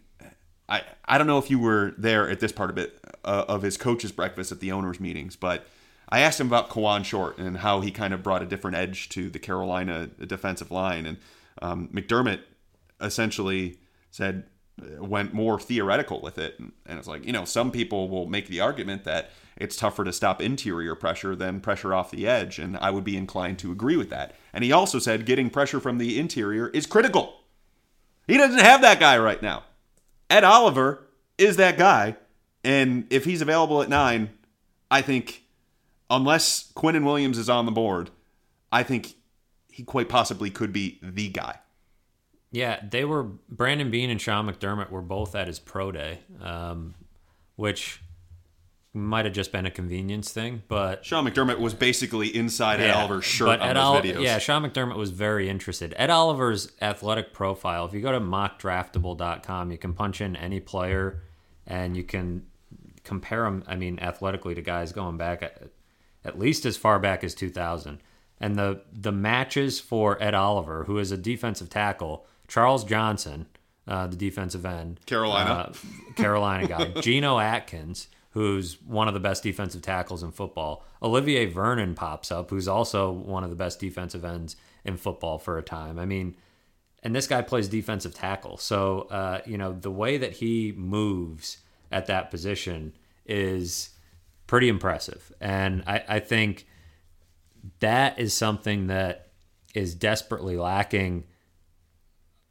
I 0.69 0.83
I 1.05 1.19
don't 1.19 1.27
know 1.27 1.39
if 1.39 1.51
you 1.51 1.59
were 1.59 1.93
there 1.99 2.31
at 2.31 2.39
this 2.39 2.53
part 2.53 2.71
of 2.71 2.79
it 2.79 2.97
uh, 3.25 3.47
of 3.49 3.63
his 3.63 3.77
coaches' 3.77 4.13
breakfast 4.13 4.53
at 4.53 4.61
the 4.61 4.71
owners' 4.71 5.01
meetings, 5.01 5.35
but 5.35 5.67
I 6.09 6.21
asked 6.21 6.41
him 6.41 6.47
about 6.47 6.71
Kawann 6.71 7.05
Short 7.05 7.39
and 7.39 7.59
how 7.59 7.81
he 7.81 7.91
kind 7.91 8.15
of 8.15 8.23
brought 8.23 8.43
a 8.43 8.47
different 8.47 8.77
edge 8.77 9.09
to 9.11 9.29
the 9.31 9.41
Carolina 9.41 10.07
defensive 10.07 10.71
line, 10.71 11.07
and 11.07 11.19
um, 11.61 11.89
McDermott 11.93 12.43
essentially 13.01 13.79
said 14.13 14.45
went 14.99 15.33
more 15.33 15.59
theoretical 15.59 16.21
with 16.21 16.39
it. 16.39 16.59
And 16.59 16.99
it's 16.99 17.09
like, 17.09 17.25
you 17.25 17.33
know, 17.33 17.45
some 17.45 17.71
people 17.71 18.09
will 18.09 18.27
make 18.27 18.49
the 18.49 18.61
argument 18.61 19.05
that 19.05 19.31
it's 19.57 19.77
tougher 19.77 20.05
to 20.05 20.13
stop 20.13 20.41
interior 20.41 20.95
pressure 20.95 21.37
than 21.37 21.61
pressure 21.61 21.95
off 21.95 22.11
the 22.11 22.27
edge. 22.27 22.59
And 22.59 22.77
I 22.79 22.91
would 22.91 23.05
be 23.05 23.17
inclined 23.17 23.59
to 23.61 23.73
agree 23.73 23.97
with 23.97 24.11
that. 24.11 24.35
And 24.53 24.65
he 24.65 24.73
also 24.73 24.99
said 24.99 25.27
getting 25.27 25.51
pressure 25.51 25.81
from 25.81 25.99
the 25.99 26.19
interior 26.19 26.69
is 26.69 26.87
critical. 26.87 27.41
He 28.27 28.37
doesn't 28.37 28.61
have 28.61 28.81
that 28.83 29.01
guy 29.01 29.19
right 29.19 29.43
now. 29.43 29.65
Ed 30.29 30.45
Oliver 30.45 31.07
is 31.37 31.57
that 31.57 31.77
guy. 31.77 32.17
And 32.63 33.07
if 33.11 33.25
he's 33.25 33.43
available 33.43 33.83
at 33.83 33.89
nine, 33.89 34.31
I 34.91 35.03
think, 35.03 35.43
unless 36.09 36.73
Quinnen 36.73 37.05
Williams 37.05 37.39
is 37.39 37.49
on 37.49 37.67
the 37.67 37.73
board, 37.73 38.11
I 38.71 38.83
think 38.83 39.15
he 39.69 39.83
quite 39.83 40.09
possibly 40.09 40.51
could 40.51 40.73
be 40.73 40.99
the 41.03 41.29
guy. 41.29 41.59
Yeah, 42.53 42.81
they 42.89 43.05
were 43.05 43.23
Brandon 43.23 43.91
Beane 43.91 44.11
and 44.11 44.21
Sean 44.21 44.51
McDermott 44.51 44.91
were 44.91 45.03
both 45.03 45.35
at 45.37 45.47
his 45.47 45.59
pro 45.59 45.93
day, 45.93 46.21
um, 46.41 46.95
which 47.57 48.03
might 48.93 49.25
have 49.25 49.35
just 49.35 49.53
been 49.53 49.67
a 49.67 49.71
convenience 49.71 50.33
thing, 50.33 50.63
but 50.67 51.05
Sean 51.05 51.25
McDermott 51.25 51.61
was 51.61 51.75
basically 51.75 52.35
inside 52.35 52.81
yeah, 52.81 52.87
Ed 52.87 52.95
Oliver's 52.95 53.25
shirt 53.25 53.47
but 53.47 53.61
on 53.61 53.69
Ed 53.69 53.75
those 53.75 53.85
Ol- 53.85 54.03
videos. 54.03 54.23
Yeah, 54.25 54.39
Sean 54.39 54.69
McDermott 54.69 54.97
was 54.97 55.11
very 55.11 55.49
interested. 55.49 55.95
Ed 55.97 56.11
Oliver's 56.11 56.73
athletic 56.83 57.33
profile, 57.33 57.87
if 57.87 57.95
you 57.95 58.01
go 58.01 58.11
to 58.11 58.21
mockdraftable.com, 58.21 59.71
you 59.71 59.79
can 59.79 59.93
punch 59.93 60.21
in 60.21 60.35
any 60.35 60.59
player 60.59 61.23
and 61.67 61.97
you 61.97 62.03
can 62.03 62.47
compare 63.05 63.45
them, 63.45 63.63
I 63.69 63.77
mean, 63.77 64.01
athletically 64.01 64.57
to 64.57 64.63
guys 64.63 64.93
going 64.93 65.17
back 65.17 65.43
at, 65.43 65.71
at 66.25 66.39
least 66.39 66.67
as 66.67 66.77
far 66.77 66.99
back 66.99 67.23
as 67.23 67.35
2000. 67.35 68.01
And 68.43 68.57
the 68.57 68.83
the 68.91 69.13
matches 69.13 69.81
for 69.81 70.21
Ed 70.23 70.35
Oliver, 70.35 70.85
who 70.85 70.99
is 70.99 71.13
a 71.13 71.17
defensive 71.19 71.69
tackle, 71.69 72.27
Charles 72.51 72.83
Johnson, 72.83 73.47
uh, 73.87 74.09
the 74.09 74.17
defensive 74.17 74.67
end, 74.67 74.99
Carolina. 75.07 75.51
uh, 75.51 75.73
Carolina 76.17 76.67
guy, 76.67 76.89
Geno 77.01 77.39
Atkins, 77.39 78.09
who's 78.33 78.83
one 78.83 79.07
of 79.07 79.15
the 79.15 79.21
best 79.21 79.45
defensive 79.45 79.83
tackles 79.83 80.25
in 80.25 80.33
football. 80.33 80.85
Olivier 81.01 81.47
Vernon 81.47 81.95
pops 81.95 82.33
up, 82.33 82.51
who's 82.51 82.67
also 82.67 83.13
one 83.13 83.45
of 83.45 83.51
the 83.51 83.57
best 83.57 83.79
defensive 83.79 84.25
ends 84.25 84.57
in 84.85 84.97
football 84.97 85.39
for 85.39 85.59
a 85.59 85.63
time. 85.63 85.97
I 85.97 86.07
mean, 86.07 86.37
and 87.05 87.15
this 87.15 87.29
guy 87.29 87.41
plays 87.41 87.69
defensive 87.69 88.15
tackle. 88.15 88.57
So, 88.57 89.03
uh, 89.03 89.43
you 89.47 89.57
know, 89.57 89.73
the 89.73 89.91
way 89.91 90.19
that 90.19 90.33
he 90.33 90.75
moves 90.77 91.59
at 91.93 92.07
that 92.07 92.33
position 92.33 92.95
is 93.27 93.91
pretty 94.49 94.69
impressive. 94.69 95.33
And 95.41 95.85
I, 95.87 96.03
I 96.09 96.19
think 96.19 96.67
that 97.79 98.19
is 98.19 98.35
something 98.35 98.89
that 98.89 99.29
is 99.73 99.95
desperately 99.95 100.57
lacking 100.57 101.25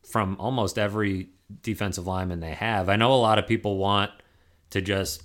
from 0.10 0.36
almost 0.40 0.78
every 0.78 1.30
defensive 1.62 2.08
lineman 2.08 2.40
they 2.40 2.54
have. 2.54 2.90
I 2.90 2.96
know 2.96 3.14
a 3.14 3.16
lot 3.16 3.40
of 3.40 3.48
people 3.48 3.78
want 3.78 4.12
to 4.72 4.82
just 4.82 5.24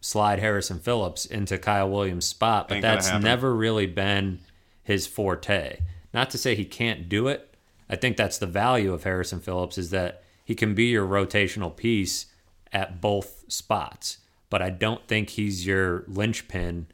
slide 0.00 0.38
Harrison 0.38 0.78
Phillips 0.78 1.26
into 1.26 1.58
Kyle 1.58 1.90
Williams' 1.90 2.26
spot, 2.26 2.68
but 2.68 2.76
Ain't 2.76 2.82
that's 2.82 3.12
never 3.12 3.54
really 3.54 3.86
been 3.86 4.40
his 4.82 5.06
forte. 5.06 5.80
Not 6.12 6.30
to 6.30 6.38
say 6.38 6.54
he 6.54 6.64
can't 6.64 7.08
do 7.08 7.28
it. 7.28 7.56
I 7.90 7.96
think 7.96 8.16
that's 8.16 8.38
the 8.38 8.46
value 8.46 8.92
of 8.92 9.04
Harrison 9.04 9.40
Phillips 9.40 9.78
is 9.78 9.90
that 9.90 10.22
he 10.44 10.54
can 10.54 10.74
be 10.74 10.84
your 10.84 11.06
rotational 11.06 11.74
piece 11.74 12.26
at 12.72 13.00
both 13.00 13.44
spots, 13.48 14.18
but 14.50 14.62
I 14.62 14.70
don't 14.70 15.06
think 15.06 15.30
he's 15.30 15.66
your 15.66 16.04
linchpin 16.06 16.86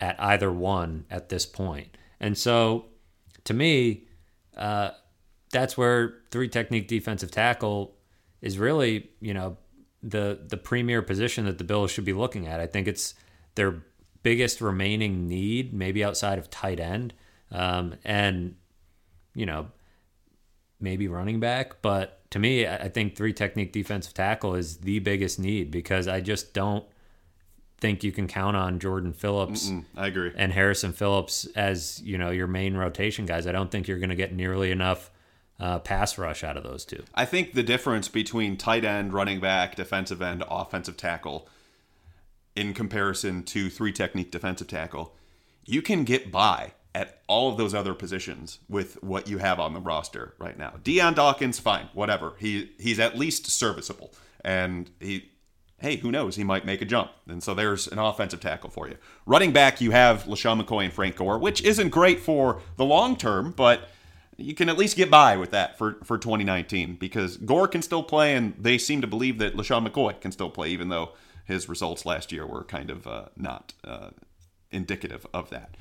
at 0.00 0.20
either 0.20 0.52
one 0.52 1.04
at 1.10 1.28
this 1.28 1.46
point. 1.46 1.96
And 2.20 2.36
so, 2.36 2.86
to 3.44 3.54
me, 3.54 4.04
uh, 4.56 4.90
that's 5.52 5.76
where 5.76 6.14
three 6.30 6.48
technique 6.48 6.88
defensive 6.88 7.30
tackle 7.30 7.94
is 8.42 8.58
really, 8.58 9.10
you 9.20 9.32
know, 9.34 9.56
the 10.02 10.38
the 10.46 10.56
premier 10.56 11.02
position 11.02 11.44
that 11.46 11.58
the 11.58 11.64
Bills 11.64 11.90
should 11.90 12.04
be 12.04 12.12
looking 12.12 12.46
at. 12.46 12.60
I 12.60 12.66
think 12.66 12.86
it's 12.88 13.14
their 13.54 13.82
biggest 14.22 14.60
remaining 14.60 15.26
need, 15.28 15.72
maybe 15.72 16.04
outside 16.04 16.38
of 16.38 16.50
tight 16.50 16.80
end, 16.80 17.14
um, 17.50 17.94
and 18.04 18.56
you 19.34 19.46
know, 19.46 19.68
maybe 20.80 21.08
running 21.08 21.40
back. 21.40 21.80
But 21.82 22.28
to 22.30 22.38
me, 22.38 22.66
I 22.66 22.88
think 22.88 23.16
three 23.16 23.32
technique 23.32 23.72
defensive 23.72 24.14
tackle 24.14 24.54
is 24.54 24.78
the 24.78 24.98
biggest 24.98 25.38
need 25.38 25.70
because 25.70 26.08
I 26.08 26.20
just 26.20 26.52
don't 26.54 26.84
think 27.78 28.02
you 28.02 28.10
can 28.12 28.26
count 28.26 28.56
on 28.56 28.78
Jordan 28.78 29.12
Phillips 29.12 29.68
Mm, 29.70 29.84
I 29.96 30.06
agree. 30.06 30.32
and 30.34 30.50
Harrison 30.52 30.92
Phillips 30.92 31.46
as 31.54 32.00
you 32.02 32.16
know 32.18 32.30
your 32.30 32.46
main 32.46 32.76
rotation 32.76 33.26
guys. 33.26 33.46
I 33.46 33.52
don't 33.52 33.70
think 33.70 33.86
you're 33.88 33.98
going 33.98 34.10
to 34.10 34.16
get 34.16 34.32
nearly 34.34 34.70
enough 34.70 35.10
uh, 35.58 35.78
pass 35.78 36.18
rush 36.18 36.44
out 36.44 36.56
of 36.56 36.62
those 36.62 36.84
two. 36.84 37.02
I 37.14 37.24
think 37.24 37.54
the 37.54 37.62
difference 37.62 38.08
between 38.08 38.56
tight 38.56 38.84
end, 38.84 39.12
running 39.12 39.40
back, 39.40 39.76
defensive 39.76 40.20
end, 40.20 40.44
offensive 40.48 40.96
tackle, 40.96 41.48
in 42.54 42.72
comparison 42.72 43.42
to 43.44 43.68
three 43.68 43.92
technique 43.92 44.30
defensive 44.30 44.66
tackle, 44.66 45.14
you 45.64 45.82
can 45.82 46.04
get 46.04 46.32
by 46.32 46.72
at 46.94 47.20
all 47.26 47.50
of 47.50 47.58
those 47.58 47.74
other 47.74 47.92
positions 47.92 48.58
with 48.68 49.02
what 49.02 49.28
you 49.28 49.38
have 49.38 49.60
on 49.60 49.74
the 49.74 49.80
roster 49.80 50.34
right 50.38 50.56
now. 50.56 50.74
Dion 50.82 51.12
Dawkins, 51.12 51.58
fine, 51.58 51.88
whatever. 51.92 52.34
He 52.38 52.70
he's 52.78 52.98
at 52.98 53.18
least 53.18 53.46
serviceable, 53.46 54.12
and 54.42 54.90
he. 55.00 55.30
Hey, 55.78 55.96
who 55.96 56.10
knows? 56.10 56.36
He 56.36 56.42
might 56.42 56.64
make 56.64 56.80
a 56.80 56.86
jump. 56.86 57.10
And 57.28 57.42
so 57.42 57.52
there's 57.52 57.86
an 57.86 57.98
offensive 57.98 58.40
tackle 58.40 58.70
for 58.70 58.88
you. 58.88 58.96
Running 59.26 59.52
back, 59.52 59.78
you 59.78 59.90
have 59.90 60.24
LeSean 60.24 60.58
McCoy 60.58 60.84
and 60.84 60.92
Frank 60.92 61.16
Gore, 61.16 61.36
which 61.36 61.60
isn't 61.60 61.90
great 61.90 62.18
for 62.18 62.62
the 62.76 62.84
long 62.86 63.14
term, 63.14 63.52
but 63.54 63.90
you 64.36 64.54
can 64.54 64.68
at 64.68 64.76
least 64.76 64.96
get 64.96 65.10
by 65.10 65.36
with 65.36 65.50
that 65.50 65.78
for, 65.78 65.98
for 66.04 66.18
2019 66.18 66.96
because 66.96 67.36
Gore 67.38 67.68
can 67.68 67.82
still 67.82 68.02
play, 68.02 68.34
and 68.34 68.54
they 68.58 68.78
seem 68.78 69.00
to 69.00 69.06
believe 69.06 69.38
that 69.38 69.56
LeSean 69.56 69.86
McCoy 69.86 70.20
can 70.20 70.32
still 70.32 70.50
play, 70.50 70.68
even 70.68 70.88
though 70.88 71.12
his 71.44 71.68
results 71.68 72.04
last 72.04 72.32
year 72.32 72.46
were 72.46 72.64
kind 72.64 72.90
of 72.90 73.06
uh, 73.06 73.26
not 73.36 73.72
uh, 73.84 74.10
indicative 74.70 75.26
of 75.32 75.50
that. 75.50 75.76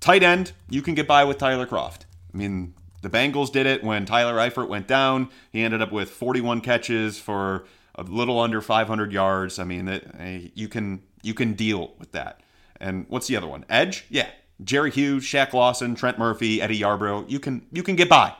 Tight 0.00 0.22
end, 0.22 0.52
you 0.68 0.82
can 0.82 0.94
get 0.94 1.06
by 1.06 1.24
with 1.24 1.38
Tyler 1.38 1.66
Kroft. 1.66 2.00
I 2.32 2.36
mean, 2.36 2.74
the 3.02 3.10
Bengals 3.10 3.52
did 3.52 3.66
it 3.66 3.84
when 3.84 4.06
Tyler 4.06 4.34
Eifert 4.34 4.68
went 4.68 4.86
down. 4.86 5.28
He 5.52 5.62
ended 5.62 5.82
up 5.82 5.92
with 5.92 6.10
41 6.10 6.62
catches 6.62 7.18
for 7.18 7.64
a 7.94 8.02
little 8.02 8.40
under 8.40 8.60
500 8.60 9.12
yards. 9.12 9.58
I 9.58 9.64
mean, 9.64 9.88
it, 9.88 10.10
eh, 10.18 10.48
you 10.54 10.68
can 10.68 11.02
you 11.22 11.34
can 11.34 11.52
deal 11.52 11.94
with 11.98 12.12
that. 12.12 12.40
And 12.80 13.04
what's 13.08 13.26
the 13.26 13.36
other 13.36 13.46
one? 13.46 13.66
Edge? 13.68 14.06
Yeah. 14.08 14.30
Jerry 14.62 14.90
Hughes, 14.90 15.24
Shaq 15.24 15.52
Lawson, 15.52 15.94
Trent 15.94 16.18
Murphy, 16.18 16.60
Eddie 16.60 16.80
Yarbrough. 16.80 17.28
You 17.30 17.40
can 17.40 17.66
you 17.72 17.82
can 17.82 17.96
get 17.96 18.08
by. 18.08 18.34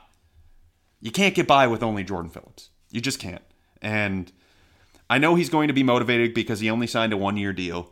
You 1.01 1.11
can't 1.11 1.35
get 1.35 1.47
by 1.47 1.67
with 1.67 1.83
only 1.83 2.05
Jordan 2.05 2.31
Phillips. 2.31 2.71
You 2.91 3.01
just 3.01 3.19
can't. 3.19 3.43
And 3.81 4.31
I 5.09 5.19
know 5.19 5.35
he's 5.35 5.49
going 5.49 5.69
to 5.69 5.75
be 5.75 5.83
motivated 5.83 6.35
because 6.35 6.61
he 6.61 6.71
only 6.71 6.87
signed 6.87 7.13
a 7.13 7.17
one 7.17 7.37
year 7.37 7.53
deal. 7.53 7.91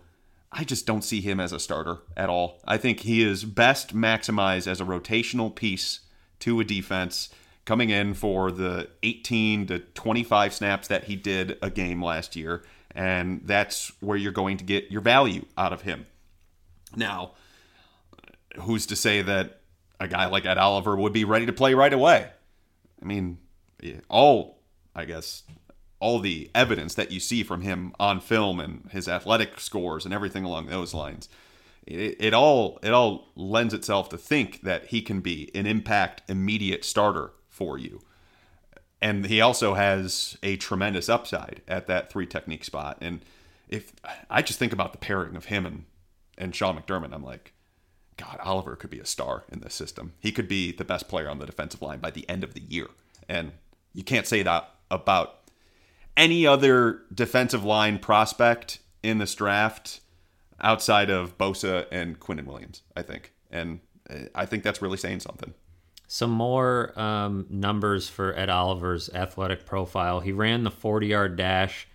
I 0.50 0.64
just 0.64 0.86
don't 0.86 1.02
see 1.02 1.20
him 1.20 1.40
as 1.40 1.52
a 1.52 1.58
starter 1.58 1.98
at 2.16 2.30
all. 2.30 2.60
I 2.66 2.78
think 2.78 3.00
he 3.00 3.22
is 3.22 3.44
best 3.44 3.94
maximized 3.94 4.66
as 4.66 4.80
a 4.80 4.84
rotational 4.84 5.54
piece 5.54 6.00
to 6.40 6.60
a 6.60 6.64
defense 6.64 7.28
coming 7.64 7.90
in 7.90 8.14
for 8.14 8.50
the 8.50 8.88
18 9.02 9.66
to 9.66 9.78
25 9.80 10.54
snaps 10.54 10.88
that 10.88 11.04
he 11.04 11.16
did 11.16 11.58
a 11.60 11.68
game 11.68 12.02
last 12.02 12.34
year. 12.34 12.64
And 12.92 13.42
that's 13.44 13.92
where 14.00 14.16
you're 14.16 14.32
going 14.32 14.56
to 14.56 14.64
get 14.64 14.90
your 14.90 15.02
value 15.02 15.44
out 15.58 15.74
of 15.74 15.82
him. 15.82 16.06
Now, 16.96 17.32
who's 18.56 18.86
to 18.86 18.96
say 18.96 19.22
that 19.22 19.60
a 20.00 20.08
guy 20.08 20.26
like 20.26 20.46
Ed 20.46 20.58
Oliver 20.58 20.96
would 20.96 21.12
be 21.12 21.24
ready 21.24 21.46
to 21.46 21.52
play 21.52 21.74
right 21.74 21.92
away? 21.92 22.30
I 23.00 23.04
mean, 23.04 23.38
all, 24.08 24.60
I 24.94 25.04
guess, 25.04 25.44
all 26.00 26.20
the 26.20 26.50
evidence 26.54 26.94
that 26.94 27.10
you 27.10 27.20
see 27.20 27.42
from 27.42 27.62
him 27.62 27.92
on 27.98 28.20
film 28.20 28.60
and 28.60 28.88
his 28.92 29.08
athletic 29.08 29.60
scores 29.60 30.04
and 30.04 30.14
everything 30.14 30.44
along 30.44 30.66
those 30.66 30.94
lines, 30.94 31.28
it, 31.86 32.16
it 32.20 32.34
all 32.34 32.78
it 32.82 32.92
all 32.92 33.28
lends 33.34 33.74
itself 33.74 34.08
to 34.10 34.18
think 34.18 34.62
that 34.62 34.86
he 34.86 35.02
can 35.02 35.20
be 35.20 35.50
an 35.54 35.66
impact 35.66 36.22
immediate 36.28 36.84
starter 36.84 37.32
for 37.48 37.78
you. 37.78 38.00
And 39.00 39.26
he 39.26 39.40
also 39.40 39.74
has 39.74 40.36
a 40.42 40.56
tremendous 40.56 41.08
upside 41.08 41.62
at 41.68 41.86
that 41.86 42.10
three 42.10 42.26
technique 42.26 42.64
spot. 42.64 42.98
And 43.00 43.20
if 43.68 43.92
I 44.28 44.42
just 44.42 44.58
think 44.58 44.72
about 44.72 44.92
the 44.92 44.98
pairing 44.98 45.36
of 45.36 45.46
him 45.46 45.66
and 45.66 45.84
and 46.36 46.54
Sean 46.54 46.78
McDermott, 46.78 47.12
I'm 47.12 47.24
like, 47.24 47.52
God, 48.18 48.38
Oliver 48.42 48.76
could 48.76 48.90
be 48.90 48.98
a 48.98 49.06
star 49.06 49.44
in 49.50 49.60
this 49.60 49.74
system. 49.74 50.12
He 50.20 50.32
could 50.32 50.48
be 50.48 50.72
the 50.72 50.84
best 50.84 51.08
player 51.08 51.30
on 51.30 51.38
the 51.38 51.46
defensive 51.46 51.80
line 51.80 52.00
by 52.00 52.10
the 52.10 52.28
end 52.28 52.44
of 52.44 52.52
the 52.52 52.60
year. 52.60 52.88
And 53.28 53.52
you 53.94 54.02
can't 54.02 54.26
say 54.26 54.42
that 54.42 54.68
about 54.90 55.38
any 56.16 56.46
other 56.46 57.02
defensive 57.14 57.64
line 57.64 57.98
prospect 57.98 58.80
in 59.02 59.18
this 59.18 59.34
draft 59.34 60.00
outside 60.60 61.08
of 61.08 61.38
Bosa 61.38 61.86
and 61.92 62.18
Quinnen 62.18 62.44
Williams, 62.44 62.82
I 62.96 63.02
think. 63.02 63.32
And 63.50 63.80
uh, 64.10 64.16
I 64.34 64.44
think 64.44 64.64
that's 64.64 64.82
really 64.82 64.98
saying 64.98 65.20
something. 65.20 65.54
Some 66.08 66.30
more 66.30 66.98
um, 66.98 67.46
numbers 67.48 68.08
for 68.08 68.36
Ed 68.36 68.48
Oliver's 68.48 69.08
athletic 69.10 69.64
profile. 69.64 70.20
He 70.20 70.32
ran 70.32 70.64
the 70.64 70.70
40 70.70 71.06
yard 71.06 71.36
dash 71.36 71.86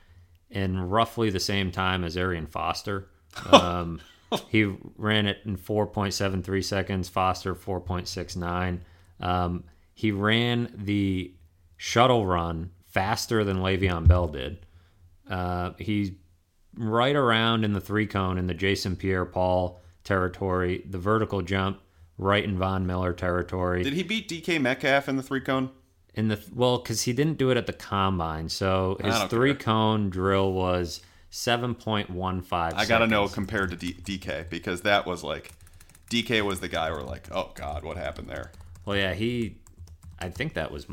in 0.50 0.90
roughly 0.90 1.30
the 1.30 1.40
same 1.40 1.72
time 1.72 2.04
as 2.04 2.16
Arian 2.16 2.48
Foster. 2.48 3.10
Um, 3.52 4.00
he 4.50 4.64
ran 4.98 5.26
it 5.26 5.40
in 5.46 5.58
4.73 5.58 6.64
seconds, 6.64 7.10
Foster 7.10 7.56
4.69. 7.56 8.80
Um, 9.20 9.64
he 9.94 10.12
ran 10.12 10.74
the 10.76 11.34
shuttle 11.78 12.26
run 12.26 12.72
faster 12.86 13.44
than 13.44 13.58
Le'Veon 13.58 14.08
Bell 14.08 14.28
did. 14.28 14.66
Uh, 15.30 15.72
he's 15.78 16.12
right 16.78 17.16
around 17.16 17.64
in 17.64 17.74
the 17.74 17.82
three 17.82 18.08
cone 18.08 18.38
in 18.38 18.48
the 18.48 18.54
Jason 18.54 18.96
Pierre 18.96 19.26
Paul 19.26 19.80
territory, 20.04 20.84
the 20.90 20.98
vertical 20.98 21.42
jump 21.42 21.80
right 22.18 22.44
in 22.44 22.58
Von 22.58 22.86
Miller 22.86 23.14
territory. 23.14 23.84
Did 23.84 23.94
he 23.94 24.04
beat 24.04 24.30
DK 24.30 24.62
Metcalf 24.62 25.08
in 25.10 25.16
the 25.16 25.24
three 25.24 25.42
cone? 25.42 25.70
In 26.16 26.28
the 26.28 26.40
well, 26.54 26.78
because 26.78 27.02
he 27.04 27.14
didn't 27.14 27.40
do 27.40 27.50
it 27.50 27.58
at 27.58 27.66
the 27.66 27.74
combine, 27.74 28.48
so 28.48 28.98
his 29.04 29.18
three 29.24 29.54
care. 29.54 29.64
cone 29.64 30.12
drill 30.12 30.54
was 30.54 31.02
seven 31.34 31.74
point 31.74 32.12
one 32.12 32.42
five. 32.44 32.74
I 32.76 32.86
gotta 32.86 33.08
know 33.08 33.28
compared 33.28 33.72
to 33.72 33.76
D- 33.76 33.94
DK 33.94 34.50
because 34.50 34.82
that 34.82 35.08
was 35.08 35.24
like 35.24 35.52
DK 36.12 36.46
was 36.46 36.60
the 36.60 36.68
guy 36.68 36.92
where 36.92 37.02
like, 37.02 37.28
oh 37.32 37.52
god, 37.56 37.84
what 37.84 37.98
happened 37.98 38.30
there? 38.30 38.52
Well, 38.86 38.96
yeah, 38.96 39.14
he. 39.14 39.58
I 40.20 40.30
think 40.30 40.54
that 40.54 40.72
was 40.72 40.86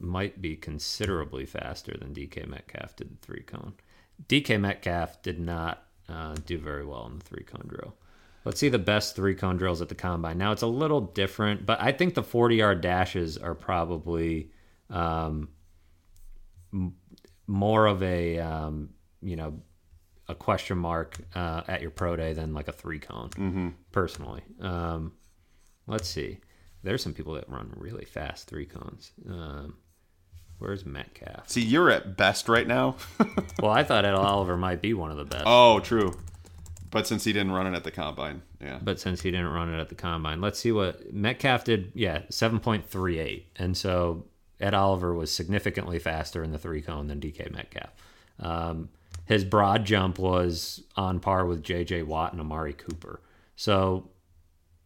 might 0.00 0.40
be 0.40 0.56
considerably 0.56 1.44
faster 1.44 1.94
than 1.96 2.14
DK 2.14 2.48
Metcalf 2.48 2.96
did 2.96 3.10
the 3.10 3.26
three 3.26 3.42
cone. 3.42 3.74
DK 4.28 4.58
Metcalf 4.58 5.20
did 5.22 5.38
not 5.38 5.84
uh, 6.08 6.34
do 6.46 6.58
very 6.58 6.84
well 6.84 7.06
in 7.06 7.18
the 7.18 7.24
three 7.24 7.44
cone 7.44 7.66
drill. 7.68 7.94
Let's 8.44 8.60
see 8.60 8.68
the 8.68 8.78
best 8.78 9.14
three 9.14 9.34
cone 9.34 9.56
drills 9.58 9.82
at 9.82 9.88
the 9.88 9.94
combine. 9.94 10.38
Now 10.38 10.52
it's 10.52 10.62
a 10.62 10.68
little 10.68 11.00
different, 11.00 11.66
but 11.66 11.80
I 11.82 11.92
think 11.92 12.14
the 12.14 12.22
40 12.22 12.56
yard 12.56 12.80
dashes 12.80 13.36
are 13.36 13.54
probably 13.54 14.52
um, 14.88 15.48
more 17.46 17.86
of 17.86 18.02
a, 18.02 18.38
um, 18.38 18.90
you 19.26 19.36
know, 19.36 19.60
a 20.28 20.34
question 20.34 20.78
mark 20.78 21.16
uh, 21.34 21.62
at 21.68 21.82
your 21.82 21.90
pro 21.90 22.16
day 22.16 22.32
than 22.32 22.54
like 22.54 22.68
a 22.68 22.72
three 22.72 22.98
cone, 22.98 23.30
mm-hmm. 23.30 23.68
personally. 23.92 24.42
Um, 24.60 25.12
let's 25.86 26.08
see. 26.08 26.38
There's 26.82 27.02
some 27.02 27.14
people 27.14 27.34
that 27.34 27.48
run 27.48 27.72
really 27.76 28.04
fast 28.04 28.48
three 28.48 28.66
cones. 28.66 29.10
Um, 29.28 29.78
where's 30.58 30.86
Metcalf? 30.86 31.48
See, 31.48 31.62
you're 31.62 31.90
at 31.90 32.16
best 32.16 32.48
right 32.48 32.66
now. 32.66 32.96
well, 33.60 33.72
I 33.72 33.82
thought 33.82 34.04
Ed 34.04 34.14
Oliver 34.14 34.56
might 34.56 34.80
be 34.80 34.94
one 34.94 35.10
of 35.10 35.16
the 35.16 35.24
best. 35.24 35.44
Oh, 35.46 35.80
true. 35.80 36.14
But 36.90 37.06
since 37.08 37.24
he 37.24 37.32
didn't 37.32 37.52
run 37.52 37.66
it 37.66 37.74
at 37.74 37.82
the 37.82 37.90
combine, 37.90 38.42
yeah. 38.60 38.78
But 38.80 39.00
since 39.00 39.20
he 39.20 39.32
didn't 39.32 39.48
run 39.48 39.74
it 39.74 39.80
at 39.80 39.88
the 39.88 39.96
combine, 39.96 40.40
let's 40.40 40.58
see 40.58 40.70
what 40.70 41.12
Metcalf 41.12 41.64
did. 41.64 41.90
Yeah, 41.94 42.22
seven 42.30 42.60
point 42.60 42.88
three 42.88 43.18
eight, 43.18 43.48
and 43.56 43.76
so 43.76 44.24
Ed 44.60 44.72
Oliver 44.72 45.12
was 45.12 45.32
significantly 45.32 45.98
faster 45.98 46.44
in 46.44 46.52
the 46.52 46.58
three 46.58 46.80
cone 46.80 47.08
than 47.08 47.20
DK 47.20 47.52
Metcalf. 47.52 47.90
Um, 48.38 48.88
his 49.26 49.44
broad 49.44 49.84
jump 49.84 50.18
was 50.18 50.82
on 50.96 51.20
par 51.20 51.44
with 51.44 51.62
J.J. 51.62 52.04
Watt 52.04 52.32
and 52.32 52.40
Amari 52.40 52.72
Cooper. 52.72 53.20
So 53.56 54.08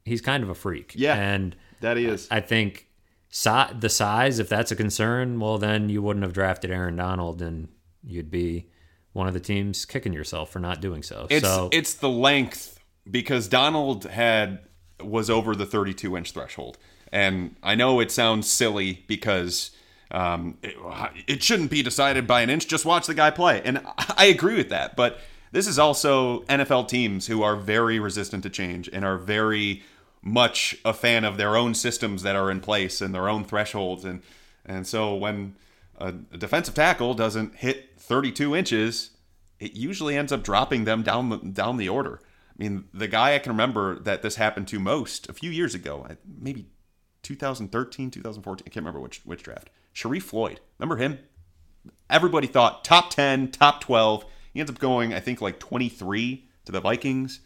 he's 0.04 0.20
kind 0.20 0.42
of 0.42 0.48
a 0.48 0.54
freak. 0.54 0.92
Yeah, 0.96 1.14
and 1.14 1.54
that 1.80 1.96
he 1.96 2.06
is. 2.06 2.26
I 2.30 2.40
think 2.40 2.88
si- 3.28 3.72
the 3.78 3.88
size, 3.88 4.38
if 4.38 4.48
that's 4.48 4.72
a 4.72 4.76
concern, 4.76 5.38
well, 5.40 5.58
then 5.58 5.88
you 5.88 6.02
wouldn't 6.02 6.24
have 6.24 6.32
drafted 6.32 6.70
Aaron 6.70 6.96
Donald, 6.96 7.42
and 7.42 7.68
you'd 8.02 8.30
be 8.30 8.66
one 9.12 9.26
of 9.28 9.34
the 9.34 9.40
teams 9.40 9.84
kicking 9.84 10.12
yourself 10.12 10.50
for 10.50 10.58
not 10.58 10.80
doing 10.80 11.02
so. 11.02 11.26
It's 11.30 11.46
so, 11.46 11.68
it's 11.72 11.94
the 11.94 12.08
length 12.08 12.80
because 13.10 13.48
Donald 13.48 14.04
had 14.04 14.60
was 15.02 15.28
over 15.30 15.54
the 15.54 15.66
32 15.66 16.16
inch 16.16 16.32
threshold, 16.32 16.78
and 17.12 17.56
I 17.62 17.74
know 17.74 18.00
it 18.00 18.10
sounds 18.10 18.48
silly 18.48 19.04
because. 19.06 19.70
Um, 20.10 20.58
it, 20.62 20.76
it 21.26 21.42
shouldn't 21.42 21.70
be 21.70 21.82
decided 21.82 22.26
by 22.26 22.42
an 22.42 22.50
inch. 22.50 22.66
Just 22.66 22.84
watch 22.84 23.06
the 23.06 23.14
guy 23.14 23.30
play, 23.30 23.62
and 23.64 23.80
I 24.16 24.26
agree 24.26 24.56
with 24.56 24.70
that. 24.70 24.96
But 24.96 25.18
this 25.52 25.66
is 25.66 25.78
also 25.78 26.40
NFL 26.42 26.88
teams 26.88 27.26
who 27.26 27.42
are 27.42 27.56
very 27.56 27.98
resistant 27.98 28.42
to 28.44 28.50
change 28.50 28.88
and 28.92 29.04
are 29.04 29.18
very 29.18 29.82
much 30.22 30.76
a 30.84 30.92
fan 30.92 31.24
of 31.24 31.36
their 31.36 31.56
own 31.56 31.74
systems 31.74 32.22
that 32.22 32.36
are 32.36 32.50
in 32.50 32.60
place 32.60 33.00
and 33.00 33.14
their 33.14 33.28
own 33.28 33.44
thresholds, 33.44 34.04
and 34.04 34.22
and 34.64 34.86
so 34.86 35.14
when 35.14 35.56
a 35.98 36.12
defensive 36.12 36.74
tackle 36.74 37.14
doesn't 37.14 37.56
hit 37.56 37.90
32 37.98 38.56
inches, 38.56 39.10
it 39.58 39.74
usually 39.74 40.16
ends 40.16 40.32
up 40.32 40.42
dropping 40.42 40.84
them 40.84 41.02
down 41.02 41.28
the, 41.28 41.36
down 41.36 41.76
the 41.76 41.88
order. 41.88 42.20
I 42.22 42.62
mean, 42.62 42.84
the 42.92 43.08
guy 43.08 43.34
I 43.34 43.38
can 43.38 43.52
remember 43.52 43.98
that 44.00 44.22
this 44.22 44.36
happened 44.36 44.68
to 44.68 44.80
most 44.80 45.28
a 45.28 45.32
few 45.32 45.50
years 45.50 45.74
ago, 45.74 46.06
maybe 46.26 46.66
2013, 47.22 48.10
2014, 48.10 48.64
I 48.66 48.70
can't 48.70 48.82
remember 48.82 49.00
which 49.00 49.20
which 49.24 49.42
draft. 49.42 49.70
Sharrif 50.00 50.22
Floyd, 50.22 50.60
remember 50.78 50.96
him? 50.96 51.18
Everybody 52.08 52.46
thought 52.46 52.84
top 52.84 53.10
10, 53.10 53.52
top 53.52 53.80
12. 53.82 54.24
He 54.52 54.60
ends 54.60 54.70
up 54.70 54.78
going, 54.78 55.14
I 55.14 55.20
think, 55.20 55.40
like 55.40 55.58
23 55.60 56.48
to 56.64 56.72
the 56.72 56.80
Vikings. 56.80 57.40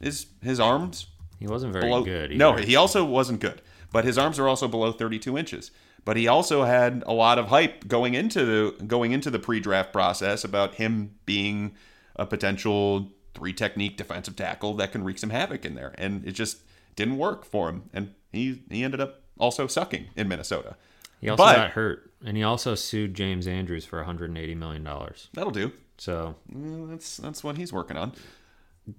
His 0.00 0.26
his 0.42 0.60
arms. 0.60 1.06
He 1.38 1.46
wasn't 1.46 1.72
very 1.72 1.86
below, 1.86 2.02
good. 2.02 2.32
Either. 2.32 2.38
No, 2.38 2.56
he 2.56 2.76
also 2.76 3.04
wasn't 3.04 3.40
good. 3.40 3.62
But 3.92 4.04
his 4.04 4.18
arms 4.18 4.38
are 4.38 4.48
also 4.48 4.68
below 4.68 4.92
32 4.92 5.38
inches. 5.38 5.70
But 6.04 6.16
he 6.16 6.26
also 6.26 6.64
had 6.64 7.02
a 7.06 7.12
lot 7.12 7.38
of 7.38 7.46
hype 7.48 7.86
going 7.86 8.14
into 8.14 8.44
the 8.44 8.84
going 8.84 9.12
into 9.12 9.30
the 9.30 9.38
pre-draft 9.38 9.92
process 9.92 10.44
about 10.44 10.76
him 10.76 11.14
being 11.26 11.74
a 12.16 12.26
potential 12.26 13.12
three 13.34 13.52
technique 13.52 13.96
defensive 13.96 14.34
tackle 14.36 14.74
that 14.74 14.92
can 14.92 15.04
wreak 15.04 15.18
some 15.18 15.30
havoc 15.30 15.64
in 15.64 15.74
there. 15.74 15.94
And 15.98 16.24
it 16.26 16.32
just 16.32 16.62
didn't 16.96 17.18
work 17.18 17.44
for 17.44 17.68
him. 17.68 17.90
And 17.92 18.14
he 18.32 18.62
he 18.70 18.82
ended 18.82 19.00
up 19.00 19.22
also 19.38 19.66
sucking 19.66 20.06
in 20.16 20.28
Minnesota. 20.28 20.76
He 21.20 21.28
also 21.28 21.44
but, 21.44 21.56
got 21.56 21.70
hurt, 21.70 22.12
and 22.24 22.36
he 22.36 22.42
also 22.42 22.74
sued 22.74 23.14
James 23.14 23.46
Andrews 23.46 23.84
for 23.84 23.98
180 23.98 24.54
million 24.54 24.84
dollars. 24.84 25.28
That'll 25.34 25.50
do. 25.50 25.72
So 25.98 26.36
that's 26.48 27.16
that's 27.16 27.42
what 27.42 27.56
he's 27.56 27.72
working 27.72 27.96
on. 27.96 28.12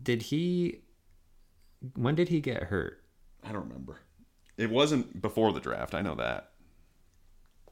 Did 0.03 0.23
he? 0.23 0.81
When 1.95 2.15
did 2.15 2.27
he 2.29 2.41
get 2.41 2.63
hurt? 2.63 3.01
I 3.43 3.53
don't 3.53 3.67
remember. 3.67 3.99
It 4.57 4.69
wasn't 4.69 5.21
before 5.21 5.53
the 5.53 5.61
draft. 5.61 5.95
I 5.95 6.01
know 6.01 6.15
that. 6.15 6.51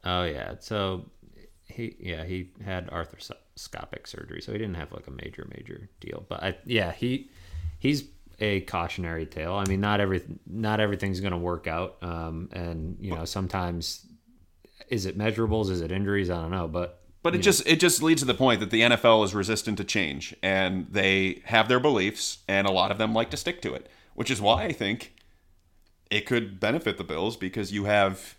Oh 0.04 0.24
yeah, 0.24 0.54
so 0.60 1.10
he 1.66 1.96
yeah 2.00 2.24
he 2.24 2.50
had 2.64 2.90
arthroscopic 2.90 4.06
surgery, 4.06 4.40
so 4.40 4.52
he 4.52 4.58
didn't 4.58 4.76
have 4.76 4.92
like 4.92 5.06
a 5.06 5.10
major 5.10 5.46
major 5.54 5.90
deal. 6.00 6.24
But 6.28 6.42
I, 6.42 6.56
yeah, 6.64 6.92
he 6.92 7.30
he's 7.78 8.04
a 8.40 8.60
cautionary 8.62 9.26
tale. 9.26 9.54
I 9.54 9.64
mean, 9.66 9.80
not 9.80 10.00
every 10.00 10.22
not 10.46 10.80
everything's 10.80 11.20
going 11.20 11.32
to 11.32 11.38
work 11.38 11.66
out, 11.66 11.98
um, 12.02 12.48
and 12.52 12.96
you 13.00 13.14
know 13.14 13.24
sometimes 13.24 14.06
is 14.88 15.06
it 15.06 15.18
measurables, 15.18 15.70
is 15.70 15.80
it 15.80 15.92
injuries? 15.92 16.30
I 16.30 16.40
don't 16.40 16.50
know, 16.50 16.68
but 16.68 17.02
but 17.22 17.34
it 17.34 17.38
just 17.38 17.66
it 17.66 17.80
just 17.80 18.02
leads 18.02 18.22
to 18.22 18.26
the 18.26 18.34
point 18.34 18.60
that 18.60 18.70
the 18.70 18.82
NFL 18.82 19.24
is 19.24 19.34
resistant 19.34 19.76
to 19.78 19.84
change, 19.84 20.34
and 20.42 20.86
they 20.90 21.42
have 21.46 21.68
their 21.68 21.80
beliefs, 21.80 22.38
and 22.48 22.66
a 22.66 22.72
lot 22.72 22.90
of 22.90 22.98
them 22.98 23.12
like 23.12 23.30
to 23.30 23.36
stick 23.36 23.60
to 23.62 23.74
it, 23.74 23.88
which 24.14 24.30
is 24.30 24.40
why 24.40 24.64
I 24.64 24.72
think 24.72 25.14
it 26.10 26.26
could 26.26 26.58
benefit 26.60 26.96
the 26.96 27.04
Bills 27.04 27.36
because 27.36 27.72
you 27.72 27.84
have 27.84 28.36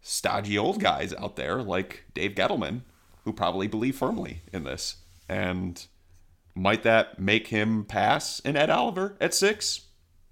stodgy 0.00 0.56
old 0.56 0.80
guys 0.80 1.14
out 1.14 1.36
there 1.36 1.62
like 1.62 2.04
Dave 2.14 2.34
Gettleman 2.34 2.82
who 3.24 3.32
probably 3.32 3.66
believe 3.66 3.96
firmly 3.96 4.42
in 4.52 4.64
this. 4.64 4.96
And 5.28 5.84
might 6.54 6.82
that 6.82 7.18
make 7.18 7.48
him 7.48 7.84
pass 7.84 8.38
in 8.40 8.56
Ed 8.56 8.70
Oliver 8.70 9.16
at 9.20 9.34
six? 9.34 9.86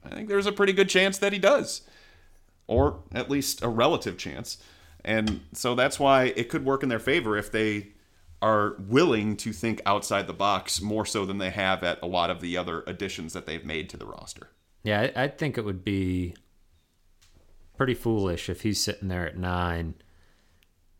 I 0.05 0.11
think 0.11 0.29
there's 0.29 0.47
a 0.47 0.53
pretty 0.53 0.73
good 0.73 0.89
chance 0.89 1.19
that 1.19 1.33
he 1.33 1.39
does, 1.39 1.83
or 2.67 3.01
at 3.13 3.31
least 3.31 3.63
a 3.63 3.69
relative 3.69 4.17
chance. 4.17 4.59
And 5.05 5.41
so 5.53 5.75
that's 5.75 5.99
why 5.99 6.33
it 6.37 6.49
could 6.49 6.65
work 6.65 6.83
in 6.83 6.89
their 6.89 6.99
favor 6.99 7.37
if 7.37 7.51
they 7.51 7.89
are 8.41 8.75
willing 8.79 9.37
to 9.37 9.53
think 9.53 9.81
outside 9.87 10.27
the 10.27 10.33
box 10.33 10.81
more 10.81 11.07
so 11.07 11.25
than 11.25 11.39
they 11.39 11.51
have 11.51 11.85
at 11.85 12.03
a 12.03 12.07
lot 12.07 12.31
of 12.31 12.41
the 12.41 12.57
other 12.57 12.83
additions 12.87 13.33
that 13.33 13.47
they've 13.47 13.65
made 13.65 13.89
to 13.89 13.97
the 13.97 14.07
roster. 14.07 14.51
Yeah, 14.83 15.11
I 15.15 15.29
think 15.29 15.57
it 15.57 15.65
would 15.65 15.85
be 15.85 16.35
pretty 17.77 17.95
foolish 17.95 18.49
if 18.49 18.63
he's 18.63 18.81
sitting 18.81 19.09
there 19.09 19.27
at 19.27 19.37
nine. 19.37 19.95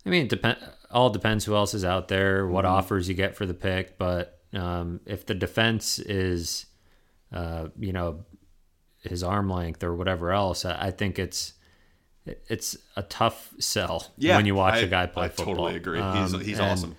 I 0.07 0.11
mean, 0.11 0.25
it 0.25 0.29
depend 0.29 0.59
all 0.91 1.11
depends 1.11 1.45
who 1.45 1.55
else 1.55 1.75
is 1.75 1.85
out 1.85 2.09
there, 2.09 2.47
what 2.47 2.65
mm-hmm. 2.65 2.75
offers 2.75 3.09
you 3.09 3.15
get 3.15 3.35
for 3.35 3.47
the 3.47 3.55
pick. 3.55 3.99
But 3.99 4.41
um, 4.53 5.01
if 5.07 5.27
the 5.27 5.35
defense 5.35 5.99
is, 5.99 6.67
uh, 7.33 7.69
you 7.79 7.93
know, 7.93 8.25
his 9.03 9.23
arm 9.23 9.51
length 9.51 9.83
or 9.83 9.95
whatever 9.95 10.33
else, 10.33 10.65
I, 10.65 10.87
I 10.87 10.91
think 10.91 11.19
it's 11.19 11.55
it's 12.25 12.77
a 12.97 13.03
tough 13.03 13.53
sell 13.59 14.07
yeah, 14.17 14.37
when 14.37 14.47
you 14.47 14.55
watch 14.55 14.75
I, 14.75 14.79
a 14.79 14.87
guy 14.87 15.07
play 15.07 15.27
I 15.27 15.29
football. 15.29 15.55
I 15.55 15.57
totally 15.57 15.77
agree. 15.77 15.99
Um, 15.99 16.23
he's 16.23 16.47
he's 16.47 16.61
awesome. 16.61 16.97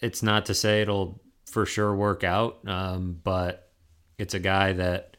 It's 0.00 0.22
not 0.22 0.46
to 0.46 0.54
say 0.54 0.82
it'll 0.82 1.20
for 1.46 1.66
sure 1.66 1.94
work 1.94 2.24
out, 2.24 2.58
um, 2.66 3.20
but 3.22 3.70
it's 4.18 4.34
a 4.34 4.38
guy 4.38 4.72
that 4.74 5.16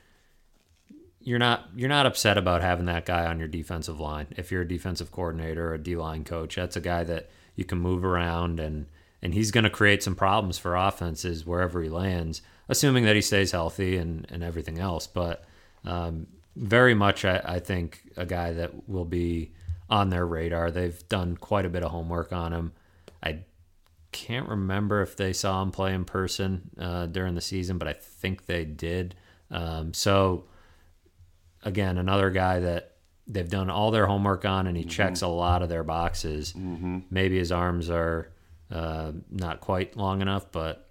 you're 1.22 1.40
not 1.40 1.70
you're 1.76 1.90
not 1.90 2.06
upset 2.06 2.38
about 2.38 2.62
having 2.62 2.86
that 2.86 3.06
guy 3.06 3.26
on 3.26 3.40
your 3.40 3.48
defensive 3.48 4.00
line. 4.00 4.28
If 4.38 4.52
you're 4.52 4.62
a 4.62 4.68
defensive 4.68 5.12
coordinator 5.12 5.70
or 5.70 5.74
a 5.74 5.78
D 5.78 5.96
line 5.96 6.24
coach, 6.24 6.56
that's 6.56 6.76
a 6.76 6.82
guy 6.82 7.04
that 7.04 7.30
you 7.56 7.66
can 7.66 7.80
move 7.80 8.04
around 8.06 8.60
and 8.60 8.88
and 9.22 9.34
he's 9.34 9.52
going 9.52 9.64
to 9.64 9.70
create 9.70 10.04
some 10.04 10.16
problems 10.16 10.58
for 10.58 10.76
offenses 10.76 11.46
wherever 11.46 11.82
he 11.82 11.90
lands, 11.90 12.42
assuming 12.68 13.06
that 13.06 13.16
he 13.16 13.22
stays 13.22 13.52
healthy 13.52 13.96
and, 13.96 14.28
and 14.30 14.44
everything 14.44 14.80
else. 14.80 15.08
But 15.08 15.46
um, 15.86 16.28
very 16.56 16.94
much, 16.94 17.26
I, 17.26 17.42
I 17.44 17.60
think, 17.60 18.02
a 18.16 18.26
guy 18.26 18.54
that 18.54 18.88
will 18.88 19.06
be 19.06 19.54
on 19.90 20.10
their 20.10 20.26
radar. 20.26 20.72
They've 20.72 21.08
done 21.08 21.38
quite 21.38 21.66
a 21.66 21.70
bit 21.70 21.84
of 21.84 21.92
homework 21.92 22.32
on 22.32 22.54
him. 22.54 22.74
I 23.22 23.40
can't 24.12 24.48
remember 24.48 25.02
if 25.02 25.16
they 25.16 25.34
saw 25.34 25.62
him 25.62 25.72
play 25.72 25.94
in 25.94 26.06
person 26.06 26.70
uh, 26.80 27.08
during 27.08 27.36
the 27.36 27.42
season, 27.42 27.78
but 27.78 27.88
I 27.88 27.94
think 27.94 28.46
they 28.46 28.66
did. 28.66 29.16
Um, 29.50 29.94
so, 29.94 30.46
again, 31.64 31.98
another 31.98 32.30
guy 32.30 32.60
that 32.60 32.94
they've 33.28 33.50
done 33.50 33.70
all 33.70 33.92
their 33.92 34.06
homework 34.06 34.46
on, 34.46 34.68
and 34.68 34.76
he 34.76 34.84
mm-hmm. 34.84 34.90
checks 34.90 35.22
a 35.22 35.28
lot 35.28 35.62
of 35.62 35.70
their 35.70 35.84
boxes. 35.84 36.54
Mm-hmm. 36.54 37.00
Maybe 37.10 37.38
his 37.38 37.52
arms 37.52 37.90
are 37.90 38.32
uh, 38.72 39.12
not 39.30 39.62
quite 39.62 39.96
long 39.96 40.22
enough, 40.22 40.52
but 40.52 40.90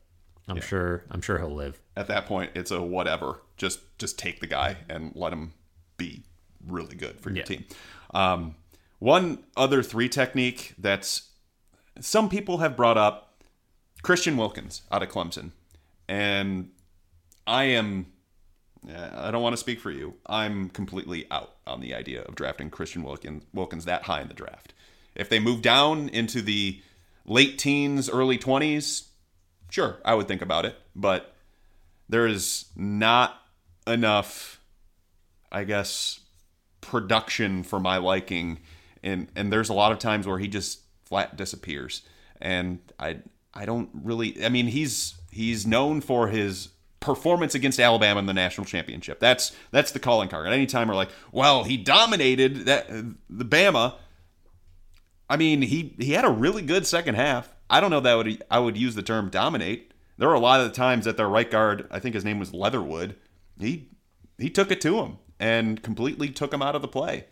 I'm 0.48 0.56
yeah. 0.56 0.62
sure 0.62 1.04
I'm 1.10 1.20
sure 1.20 1.38
he'll 1.38 1.54
live. 1.54 1.80
At 1.96 2.08
that 2.08 2.26
point, 2.26 2.52
it's 2.54 2.70
a 2.70 2.80
whatever. 2.82 3.42
Just 3.56 3.80
just 3.98 4.18
take 4.18 4.40
the 4.40 4.46
guy 4.46 4.78
and 4.88 5.12
let 5.14 5.32
him 5.32 5.52
be 5.96 6.24
really 6.66 6.96
good 6.96 7.20
for 7.20 7.30
your 7.30 7.38
yeah. 7.38 7.44
team. 7.44 7.64
Um, 8.14 8.54
one 8.98 9.44
other 9.56 9.82
three 9.82 10.08
technique 10.08 10.74
that's 10.78 11.30
some 12.00 12.28
people 12.28 12.58
have 12.58 12.76
brought 12.76 12.96
up 12.96 13.42
Christian 14.02 14.36
Wilkins 14.36 14.82
out 14.90 15.02
of 15.02 15.08
Clemson, 15.08 15.50
and 16.08 16.70
I 17.46 17.64
am. 17.64 18.06
I 18.88 19.30
don't 19.30 19.42
want 19.42 19.52
to 19.52 19.58
speak 19.58 19.78
for 19.78 19.92
you. 19.92 20.14
I'm 20.26 20.68
completely 20.68 21.26
out 21.30 21.54
on 21.68 21.80
the 21.80 21.94
idea 21.94 22.22
of 22.22 22.34
drafting 22.34 22.68
Christian 22.68 23.04
Wilkins, 23.04 23.44
Wilkins 23.54 23.84
that 23.84 24.02
high 24.04 24.20
in 24.20 24.28
the 24.28 24.34
draft. 24.34 24.74
If 25.14 25.28
they 25.28 25.38
move 25.38 25.62
down 25.62 26.08
into 26.08 26.42
the 26.42 26.80
late 27.24 27.58
teens, 27.58 28.10
early 28.10 28.38
20s, 28.38 29.06
sure, 29.70 29.98
I 30.04 30.14
would 30.14 30.26
think 30.26 30.42
about 30.42 30.66
it. 30.66 30.76
But 30.96 31.31
there 32.12 32.26
is 32.26 32.66
not 32.76 33.40
enough, 33.86 34.60
I 35.50 35.64
guess, 35.64 36.20
production 36.80 37.62
for 37.62 37.80
my 37.80 37.96
liking. 37.96 38.60
And, 39.02 39.28
and 39.34 39.52
there's 39.52 39.68
a 39.68 39.74
lot 39.74 39.92
of 39.92 39.98
times 39.98 40.26
where 40.26 40.38
he 40.38 40.46
just 40.46 40.80
flat 41.04 41.36
disappears. 41.36 42.02
And 42.40 42.80
I 42.98 43.18
I 43.54 43.66
don't 43.66 43.90
really 43.92 44.44
I 44.44 44.48
mean 44.48 44.66
he's 44.66 45.14
he's 45.30 45.66
known 45.66 46.00
for 46.00 46.28
his 46.28 46.68
performance 47.00 47.54
against 47.54 47.80
Alabama 47.80 48.20
in 48.20 48.26
the 48.26 48.34
national 48.34 48.64
championship. 48.64 49.20
That's 49.20 49.54
that's 49.70 49.92
the 49.92 50.00
calling 50.00 50.28
card. 50.28 50.46
At 50.46 50.52
any 50.52 50.66
time 50.66 50.88
we're 50.88 50.94
like, 50.94 51.10
well, 51.30 51.64
he 51.64 51.76
dominated 51.76 52.66
that 52.66 52.88
the 52.88 53.44
Bama 53.44 53.94
I 55.32 55.38
mean, 55.38 55.62
he 55.62 55.94
he 55.98 56.12
had 56.12 56.26
a 56.26 56.30
really 56.30 56.60
good 56.60 56.86
second 56.86 57.14
half. 57.14 57.54
I 57.70 57.80
don't 57.80 57.90
know 57.90 58.00
that 58.00 58.14
would 58.14 58.44
I 58.50 58.58
would 58.58 58.76
use 58.76 58.94
the 58.94 59.02
term 59.02 59.30
dominate. 59.30 59.91
There 60.22 60.28
were 60.28 60.34
a 60.34 60.40
lot 60.40 60.60
of 60.60 60.68
the 60.68 60.76
times 60.76 61.04
that 61.06 61.16
their 61.16 61.28
right 61.28 61.50
guard, 61.50 61.88
I 61.90 61.98
think 61.98 62.14
his 62.14 62.24
name 62.24 62.38
was 62.38 62.54
Leatherwood, 62.54 63.16
he 63.58 63.88
he 64.38 64.50
took 64.50 64.70
it 64.70 64.80
to 64.82 65.00
him 65.00 65.18
and 65.40 65.82
completely 65.82 66.28
took 66.28 66.54
him 66.54 66.62
out 66.62 66.76
of 66.76 66.82
the 66.82 66.86
play. 66.86 67.24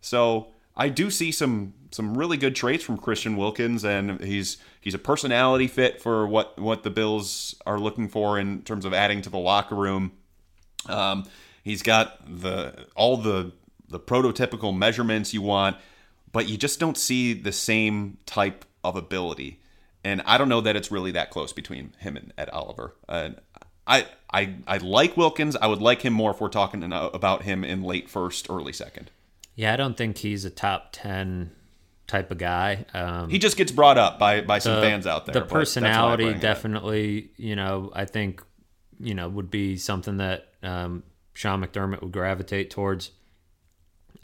So 0.00 0.48
I 0.74 0.88
do 0.88 1.08
see 1.08 1.30
some 1.30 1.74
some 1.92 2.18
really 2.18 2.36
good 2.36 2.56
traits 2.56 2.82
from 2.82 2.98
Christian 2.98 3.36
Wilkins, 3.36 3.84
and 3.84 4.20
he's 4.20 4.56
he's 4.80 4.92
a 4.92 4.98
personality 4.98 5.68
fit 5.68 6.02
for 6.02 6.26
what 6.26 6.58
what 6.58 6.82
the 6.82 6.90
Bills 6.90 7.54
are 7.64 7.78
looking 7.78 8.08
for 8.08 8.40
in 8.40 8.62
terms 8.62 8.84
of 8.84 8.92
adding 8.92 9.22
to 9.22 9.30
the 9.30 9.38
locker 9.38 9.76
room. 9.76 10.10
Um, 10.88 11.28
he's 11.62 11.84
got 11.84 12.18
the 12.26 12.86
all 12.96 13.18
the 13.18 13.52
the 13.88 14.00
prototypical 14.00 14.76
measurements 14.76 15.32
you 15.32 15.42
want 15.42 15.76
but 16.32 16.48
you 16.48 16.56
just 16.56 16.80
don't 16.80 16.96
see 16.96 17.34
the 17.34 17.52
same 17.52 18.16
type 18.26 18.64
of 18.82 18.96
ability. 18.96 19.60
And 20.04 20.22
I 20.26 20.38
don't 20.38 20.48
know 20.48 20.60
that 20.60 20.74
it's 20.76 20.90
really 20.90 21.12
that 21.12 21.30
close 21.30 21.52
between 21.52 21.94
him 21.98 22.16
and 22.16 22.32
Ed 22.36 22.50
Oliver. 22.50 22.94
And 23.08 23.40
I, 23.86 24.06
I, 24.32 24.56
I 24.66 24.78
like 24.78 25.16
Wilkins. 25.16 25.56
I 25.56 25.66
would 25.66 25.80
like 25.80 26.02
him 26.02 26.12
more 26.12 26.32
if 26.32 26.40
we're 26.40 26.48
talking 26.48 26.82
about 26.84 27.42
him 27.42 27.64
in 27.64 27.82
late 27.82 28.08
first, 28.08 28.50
early 28.50 28.72
second. 28.72 29.10
Yeah, 29.54 29.72
I 29.72 29.76
don't 29.76 29.96
think 29.96 30.18
he's 30.18 30.44
a 30.44 30.50
top 30.50 30.88
ten 30.92 31.52
type 32.06 32.30
of 32.30 32.38
guy. 32.38 32.84
Um, 32.94 33.28
he 33.28 33.38
just 33.38 33.56
gets 33.56 33.70
brought 33.70 33.98
up 33.98 34.18
by 34.18 34.40
by 34.40 34.58
some 34.58 34.76
the, 34.76 34.82
fans 34.82 35.06
out 35.06 35.26
there. 35.26 35.34
The 35.34 35.42
personality 35.42 36.34
definitely, 36.34 37.30
you 37.36 37.54
know, 37.56 37.90
I 37.94 38.04
think, 38.04 38.42
you 38.98 39.14
know, 39.14 39.28
would 39.28 39.50
be 39.50 39.76
something 39.76 40.16
that 40.18 40.48
um, 40.62 41.02
Sean 41.34 41.64
McDermott 41.64 42.02
would 42.02 42.12
gravitate 42.12 42.70
towards. 42.70 43.10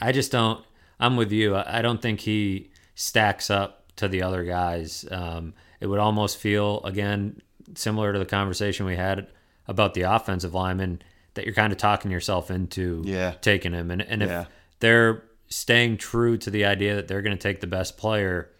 I 0.00 0.12
just 0.12 0.32
don't. 0.32 0.64
I'm 1.00 1.16
with 1.16 1.30
you. 1.30 1.56
I 1.56 1.82
don't 1.82 2.02
think 2.02 2.20
he 2.20 2.70
stacks 2.94 3.50
up 3.50 3.92
to 3.96 4.08
the 4.08 4.22
other 4.22 4.44
guys. 4.44 5.04
Um, 5.10 5.54
it 5.80 5.86
would 5.86 5.98
almost 5.98 6.38
feel 6.38 6.80
again 6.84 7.40
similar 7.74 8.12
to 8.12 8.18
the 8.18 8.26
conversation 8.26 8.86
we 8.86 8.96
had 8.96 9.28
about 9.66 9.94
the 9.94 10.02
offensive 10.02 10.54
lineman 10.54 11.02
that 11.34 11.44
you're 11.44 11.54
kind 11.54 11.72
of 11.72 11.78
talking 11.78 12.10
yourself 12.10 12.50
into 12.50 13.02
yeah. 13.04 13.32
taking 13.40 13.72
him. 13.72 13.90
And 13.90 14.02
and 14.02 14.22
if 14.22 14.28
yeah. 14.28 14.44
they're 14.80 15.24
staying 15.48 15.98
true 15.98 16.36
to 16.38 16.50
the 16.50 16.64
idea 16.64 16.96
that 16.96 17.08
they're 17.08 17.22
going 17.22 17.36
to 17.36 17.42
take 17.42 17.60
the 17.60 17.66
best 17.66 17.96
player, 17.96 18.50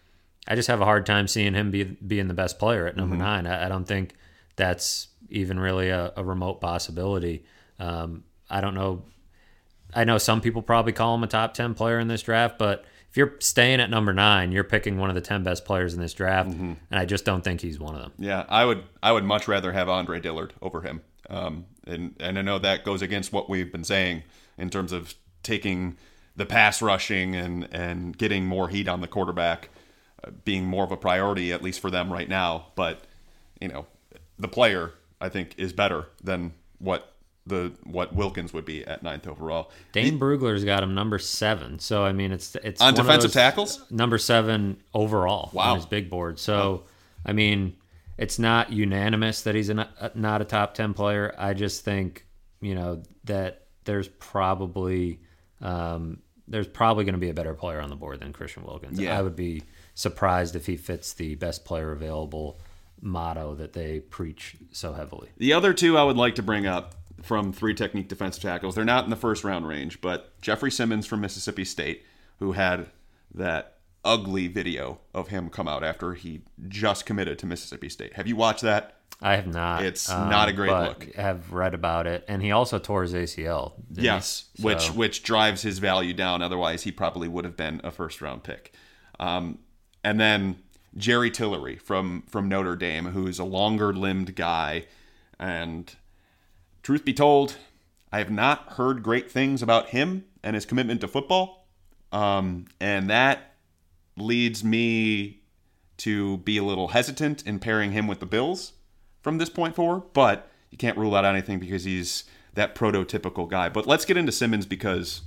I 0.47 0.55
just 0.55 0.67
have 0.67 0.81
a 0.81 0.85
hard 0.85 1.05
time 1.05 1.27
seeing 1.27 1.53
him 1.53 1.71
be 1.71 1.83
being 1.83 2.27
the 2.27 2.33
best 2.33 2.59
player 2.59 2.87
at 2.87 2.95
number 2.95 3.15
mm-hmm. 3.15 3.23
nine. 3.23 3.47
I, 3.47 3.65
I, 3.65 3.69
don't 3.69 3.85
think 3.85 4.15
that's 4.55 5.07
even 5.29 5.59
really 5.59 5.89
a, 5.89 6.13
a 6.15 6.23
remote 6.23 6.61
possibility. 6.61 7.45
Um, 7.79 8.23
I 8.49 8.61
don't 8.61 8.73
know 8.73 9.03
I 9.93 10.03
know 10.03 10.17
some 10.17 10.41
people 10.41 10.61
probably 10.61 10.93
call 10.93 11.15
him 11.15 11.23
a 11.23 11.27
top 11.27 11.53
10 11.53 11.73
player 11.73 11.99
in 11.99 12.07
this 12.07 12.21
draft, 12.21 12.57
but 12.57 12.85
if 13.09 13.17
you're 13.17 13.35
staying 13.39 13.79
at 13.79 13.89
number 13.89 14.13
nine, 14.13 14.51
you're 14.51 14.63
picking 14.63 14.99
one 14.99 15.09
of 15.09 15.15
the 15.15 15.21
10 15.21 15.43
best 15.43 15.65
players 15.65 15.95
in 15.95 15.99
this 15.99 16.13
draft. 16.13 16.49
Mm-hmm. 16.51 16.73
And 16.91 16.99
I 16.99 17.05
just 17.05 17.25
don't 17.25 17.43
think 17.43 17.61
he's 17.61 17.79
one 17.79 17.95
of 17.95 18.01
them. 18.01 18.11
Yeah, 18.19 18.45
I 18.47 18.65
would, 18.65 18.83
I 19.01 19.11
would 19.11 19.23
much 19.23 19.47
rather 19.47 19.71
have 19.71 19.89
Andre 19.89 20.19
Dillard 20.19 20.53
over 20.61 20.81
him. 20.81 21.01
Um, 21.29 21.65
and, 21.87 22.15
and 22.19 22.37
I 22.37 22.43
know 22.43 22.59
that 22.59 22.85
goes 22.85 23.01
against 23.01 23.33
what 23.33 23.49
we've 23.49 23.71
been 23.71 23.83
saying 23.83 24.23
in 24.57 24.69
terms 24.69 24.91
of 24.91 25.15
taking 25.41 25.97
the 26.35 26.45
pass 26.45 26.81
rushing 26.81 27.35
and, 27.35 27.67
and 27.71 28.15
getting 28.15 28.45
more 28.45 28.69
heat 28.69 28.87
on 28.87 29.01
the 29.01 29.07
quarterback 29.07 29.69
uh, 30.23 30.29
being 30.45 30.65
more 30.65 30.83
of 30.83 30.91
a 30.91 30.97
priority, 30.97 31.51
at 31.51 31.63
least 31.63 31.79
for 31.79 31.89
them 31.89 32.13
right 32.13 32.29
now. 32.29 32.67
But, 32.75 33.01
you 33.59 33.69
know, 33.69 33.87
the 34.37 34.47
player, 34.47 34.93
I 35.19 35.29
think, 35.29 35.55
is 35.57 35.73
better 35.73 36.05
than 36.23 36.53
what 36.77 37.15
the 37.49 37.73
what 37.83 38.15
Wilkins 38.15 38.53
would 38.53 38.65
be 38.65 38.85
at 38.85 39.03
ninth 39.03 39.27
overall. 39.27 39.71
Dane 39.91 40.13
he, 40.13 40.19
Brugler's 40.19 40.63
got 40.63 40.81
him 40.81 40.95
number 40.95 41.19
seven. 41.19 41.79
So 41.79 42.03
I 42.03 42.13
mean, 42.13 42.31
it's 42.31 42.55
it's 42.55 42.81
on 42.81 42.93
defensive 42.93 43.33
tackles 43.33 43.83
number 43.91 44.17
seven 44.17 44.81
overall 44.93 45.49
wow. 45.53 45.71
on 45.71 45.75
his 45.77 45.85
big 45.85 46.09
board. 46.09 46.39
So. 46.39 46.85
I 47.25 47.33
mean, 47.33 47.75
it's 48.17 48.39
not 48.39 48.71
unanimous 48.71 49.41
that 49.43 49.55
he's 49.55 49.69
a, 49.69 49.87
not 50.15 50.41
a 50.41 50.45
top 50.45 50.73
ten 50.73 50.93
player. 50.93 51.33
I 51.37 51.53
just 51.53 51.83
think 51.83 52.25
you 52.61 52.75
know 52.75 53.03
that 53.25 53.65
there's 53.85 54.07
probably 54.07 55.19
um, 55.61 56.19
there's 56.47 56.67
probably 56.67 57.05
going 57.05 57.13
to 57.13 57.19
be 57.19 57.29
a 57.29 57.33
better 57.33 57.53
player 57.53 57.79
on 57.79 57.89
the 57.89 57.95
board 57.95 58.19
than 58.19 58.33
Christian 58.33 58.63
Wilkins. 58.63 58.99
Yeah. 58.99 59.17
I 59.17 59.21
would 59.21 59.35
be 59.35 59.63
surprised 59.93 60.55
if 60.55 60.65
he 60.65 60.77
fits 60.77 61.13
the 61.13 61.35
best 61.35 61.65
player 61.65 61.91
available 61.91 62.59
motto 63.01 63.55
that 63.55 63.73
they 63.73 63.99
preach 63.99 64.57
so 64.71 64.93
heavily. 64.93 65.29
The 65.37 65.53
other 65.53 65.73
two 65.73 65.97
I 65.97 66.03
would 66.03 66.17
like 66.17 66.35
to 66.35 66.43
bring 66.43 66.65
up 66.65 66.95
from 67.23 67.51
three 67.53 67.73
technique 67.73 68.07
defensive 68.07 68.41
tackles. 68.41 68.75
They're 68.75 68.85
not 68.85 69.03
in 69.03 69.09
the 69.09 69.15
first 69.15 69.43
round 69.43 69.67
range, 69.67 70.01
but 70.01 70.39
Jeffrey 70.41 70.71
Simmons 70.71 71.05
from 71.05 71.21
Mississippi 71.21 71.65
State, 71.65 72.05
who 72.39 72.53
had 72.53 72.87
that 73.33 73.77
ugly 74.03 74.47
video 74.47 74.99
of 75.13 75.27
him 75.27 75.49
come 75.49 75.67
out 75.67 75.83
after 75.83 76.13
he 76.13 76.41
just 76.67 77.05
committed 77.05 77.37
to 77.39 77.45
Mississippi 77.45 77.89
State. 77.89 78.13
Have 78.13 78.27
you 78.27 78.35
watched 78.35 78.61
that? 78.61 78.95
I 79.21 79.35
have 79.35 79.47
not. 79.47 79.83
It's 79.83 80.09
um, 80.09 80.29
not 80.29 80.47
a 80.47 80.53
great 80.53 80.71
look. 80.71 81.13
Have 81.15 81.51
read 81.51 81.73
about 81.73 82.07
it, 82.07 82.23
and 82.27 82.41
he 82.41 82.51
also 82.51 82.79
tore 82.79 83.01
his 83.01 83.13
ACL. 83.13 83.73
Yes, 83.91 84.45
so. 84.55 84.63
which 84.63 84.91
which 84.91 85.23
drives 85.23 85.61
his 85.61 85.79
value 85.79 86.13
down. 86.13 86.41
Otherwise, 86.41 86.83
he 86.83 86.91
probably 86.91 87.27
would 87.27 87.43
have 87.43 87.57
been 87.57 87.81
a 87.83 87.91
first 87.91 88.21
round 88.21 88.43
pick. 88.43 88.73
Um, 89.19 89.59
and 90.05 90.19
then 90.19 90.59
Jerry 90.95 91.31
Tillery 91.31 91.75
from 91.75 92.23
from 92.27 92.47
Notre 92.47 92.77
Dame, 92.77 93.07
who's 93.07 93.39
a 93.39 93.43
longer 93.43 93.91
limbed 93.93 94.37
guy, 94.37 94.85
and 95.37 95.93
Truth 96.83 97.05
be 97.05 97.13
told, 97.13 97.57
I 98.11 98.19
have 98.19 98.31
not 98.31 98.73
heard 98.73 99.03
great 99.03 99.31
things 99.31 99.61
about 99.61 99.89
him 99.89 100.25
and 100.43 100.55
his 100.55 100.65
commitment 100.65 101.01
to 101.01 101.07
football. 101.07 101.67
Um, 102.11 102.65
and 102.79 103.09
that 103.09 103.55
leads 104.17 104.63
me 104.63 105.41
to 105.97 106.37
be 106.37 106.57
a 106.57 106.63
little 106.63 106.89
hesitant 106.89 107.45
in 107.45 107.59
pairing 107.59 107.91
him 107.91 108.07
with 108.07 108.19
the 108.19 108.25
Bills 108.25 108.73
from 109.21 109.37
this 109.37 109.49
point 109.49 109.75
forward. 109.75 110.03
But 110.13 110.49
you 110.71 110.77
can't 110.77 110.97
rule 110.97 111.15
out 111.15 111.25
anything 111.25 111.59
because 111.59 111.83
he's 111.83 112.23
that 112.53 112.75
prototypical 112.75 113.49
guy. 113.49 113.69
But 113.69 113.85
let's 113.85 114.05
get 114.05 114.17
into 114.17 114.31
Simmons 114.31 114.65
because 114.65 115.21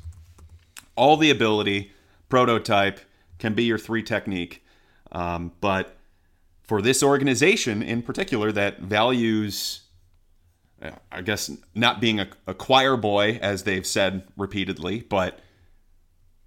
all 0.97 1.17
the 1.17 1.31
ability, 1.31 1.93
prototype, 2.29 3.01
can 3.39 3.55
be 3.55 3.65
your 3.65 3.79
three 3.79 4.03
technique. 4.03 4.65
Um, 5.13 5.53
but 5.61 5.97
for 6.63 6.81
this 6.81 7.03
organization 7.03 7.83
in 7.83 8.03
particular 8.03 8.51
that 8.53 8.81
values 8.81 9.82
I 11.11 11.23
guess 11.23 11.51
not 11.75 12.01
being 12.01 12.21
a, 12.21 12.29
a 12.47 12.55
choir 12.55 12.97
boy, 12.97 13.39
as 13.41 13.63
they've 13.63 13.87
said 13.87 14.25
repeatedly, 14.37 15.01
but 15.01 15.39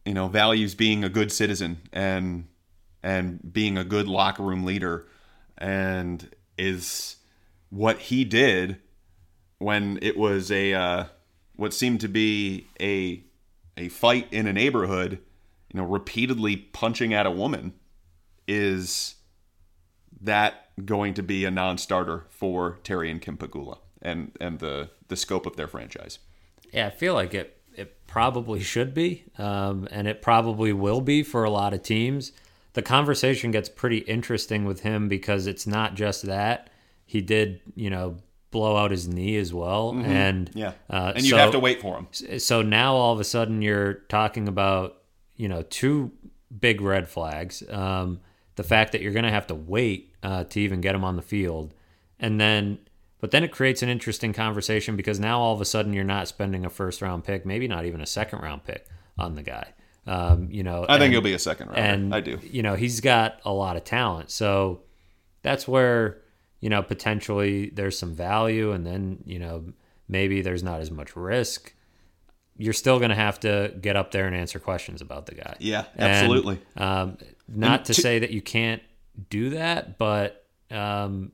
you 0.06 0.14
know, 0.14 0.28
values 0.28 0.76
being 0.76 1.04
a 1.04 1.10
good 1.10 1.32
citizen 1.32 1.82
and 1.92 2.48
and 3.02 3.54
being 3.54 3.78
a 3.78 3.84
good 3.84 4.08
locker 4.08 4.44
room 4.44 4.66
leader. 4.66 5.08
and 5.58 6.30
is 6.58 7.18
what 7.70 8.00
he 8.00 8.24
did 8.24 8.78
when 9.58 10.00
it 10.02 10.18
was 10.18 10.52
a 10.52 10.74
uh, 10.74 11.06
what 11.56 11.74
seemed 11.74 12.02
to 12.02 12.08
be 12.08 12.68
a 12.80 13.24
a 13.78 13.90
fight 13.90 14.28
in 14.32 14.48
a 14.48 14.54
neighborhood, 14.54 15.20
you 15.74 15.80
know, 15.80 15.86
repeatedly 15.86 16.56
punching 16.56 17.14
at 17.14 17.26
a 17.26 17.32
woman 17.32 17.74
is 18.48 19.16
that 20.22 20.70
going 20.86 21.14
to 21.14 21.24
be 21.24 21.46
a 21.46 21.52
non-starter 21.52 22.26
for 22.30 22.80
Terry 22.84 23.12
and 23.12 23.22
Kim 23.22 23.38
Pegula 23.38 23.80
and 24.06 24.32
and 24.40 24.60
the 24.60 24.90
the 25.10 25.16
scope 25.16 25.46
of 25.46 25.58
their 25.58 25.68
franchise? 25.68 26.20
Yeah, 26.72 26.88
I 26.88 26.90
feel 26.92 27.14
like 27.14 27.34
it 27.34 27.58
it 27.74 28.08
probably 28.08 28.62
should 28.62 28.94
be, 28.94 29.26
um, 29.38 29.88
and 29.92 30.08
it 30.08 30.22
probably 30.22 30.72
will 30.72 31.02
be 31.02 31.24
for 31.24 31.44
a 31.44 31.50
lot 31.50 31.74
of 31.74 31.84
teams. 31.84 32.32
The 32.74 32.82
conversation 32.82 33.52
gets 33.52 33.68
pretty 33.68 34.00
interesting 34.00 34.66
with 34.66 34.82
him 34.82 35.08
because 35.08 35.48
it's 35.48 35.66
not 35.66 35.96
just 35.96 36.24
that 36.24 36.70
he 37.06 37.22
did, 37.22 37.62
you 37.76 37.90
know, 37.90 38.18
blow 38.52 38.78
out 38.78 38.92
his 38.92 39.08
knee 39.08 39.38
as 39.38 39.54
well, 39.54 39.94
mm-hmm. 39.94 40.10
and 40.10 40.52
yeah, 40.54 40.74
uh, 40.90 41.14
and 41.16 41.24
you 41.24 41.32
so, 41.32 41.38
have 41.38 41.52
to 41.52 41.60
wait 41.60 41.82
for 41.82 41.98
him. 41.98 42.40
So 42.40 42.62
now 42.62 42.96
all 42.96 43.14
of 43.14 43.20
a 43.20 43.26
sudden 43.26 43.62
you're 43.62 43.96
talking 44.10 44.48
about 44.48 45.02
you 45.36 45.50
know 45.50 45.64
two 45.64 46.12
big 46.58 46.82
red 46.82 47.08
flags. 47.08 47.64
Um, 47.70 48.22
the 48.56 48.64
fact 48.64 48.94
that 48.94 49.02
you're 49.02 49.12
going 49.12 49.26
to 49.26 49.32
have 49.32 49.48
to 49.48 49.56
wait 49.56 50.14
uh, 50.24 50.46
to 50.46 50.60
even 50.62 50.80
get 50.80 50.96
him 50.96 51.04
on 51.04 51.18
the 51.18 51.22
field, 51.22 51.74
and 52.20 52.40
then 52.40 52.80
but 53.20 53.32
then 53.32 53.44
it 53.44 53.52
creates 53.52 53.82
an 53.82 53.90
interesting 53.90 54.34
conversation 54.34 54.96
because 54.96 55.20
now 55.20 55.40
all 55.40 55.54
of 55.54 55.62
a 55.62 55.66
sudden 55.66 55.94
you're 55.94 56.04
not 56.04 56.28
spending 56.28 56.66
a 56.66 56.70
first 56.70 57.02
round 57.02 57.24
pick, 57.24 57.46
maybe 57.46 57.68
not 57.68 57.86
even 57.86 58.02
a 58.02 58.06
second 58.06 58.40
round 58.40 58.64
pick 58.64 58.86
on 59.18 59.36
the 59.36 59.44
guy. 59.44 59.74
Um, 60.08 60.50
you 60.52 60.64
know, 60.64 60.86
I 60.88 61.00
think 61.00 61.12
he'll 61.12 61.22
be 61.22 61.34
a 61.34 61.40
second 61.40 61.68
round. 61.68 61.80
And 61.80 62.16
I 62.16 62.20
do. 62.20 62.40
You 62.44 62.62
know, 62.62 62.76
he's 62.76 63.02
got 63.02 63.40
a 63.44 63.52
lot 63.52 63.76
of 63.76 63.84
talent, 63.84 64.30
so 64.30 64.82
that's 65.42 65.68
where 65.68 66.22
you 66.60 66.70
know 66.70 66.84
potentially 66.84 67.72
there's 67.72 67.98
some 67.98 68.14
value, 68.14 68.72
and 68.72 68.86
then 68.86 69.24
you 69.26 69.40
know 69.40 69.74
maybe 70.08 70.42
there's 70.42 70.64
not 70.64 70.82
as 70.82 70.92
much 70.92 71.16
risk. 71.16 71.74
You're 72.58 72.74
still 72.74 73.00
going 73.00 73.10
to 73.10 73.16
have 73.16 73.40
to 73.42 73.74
get 73.82 73.96
up 73.96 74.12
there 74.12 74.28
and 74.28 74.36
answer 74.36 74.60
questions 74.60 75.02
about 75.02 75.26
the 75.26 75.36
guy. 75.36 75.56
Yeah, 75.60 75.86
absolutely. 75.98 76.62
And, 76.76 76.86
um, 76.86 77.18
not 77.48 77.80
and 77.80 77.86
to, 77.88 77.94
to 77.94 78.02
say 78.02 78.20
that 78.20 78.32
you 78.32 78.42
can't 78.42 78.82
do 79.30 79.50
that, 79.52 79.98
but 79.98 80.46
um, 80.72 81.32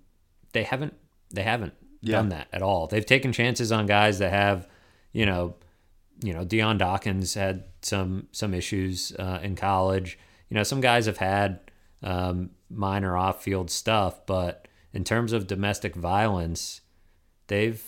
they 0.54 0.64
haven't 0.64 0.96
they 1.32 1.44
haven't 1.44 1.74
yeah. 2.02 2.18
done 2.18 2.30
that 2.30 2.48
at 2.52 2.62
all. 2.62 2.88
They've 2.88 3.06
taken 3.06 3.32
chances 3.32 3.72
on 3.72 3.86
guys 3.86 4.20
that 4.20 4.32
have, 4.32 4.68
you 5.12 5.26
know, 5.26 5.56
you 6.24 6.34
know, 6.34 6.44
Dion 6.44 6.78
Dawkins 6.78 7.34
had 7.34 7.64
some 7.82 8.28
some 8.32 8.54
issues 8.54 9.14
uh, 9.18 9.40
in 9.42 9.56
college. 9.56 10.20
You 10.50 10.56
know, 10.56 10.64
some 10.64 10.82
guys 10.82 11.06
have 11.06 11.18
had 11.18 11.60
um, 12.04 12.52
minor 12.70 13.16
off-field 13.16 13.72
stuff, 13.72 14.26
but 14.26 14.68
in 14.94 15.04
terms 15.04 15.34
of 15.34 15.48
domestic 15.48 15.96
violence, 15.96 16.82
they've 17.48 17.84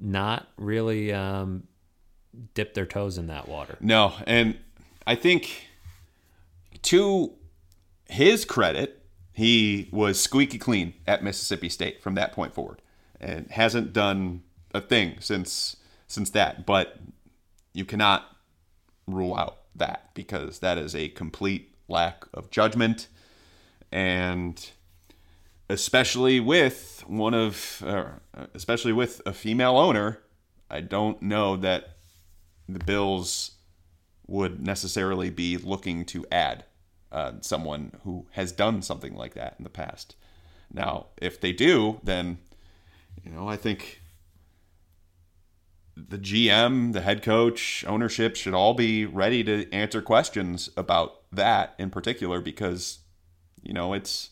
not 0.00 0.48
really 0.56 1.12
um, 1.12 1.64
dipped 2.54 2.74
their 2.74 2.86
toes 2.86 3.18
in 3.18 3.26
that 3.26 3.48
water. 3.48 3.76
No, 3.80 4.14
and 4.26 4.56
I 5.06 5.16
think 5.16 5.68
to 6.82 7.32
his 8.08 8.44
credit, 8.44 9.02
he 9.32 9.88
was 9.92 10.20
squeaky 10.20 10.58
clean 10.58 10.94
at 11.06 11.24
Mississippi 11.24 11.68
State 11.68 12.02
from 12.02 12.14
that 12.14 12.32
point 12.32 12.54
forward 12.54 12.80
and 13.24 13.50
hasn't 13.50 13.92
done 13.92 14.42
a 14.74 14.80
thing 14.80 15.16
since 15.20 15.76
since 16.06 16.30
that. 16.30 16.66
But 16.66 16.98
you 17.72 17.84
cannot 17.84 18.24
rule 19.06 19.34
out 19.34 19.58
that 19.74 20.14
because 20.14 20.60
that 20.60 20.78
is 20.78 20.94
a 20.94 21.08
complete 21.08 21.74
lack 21.88 22.24
of 22.32 22.50
judgment, 22.50 23.08
and 23.90 24.70
especially 25.68 26.38
with 26.38 27.02
one 27.06 27.34
of, 27.34 27.82
uh, 27.86 28.04
especially 28.54 28.92
with 28.92 29.22
a 29.26 29.32
female 29.32 29.78
owner, 29.78 30.20
I 30.70 30.80
don't 30.80 31.20
know 31.22 31.56
that 31.56 31.96
the 32.68 32.78
Bills 32.78 33.52
would 34.26 34.64
necessarily 34.64 35.30
be 35.30 35.56
looking 35.56 36.04
to 36.06 36.24
add 36.30 36.64
uh, 37.12 37.32
someone 37.40 37.92
who 38.04 38.26
has 38.32 38.52
done 38.52 38.82
something 38.82 39.14
like 39.14 39.34
that 39.34 39.54
in 39.58 39.64
the 39.64 39.70
past. 39.70 40.16
Now, 40.72 41.06
if 41.20 41.40
they 41.40 41.52
do, 41.52 42.00
then 42.02 42.38
you 43.22 43.30
know, 43.30 43.48
I 43.48 43.56
think 43.56 44.00
the 45.96 46.18
GM, 46.18 46.92
the 46.92 47.00
head 47.00 47.22
coach, 47.22 47.84
ownership 47.86 48.36
should 48.36 48.54
all 48.54 48.74
be 48.74 49.06
ready 49.06 49.44
to 49.44 49.70
answer 49.72 50.02
questions 50.02 50.70
about 50.76 51.20
that 51.32 51.74
in 51.78 51.90
particular 51.90 52.40
because 52.40 53.00
you 53.62 53.72
know, 53.72 53.92
it's 53.94 54.30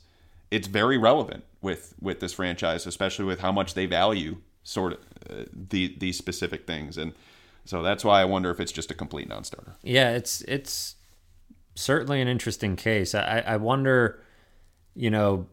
it's 0.50 0.68
very 0.68 0.98
relevant 0.98 1.44
with 1.60 1.94
with 2.00 2.20
this 2.20 2.34
franchise, 2.34 2.86
especially 2.86 3.24
with 3.24 3.40
how 3.40 3.52
much 3.52 3.74
they 3.74 3.86
value 3.86 4.36
sort 4.62 4.92
of 4.92 4.98
uh, 5.30 5.44
the 5.52 5.96
these 5.98 6.16
specific 6.16 6.66
things 6.66 6.96
and 6.96 7.12
so 7.64 7.82
that's 7.82 8.04
why 8.04 8.20
I 8.20 8.24
wonder 8.24 8.50
if 8.50 8.60
it's 8.60 8.72
just 8.72 8.90
a 8.90 8.94
complete 8.94 9.28
non-starter. 9.28 9.76
Yeah, 9.82 10.10
it's 10.10 10.42
it's 10.42 10.96
certainly 11.74 12.20
an 12.20 12.28
interesting 12.28 12.76
case. 12.76 13.14
I, 13.14 13.42
I 13.46 13.56
wonder, 13.56 14.20
you 14.94 15.10
know, 15.10 15.46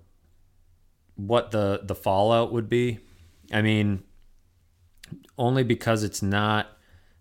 what 1.15 1.51
the 1.51 1.81
the 1.83 1.95
fallout 1.95 2.51
would 2.51 2.67
be 2.67 2.99
I 3.51 3.61
mean, 3.61 4.03
only 5.37 5.63
because 5.63 6.03
it's 6.03 6.21
not 6.21 6.67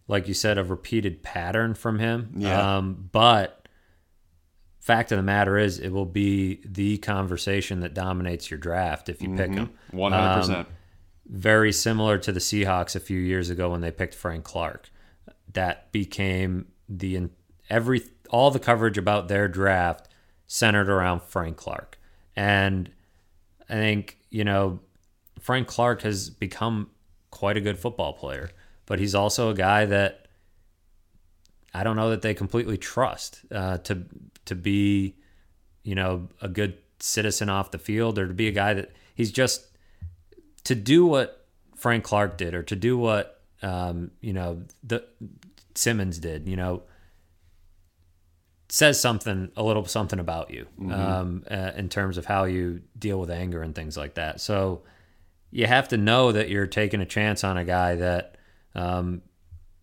like 0.08 0.26
you 0.26 0.34
said 0.34 0.58
a 0.58 0.64
repeated 0.64 1.22
pattern 1.22 1.74
from 1.74 1.98
him. 1.98 2.32
Yeah. 2.36 2.76
Um, 2.76 3.08
but 3.12 3.68
fact 4.80 5.12
of 5.12 5.18
the 5.18 5.22
matter 5.22 5.58
is, 5.58 5.78
it 5.78 5.90
will 5.90 6.06
be 6.06 6.60
the 6.64 6.98
conversation 6.98 7.80
that 7.80 7.94
dominates 7.94 8.50
your 8.50 8.58
draft 8.58 9.08
if 9.08 9.22
you 9.22 9.28
mm-hmm. 9.28 9.36
pick 9.36 9.52
him. 9.52 9.70
One 9.90 10.12
hundred 10.12 10.40
percent. 10.40 10.58
Um, 10.68 10.74
very 11.26 11.72
similar 11.72 12.16
to 12.18 12.32
the 12.32 12.40
Seahawks 12.40 12.96
a 12.96 13.00
few 13.00 13.20
years 13.20 13.50
ago 13.50 13.70
when 13.70 13.82
they 13.82 13.90
picked 13.90 14.14
Frank 14.14 14.44
Clark. 14.44 14.90
That 15.52 15.92
became 15.92 16.68
the 16.88 17.28
every 17.68 18.02
all 18.30 18.50
the 18.50 18.58
coverage 18.58 18.96
about 18.96 19.28
their 19.28 19.46
draft 19.46 20.08
centered 20.46 20.88
around 20.88 21.22
Frank 21.22 21.58
Clark, 21.58 21.98
and 22.34 22.90
I 23.68 23.74
think 23.74 24.18
you 24.30 24.44
know 24.44 24.80
Frank 25.40 25.68
Clark 25.68 26.02
has 26.02 26.30
become 26.30 26.90
quite 27.30 27.56
a 27.56 27.60
good 27.60 27.78
football 27.78 28.12
player, 28.12 28.50
but 28.86 28.98
he's 28.98 29.14
also 29.14 29.50
a 29.50 29.54
guy 29.54 29.84
that 29.86 30.26
I 31.74 31.84
don't 31.84 31.96
know 31.96 32.10
that 32.10 32.22
they 32.22 32.34
completely 32.34 32.78
trust 32.78 33.40
uh, 33.52 33.78
to 33.78 34.04
to 34.46 34.54
be, 34.54 35.14
you 35.82 35.94
know, 35.94 36.28
a 36.40 36.48
good 36.48 36.78
citizen 37.00 37.48
off 37.48 37.70
the 37.70 37.78
field 37.78 38.18
or 38.18 38.26
to 38.26 38.34
be 38.34 38.48
a 38.48 38.52
guy 38.52 38.74
that 38.74 38.92
he's 39.14 39.30
just 39.30 39.66
to 40.64 40.74
do 40.74 41.06
what 41.06 41.46
Frank 41.76 42.04
Clark 42.04 42.36
did 42.36 42.54
or 42.54 42.62
to 42.64 42.76
do 42.76 42.98
what 42.98 43.40
um, 43.62 44.10
you 44.20 44.32
know 44.32 44.62
the 44.82 45.04
Simmons 45.74 46.18
did. 46.18 46.48
You 46.48 46.56
know, 46.56 46.82
says 48.68 49.00
something 49.00 49.50
a 49.56 49.62
little 49.62 49.84
something 49.84 50.18
about 50.18 50.50
you 50.50 50.66
mm-hmm. 50.80 50.92
um, 50.92 51.44
uh, 51.50 51.72
in 51.76 51.88
terms 51.88 52.18
of 52.18 52.26
how 52.26 52.44
you 52.44 52.82
deal 52.98 53.20
with 53.20 53.30
anger 53.30 53.62
and 53.62 53.74
things 53.74 53.96
like 53.96 54.14
that. 54.14 54.40
So 54.40 54.82
you 55.50 55.66
have 55.66 55.88
to 55.88 55.96
know 55.96 56.32
that 56.32 56.48
you're 56.48 56.66
taking 56.66 57.00
a 57.00 57.06
chance 57.06 57.44
on 57.44 57.56
a 57.56 57.64
guy 57.64 57.96
that 57.96 58.36
um, 58.74 59.22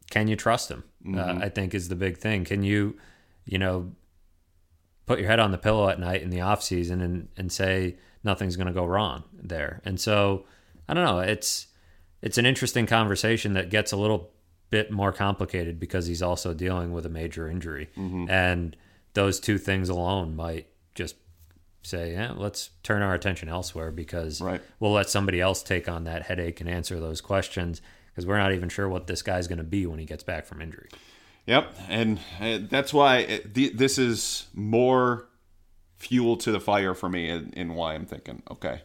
can 0.09 0.27
you 0.27 0.35
trust 0.35 0.69
him? 0.69 0.83
Uh, 1.05 1.09
mm-hmm. 1.09 1.41
Uh, 1.41 1.45
I 1.45 1.49
think 1.49 1.73
is 1.73 1.89
the 1.89 1.95
big 1.95 2.17
thing. 2.17 2.45
Can 2.45 2.63
you, 2.63 2.97
you 3.45 3.57
know, 3.57 3.91
put 5.05 5.19
your 5.19 5.27
head 5.27 5.39
on 5.39 5.51
the 5.51 5.57
pillow 5.57 5.89
at 5.89 5.99
night 5.99 6.21
in 6.21 6.29
the 6.29 6.41
off 6.41 6.63
season 6.63 7.01
and 7.01 7.27
and 7.37 7.51
say 7.51 7.97
nothing's 8.23 8.55
going 8.55 8.67
to 8.67 8.73
go 8.73 8.85
wrong 8.85 9.23
there? 9.33 9.81
And 9.85 9.99
so 9.99 10.45
I 10.87 10.93
don't 10.93 11.05
know. 11.05 11.19
It's 11.19 11.67
it's 12.21 12.37
an 12.37 12.45
interesting 12.45 12.85
conversation 12.85 13.53
that 13.53 13.69
gets 13.69 13.91
a 13.91 13.97
little 13.97 14.31
bit 14.69 14.91
more 14.91 15.11
complicated 15.11 15.79
because 15.79 16.07
he's 16.07 16.21
also 16.21 16.53
dealing 16.53 16.91
with 16.91 17.05
a 17.05 17.09
major 17.09 17.47
injury, 17.47 17.89
mm-hmm. 17.95 18.29
and 18.29 18.75
those 19.13 19.39
two 19.39 19.57
things 19.57 19.89
alone 19.89 20.35
might 20.35 20.67
just 20.95 21.15
say, 21.85 22.13
yeah, 22.13 22.33
let's 22.35 22.71
turn 22.83 23.01
our 23.01 23.13
attention 23.13 23.49
elsewhere 23.49 23.91
because 23.91 24.41
right. 24.41 24.61
we'll 24.79 24.93
let 24.93 25.09
somebody 25.09 25.41
else 25.41 25.63
take 25.63 25.87
on 25.87 26.03
that 26.05 26.23
headache 26.23 26.61
and 26.61 26.69
answer 26.69 26.99
those 26.99 27.21
questions 27.21 27.81
because 28.07 28.25
we're 28.25 28.37
not 28.37 28.53
even 28.53 28.69
sure 28.69 28.87
what 28.87 29.07
this 29.07 29.21
guy's 29.21 29.47
going 29.47 29.57
to 29.57 29.63
be 29.63 29.85
when 29.85 29.99
he 29.99 30.05
gets 30.05 30.23
back 30.23 30.45
from 30.45 30.61
injury. 30.61 30.89
Yep, 31.45 31.75
and 31.89 32.19
uh, 32.41 32.59
that's 32.69 32.93
why 32.93 33.17
it, 33.19 33.77
this 33.77 33.97
is 33.97 34.47
more 34.53 35.27
fuel 35.97 36.37
to 36.37 36.51
the 36.51 36.59
fire 36.59 36.93
for 36.93 37.07
me, 37.07 37.29
and 37.29 37.75
why 37.75 37.93
I'm 37.93 38.05
thinking, 38.05 38.41
okay, 38.49 38.81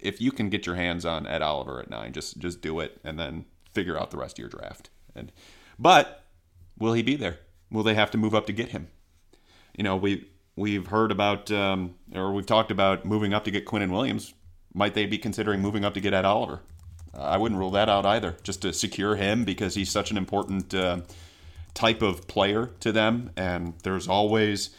if 0.00 0.20
you 0.20 0.32
can 0.32 0.48
get 0.48 0.66
your 0.66 0.74
hands 0.74 1.06
on 1.06 1.26
Ed 1.26 1.42
Oliver 1.42 1.80
at 1.80 1.88
nine, 1.88 2.12
just 2.12 2.38
just 2.38 2.60
do 2.60 2.80
it, 2.80 3.00
and 3.04 3.18
then 3.18 3.44
figure 3.72 3.98
out 3.98 4.10
the 4.10 4.16
rest 4.16 4.38
of 4.38 4.40
your 4.40 4.48
draft. 4.48 4.90
And 5.14 5.30
but 5.78 6.24
will 6.76 6.92
he 6.92 7.02
be 7.02 7.14
there? 7.14 7.38
Will 7.70 7.84
they 7.84 7.94
have 7.94 8.10
to 8.10 8.18
move 8.18 8.34
up 8.34 8.46
to 8.46 8.52
get 8.52 8.70
him? 8.70 8.88
You 9.76 9.84
know, 9.84 9.96
we 9.96 10.28
we've 10.56 10.86
heard 10.86 11.10
about, 11.10 11.50
um, 11.50 11.94
or 12.14 12.32
we've 12.32 12.46
talked 12.46 12.70
about 12.70 13.04
moving 13.04 13.32
up 13.32 13.44
to 13.44 13.50
get 13.50 13.66
Quinnen 13.66 13.90
Williams. 13.90 14.34
Might 14.74 14.94
they 14.94 15.06
be 15.06 15.18
considering 15.18 15.60
moving 15.60 15.84
up 15.84 15.94
to 15.94 16.00
get 16.00 16.14
Ed 16.14 16.24
Oliver? 16.24 16.60
I 17.14 17.36
wouldn't 17.36 17.58
rule 17.58 17.72
that 17.72 17.88
out 17.88 18.06
either, 18.06 18.36
just 18.42 18.62
to 18.62 18.72
secure 18.72 19.16
him 19.16 19.44
because 19.44 19.74
he's 19.74 19.90
such 19.90 20.10
an 20.10 20.16
important 20.16 20.72
uh, 20.74 21.00
type 21.74 22.00
of 22.00 22.26
player 22.26 22.70
to 22.80 22.90
them. 22.90 23.30
And 23.36 23.74
there's 23.82 24.08
always 24.08 24.70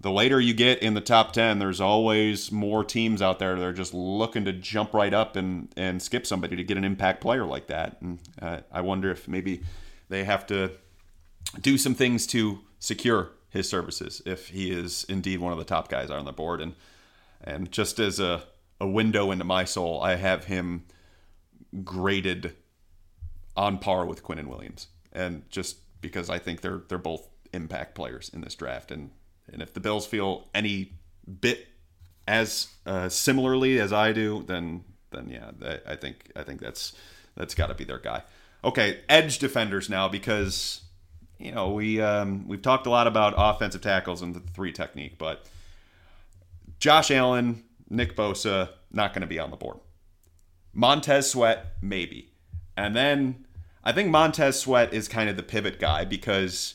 the 0.00 0.10
later 0.10 0.40
you 0.40 0.52
get 0.52 0.82
in 0.82 0.94
the 0.94 1.00
top 1.00 1.32
10, 1.32 1.58
there's 1.58 1.80
always 1.80 2.50
more 2.50 2.82
teams 2.82 3.22
out 3.22 3.38
there 3.38 3.56
that 3.56 3.64
are 3.64 3.72
just 3.72 3.94
looking 3.94 4.44
to 4.46 4.52
jump 4.52 4.94
right 4.94 5.14
up 5.14 5.36
and, 5.36 5.68
and 5.76 6.02
skip 6.02 6.26
somebody 6.26 6.56
to 6.56 6.64
get 6.64 6.76
an 6.76 6.84
impact 6.84 7.20
player 7.20 7.44
like 7.44 7.68
that. 7.68 7.98
And 8.00 8.18
uh, 8.40 8.60
I 8.72 8.80
wonder 8.80 9.10
if 9.10 9.28
maybe 9.28 9.62
they 10.08 10.24
have 10.24 10.46
to 10.48 10.72
do 11.60 11.78
some 11.78 11.94
things 11.94 12.26
to 12.28 12.60
secure 12.80 13.30
his 13.52 13.68
services 13.68 14.22
if 14.24 14.48
he 14.48 14.70
is 14.70 15.04
indeed 15.08 15.38
one 15.38 15.52
of 15.52 15.58
the 15.58 15.64
top 15.64 15.88
guys 15.88 16.10
on 16.10 16.24
the 16.24 16.32
board. 16.32 16.60
And 16.60 16.74
and 17.40 17.70
just 17.70 17.98
as 17.98 18.18
a, 18.18 18.44
a 18.80 18.88
window 18.88 19.30
into 19.30 19.44
my 19.44 19.64
soul, 19.64 20.00
I 20.00 20.16
have 20.16 20.44
him 20.44 20.84
graded 21.84 22.54
on 23.56 23.78
par 23.78 24.06
with 24.06 24.22
Quinnen 24.22 24.46
Williams. 24.46 24.88
And 25.12 25.48
just 25.50 25.78
because 26.00 26.30
I 26.30 26.38
think 26.38 26.62
they're 26.62 26.82
they're 26.88 26.98
both 26.98 27.28
impact 27.52 27.94
players 27.94 28.30
in 28.32 28.40
this 28.40 28.54
draft. 28.54 28.90
And 28.90 29.10
and 29.52 29.60
if 29.60 29.74
the 29.74 29.80
Bills 29.80 30.06
feel 30.06 30.48
any 30.54 30.94
bit 31.40 31.68
as 32.26 32.68
uh, 32.86 33.08
similarly 33.08 33.78
as 33.78 33.92
I 33.92 34.12
do, 34.12 34.44
then 34.46 34.84
then 35.10 35.28
yeah, 35.28 35.78
I 35.86 35.96
think 35.96 36.30
I 36.34 36.42
think 36.42 36.60
that's 36.60 36.94
that's 37.36 37.54
got 37.54 37.66
to 37.66 37.74
be 37.74 37.84
their 37.84 37.98
guy. 37.98 38.22
Okay, 38.64 39.00
edge 39.08 39.38
defenders 39.38 39.90
now 39.90 40.08
because 40.08 40.82
you 41.38 41.52
know 41.52 41.70
we 41.70 42.00
um, 42.00 42.46
we've 42.48 42.62
talked 42.62 42.86
a 42.86 42.90
lot 42.90 43.06
about 43.06 43.34
offensive 43.36 43.80
tackles 43.80 44.22
and 44.22 44.34
the 44.34 44.40
three 44.40 44.72
technique, 44.72 45.18
but 45.18 45.46
Josh 46.78 47.10
Allen, 47.10 47.64
Nick 47.88 48.16
Bosa, 48.16 48.70
not 48.90 49.12
going 49.12 49.22
to 49.22 49.26
be 49.26 49.38
on 49.38 49.50
the 49.50 49.56
board. 49.56 49.78
Montez 50.72 51.30
Sweat, 51.30 51.74
maybe, 51.82 52.32
and 52.76 52.96
then 52.96 53.46
I 53.84 53.92
think 53.92 54.10
Montez 54.10 54.60
Sweat 54.60 54.92
is 54.92 55.08
kind 55.08 55.28
of 55.28 55.36
the 55.36 55.42
pivot 55.42 55.78
guy 55.78 56.04
because 56.04 56.74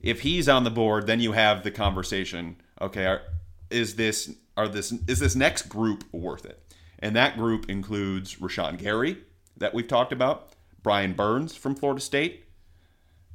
if 0.00 0.20
he's 0.20 0.48
on 0.48 0.64
the 0.64 0.70
board, 0.70 1.06
then 1.06 1.20
you 1.20 1.32
have 1.32 1.62
the 1.62 1.70
conversation. 1.70 2.56
Okay, 2.80 3.06
are, 3.06 3.22
is 3.70 3.96
this 3.96 4.34
are 4.56 4.68
this 4.68 4.92
is 5.06 5.18
this 5.20 5.36
next 5.36 5.68
group 5.68 6.04
worth 6.12 6.44
it? 6.44 6.62
And 6.98 7.14
that 7.16 7.36
group 7.36 7.70
includes 7.70 8.36
Rashan 8.36 8.78
Gary 8.78 9.18
that 9.56 9.72
we've 9.72 9.86
talked 9.86 10.12
about, 10.12 10.52
Brian 10.82 11.12
Burns 11.12 11.54
from 11.56 11.74
Florida 11.74 12.00
State, 12.00 12.44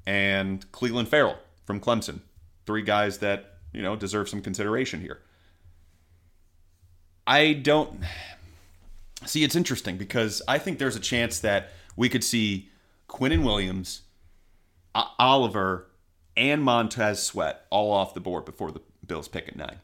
and 0.06 0.70
Clelin 0.72 1.08
Ferrell 1.08 1.38
from 1.66 1.80
Clemson. 1.80 2.20
Three 2.66 2.82
guys 2.82 3.20
that 3.20 3.58
you 3.74 3.82
know 3.82 3.96
deserve 3.96 4.30
some 4.30 4.42
consideration 4.42 5.02
here. 5.02 5.22
I 7.26 7.54
don't 7.54 8.02
see. 9.26 9.44
It's 9.44 9.56
interesting 9.56 9.98
because 9.98 10.42
I 10.48 10.58
think 10.58 10.80
there's 10.80 10.96
a 10.96 11.02
chance 11.02 11.40
that 11.40 11.70
we 11.96 12.10
could 12.10 12.24
see 12.24 12.70
Quinnen 13.08 13.44
Williams, 13.44 14.02
Oliver, 14.94 15.88
and 16.36 16.64
Montez 16.64 17.22
Sweat 17.22 17.66
all 17.70 17.92
off 17.92 18.14
the 18.14 18.20
board 18.20 18.46
before 18.46 18.72
the 18.72 18.82
Bills 19.06 19.28
pick 19.28 19.48
at 19.48 19.56
nine. 19.56 19.80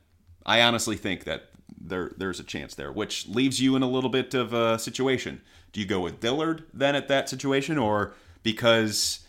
I 0.46 0.62
honestly 0.62 0.96
think 0.96 1.26
that 1.26 1.50
there 1.80 2.12
there's 2.18 2.40
a 2.40 2.44
chance 2.44 2.76
there, 2.76 2.92
which 2.92 3.28
leaves 3.28 3.62
you 3.62 3.76
in 3.76 3.84
a 3.84 3.90
little 3.90 4.10
bit 4.10 4.34
of 4.34 4.54
a 4.54 4.80
situation. 4.80 5.42
Do 5.72 5.80
you 5.80 5.86
go 5.86 6.00
with 6.00 6.20
Dillard 6.20 6.66
then 6.74 6.96
at 6.96 7.08
that 7.10 7.30
situation, 7.30 7.78
or 7.78 8.14
because 8.44 9.20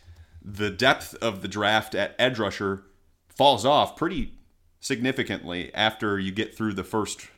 the 0.43 0.71
depth 0.71 1.15
of 1.17 1.43
the 1.43 1.49
draft 1.49 1.95
at 1.95 2.15
edge 2.19 2.39
rusher 2.39 2.85
falls 3.29 3.65
off 3.65 3.97
pretty 3.97 4.35
significantly 4.81 5.75
after 5.75 6.19
you 6.19 6.33
get 6.33 6.57
through 6.57 6.73
the 6.73 6.85
first 6.85 7.29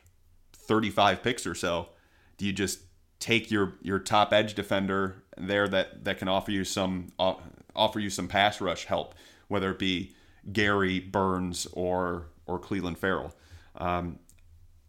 35 0.53 1.21
picks 1.21 1.45
or 1.45 1.55
so, 1.55 1.89
do 2.37 2.45
you 2.45 2.53
just 2.53 2.79
take 3.19 3.51
your 3.51 3.73
your 3.81 3.99
top 3.99 4.33
edge 4.33 4.53
defender 4.53 5.23
there 5.37 5.67
that 5.67 6.03
that 6.03 6.17
can 6.17 6.27
offer 6.27 6.51
you 6.51 6.63
some 6.63 7.07
uh, 7.19 7.35
offer 7.75 7.99
you 7.99 8.09
some 8.09 8.27
pass 8.27 8.59
rush 8.61 8.85
help? 8.85 9.15
whether 9.53 9.69
it 9.69 9.77
be 9.77 10.11
Gary 10.51 10.99
Burns 10.99 11.67
or 11.73 12.25
or 12.45 12.59
Clelin 12.59 12.97
Ferrell. 12.97 13.33
Um, 13.77 14.19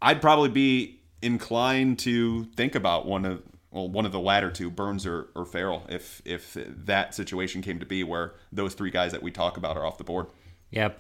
I'd 0.03 0.21
probably 0.21 0.49
be 0.49 1.01
inclined 1.23 1.99
to 2.01 2.45
think 2.57 2.75
about 2.75 3.07
one 3.07 3.25
of 3.25 3.43
well 3.75 3.89
one 3.89 4.07
of 4.07 4.13
the 4.13 4.21
latter 4.21 4.51
two, 4.51 4.71
Burns 4.71 5.05
or, 5.05 5.29
or 5.35 5.45
Ferrell, 5.45 5.85
if 5.89 6.23
if 6.25 6.57
that 6.67 7.15
situation 7.15 7.61
came 7.61 7.81
to 7.81 7.87
be 7.87 8.03
where 8.05 8.35
those 8.53 8.73
three 8.73 8.91
guys 8.91 9.13
that 9.13 9.23
we 9.23 9.31
talk 9.31 9.57
about 9.59 9.77
are 9.77 9.85
off 9.85 9.99
the 9.99 10.05
board. 10.05 10.29
Yeah, 10.71 10.93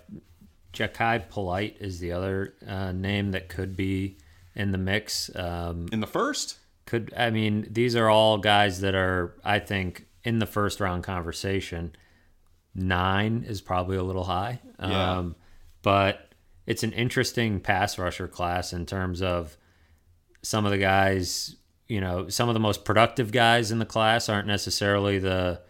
Jachai 0.74 1.28
Polite 1.30 1.76
is 1.80 2.00
the 2.00 2.12
other 2.12 2.54
uh, 2.66 2.92
name 2.92 3.30
that 3.30 3.48
could 3.48 3.76
be 3.76 4.18
in 4.54 4.72
the 4.72 4.78
mix. 4.78 5.34
Um, 5.34 5.86
in 5.92 6.00
the 6.00 6.06
first, 6.06 6.58
could 6.84 7.14
I 7.16 7.30
mean 7.30 7.68
these 7.70 7.96
are 7.96 8.10
all 8.10 8.38
guys 8.38 8.80
that 8.80 8.94
are 8.94 9.36
I 9.44 9.60
think 9.60 10.06
in 10.24 10.40
the 10.40 10.46
first 10.46 10.80
round 10.80 11.04
conversation 11.04 11.94
nine 12.74 13.44
is 13.46 13.60
probably 13.60 13.96
a 13.96 14.02
little 14.02 14.24
high. 14.24 14.60
Yeah. 14.80 15.18
Um, 15.18 15.36
but 15.82 16.32
it's 16.66 16.82
an 16.82 16.92
interesting 16.92 17.60
pass 17.60 17.98
rusher 17.98 18.26
class 18.26 18.72
in 18.72 18.86
terms 18.86 19.22
of 19.22 19.56
some 20.42 20.64
of 20.64 20.70
the 20.70 20.78
guys, 20.78 21.56
you 21.88 22.00
know, 22.00 22.28
some 22.28 22.48
of 22.48 22.54
the 22.54 22.60
most 22.60 22.84
productive 22.84 23.32
guys 23.32 23.70
in 23.70 23.78
the 23.78 23.86
class 23.86 24.28
aren't 24.28 24.46
necessarily 24.46 25.18
the 25.18 25.60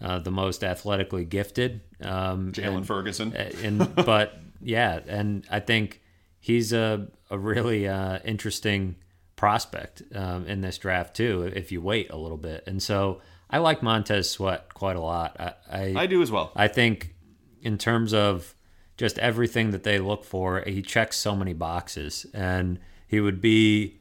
uh, 0.00 0.18
the 0.18 0.30
most 0.30 0.62
athletically 0.62 1.24
gifted. 1.24 1.80
Um, 2.02 2.52
Jaylon 2.52 2.84
Ferguson. 2.84 3.34
and 3.34 3.94
but 4.06 4.38
yeah, 4.60 5.00
and 5.06 5.46
I 5.50 5.60
think 5.60 6.02
he's 6.40 6.72
a 6.72 7.08
a 7.30 7.38
really 7.38 7.88
uh, 7.88 8.18
interesting 8.24 8.96
prospect 9.36 10.02
um, 10.14 10.46
in 10.46 10.60
this 10.60 10.78
draft 10.78 11.16
too. 11.16 11.50
If 11.54 11.72
you 11.72 11.80
wait 11.80 12.10
a 12.10 12.16
little 12.16 12.36
bit, 12.36 12.64
and 12.66 12.82
so 12.82 13.20
I 13.50 13.58
like 13.58 13.82
Montez 13.82 14.30
Sweat 14.30 14.72
quite 14.74 14.96
a 14.96 15.00
lot. 15.00 15.36
I, 15.38 15.52
I, 15.70 15.94
I 16.02 16.06
do 16.06 16.22
as 16.22 16.30
well. 16.30 16.52
I 16.54 16.68
think 16.68 17.14
in 17.62 17.78
terms 17.78 18.14
of 18.14 18.54
just 18.96 19.18
everything 19.18 19.72
that 19.72 19.82
they 19.82 19.98
look 19.98 20.24
for, 20.24 20.62
he 20.66 20.82
checks 20.82 21.16
so 21.16 21.34
many 21.34 21.52
boxes, 21.52 22.26
and 22.32 22.78
he 23.08 23.20
would 23.20 23.40
be 23.40 24.00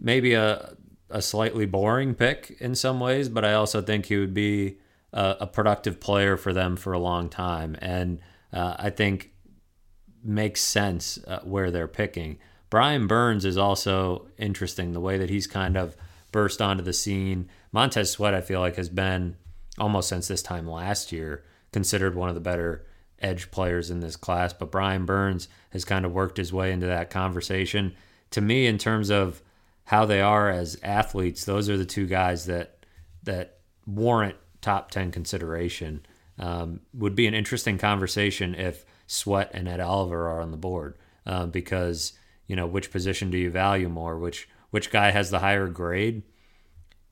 maybe 0.00 0.34
a 0.34 0.76
a 1.10 1.22
slightly 1.22 1.66
boring 1.66 2.14
pick 2.14 2.56
in 2.60 2.74
some 2.74 3.00
ways, 3.00 3.28
but 3.28 3.44
I 3.44 3.54
also 3.54 3.80
think 3.80 4.06
he 4.06 4.16
would 4.16 4.34
be 4.34 4.78
a, 5.12 5.36
a 5.40 5.46
productive 5.46 6.00
player 6.00 6.36
for 6.36 6.52
them 6.52 6.76
for 6.76 6.92
a 6.92 6.98
long 6.98 7.28
time, 7.28 7.76
and 7.80 8.20
uh, 8.52 8.74
I 8.78 8.90
think 8.90 9.32
makes 10.22 10.60
sense 10.60 11.18
uh, 11.26 11.40
where 11.44 11.70
they're 11.70 11.88
picking. 11.88 12.38
Brian 12.70 13.06
Burns 13.06 13.44
is 13.44 13.56
also 13.56 14.28
interesting 14.36 14.92
the 14.92 15.00
way 15.00 15.16
that 15.16 15.30
he's 15.30 15.46
kind 15.46 15.76
of 15.76 15.96
burst 16.32 16.60
onto 16.60 16.82
the 16.82 16.92
scene. 16.92 17.48
Montez 17.72 18.10
Sweat, 18.10 18.34
I 18.34 18.40
feel 18.40 18.60
like, 18.60 18.76
has 18.76 18.88
been 18.88 19.36
almost 19.78 20.08
since 20.08 20.28
this 20.28 20.42
time 20.42 20.68
last 20.68 21.12
year 21.12 21.44
considered 21.72 22.14
one 22.14 22.28
of 22.28 22.34
the 22.34 22.40
better 22.40 22.84
edge 23.20 23.50
players 23.50 23.90
in 23.90 24.00
this 24.00 24.16
class. 24.16 24.52
But 24.52 24.70
Brian 24.70 25.06
Burns 25.06 25.48
has 25.70 25.84
kind 25.84 26.04
of 26.04 26.12
worked 26.12 26.36
his 26.36 26.52
way 26.52 26.72
into 26.72 26.86
that 26.86 27.10
conversation. 27.10 27.94
To 28.32 28.40
me, 28.40 28.66
in 28.66 28.76
terms 28.76 29.10
of 29.10 29.42
how 29.88 30.04
they 30.04 30.20
are 30.20 30.50
as 30.50 30.78
athletes, 30.82 31.46
those 31.46 31.70
are 31.70 31.78
the 31.78 31.86
two 31.86 32.06
guys 32.06 32.44
that 32.44 32.84
that 33.22 33.60
warrant 33.86 34.36
top 34.60 34.90
ten 34.90 35.10
consideration. 35.10 36.04
Um, 36.38 36.80
would 36.92 37.16
be 37.16 37.26
an 37.26 37.32
interesting 37.32 37.78
conversation 37.78 38.54
if 38.54 38.84
Sweat 39.06 39.50
and 39.54 39.66
Ed 39.66 39.80
Oliver 39.80 40.28
are 40.28 40.42
on 40.42 40.50
the 40.50 40.58
board 40.58 40.98
uh, 41.26 41.46
because 41.46 42.12
you 42.46 42.54
know 42.54 42.66
which 42.66 42.92
position 42.92 43.30
do 43.30 43.38
you 43.38 43.50
value 43.50 43.88
more, 43.88 44.18
which 44.18 44.46
which 44.70 44.90
guy 44.90 45.10
has 45.10 45.30
the 45.30 45.38
higher 45.38 45.68
grade. 45.68 46.22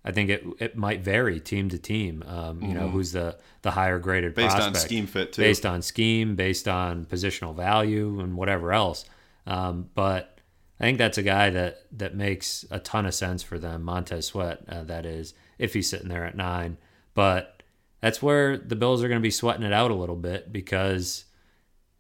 I 0.05 0.13
think 0.13 0.29
it 0.29 0.45
it 0.59 0.77
might 0.77 1.01
vary 1.01 1.41
team 1.41 1.71
to 1.71 1.79
team. 1.79 2.23
Um, 2.27 2.61
you 2.61 2.69
mm-hmm. 2.69 2.79
know, 2.79 2.89
who's 2.91 3.13
the 3.13 3.39
the 3.63 3.71
higher 3.71 3.99
graded 3.99 4.35
based 4.35 4.55
prospect. 4.55 4.77
on 4.77 4.83
scheme 4.83 5.07
fit 5.07 5.33
too, 5.33 5.41
based 5.41 5.65
on 5.65 5.81
scheme, 5.81 6.37
based 6.37 6.69
on 6.69 7.07
positional 7.07 7.57
value, 7.57 8.21
and 8.21 8.37
whatever 8.37 8.75
else. 8.75 9.07
Um, 9.47 9.89
but 9.95 10.36
I 10.79 10.85
think 10.85 10.99
that's 10.99 11.19
a 11.19 11.23
guy 11.23 11.51
that 11.51 11.87
that 11.93 12.15
makes 12.15 12.65
a 12.71 12.79
ton 12.79 13.07
of 13.07 13.15
sense 13.15 13.43
for 13.43 13.59
them. 13.59 13.83
Montez 13.83 14.27
Sweat, 14.27 14.63
uh, 14.69 14.83
that 14.85 15.07
is, 15.07 15.35
if 15.59 15.75
he's 15.75 15.89
sitting 15.89 16.09
there 16.09 16.25
at 16.25 16.37
nine. 16.37 16.77
But 17.15 17.63
that's 18.01 18.23
where 18.23 18.59
the 18.59 18.77
Bills 18.77 19.03
are 19.03 19.09
going 19.09 19.21
to 19.21 19.27
be 19.27 19.31
sweating 19.31 19.65
it 19.65 19.73
out 19.73 19.91
a 19.91 19.95
little 19.95 20.17
bit 20.17 20.53
because 20.53 21.25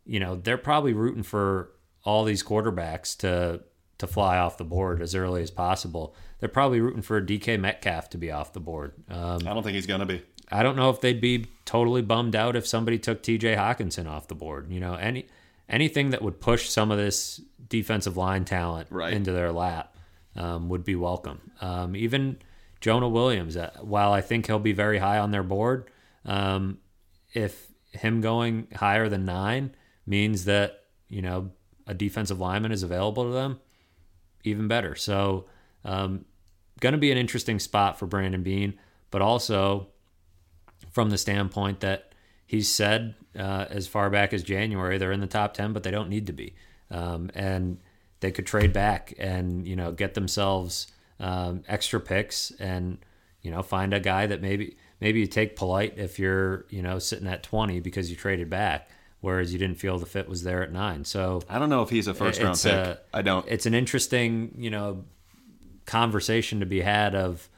you 0.05 0.21
know 0.21 0.37
they're 0.37 0.59
probably 0.59 0.93
rooting 0.93 1.23
for 1.23 1.71
all 2.05 2.25
these 2.25 2.43
quarterbacks 2.43 3.17
to 3.19 3.63
to 3.99 4.07
fly 4.07 4.37
off 4.37 4.59
the 4.59 4.65
board 4.65 5.01
as 5.01 5.15
early 5.15 5.43
as 5.43 5.51
possible. 5.51 6.15
They're 6.39 6.49
probably 6.49 6.81
rooting 6.81 7.03
for 7.03 7.21
DK 7.23 7.59
Metcalf 7.59 8.11
to 8.11 8.19
be 8.19 8.31
off 8.31 8.53
the 8.53 8.61
board. 8.61 8.93
Um, 9.09 9.41
I 9.47 9.55
don't 9.55 9.63
think 9.63 9.75
he's 9.75 9.87
going 9.87 10.01
to 10.01 10.07
be. 10.07 10.23
I 10.51 10.63
don't 10.63 10.77
know 10.77 10.91
if 10.91 11.01
they'd 11.01 11.21
be 11.21 11.47
totally 11.65 12.03
bummed 12.03 12.37
out 12.37 12.57
if 12.57 12.67
somebody 12.67 12.99
took 12.99 13.23
TJ 13.23 13.57
Hockenson 13.57 14.07
off 14.07 14.29
the 14.29 14.35
board. 14.35 14.71
You 14.71 14.81
know, 14.81 14.95
any 14.95 15.27
anything 15.69 16.11
that 16.11 16.23
would 16.23 16.41
push 16.41 16.69
some 16.69 16.91
of 16.91 16.99
this 16.99 17.41
defensive 17.69 18.17
line 18.17 18.45
talent 18.45 18.89
right. 18.91 19.13
into 19.13 19.33
their 19.33 19.53
lap 19.53 19.97
um, 20.37 20.69
would 20.69 20.85
be 20.85 20.95
welcome. 20.95 21.51
Um, 21.61 21.97
even 21.97 22.39
Jonah 22.81 23.09
Williams, 23.09 23.57
uh, 23.57 23.71
while 23.81 24.13
I 24.13 24.21
think 24.21 24.47
he'll 24.47 24.59
be 24.59 24.73
very 24.73 24.99
high 24.99 25.19
on 25.19 25.31
their 25.31 25.43
board, 25.43 25.91
um, 26.25 26.79
if 27.33 27.67
him 27.91 28.21
going 28.21 28.69
higher 28.75 29.09
than 29.09 29.25
nine 29.25 29.75
means 30.07 30.45
that 30.45 30.85
you 31.09 31.23
know 31.23 31.51
a 31.87 31.95
defensive 31.95 32.41
lineman 32.41 32.73
is 32.73 32.83
available 32.83 33.25
to 33.25 33.31
them, 33.31 33.61
even 34.45 34.69
better. 34.69 34.95
So, 34.95 35.47
um, 35.85 36.25
going 36.81 36.93
to 36.93 36.99
be 36.99 37.13
an 37.13 37.19
interesting 37.19 37.59
spot 37.59 37.99
for 37.99 38.07
Brandon 38.07 38.43
Beane, 38.43 38.75
but 39.11 39.23
also 39.23 39.89
from 40.91 41.11
the 41.11 41.19
standpoint 41.19 41.81
that 41.81 42.13
he's 42.47 42.71
said 42.71 43.15
uh, 43.39 43.67
as 43.71 43.87
far 43.87 44.11
back 44.11 44.33
as 44.33 44.43
January 44.43 44.99
they're 44.99 45.13
in 45.13 45.21
the 45.21 45.27
top 45.27 45.55
10, 45.55 45.73
but 45.73 45.83
they 45.83 45.91
don't 45.91 46.09
need 46.09 46.27
to 46.27 46.33
be. 46.33 46.55
Um, 46.91 47.31
and 47.35 47.79
they 48.21 48.31
could 48.31 48.47
trade 48.47 48.73
back 48.73 49.13
and 49.19 49.67
you 49.67 49.77
know 49.77 49.93
get 49.93 50.15
themselves 50.15 50.87
um, 51.21 51.63
extra 51.69 52.01
picks 52.01 52.51
and 52.59 52.99
you 53.43 53.51
know 53.51 53.63
find 53.63 53.93
a 53.95 54.01
guy 54.01 54.27
that 54.27 54.41
maybe 54.43 54.77
maybe 55.01 55.21
you 55.21 55.27
take 55.27 55.57
polite 55.57 55.95
if 55.99 56.19
you're 56.19 56.65
you 56.71 56.83
know 56.83 56.99
sitting 56.99 57.27
at 57.27 57.43
20 57.43 57.81
because 57.81 58.11
you 58.11 58.17
traded 58.17 58.49
back 58.51 58.89
whereas 59.21 59.53
you 59.53 59.59
didn't 59.59 59.77
feel 59.79 59.99
the 59.99 60.07
fit 60.07 60.29
was 60.29 60.43
there 60.43 60.63
at 60.63 60.73
nine 60.73 61.05
so 61.05 61.41
I 61.49 61.59
don't 61.59 61.69
know 61.71 61.83
if 61.83 61.91
he's 61.91 62.07
a 62.07 62.15
first 62.15 62.41
round 62.41 62.55
it's 62.55 62.63
pick. 62.65 62.73
a- 62.73 63.01
I 63.13 63.23
don't. 63.23 63.47
it's 63.49 63.67
an 63.67 63.75
interesting 63.75 64.55
you 64.59 64.71
know 64.71 65.05
conversation 65.85 66.61
to 66.61 66.67
be 66.67 66.81
had 66.81 67.15
of 67.15 67.49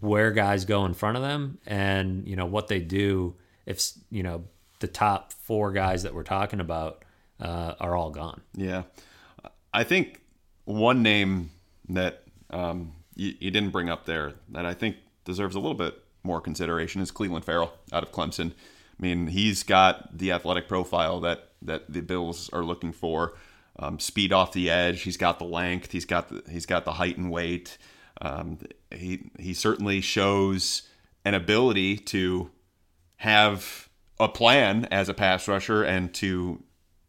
where 0.00 0.30
guys 0.32 0.64
go 0.64 0.84
in 0.84 0.92
front 0.94 1.16
of 1.16 1.22
them 1.22 1.58
and 1.66 2.26
you 2.26 2.36
know 2.36 2.46
what 2.46 2.68
they 2.68 2.80
do 2.80 3.34
if 3.66 3.92
you 4.10 4.22
know 4.22 4.44
the 4.80 4.86
top 4.88 5.32
four 5.32 5.72
guys 5.72 6.02
that 6.02 6.14
we're 6.14 6.22
talking 6.24 6.60
about 6.60 7.04
uh, 7.40 7.74
are 7.80 7.96
all 7.96 8.10
gone 8.10 8.40
Yeah, 8.54 8.82
I 9.72 9.84
think 9.84 10.20
one 10.64 11.02
name 11.02 11.50
that 11.88 12.22
um, 12.50 12.92
you, 13.14 13.34
you 13.38 13.50
didn't 13.50 13.70
bring 13.70 13.88
up 13.88 14.06
there 14.06 14.34
that 14.50 14.64
I 14.64 14.74
think 14.74 14.96
deserves 15.24 15.54
a 15.54 15.60
little 15.60 15.76
bit 15.76 16.02
more 16.22 16.40
consideration 16.40 17.02
is 17.02 17.12
Clelin 17.12 17.44
Ferrell 17.44 17.72
out 17.92 18.02
of 18.02 18.12
Clemson. 18.12 18.52
I 18.52 19.02
mean, 19.02 19.26
he's 19.28 19.62
got 19.62 20.16
the 20.16 20.32
athletic 20.32 20.68
profile 20.68 21.20
that 21.20 21.50
that 21.62 21.92
the 21.92 22.00
Bills 22.00 22.50
are 22.52 22.62
looking 22.62 22.92
for. 22.92 23.34
Um, 23.76 23.98
speed 23.98 24.32
off 24.32 24.52
the 24.52 24.70
edge. 24.70 25.02
He's 25.02 25.16
got 25.16 25.38
the 25.38 25.44
length. 25.44 25.90
He's 25.92 26.04
got 26.04 26.28
the 26.28 26.42
he's 26.50 26.66
got 26.66 26.84
the 26.84 26.92
height 26.92 27.16
and 27.16 27.30
weight. 27.30 27.76
Um, 28.22 28.58
he 28.90 29.30
he 29.38 29.52
certainly 29.54 30.00
shows 30.00 30.88
an 31.24 31.34
ability 31.34 31.96
to 31.96 32.50
have 33.16 33.88
a 34.20 34.28
plan 34.28 34.86
as 34.86 35.08
a 35.08 35.14
pass 35.14 35.48
rusher 35.48 35.82
and 35.82 36.14
to 36.14 36.62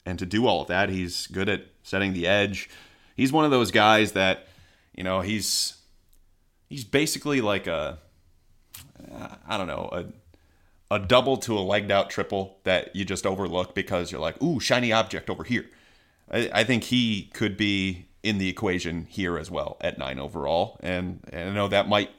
and 0.05 0.19
to 0.19 0.25
do 0.25 0.47
all 0.47 0.61
of 0.61 0.67
that. 0.67 0.89
He's 0.89 1.27
good 1.27 1.49
at 1.49 1.65
setting 1.83 2.13
the 2.13 2.27
edge. 2.27 2.69
He's 3.15 3.31
one 3.31 3.45
of 3.45 3.51
those 3.51 3.71
guys 3.71 4.11
that 4.13 4.47
you 4.93 5.03
know 5.03 5.21
he's 5.21 5.77
he's 6.69 6.83
basically 6.83 7.41
like 7.41 7.67
a 7.67 7.99
I 9.47 9.57
don't 9.57 9.67
know 9.67 9.89
a 9.91 10.05
a 10.95 10.99
double 10.99 11.37
to 11.37 11.57
a 11.57 11.61
legged 11.61 11.91
out 11.91 12.09
triple 12.09 12.59
that 12.63 12.95
you 12.95 13.05
just 13.05 13.25
overlook 13.25 13.73
because 13.73 14.11
you're 14.11 14.21
like 14.21 14.41
ooh 14.41 14.59
shiny 14.59 14.91
object 14.91 15.29
over 15.29 15.43
here. 15.43 15.65
I, 16.31 16.49
I 16.53 16.63
think 16.63 16.85
he 16.85 17.29
could 17.33 17.57
be 17.57 18.07
in 18.23 18.37
the 18.37 18.49
equation 18.49 19.05
here 19.09 19.37
as 19.37 19.51
well 19.51 19.77
at 19.81 19.97
nine 19.97 20.19
overall, 20.19 20.79
and, 20.81 21.19
and 21.31 21.49
I 21.49 21.53
know 21.53 21.67
that 21.67 21.87
might 21.87 22.09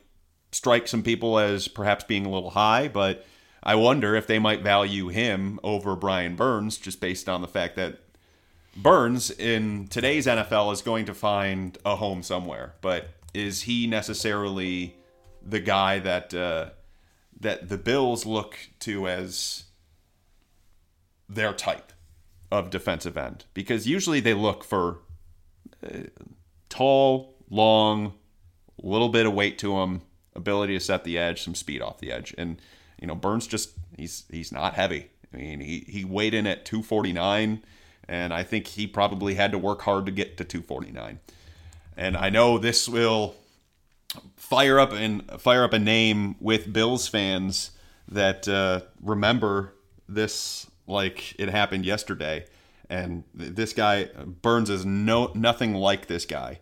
strike 0.52 0.88
some 0.88 1.02
people 1.02 1.38
as 1.38 1.68
perhaps 1.68 2.04
being 2.04 2.24
a 2.24 2.30
little 2.30 2.50
high, 2.50 2.88
but 2.88 3.26
I 3.66 3.74
wonder 3.74 4.14
if 4.14 4.28
they 4.28 4.38
might 4.38 4.62
value 4.62 5.08
him 5.08 5.58
over 5.64 5.96
Brian 5.96 6.36
Burns 6.36 6.78
just 6.78 7.00
based 7.00 7.28
on 7.28 7.42
the 7.42 7.48
fact 7.48 7.74
that 7.74 7.98
Burns 8.76 9.28
in 9.28 9.88
today's 9.88 10.26
NFL 10.26 10.72
is 10.72 10.82
going 10.82 11.04
to 11.06 11.14
find 11.14 11.76
a 11.84 11.96
home 11.96 12.22
somewhere, 12.22 12.74
but 12.80 13.08
is 13.34 13.62
he 13.62 13.88
necessarily 13.88 14.94
the 15.44 15.58
guy 15.58 15.98
that 15.98 16.32
uh, 16.32 16.70
that 17.40 17.68
the 17.68 17.76
Bills 17.76 18.24
look 18.24 18.56
to 18.80 19.08
as 19.08 19.64
their 21.28 21.52
type 21.52 21.92
of 22.52 22.70
defensive 22.70 23.16
end? 23.16 23.46
Because 23.52 23.88
usually 23.88 24.20
they 24.20 24.34
look 24.34 24.62
for 24.62 24.98
uh, 25.84 26.04
tall, 26.68 27.34
long, 27.50 28.12
little 28.80 29.08
bit 29.08 29.26
of 29.26 29.34
weight 29.34 29.58
to 29.58 29.76
him, 29.78 30.02
ability 30.36 30.74
to 30.74 30.84
set 30.84 31.02
the 31.02 31.18
edge, 31.18 31.42
some 31.42 31.56
speed 31.56 31.82
off 31.82 31.98
the 31.98 32.12
edge, 32.12 32.32
and 32.38 32.60
you 33.00 33.06
know 33.06 33.14
Burns 33.14 33.46
just 33.46 33.70
he's 33.96 34.24
he's 34.30 34.52
not 34.52 34.74
heavy. 34.74 35.10
I 35.32 35.36
mean 35.36 35.60
he 35.60 35.84
he 35.88 36.04
weighed 36.04 36.34
in 36.34 36.46
at 36.46 36.64
249, 36.64 37.62
and 38.08 38.32
I 38.32 38.42
think 38.42 38.68
he 38.68 38.86
probably 38.86 39.34
had 39.34 39.52
to 39.52 39.58
work 39.58 39.82
hard 39.82 40.06
to 40.06 40.12
get 40.12 40.36
to 40.38 40.44
249. 40.44 41.20
And 41.96 42.16
I 42.16 42.28
know 42.30 42.58
this 42.58 42.88
will 42.88 43.34
fire 44.36 44.78
up 44.78 44.92
and 44.92 45.22
fire 45.40 45.64
up 45.64 45.72
a 45.72 45.78
name 45.78 46.36
with 46.40 46.72
Bills 46.72 47.08
fans 47.08 47.70
that 48.08 48.46
uh, 48.46 48.80
remember 49.00 49.74
this 50.08 50.66
like 50.86 51.34
it 51.38 51.48
happened 51.48 51.84
yesterday. 51.84 52.46
And 52.88 53.24
this 53.34 53.72
guy 53.72 54.04
Burns 54.42 54.70
is 54.70 54.86
no 54.86 55.32
nothing 55.34 55.74
like 55.74 56.06
this 56.06 56.24
guy, 56.24 56.60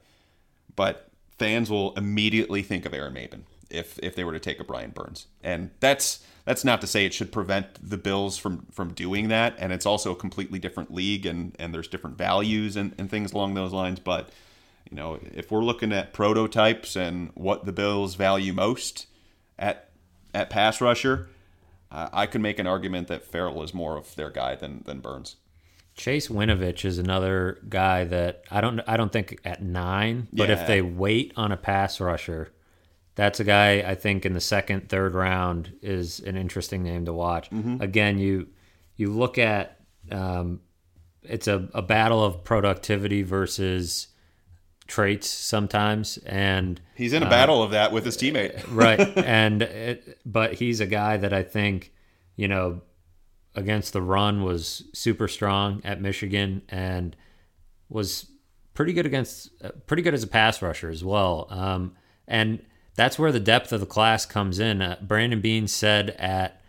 but 0.74 1.10
fans 1.38 1.70
will 1.70 1.92
immediately 1.94 2.62
think 2.62 2.86
of 2.86 2.94
Aaron 2.94 3.14
Maybin 3.14 3.42
if 3.74 3.98
if 4.02 4.14
they 4.16 4.24
were 4.24 4.32
to 4.32 4.40
take 4.40 4.60
a 4.60 4.64
Brian 4.64 4.90
Burns. 4.90 5.26
And 5.42 5.70
that's 5.80 6.24
that's 6.44 6.64
not 6.64 6.80
to 6.82 6.86
say 6.86 7.06
it 7.06 7.14
should 7.14 7.32
prevent 7.32 7.66
the 7.88 7.96
Bills 7.96 8.36
from 8.38 8.66
from 8.70 8.92
doing 8.94 9.28
that. 9.28 9.54
And 9.58 9.72
it's 9.72 9.86
also 9.86 10.12
a 10.12 10.16
completely 10.16 10.58
different 10.58 10.92
league 10.92 11.26
and 11.26 11.54
and 11.58 11.72
there's 11.74 11.88
different 11.88 12.16
values 12.18 12.76
and, 12.76 12.94
and 12.98 13.10
things 13.10 13.32
along 13.32 13.54
those 13.54 13.72
lines. 13.72 14.00
But 14.00 14.30
you 14.90 14.96
know, 14.96 15.18
if 15.34 15.50
we're 15.50 15.64
looking 15.64 15.92
at 15.92 16.12
prototypes 16.12 16.94
and 16.96 17.30
what 17.34 17.64
the 17.64 17.72
Bills 17.72 18.14
value 18.14 18.52
most 18.52 19.06
at 19.58 19.90
at 20.34 20.50
pass 20.50 20.80
rusher, 20.80 21.28
uh, 21.90 22.08
I 22.12 22.26
could 22.26 22.40
make 22.40 22.58
an 22.58 22.66
argument 22.66 23.08
that 23.08 23.24
Ferrell 23.24 23.62
is 23.62 23.72
more 23.72 23.96
of 23.96 24.14
their 24.16 24.30
guy 24.30 24.54
than 24.56 24.82
than 24.84 25.00
Burns. 25.00 25.36
Chase 25.96 26.26
Winovich 26.26 26.84
is 26.84 26.98
another 26.98 27.60
guy 27.68 28.02
that 28.04 28.42
I 28.50 28.60
don't 28.60 28.80
I 28.86 28.96
don't 28.96 29.12
think 29.12 29.40
at 29.44 29.62
nine, 29.62 30.26
but 30.32 30.48
Yeah. 30.48 30.60
if 30.60 30.66
they 30.66 30.82
wait 30.82 31.32
on 31.36 31.52
a 31.52 31.56
pass 31.56 32.00
rusher, 32.00 32.52
that's 33.14 33.40
a 33.40 33.44
guy 33.44 33.78
I 33.80 33.94
think 33.94 34.26
in 34.26 34.32
the 34.32 34.40
second, 34.40 34.88
third 34.88 35.14
round 35.14 35.72
is 35.82 36.20
an 36.20 36.36
interesting 36.36 36.82
name 36.82 37.04
to 37.04 37.12
watch. 37.12 37.48
Again, 37.80 38.18
you 38.18 38.48
you 38.96 39.10
look 39.10 39.38
at 39.38 39.80
um, 40.10 40.60
it's 41.22 41.48
a, 41.48 41.68
a 41.74 41.82
battle 41.82 42.22
of 42.24 42.44
productivity 42.44 43.22
versus 43.22 44.08
traits 44.86 45.28
sometimes, 45.28 46.18
and 46.18 46.80
He's 46.94 47.12
in 47.12 47.22
a 47.22 47.30
battle 47.30 47.62
of 47.62 47.70
that 47.70 47.92
with 47.92 48.04
his 48.04 48.16
teammate. 48.16 48.62
right 48.70 49.00
and 49.18 49.62
it, 49.62 50.18
but 50.26 50.54
he's 50.54 50.80
a 50.80 50.86
guy 50.86 51.16
that 51.16 51.32
i 51.32 51.42
think 51.42 51.92
you 52.36 52.48
know 52.48 52.82
against 53.54 53.92
the 53.92 54.02
run 54.02 54.42
was 54.42 54.84
super 54.92 55.28
strong 55.28 55.80
at 55.84 56.00
michigan 56.00 56.62
and 56.68 57.16
was 57.88 58.26
pretty 58.74 58.92
good 58.92 59.06
against 59.06 59.50
uh, 59.62 59.70
pretty 59.86 60.02
good 60.02 60.14
as 60.14 60.22
a 60.22 60.26
pass 60.26 60.60
rusher 60.60 60.90
as 60.90 61.02
well 61.02 61.46
um, 61.50 61.94
and 62.28 62.60
that's 62.96 63.18
where 63.18 63.32
the 63.32 63.40
depth 63.40 63.72
of 63.72 63.80
the 63.80 63.86
class 63.86 64.26
comes 64.26 64.58
in 64.58 64.82
uh, 64.82 64.96
brandon 65.02 65.40
beane 65.40 65.68
said 65.68 66.10
at 66.10 66.62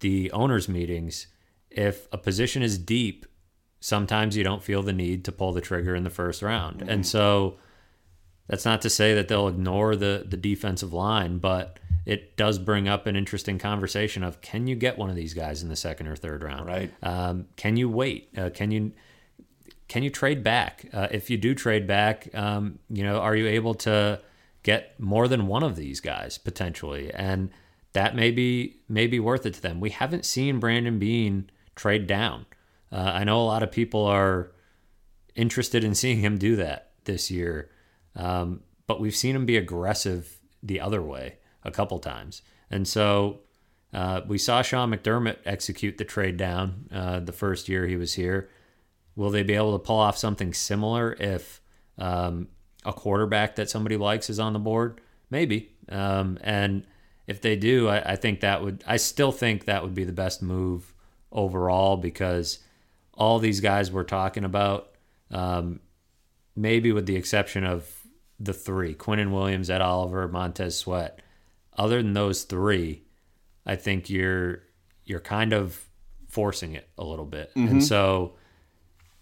the 0.00 0.30
owners 0.32 0.68
meetings 0.68 1.26
if 1.70 2.08
a 2.12 2.18
position 2.18 2.62
is 2.62 2.78
deep 2.78 3.26
sometimes 3.80 4.36
you 4.36 4.44
don't 4.44 4.62
feel 4.62 4.82
the 4.82 4.92
need 4.92 5.24
to 5.24 5.32
pull 5.32 5.52
the 5.52 5.60
trigger 5.60 5.94
in 5.94 6.04
the 6.04 6.10
first 6.10 6.42
round 6.42 6.82
and 6.82 7.06
so 7.06 7.56
that's 8.48 8.64
not 8.64 8.80
to 8.82 8.90
say 8.90 9.14
that 9.14 9.28
they'll 9.28 9.48
ignore 9.48 9.94
the 9.94 10.24
the 10.26 10.36
defensive 10.36 10.92
line, 10.92 11.38
but 11.38 11.78
it 12.06 12.36
does 12.36 12.58
bring 12.58 12.88
up 12.88 13.06
an 13.06 13.14
interesting 13.14 13.58
conversation 13.58 14.24
of 14.24 14.40
can 14.40 14.66
you 14.66 14.74
get 14.74 14.96
one 14.96 15.10
of 15.10 15.16
these 15.16 15.34
guys 15.34 15.62
in 15.62 15.68
the 15.68 15.76
second 15.76 16.08
or 16.08 16.16
third 16.16 16.42
round? 16.42 16.66
Right. 16.66 16.90
Um, 17.02 17.46
can 17.56 17.76
you 17.76 17.88
wait? 17.88 18.30
Uh, 18.36 18.50
can 18.50 18.70
you 18.70 18.92
can 19.86 20.02
you 20.02 20.10
trade 20.10 20.42
back? 20.42 20.86
Uh, 20.92 21.08
if 21.10 21.30
you 21.30 21.36
do 21.36 21.54
trade 21.54 21.86
back, 21.86 22.28
um, 22.34 22.78
you 22.88 23.02
know, 23.02 23.20
are 23.20 23.36
you 23.36 23.46
able 23.46 23.74
to 23.74 24.20
get 24.68 24.98
more 25.00 25.28
than 25.28 25.46
one 25.46 25.62
of 25.62 25.76
these 25.76 26.00
guys 26.00 26.38
potentially? 26.38 27.10
And 27.12 27.50
that 27.92 28.14
may 28.14 28.30
be 28.30 28.80
may 28.88 29.06
be 29.06 29.18
worth 29.18 29.46
it 29.46 29.54
to 29.54 29.62
them. 29.62 29.80
We 29.80 29.90
haven't 29.90 30.24
seen 30.24 30.60
Brandon 30.60 30.98
Beane 30.98 31.50
trade 31.74 32.06
down. 32.06 32.46
Uh, 32.92 33.12
I 33.14 33.24
know 33.24 33.40
a 33.40 33.50
lot 33.52 33.62
of 33.62 33.70
people 33.70 34.04
are 34.04 34.52
interested 35.34 35.84
in 35.84 35.94
seeing 35.94 36.20
him 36.20 36.36
do 36.36 36.56
that 36.56 36.90
this 37.04 37.30
year. 37.30 37.70
Um, 38.14 38.62
but 38.86 39.00
we've 39.00 39.16
seen 39.16 39.36
him 39.36 39.46
be 39.46 39.56
aggressive 39.56 40.38
the 40.62 40.80
other 40.80 41.02
way 41.02 41.36
a 41.62 41.70
couple 41.70 41.98
times. 41.98 42.42
And 42.70 42.86
so 42.86 43.40
uh, 43.92 44.22
we 44.26 44.38
saw 44.38 44.62
Sean 44.62 44.90
McDermott 44.90 45.36
execute 45.44 45.98
the 45.98 46.04
trade 46.04 46.36
down 46.36 46.88
uh, 46.92 47.20
the 47.20 47.32
first 47.32 47.68
year 47.68 47.86
he 47.86 47.96
was 47.96 48.14
here. 48.14 48.50
Will 49.16 49.30
they 49.30 49.42
be 49.42 49.54
able 49.54 49.72
to 49.72 49.78
pull 49.78 49.98
off 49.98 50.18
something 50.18 50.52
similar 50.52 51.16
if 51.18 51.60
um, 51.96 52.48
a 52.88 52.92
quarterback 52.92 53.56
that 53.56 53.68
somebody 53.68 53.96
likes 53.96 54.30
is 54.30 54.40
on 54.40 54.54
the 54.54 54.58
board? 54.58 55.00
Maybe. 55.30 55.70
Um, 55.90 56.38
and 56.40 56.84
if 57.26 57.40
they 57.42 57.54
do, 57.54 57.88
I, 57.88 58.12
I 58.12 58.16
think 58.16 58.40
that 58.40 58.64
would, 58.64 58.82
I 58.86 58.96
still 58.96 59.30
think 59.30 59.66
that 59.66 59.82
would 59.82 59.94
be 59.94 60.04
the 60.04 60.12
best 60.12 60.42
move 60.42 60.94
overall 61.30 61.98
because 61.98 62.60
all 63.12 63.38
these 63.38 63.60
guys 63.60 63.92
we're 63.92 64.04
talking 64.04 64.44
about, 64.44 64.92
um, 65.30 65.80
maybe 66.56 66.90
with 66.90 67.04
the 67.04 67.16
exception 67.16 67.64
of 67.64 67.92
the 68.40 68.54
three 68.54 68.94
Quinnen 68.94 69.32
Williams, 69.32 69.68
Ed 69.68 69.82
Oliver, 69.82 70.26
Montez 70.28 70.78
Sweat. 70.78 71.20
Other 71.76 72.02
than 72.02 72.14
those 72.14 72.44
three, 72.44 73.02
I 73.66 73.76
think 73.76 74.08
you're 74.08 74.62
you're 75.04 75.20
kind 75.20 75.52
of 75.52 75.88
forcing 76.28 76.74
it 76.74 76.88
a 76.98 77.04
little 77.04 77.24
bit, 77.24 77.52
and 77.54 77.84
so 77.84 78.34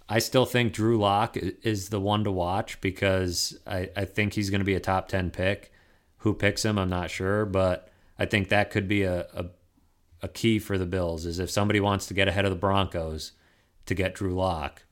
I 0.09 0.20
still 0.20 0.46
think 0.46 0.72
Drew 0.72 0.98
Lock 0.98 1.36
is 1.36 1.88
the 1.88 2.00
one 2.00 2.24
to 2.24 2.30
watch 2.30 2.80
because 2.80 3.59
I, 3.66 3.90
I 3.96 4.04
think 4.04 4.34
he's 4.34 4.50
going 4.50 4.61
to 4.61 4.64
be 4.64 4.74
a 4.74 4.80
top 4.80 5.09
ten 5.09 5.30
pick. 5.30 5.72
Who 6.18 6.34
picks 6.34 6.64
him, 6.64 6.78
I'm 6.78 6.88
not 6.88 7.11
sure, 7.11 7.44
but 7.44 7.90
I 8.18 8.24
think 8.24 8.48
that 8.48 8.70
could 8.70 8.88
be 8.88 9.02
a, 9.02 9.26
a 9.34 9.46
a 10.22 10.28
key 10.28 10.59
for 10.59 10.78
the 10.78 10.86
Bills 10.86 11.26
is 11.26 11.38
if 11.38 11.50
somebody 11.50 11.80
wants 11.80 12.07
to 12.07 12.14
get 12.14 12.28
ahead 12.28 12.44
of 12.44 12.50
the 12.50 12.57
Broncos 12.57 13.32
to 13.84 13.94
get 13.94 14.14
Drew 14.14 14.34
Lock, 14.34 14.82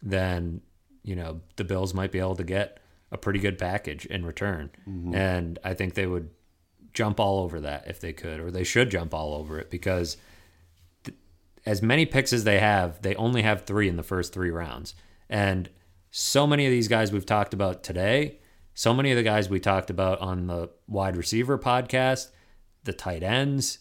then 0.00 0.62
you 1.02 1.16
know 1.16 1.40
the 1.56 1.64
Bills 1.64 1.94
might 1.94 2.12
be 2.12 2.18
able 2.18 2.36
to 2.36 2.44
get 2.44 2.78
a 3.10 3.18
pretty 3.18 3.38
good 3.38 3.58
package 3.58 4.06
in 4.06 4.24
return, 4.24 4.70
mm-hmm. 4.88 5.14
and 5.14 5.58
I 5.64 5.74
think 5.74 5.94
they 5.94 6.06
would 6.06 6.30
jump 6.94 7.18
all 7.18 7.42
over 7.42 7.60
that 7.60 7.88
if 7.88 8.00
they 8.00 8.12
could, 8.12 8.40
or 8.40 8.50
they 8.50 8.64
should 8.64 8.90
jump 8.90 9.14
all 9.14 9.34
over 9.34 9.58
it 9.58 9.70
because 9.70 10.16
as 11.64 11.82
many 11.82 12.06
picks 12.06 12.32
as 12.32 12.44
they 12.44 12.58
have, 12.58 13.02
they 13.02 13.14
only 13.14 13.42
have 13.42 13.64
three 13.64 13.88
in 13.88 13.96
the 13.96 14.02
first 14.02 14.32
three 14.32 14.50
rounds, 14.50 14.94
and 15.28 15.68
so 16.10 16.46
many 16.46 16.66
of 16.66 16.70
these 16.70 16.88
guys 16.88 17.10
we've 17.10 17.26
talked 17.26 17.54
about 17.54 17.82
today, 17.82 18.38
so 18.74 18.92
many 18.92 19.10
of 19.10 19.16
the 19.16 19.22
guys 19.22 19.48
we 19.48 19.58
talked 19.58 19.90
about 19.90 20.20
on 20.20 20.46
the 20.46 20.70
wide 20.86 21.16
receiver 21.16 21.58
podcast, 21.58 22.28
the 22.84 22.92
tight 22.92 23.22
ends. 23.22 23.78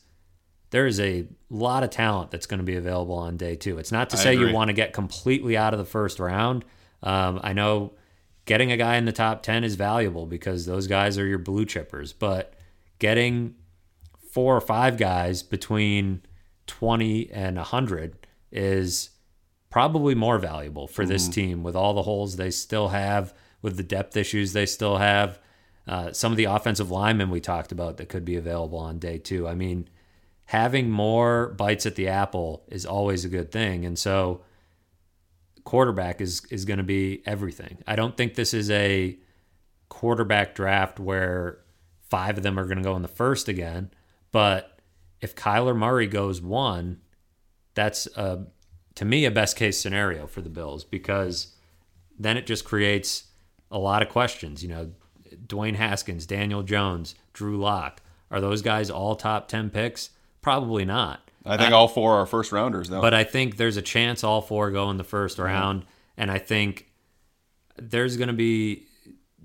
There 0.70 0.88
is 0.88 1.00
a 1.02 1.28
lot 1.50 1.84
of 1.84 1.90
talent 1.90 2.32
that's 2.32 2.46
going 2.46 2.60
to 2.60 2.64
be 2.64 2.78
available 2.78 3.16
on 3.16 3.36
day 3.36 3.58
two. 3.58 3.78
It's 3.78 3.92
not 3.92 4.10
to 4.12 4.18
say 4.18 4.34
you 4.34 4.54
want 4.54 4.70
to 4.70 4.74
get 4.74 4.94
completely 4.94 5.58
out 5.58 5.74
of 5.74 5.80
the 5.80 5.86
first 5.86 6.18
round. 6.20 6.64
Um, 7.04 7.42
I 7.44 7.52
know 7.52 7.94
getting 8.46 8.72
a 8.72 8.78
guy 8.78 8.96
in 8.96 9.04
the 9.04 9.12
top 9.12 9.44
10 9.44 9.66
is 9.66 9.76
valuable 9.76 10.26
because 10.26 10.66
those 10.66 10.88
guys 10.88 11.18
are 11.18 11.26
your 11.26 11.40
blue 11.40 11.66
chippers, 11.66 12.14
but 12.18 12.54
getting 13.00 13.56
four 14.32 14.56
or 14.56 14.62
five 14.62 14.98
guys 14.98 15.44
between 15.44 16.22
20 16.72 17.30
and 17.32 17.58
100 17.58 18.28
is 18.50 19.10
probably 19.70 20.16
more 20.16 20.38
valuable 20.38 20.88
for 20.88 21.06
this 21.06 21.28
team 21.28 21.64
with 21.64 21.76
all 21.76 21.94
the 21.94 22.02
holes 22.02 22.38
they 22.38 22.50
still 22.50 22.90
have, 22.90 23.34
with 23.62 23.76
the 23.76 23.84
depth 23.84 24.16
issues 24.16 24.54
they 24.54 24.66
still 24.66 24.98
have. 24.98 25.38
Uh, 25.86 26.14
some 26.14 26.32
of 26.32 26.38
the 26.38 26.46
offensive 26.46 26.90
linemen 26.90 27.30
we 27.30 27.42
talked 27.42 27.74
about 27.74 27.98
that 27.98 28.08
could 28.08 28.24
be 28.24 28.38
available 28.38 28.80
on 28.80 29.00
day 29.00 29.18
two. 29.18 29.48
I 29.50 29.54
mean, 29.54 29.90
having 30.46 30.90
more 30.90 31.50
bites 31.58 31.86
at 31.86 31.96
the 31.96 32.08
apple 32.08 32.64
is 32.70 32.86
always 32.86 33.26
a 33.26 33.30
good 33.30 33.52
thing. 33.52 33.86
And 33.86 34.00
so, 34.00 34.42
quarterback 35.66 36.22
is 36.22 36.46
is 36.50 36.64
going 36.64 36.78
to 36.78 36.84
be 36.84 37.22
everything. 37.26 37.80
I 37.86 37.98
don't 37.98 38.16
think 38.16 38.36
this 38.36 38.54
is 38.54 38.72
a 38.72 39.18
quarterback 39.90 40.56
draft 40.56 41.02
where 41.02 41.60
five 42.10 42.38
of 42.38 42.44
them 42.44 42.58
are 42.58 42.66
going 42.66 42.78
to 42.78 42.84
go 42.84 42.96
in 42.96 43.02
the 43.02 43.10
first 43.10 43.50
again. 43.50 43.92
But 44.32 44.81
if 45.22 45.36
Kyler 45.36 45.76
Murray 45.76 46.08
goes 46.08 46.42
one, 46.42 47.00
that's 47.74 48.08
a, 48.16 48.46
to 48.96 49.06
me 49.06 49.26
a 49.26 49.32
best 49.32 49.56
case 49.56 49.80
scenario 49.80 50.28
for 50.28 50.42
the 50.42 50.50
Bills 50.50 50.84
because 50.84 51.56
then 52.20 52.38
it 52.38 52.46
just 52.46 52.66
creates 52.66 53.26
a 53.70 53.80
lot 53.80 54.02
of 54.02 54.10
questions. 54.10 54.64
You 54.64 54.70
know, 54.70 54.92
Dwayne 55.48 55.76
Haskins, 55.76 56.26
Daniel 56.26 56.64
Jones, 56.64 57.16
Drew 57.34 57.58
Lock 57.58 58.02
are 58.32 58.42
those 58.42 58.62
guys 58.62 58.90
all 58.90 59.16
top 59.16 59.48
ten 59.48 59.70
picks? 59.70 60.10
Probably 60.42 60.86
not. 60.86 61.30
I 61.46 61.58
think 61.58 61.74
all 61.74 61.88
four 61.88 62.16
are 62.16 62.26
first 62.26 62.52
rounders, 62.52 62.90
though. 62.90 63.02
But 63.02 63.14
I 63.14 63.24
think 63.24 63.58
there's 63.58 63.78
a 63.78 63.82
chance 63.82 64.24
all 64.24 64.42
four 64.42 64.72
go 64.72 64.90
in 64.90 64.98
the 64.98 65.04
1st 65.04 65.34
mm-hmm. 65.34 65.42
round, 65.42 65.86
and 66.16 66.30
I 66.30 66.38
think 66.38 66.92
there's 67.78 68.16
going 68.18 68.28
to 68.28 68.34
be 68.34 68.86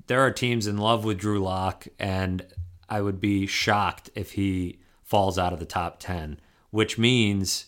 there 0.06 0.20
are 0.20 0.30
teams 0.30 0.66
in 0.66 0.76
love 0.76 1.04
with 1.04 1.18
Drew 1.18 1.40
Lock, 1.40 1.86
and 1.98 2.46
I 2.88 3.00
would 3.00 3.20
be 3.20 3.46
shocked 3.46 4.10
if 4.14 4.32
he 4.32 4.78
falls 5.06 5.38
out 5.38 5.54
of 5.54 5.58
the 5.58 5.64
top 5.64 5.98
ten, 5.98 6.38
which 6.70 6.98
means 6.98 7.66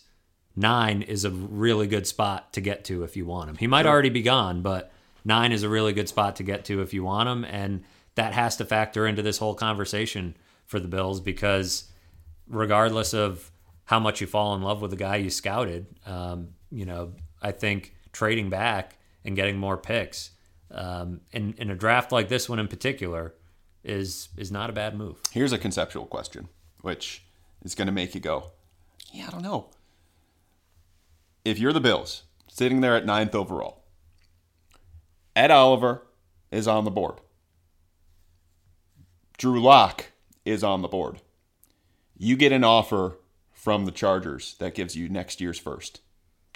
nine 0.55 1.01
is 1.01 1.25
a 1.25 1.31
really 1.31 1.87
good 1.87 2.05
spot 2.05 2.53
to 2.53 2.61
get 2.61 2.83
to 2.83 3.03
if 3.03 3.17
you 3.17 3.25
want 3.25 3.49
him. 3.49 3.55
He 3.55 3.65
might 3.65 3.85
already 3.85 4.09
be 4.09 4.21
gone, 4.21 4.61
but 4.61 4.91
nine 5.25 5.51
is 5.51 5.63
a 5.63 5.69
really 5.69 5.93
good 5.93 6.09
spot 6.09 6.35
to 6.35 6.43
get 6.43 6.65
to 6.65 6.81
if 6.81 6.93
you 6.93 7.03
want 7.03 7.29
him, 7.29 7.45
and 7.45 7.83
that 8.15 8.33
has 8.33 8.57
to 8.57 8.65
factor 8.65 9.07
into 9.07 9.21
this 9.21 9.37
whole 9.37 9.55
conversation 9.55 10.35
for 10.65 10.79
the 10.79 10.87
Bills 10.87 11.21
because 11.21 11.85
regardless 12.47 13.13
of 13.13 13.49
how 13.85 13.99
much 13.99 14.21
you 14.21 14.27
fall 14.27 14.53
in 14.55 14.61
love 14.61 14.81
with 14.81 14.91
the 14.91 14.97
guy 14.97 15.15
you 15.15 15.29
scouted, 15.29 15.87
um, 16.05 16.49
you 16.69 16.85
know, 16.85 17.13
I 17.41 17.51
think 17.51 17.95
trading 18.11 18.49
back 18.49 18.97
and 19.23 19.35
getting 19.35 19.57
more 19.57 19.77
picks 19.77 20.31
um, 20.71 21.21
in 21.31 21.53
in 21.57 21.71
a 21.71 21.75
draft 21.75 22.11
like 22.11 22.27
this 22.27 22.49
one 22.49 22.59
in 22.59 22.67
particular 22.67 23.33
is 23.83 24.29
is 24.37 24.51
not 24.51 24.69
a 24.69 24.73
bad 24.73 24.95
move. 24.95 25.19
Here's 25.31 25.53
a 25.53 25.57
conceptual 25.57 26.05
question, 26.05 26.49
which 26.81 27.23
is 27.63 27.75
going 27.75 27.87
to 27.87 27.91
make 27.91 28.15
you 28.15 28.21
go, 28.21 28.51
yeah, 29.11 29.27
I 29.27 29.31
don't 29.31 29.41
know. 29.41 29.69
If 31.45 31.59
you're 31.59 31.73
the 31.73 31.79
Bills, 31.79 32.23
sitting 32.47 32.81
there 32.81 32.95
at 32.95 33.05
ninth 33.05 33.33
overall, 33.33 33.83
Ed 35.35 35.51
Oliver 35.51 36.03
is 36.51 36.67
on 36.67 36.85
the 36.85 36.91
board. 36.91 37.15
Drew 39.37 39.61
Lock 39.61 40.07
is 40.45 40.63
on 40.63 40.81
the 40.81 40.87
board. 40.87 41.21
You 42.17 42.35
get 42.35 42.51
an 42.51 42.63
offer 42.63 43.17
from 43.53 43.85
the 43.85 43.91
Chargers 43.91 44.55
that 44.59 44.75
gives 44.75 44.95
you 44.95 45.07
next 45.07 45.39
year's 45.39 45.59
first. 45.59 46.01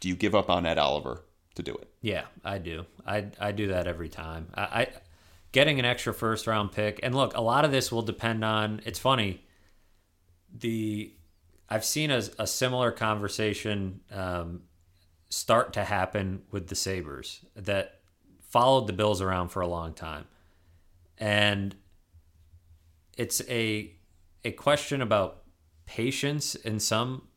Do 0.02 0.10
you 0.10 0.16
give 0.16 0.36
up 0.36 0.50
on 0.50 0.66
Ed 0.66 0.78
Oliver 0.78 1.24
to 1.56 1.64
do 1.64 1.74
it? 1.74 1.88
Yeah, 2.02 2.26
I 2.44 2.58
do. 2.58 2.86
I 3.08 3.28
I 3.40 3.54
do 3.54 3.68
that 3.68 3.88
every 3.88 4.10
time. 4.10 4.48
I, 4.54 4.62
I 4.62 4.88
getting 5.54 5.80
an 5.80 5.86
extra 5.86 6.14
first 6.14 6.46
round 6.46 6.74
pick, 6.74 7.00
and 7.04 7.16
look, 7.16 7.38
a 7.38 7.42
lot 7.42 7.64
of 7.64 7.72
this 7.72 7.92
will 7.92 8.02
depend 8.02 8.44
on. 8.44 8.82
It's 8.86 9.00
funny. 9.00 9.46
The 10.54 11.14
I've 11.70 11.86
seen 11.86 12.12
a, 12.12 12.22
a 12.38 12.48
similar 12.48 12.92
conversation 12.92 14.02
um, 14.12 14.62
start 15.30 15.74
to 15.74 15.84
happen 15.84 16.44
with 16.52 16.68
the 16.68 16.76
Sabres 16.76 17.44
that 17.56 18.02
followed 18.42 18.88
the 18.88 18.94
Bills 18.94 19.22
around 19.22 19.50
for 19.50 19.62
a 19.62 19.68
long 19.68 19.94
time, 19.94 20.26
and 21.18 21.76
it's 23.18 23.42
a 23.50 23.96
a 24.46 24.52
question 24.52 25.02
about 25.02 25.44
patience 25.86 26.56
in 26.56 26.80
some 26.80 27.28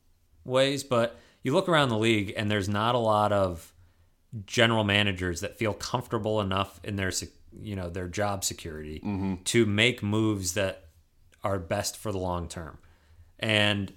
ways, 0.45 0.85
but 0.85 1.19
you 1.43 1.53
look 1.53 1.69
around 1.69 1.89
the 1.89 1.99
league 1.99 2.33
and 2.37 2.51
there's 2.51 2.69
not 2.69 2.95
a 2.95 2.99
lot 2.99 3.33
of 3.33 3.73
general 4.45 4.85
managers 4.85 5.41
that 5.41 5.57
feel 5.57 5.73
comfortable 5.73 6.41
enough 6.41 6.81
in 6.85 6.97
their 6.97 7.13
you 7.59 7.75
know 7.75 7.89
their 7.89 8.09
job 8.09 8.45
security 8.45 9.01
to 9.45 9.65
make 9.65 10.03
moves 10.03 10.55
that 10.55 10.89
are 11.43 11.59
best 11.59 11.97
for 11.97 12.13
the 12.13 12.19
long 12.19 12.49
term. 12.49 12.79
And 13.39 13.93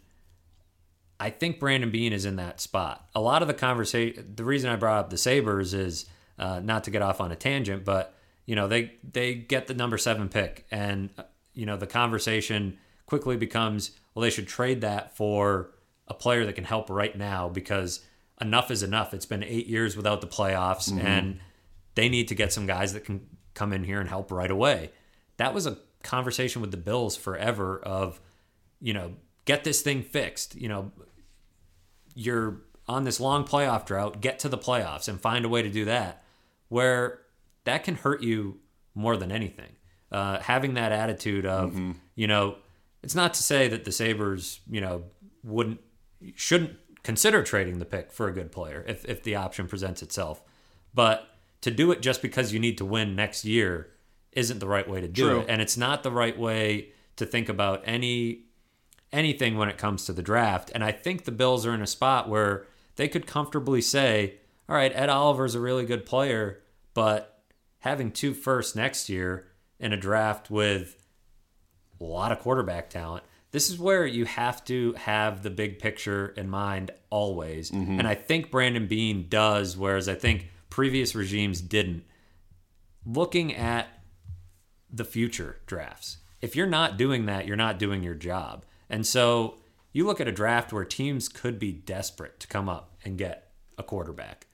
I 1.20 1.30
think 1.30 1.60
Brandon 1.60 1.92
Beane 1.92 2.14
is 2.14 2.26
in 2.26 2.38
that 2.38 2.62
spot. 2.62 3.08
A 3.14 3.22
lot 3.22 3.42
of 3.42 3.48
the 3.48 3.54
conversation, 3.54 4.34
the 4.36 4.44
reason 4.44 4.70
I 4.70 4.76
brought 4.76 5.00
up 5.00 5.10
the 5.10 5.18
Sabres 5.18 5.74
is 5.74 6.06
uh, 6.38 6.60
not 6.60 6.86
to 6.86 6.92
get 6.92 7.02
off 7.02 7.20
on 7.20 7.32
a 7.32 7.36
tangent, 7.36 7.84
but 7.84 8.16
you 8.46 8.56
know 8.56 8.68
they 8.68 8.94
they 9.04 9.36
get 9.36 9.68
the 9.68 9.74
number 9.74 9.98
seven 9.98 10.30
pick, 10.30 10.66
and 10.72 11.10
uh, 11.18 11.24
you 11.54 11.66
know 11.66 11.78
the 11.78 11.88
conversation 11.88 12.78
quickly 13.06 13.38
becomes, 13.38 13.92
well, 14.14 14.24
they 14.24 14.30
should 14.30 14.48
trade 14.48 14.82
that 14.82 15.16
for 15.18 15.72
a 16.08 16.14
player 16.14 16.46
that 16.46 16.54
can 16.54 16.64
help 16.64 16.90
right 16.90 17.18
now 17.18 17.50
because 17.50 18.06
enough 18.40 18.72
is 18.72 18.84
enough. 18.84 19.14
It's 19.14 19.26
been 19.26 19.44
eight 19.44 19.68
years 19.68 19.98
without 19.98 20.22
the 20.22 20.28
playoffs, 20.28 20.92
and 20.98 21.40
they 21.96 22.08
need 22.08 22.28
to 22.30 22.36
get 22.36 22.54
some 22.54 22.66
guys 22.66 22.94
that 22.94 23.04
can 23.04 23.28
come 23.54 23.74
in 23.74 23.84
here 23.84 24.00
and 24.00 24.08
help 24.08 24.32
right 24.32 24.50
away. 24.50 24.92
That 25.38 25.54
was 25.54 25.68
a 25.68 25.78
conversation 26.04 26.62
with 26.62 26.72
the 26.72 26.78
Bills 26.78 27.18
forever 27.18 27.80
of, 27.80 28.22
you 28.80 28.94
know, 28.94 29.14
get 29.46 29.64
this 29.64 29.82
thing 29.82 30.04
fixed. 30.04 30.56
You 30.56 30.70
know, 30.70 30.92
you're 32.16 32.62
on 32.88 33.04
this 33.04 33.20
long 33.20 33.46
playoff 33.46 33.86
drought, 33.86 34.22
get 34.22 34.40
to 34.40 34.50
the 34.50 34.58
playoffs 34.58 35.08
and 35.08 35.20
find 35.22 35.46
a 35.46 35.50
way 35.50 35.62
to 35.62 35.70
do 35.70 35.86
that. 35.86 36.24
Where 36.70 37.22
that 37.64 37.84
can 37.84 37.96
hurt 37.96 38.22
you 38.22 38.60
more 38.96 39.18
than 39.18 39.32
anything. 39.32 39.76
Uh, 40.12 40.40
having 40.40 40.74
that 40.74 40.92
attitude 40.92 41.46
of, 41.46 41.76
you 42.16 42.28
know, 42.28 42.56
it's 43.04 43.16
not 43.16 43.34
to 43.36 43.44
say 43.44 43.68
that 43.68 43.86
the 43.86 43.92
Sabres, 43.92 44.60
you 44.70 44.82
know, 44.82 45.04
wouldn't, 45.44 45.80
shouldn't 46.36 46.78
consider 47.04 47.44
trading 47.44 47.80
the 47.80 47.86
pick 47.86 48.12
for 48.12 48.28
a 48.28 48.34
good 48.34 48.52
player 48.52 48.84
if, 48.88 49.06
if 49.06 49.24
the 49.24 49.36
option 49.36 49.68
presents 49.68 50.02
itself. 50.02 50.44
But 50.94 51.28
to 51.62 51.72
do 51.72 51.92
it 51.92 52.02
just 52.02 52.22
because 52.22 52.52
you 52.52 52.60
need 52.60 52.78
to 52.80 52.86
win 52.86 53.16
next 53.16 53.46
year 53.46 53.92
isn't 54.32 54.60
the 54.60 54.68
right 54.68 54.88
way 54.88 55.02
to 55.02 55.08
do 55.08 55.30
True. 55.30 55.40
it. 55.42 55.46
And 55.48 55.62
it's 55.62 55.78
not 55.78 56.04
the 56.04 56.12
right 56.12 56.38
way 56.38 56.90
to 57.16 57.26
think 57.26 57.50
about 57.50 57.84
any 57.86 58.46
anything 59.12 59.58
when 59.58 59.70
it 59.70 59.78
comes 59.78 60.06
to 60.06 60.14
the 60.14 60.22
draft. 60.22 60.72
And 60.74 60.84
I 60.84 60.92
think 60.92 61.26
the 61.26 61.32
Bills 61.32 61.66
are 61.66 61.74
in 61.74 61.82
a 61.82 61.88
spot 61.88 62.30
where 62.30 62.66
they 62.96 63.08
could 63.08 63.26
comfortably 63.26 63.82
say, 63.82 64.36
all 64.68 64.76
right, 64.76 64.92
Ed 64.94 65.10
Oliver's 65.10 65.56
a 65.56 65.60
really 65.60 65.86
good 65.86 66.06
player, 66.06 66.62
but 66.94 67.44
having 67.80 68.12
two 68.12 68.34
firsts 68.34 68.76
next 68.76 69.10
year 69.10 69.48
in 69.80 69.94
a 69.94 69.98
draft 69.98 70.52
with 70.52 71.08
a 72.00 72.04
lot 72.04 72.32
of 72.32 72.40
quarterback 72.40 72.90
talent, 72.90 73.24
this 73.52 73.70
is 73.70 73.80
where 73.80 74.06
you 74.06 74.26
have 74.26 74.64
to 74.66 74.94
have 74.94 75.42
the 75.42 75.50
big 75.50 75.80
picture 75.80 76.28
in 76.38 76.50
mind 76.50 76.92
always. 77.10 77.72
Mm-hmm. 77.72 78.00
And 78.00 78.08
I 78.08 78.14
think 78.14 78.52
Brandon 78.52 78.86
Beane 78.86 79.26
does, 79.28 79.76
whereas 79.76 80.08
I 80.08 80.14
think 80.14 80.50
previous 80.70 81.16
regimes 81.16 81.62
didn't. 81.62 82.04
Looking 83.06 83.56
at 83.56 83.88
the 84.92 85.06
future 85.06 85.58
drafts. 85.66 86.18
If 86.42 86.56
you're 86.56 86.68
not 86.68 86.98
doing 86.98 87.26
that, 87.26 87.48
you're 87.48 87.56
not 87.56 87.80
doing 87.80 88.04
your 88.04 88.14
job. 88.14 88.66
And 88.90 89.06
so 89.06 89.60
you 89.92 90.06
look 90.06 90.22
at 90.22 90.28
a 90.28 90.32
draft 90.32 90.72
where 90.72 90.86
teams 90.86 91.30
could 91.30 91.60
be 91.60 91.72
desperate 91.72 92.40
to 92.40 92.48
come 92.48 92.70
up 92.70 92.96
and 93.04 93.18
get 93.18 93.52
a 93.78 93.84
quarterback. 93.84 94.48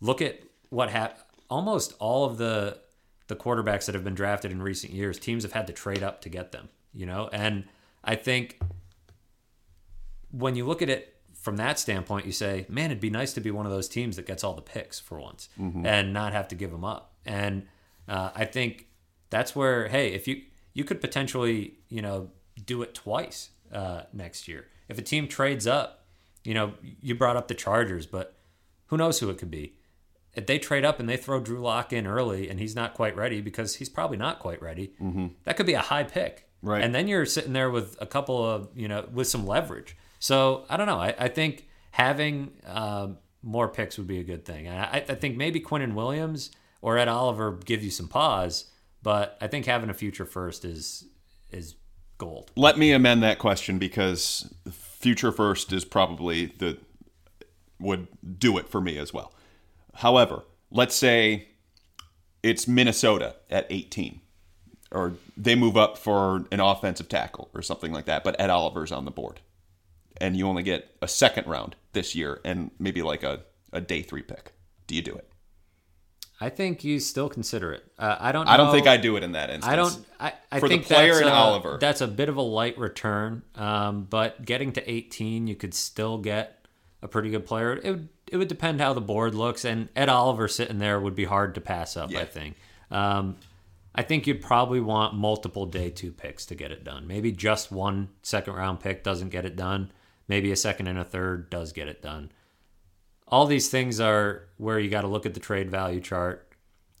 Look 0.00 0.20
at 0.20 0.40
what 0.70 0.90
happened. 0.90 1.22
Almost 1.48 1.94
all 1.98 2.24
of 2.24 2.38
the 2.38 2.78
the 3.28 3.36
quarterbacks 3.36 3.86
that 3.86 3.94
have 3.94 4.04
been 4.04 4.14
drafted 4.14 4.52
in 4.52 4.62
recent 4.62 4.92
years, 4.92 5.18
teams 5.18 5.42
have 5.42 5.52
had 5.52 5.66
to 5.66 5.72
trade 5.72 6.02
up 6.02 6.20
to 6.20 6.28
get 6.28 6.52
them. 6.52 6.68
You 6.92 7.06
know, 7.06 7.28
and 7.32 7.64
I 8.02 8.14
think 8.14 8.58
when 10.30 10.56
you 10.56 10.64
look 10.64 10.82
at 10.82 10.88
it 10.88 11.14
from 11.34 11.56
that 11.56 11.78
standpoint, 11.78 12.26
you 12.26 12.32
say, 12.32 12.66
man, 12.68 12.86
it'd 12.86 13.00
be 13.00 13.10
nice 13.10 13.32
to 13.34 13.40
be 13.40 13.50
one 13.50 13.66
of 13.66 13.72
those 13.72 13.88
teams 13.88 14.16
that 14.16 14.26
gets 14.26 14.42
all 14.42 14.54
the 14.54 14.62
picks 14.62 14.98
for 14.98 15.20
once 15.20 15.48
and 15.86 16.12
not 16.12 16.32
have 16.32 16.48
to 16.48 16.54
give 16.54 16.70
them 16.70 16.84
up. 16.84 17.14
And 17.24 17.66
uh, 18.08 18.30
I 18.34 18.44
think 18.44 18.86
that's 19.30 19.54
where, 19.54 19.88
hey, 19.88 20.12
if 20.12 20.26
you 20.26 20.42
you 20.72 20.84
could 20.84 21.00
potentially, 21.00 21.74
you 21.88 22.02
know, 22.02 22.30
do 22.64 22.82
it 22.82 22.94
twice 22.94 23.50
uh, 23.76 24.02
next 24.12 24.48
year. 24.48 24.66
If 24.88 24.98
a 24.98 25.02
team 25.02 25.28
trades 25.28 25.66
up, 25.66 26.06
you 26.44 26.54
know, 26.54 26.72
you 27.00 27.14
brought 27.14 27.36
up 27.36 27.48
the 27.48 27.54
Chargers, 27.54 28.06
but 28.06 28.34
who 28.86 28.96
knows 28.96 29.18
who 29.18 29.28
it 29.30 29.38
could 29.38 29.50
be? 29.50 29.74
If 30.34 30.46
they 30.46 30.58
trade 30.58 30.84
up 30.84 31.00
and 31.00 31.08
they 31.08 31.16
throw 31.16 31.40
Drew 31.40 31.60
Lock 31.60 31.92
in 31.92 32.06
early 32.06 32.48
and 32.48 32.60
he's 32.60 32.74
not 32.74 32.94
quite 32.94 33.16
ready 33.16 33.40
because 33.40 33.76
he's 33.76 33.88
probably 33.88 34.16
not 34.16 34.38
quite 34.38 34.62
ready, 34.62 34.92
that 35.44 35.56
could 35.56 35.66
be 35.66 35.74
a 35.74 35.80
high 35.80 36.04
pick. 36.04 36.48
Right. 36.62 36.82
And 36.82 36.94
then 36.94 37.08
you're 37.08 37.26
sitting 37.26 37.52
there 37.52 37.70
with 37.70 37.96
a 38.00 38.06
couple 38.06 38.44
of, 38.44 38.68
you 38.74 38.88
know, 38.88 39.08
with 39.12 39.28
some 39.28 39.46
leverage. 39.46 39.96
So 40.18 40.64
I 40.68 40.76
don't 40.76 40.86
know. 40.86 40.98
I, 40.98 41.14
I 41.18 41.28
think 41.28 41.66
having 41.90 42.52
um, 42.66 43.18
more 43.42 43.68
picks 43.68 43.98
would 43.98 44.06
be 44.06 44.20
a 44.20 44.24
good 44.24 44.44
thing. 44.44 44.66
And 44.66 44.78
I, 44.78 45.04
I 45.08 45.14
think 45.14 45.36
maybe 45.36 45.60
Quinnen 45.60 45.94
Williams 45.94 46.50
or 46.80 46.98
Ed 46.98 47.08
Oliver 47.08 47.58
give 47.64 47.82
you 47.82 47.90
some 47.90 48.08
pause, 48.08 48.70
but 49.02 49.36
I 49.40 49.46
think 49.46 49.66
having 49.66 49.90
a 49.90 49.94
future 49.94 50.26
first 50.26 50.64
is 50.64 51.04
is 51.50 51.76
gold. 52.18 52.50
Let 52.56 52.78
me 52.78 52.92
amend 52.92 53.22
that 53.22 53.38
question 53.38 53.78
because 53.78 54.52
future 54.70 55.32
first 55.32 55.72
is 55.72 55.84
probably 55.84 56.46
the 56.46 56.78
would 57.78 58.08
do 58.38 58.56
it 58.56 58.68
for 58.68 58.80
me 58.80 58.96
as 58.98 59.12
well. 59.12 59.32
However, 59.96 60.44
let's 60.70 60.94
say 60.94 61.48
it's 62.42 62.66
Minnesota 62.66 63.36
at 63.50 63.66
18 63.70 64.20
or 64.90 65.14
they 65.36 65.54
move 65.54 65.76
up 65.76 65.98
for 65.98 66.44
an 66.50 66.60
offensive 66.60 67.08
tackle 67.08 67.50
or 67.54 67.62
something 67.62 67.92
like 67.92 68.06
that, 68.06 68.24
but 68.24 68.40
Ed 68.40 68.50
Oliver's 68.50 68.92
on 68.92 69.04
the 69.04 69.10
board. 69.10 69.40
And 70.18 70.36
you 70.36 70.46
only 70.46 70.62
get 70.62 70.96
a 71.02 71.08
second 71.08 71.46
round 71.46 71.76
this 71.92 72.14
year 72.14 72.40
and 72.44 72.70
maybe 72.78 73.02
like 73.02 73.22
a, 73.22 73.40
a 73.72 73.80
day 73.80 74.02
three 74.02 74.22
pick. 74.22 74.52
Do 74.86 74.94
you 74.94 75.02
do 75.02 75.14
it? 75.14 75.28
I 76.40 76.50
think 76.50 76.84
you 76.84 77.00
still 77.00 77.28
consider 77.28 77.72
it. 77.72 77.84
Uh, 77.98 78.16
I 78.18 78.32
don't. 78.32 78.46
I 78.46 78.56
don't 78.56 78.70
think 78.70 78.86
I 78.86 78.98
do 78.98 79.16
it 79.16 79.22
in 79.22 79.32
that 79.32 79.48
instance. 79.48 79.72
I 79.72 79.76
don't. 79.76 80.06
I, 80.20 80.32
I 80.52 80.60
For 80.60 80.68
the 80.68 80.78
player 80.78 81.14
that's 81.14 81.20
and 81.22 81.30
a, 81.30 81.34
Oliver. 81.34 81.78
That's 81.80 82.02
a 82.02 82.06
bit 82.06 82.28
of 82.28 82.36
a 82.36 82.42
light 82.42 82.78
return, 82.78 83.42
um, 83.54 84.06
but 84.08 84.44
getting 84.44 84.72
to 84.72 84.90
18, 84.90 85.46
you 85.46 85.56
could 85.56 85.72
still 85.72 86.18
get 86.18 86.66
a 87.00 87.08
pretty 87.08 87.30
good 87.30 87.46
player. 87.46 87.80
It 87.82 87.90
would. 87.90 88.08
It 88.30 88.36
would 88.36 88.48
depend 88.48 88.80
how 88.80 88.92
the 88.92 89.00
board 89.00 89.34
looks, 89.34 89.64
and 89.64 89.88
Ed 89.94 90.08
Oliver 90.08 90.48
sitting 90.48 90.78
there 90.78 91.00
would 91.00 91.14
be 91.14 91.24
hard 91.24 91.54
to 91.54 91.60
pass 91.60 91.96
up. 91.96 92.10
Yeah. 92.10 92.20
I 92.20 92.24
think. 92.24 92.56
Um, 92.90 93.36
I 93.94 94.02
think 94.02 94.26
you'd 94.26 94.42
probably 94.42 94.80
want 94.80 95.14
multiple 95.14 95.64
day 95.64 95.88
two 95.88 96.12
picks 96.12 96.44
to 96.46 96.54
get 96.54 96.70
it 96.70 96.84
done. 96.84 97.06
Maybe 97.06 97.32
just 97.32 97.72
one 97.72 98.08
second 98.22 98.54
round 98.54 98.80
pick 98.80 99.02
doesn't 99.02 99.30
get 99.30 99.46
it 99.46 99.56
done. 99.56 99.90
Maybe 100.28 100.52
a 100.52 100.56
second 100.56 100.88
and 100.88 100.98
a 100.98 101.04
third 101.04 101.48
does 101.48 101.72
get 101.72 101.88
it 101.88 102.02
done. 102.02 102.30
All 103.28 103.46
these 103.46 103.68
things 103.68 104.00
are 104.00 104.44
where 104.56 104.78
you 104.78 104.88
got 104.88 105.00
to 105.02 105.08
look 105.08 105.26
at 105.26 105.34
the 105.34 105.40
trade 105.40 105.70
value 105.70 106.00
chart, 106.00 106.52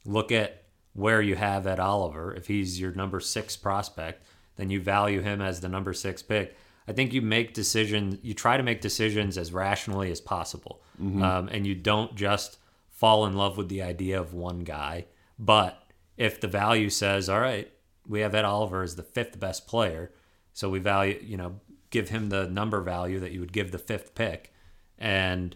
look 0.04 0.32
at 0.32 0.64
where 0.92 1.22
you 1.22 1.36
have 1.36 1.66
Ed 1.66 1.78
Oliver. 1.78 2.34
If 2.34 2.46
he's 2.46 2.80
your 2.80 2.92
number 2.92 3.20
six 3.20 3.56
prospect, 3.56 4.24
then 4.56 4.70
you 4.70 4.80
value 4.80 5.20
him 5.20 5.40
as 5.40 5.60
the 5.60 5.68
number 5.68 5.92
six 5.92 6.22
pick. 6.22 6.56
I 6.88 6.92
think 6.92 7.12
you 7.12 7.20
make 7.20 7.52
decisions, 7.52 8.18
you 8.22 8.32
try 8.32 8.56
to 8.56 8.62
make 8.62 8.80
decisions 8.80 9.36
as 9.36 9.52
rationally 9.52 10.10
as 10.10 10.20
possible. 10.20 10.82
Um, 11.22 11.48
and 11.48 11.66
you 11.66 11.74
don't 11.74 12.14
just 12.14 12.58
fall 12.88 13.26
in 13.26 13.34
love 13.34 13.56
with 13.56 13.68
the 13.68 13.82
idea 13.82 14.18
of 14.18 14.32
one 14.32 14.60
guy. 14.60 15.06
But 15.38 15.82
if 16.16 16.40
the 16.40 16.48
value 16.48 16.88
says, 16.88 17.28
all 17.28 17.40
right, 17.40 17.70
we 18.06 18.20
have 18.20 18.34
Ed 18.34 18.44
Oliver 18.44 18.82
as 18.82 18.96
the 18.96 19.02
fifth 19.02 19.38
best 19.38 19.66
player, 19.66 20.12
so 20.54 20.70
we 20.70 20.78
value, 20.78 21.20
you 21.22 21.36
know, 21.36 21.60
give 21.90 22.08
him 22.08 22.30
the 22.30 22.48
number 22.48 22.80
value 22.80 23.20
that 23.20 23.32
you 23.32 23.40
would 23.40 23.52
give 23.52 23.72
the 23.72 23.78
fifth 23.78 24.14
pick. 24.14 24.54
And 24.96 25.54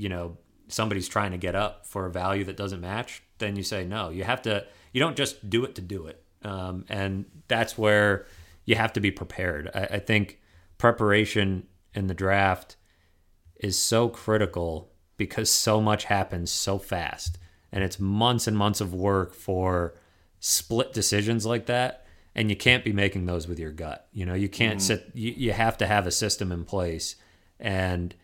you 0.00 0.08
know 0.08 0.38
somebody's 0.68 1.08
trying 1.08 1.32
to 1.32 1.38
get 1.38 1.54
up 1.54 1.86
for 1.86 2.06
a 2.06 2.10
value 2.10 2.44
that 2.44 2.56
doesn't 2.56 2.80
match, 2.80 3.22
then 3.38 3.56
you 3.56 3.62
say 3.62 3.84
no. 3.84 4.08
You 4.10 4.24
have 4.24 4.42
to. 4.42 4.66
You 4.92 5.00
don't 5.00 5.16
just 5.16 5.48
do 5.48 5.64
it 5.64 5.74
to 5.76 5.82
do 5.82 6.06
it, 6.06 6.24
um, 6.42 6.84
and 6.88 7.26
that's 7.48 7.76
where 7.78 8.26
you 8.64 8.74
have 8.76 8.92
to 8.94 9.00
be 9.00 9.10
prepared. 9.10 9.70
I, 9.74 9.80
I 9.80 9.98
think 9.98 10.40
preparation 10.78 11.66
in 11.94 12.06
the 12.06 12.14
draft 12.14 12.76
is 13.56 13.78
so 13.78 14.08
critical 14.08 14.90
because 15.16 15.50
so 15.50 15.80
much 15.80 16.04
happens 16.04 16.50
so 16.50 16.78
fast, 16.78 17.38
and 17.70 17.84
it's 17.84 18.00
months 18.00 18.46
and 18.46 18.56
months 18.56 18.80
of 18.80 18.94
work 18.94 19.34
for 19.34 19.94
split 20.40 20.92
decisions 20.92 21.44
like 21.44 21.66
that. 21.66 22.06
And 22.32 22.48
you 22.48 22.54
can't 22.54 22.84
be 22.84 22.92
making 22.92 23.26
those 23.26 23.48
with 23.48 23.58
your 23.58 23.72
gut. 23.72 24.06
You 24.12 24.24
know, 24.24 24.34
you 24.34 24.48
can't 24.48 24.80
sit. 24.80 25.10
You, 25.14 25.32
you 25.36 25.52
have 25.52 25.76
to 25.78 25.86
have 25.86 26.06
a 26.06 26.12
system 26.12 26.52
in 26.52 26.64
place, 26.64 27.16
and 27.58 28.14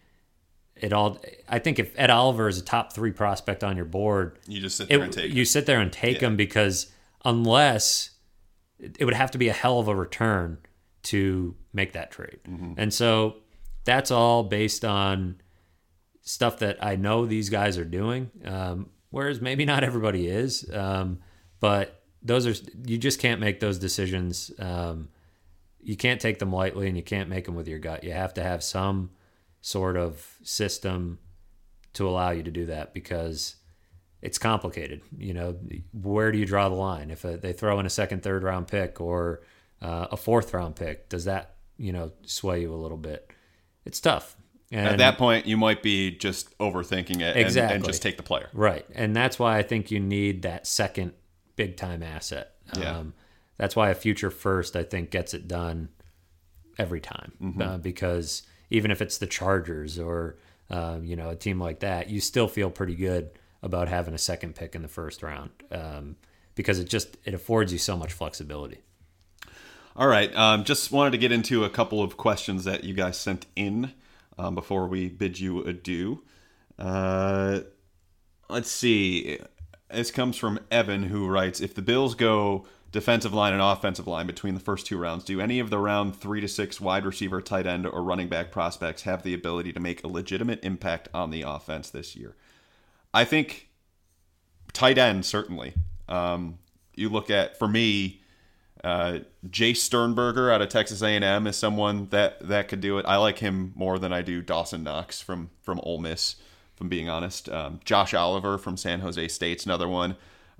it 0.77 0.93
all 0.93 1.19
I 1.49 1.59
think 1.59 1.79
if 1.79 1.93
Ed 1.97 2.11
Oliver 2.11 2.49
is 2.49 2.59
a 2.59 2.63
top 2.65 2.93
three 2.93 3.13
prospect 3.13 3.65
on 3.65 3.77
your 3.77 3.87
board, 3.87 4.39
You 4.47 4.61
just 4.61 4.77
sit 4.77 4.89
there 4.89 5.03
and 5.03 5.13
take 5.13 5.33
you 5.33 5.43
it. 5.43 5.47
sit 5.47 5.67
there 5.67 5.81
and 5.81 5.93
take 5.93 6.21
Yeah. 6.21 6.29
him 6.29 6.37
because 6.37 6.93
unless 7.25 8.11
it 8.79 9.05
would 9.05 9.15
have 9.15 9.31
to 9.33 9.39
be 9.39 9.49
a 9.49 9.53
hell 9.53 9.79
of 9.81 9.89
a 9.89 9.95
return 9.95 10.59
to 11.05 11.55
make 11.73 11.93
that 11.93 12.11
trade. 12.11 12.39
Mm-hmm. 12.49 12.75
And 12.77 12.93
so 12.93 13.37
that's 13.85 14.11
all 14.11 14.43
based 14.43 14.85
on 14.85 15.41
stuff 16.23 16.59
that 16.59 16.77
I 16.85 16.97
know 16.97 17.25
these 17.25 17.49
guys 17.49 17.79
are 17.79 17.85
doing. 17.85 18.31
Um, 18.45 18.91
whereas 19.11 19.41
maybe 19.41 19.65
not 19.65 19.83
everybody 19.85 20.27
is. 20.27 20.69
Um, 20.75 21.21
but 21.61 22.03
those 22.23 22.47
are 22.47 22.55
you 22.85 22.99
just 22.99 23.19
can't 23.21 23.41
make 23.41 23.61
those 23.61 23.79
decisions. 23.79 24.51
Um, 24.59 25.09
you 25.81 25.97
can't 25.97 26.21
take 26.21 26.39
them 26.41 26.53
lightly, 26.53 26.89
and 26.89 26.97
you 26.97 27.03
can't 27.05 27.29
make 27.29 27.45
them 27.45 27.55
with 27.55 27.69
your 27.69 27.79
gut. 27.79 28.03
You 28.03 28.13
have 28.13 28.35
to 28.35 28.43
have 28.43 28.63
some 28.65 29.11
sort 29.67 29.97
of 29.97 30.37
system 30.45 31.19
to 31.93 32.09
allow 32.09 32.31
you 32.31 32.45
to 32.45 32.53
do 32.53 32.67
that 32.67 32.95
because 32.95 33.57
it's 34.23 34.39
complicated. 34.39 35.03
You 35.19 35.35
know, 35.35 35.57
where 35.93 36.31
do 36.31 36.39
you 36.39 36.47
draw 36.47 36.69
the 36.69 36.77
line? 36.77 37.11
If 37.11 37.25
a, 37.25 37.37
they 37.37 37.53
throw 37.53 37.81
in 37.81 37.85
a 37.85 37.91
second, 37.91 38.23
third 38.23 38.45
round 38.45 38.69
pick 38.69 39.01
or 39.01 39.43
uh, 39.83 40.07
a 40.13 40.17
fourth 40.17 40.55
round 40.55 40.77
pick, 40.77 41.09
does 41.09 41.25
that 41.25 41.57
you 41.79 41.93
know 41.93 42.13
sway 42.25 42.61
you 42.61 42.73
a 42.73 42.77
little 42.77 42.97
bit? 42.97 43.29
It's 43.85 44.01
tough. 44.01 44.37
And 44.71 44.87
At 44.87 44.99
that 44.99 45.19
point, 45.19 45.47
you 45.47 45.57
might 45.57 45.83
be 45.83 46.13
just 46.13 46.57
overthinking 46.59 47.21
it 47.21 47.37
and, 47.37 47.57
and 47.57 47.85
just 47.85 48.03
take 48.03 48.17
the 48.17 48.23
player. 48.23 48.49
Right. 48.53 48.87
And 48.95 49.17
that's 49.17 49.37
why 49.37 49.59
I 49.59 49.63
think 49.63 49.91
you 49.91 49.99
need 49.99 50.43
that 50.43 50.69
second 50.69 51.13
big 51.57 51.77
time 51.77 52.05
asset. 52.05 52.53
Yeah. 52.77 52.99
Um, 52.99 53.15
that's 53.57 53.75
why 53.75 53.91
a 53.91 53.95
future 53.97 54.31
first, 54.31 54.77
I 54.77 54.85
think, 54.85 55.11
gets 55.11 55.35
it 55.35 55.49
done 55.49 55.89
every 56.79 57.01
time. 57.01 57.33
Mm-hmm. 57.43 57.63
Uh, 57.63 57.79
because 57.79 58.43
even 58.71 58.91
if 58.91 59.01
it's 59.01 59.19
the 59.19 59.27
Chargers 59.27 59.99
or, 59.99 60.37
uh, 60.71 60.99
you 61.03 61.17
know, 61.17 61.31
a 61.31 61.37
team 61.37 61.61
like 61.61 61.81
that, 61.81 62.11
you 62.11 62.21
still 62.21 62.49
feel 62.49 62.71
pretty 62.71 62.95
good 62.95 63.31
about 63.63 63.89
having 63.89 64.15
a 64.15 64.19
second 64.19 64.55
pick 64.55 64.75
in 64.75 64.83
the 64.83 64.89
first 64.89 65.23
round 65.23 65.51
um, 65.71 66.17
because 66.55 66.79
it 66.79 66.89
just 66.89 67.17
it 67.25 67.35
affords 67.35 67.73
you 67.73 67.79
so 67.79 67.97
much 67.97 68.13
flexibility. 68.13 68.81
All 69.97 70.09
right. 70.09 70.35
Um, 70.37 70.65
just 70.65 70.93
wanted 70.93 71.13
to 71.13 71.19
get 71.19 71.33
into 71.33 71.65
a 71.65 71.71
couple 71.71 72.03
of 72.03 72.17
questions 72.17 72.65
that 72.65 72.85
you 72.85 72.93
guys 72.93 73.19
sent 73.19 73.47
in 73.57 73.93
um, 74.39 74.55
before 74.55 74.87
we 74.89 75.09
bid 75.09 75.41
you 75.41 75.63
adieu. 75.63 76.23
Uh, 76.79 77.61
let's 78.51 78.71
see. 78.71 79.39
This 79.91 80.11
comes 80.11 80.37
from 80.37 80.59
Evan, 80.71 81.05
who 81.05 81.27
writes 81.29 81.61
If 81.61 81.75
the 81.75 81.83
Bills 81.83 82.15
go 82.15 82.67
defensive 82.97 83.35
line 83.35 83.53
and 83.53 83.61
offensive 83.61 84.07
line 84.07 84.27
between 84.27 84.55
the 84.55 84.61
first 84.61 84.87
two 84.87 84.97
rounds, 84.97 85.23
do 85.23 85.39
any 85.39 85.59
of 85.59 85.69
the 85.69 85.79
round 85.79 86.17
three 86.17 86.41
to 86.41 86.49
six 86.49 86.81
wide 86.81 87.05
receiver, 87.05 87.43
tight 87.43 87.67
end, 87.67 87.87
or 87.87 88.03
running 88.03 88.29
back 88.29 88.51
prospects 88.51 89.03
have 89.03 89.23
the 89.23 89.35
ability 89.35 89.71
to 89.73 89.79
make 89.79 90.03
a 90.03 90.09
legitimate 90.09 90.65
impact 90.65 91.09
on 91.13 91.31
the 91.31 91.43
offense 91.43 91.91
this 91.91 92.17
year? 92.17 92.35
I 93.13 93.25
think 93.25 93.69
tight 94.73 94.97
end, 94.97 95.27
certainly. 95.27 95.75
Um, 96.09 96.59
you 96.95 97.11
look 97.11 97.29
at, 97.29 97.59
for 97.59 97.69
me, 97.69 98.23
uh, 98.83 99.19
Jace 99.47 99.79
Sternberger 99.79 100.51
out 100.51 100.63
of 100.63 100.71
Texas 100.71 101.03
A&M 101.03 101.47
is 101.47 101.57
someone 101.57 102.09
that 102.11 102.41
that 102.49 102.69
could 102.69 102.81
do 102.81 102.99
it. 102.99 103.05
I 103.07 103.17
like 103.17 103.39
him 103.39 103.73
more 103.75 103.99
than 103.99 104.13
I 104.13 104.23
do 104.23 104.41
Dawson 104.41 104.83
Knox 104.83 105.21
from 105.21 105.51
from 105.61 105.81
Ole 105.83 105.99
Miss. 105.99 106.37
If 106.75 106.81
I'm 106.81 106.89
being 106.89 107.09
honest, 107.09 107.49
um, 107.49 107.81
Josh 107.85 108.15
Oliver 108.15 108.57
from 108.59 108.77
San 108.77 109.01
Jose 109.01 109.29
State's 109.29 109.67
another 109.67 109.89
one. 109.89 110.17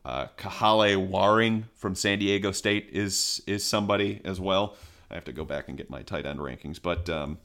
Uh, 0.07 0.29
Kahale 0.39 0.97
Warring 0.97 1.65
from 1.75 1.97
San 1.97 2.21
Diego 2.21 2.53
State 2.53 2.91
is 2.93 3.43
is 3.49 3.65
somebody 3.65 4.21
as 4.25 4.41
well. 4.41 4.77
I 5.11 5.15
have 5.15 5.25
to 5.25 5.33
go 5.33 5.45
back 5.45 5.67
and 5.67 5.77
get 5.77 5.91
my 5.91 6.03
tight 6.03 6.27
end 6.27 6.39
rankings, 6.39 6.81
but 6.81 7.11
um, 7.11 7.39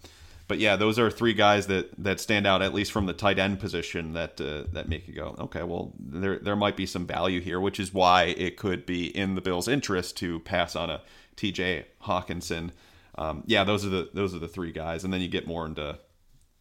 but 0.48 0.60
yeah, 0.60 0.76
those 0.76 1.00
are 1.00 1.10
three 1.10 1.34
guys 1.34 1.66
that 1.68 1.90
that 1.98 2.20
stand 2.20 2.46
out 2.46 2.62
at 2.62 2.72
least 2.72 2.92
from 2.92 3.08
the 3.08 3.14
tight 3.14 3.40
end 3.40 3.60
position 3.60 4.14
that 4.14 4.40
uh, 4.40 4.66
that 4.74 4.88
make 4.88 5.08
you 5.08 5.16
go, 5.16 5.36
okay, 5.40 5.64
well 5.64 5.92
there 6.00 6.38
there 6.38 6.56
might 6.56 6.78
be 6.78 6.86
some 6.86 7.08
value 7.08 7.42
here, 7.42 7.60
which 7.60 7.80
is 7.80 7.96
why 7.96 8.26
it 8.26 8.58
could 8.58 8.86
be 8.86 9.08
in 9.08 9.34
the 9.34 9.42
Bills' 9.42 9.68
interest 9.68 10.16
to 10.18 10.40
pass 10.42 10.76
on 10.76 10.92
a 10.92 11.02
T.J. 11.38 11.88
Hockenson. 12.04 12.70
Um, 13.16 13.42
yeah, 13.48 13.64
those 13.64 13.84
are 13.84 13.90
the 13.90 14.12
those 14.14 14.36
are 14.36 14.40
the 14.40 14.48
three 14.48 14.72
guys, 14.72 15.04
and 15.04 15.12
then 15.12 15.22
you 15.22 15.30
get 15.30 15.48
more 15.48 15.66
into 15.66 15.98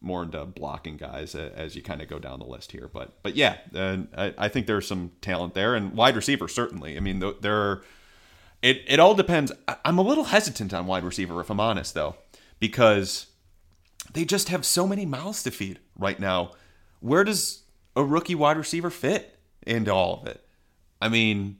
more 0.01 0.23
into 0.23 0.43
blocking 0.45 0.97
guys 0.97 1.35
as 1.35 1.75
you 1.75 1.81
kind 1.81 2.01
of 2.01 2.07
go 2.07 2.19
down 2.19 2.39
the 2.39 2.45
list 2.45 2.71
here. 2.71 2.89
But 2.91 3.21
but 3.23 3.35
yeah, 3.35 3.57
uh, 3.73 3.97
I, 4.17 4.33
I 4.37 4.47
think 4.47 4.65
there's 4.65 4.87
some 4.87 5.11
talent 5.21 5.53
there, 5.53 5.75
and 5.75 5.93
wide 5.93 6.15
receiver 6.15 6.47
certainly. 6.47 6.97
I 6.97 6.99
mean, 6.99 7.23
there 7.41 7.55
are. 7.55 7.81
It 8.61 8.83
it 8.87 8.99
all 8.99 9.15
depends. 9.15 9.51
I'm 9.85 9.97
a 9.97 10.03
little 10.03 10.25
hesitant 10.25 10.73
on 10.73 10.87
wide 10.87 11.03
receiver 11.03 11.39
if 11.39 11.49
I'm 11.49 11.59
honest 11.59 11.93
though, 11.93 12.15
because 12.59 13.27
they 14.13 14.25
just 14.25 14.49
have 14.49 14.65
so 14.65 14.87
many 14.87 15.05
mouths 15.05 15.43
to 15.43 15.51
feed 15.51 15.79
right 15.97 16.19
now. 16.19 16.51
Where 16.99 17.23
does 17.23 17.63
a 17.95 18.03
rookie 18.03 18.35
wide 18.35 18.57
receiver 18.57 18.89
fit 18.89 19.39
into 19.65 19.93
all 19.93 20.21
of 20.21 20.27
it? 20.27 20.45
I 21.01 21.09
mean, 21.09 21.57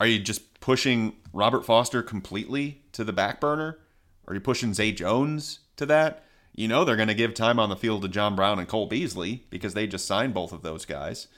are 0.00 0.06
you 0.06 0.18
just 0.18 0.60
pushing 0.60 1.14
Robert 1.32 1.64
Foster 1.64 2.02
completely 2.02 2.82
to 2.92 3.04
the 3.04 3.12
back 3.12 3.40
burner? 3.40 3.78
Are 4.26 4.34
you 4.34 4.40
pushing 4.40 4.74
Zay 4.74 4.92
Jones 4.92 5.60
to 5.76 5.86
that? 5.86 6.24
You 6.54 6.68
know 6.68 6.84
they're 6.84 6.96
going 6.96 7.08
to 7.08 7.14
give 7.14 7.34
time 7.34 7.58
on 7.58 7.70
the 7.70 7.76
field 7.76 8.02
to 8.02 8.08
John 8.08 8.36
Brown 8.36 8.58
and 8.58 8.68
Cole 8.68 8.86
Beasley 8.86 9.44
because 9.48 9.74
they 9.74 9.86
just 9.86 10.06
signed 10.06 10.34
both 10.34 10.52
of 10.52 10.62
those 10.62 10.84
guys. 10.84 11.28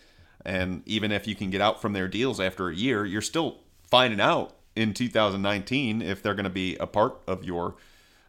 And 0.45 0.83
even 0.87 1.13
if 1.13 1.27
you 1.27 1.35
can 1.35 1.51
get 1.51 1.61
out 1.61 1.81
from 1.81 1.93
their 1.93 2.09
deals 2.09 2.41
after 2.41 2.69
a 2.69 2.75
year, 2.75 3.05
you're 3.05 3.23
still 3.23 3.61
finding 3.89 4.21
out 4.21 4.57
in 4.75 4.93
2019 4.93 6.03
if 6.03 6.23
they're 6.23 6.35
going 6.35 6.45
to 6.45 6.51
be 6.51 6.77
a 6.77 6.87
part 6.87 7.21
of 7.27 7.45
your 7.45 7.77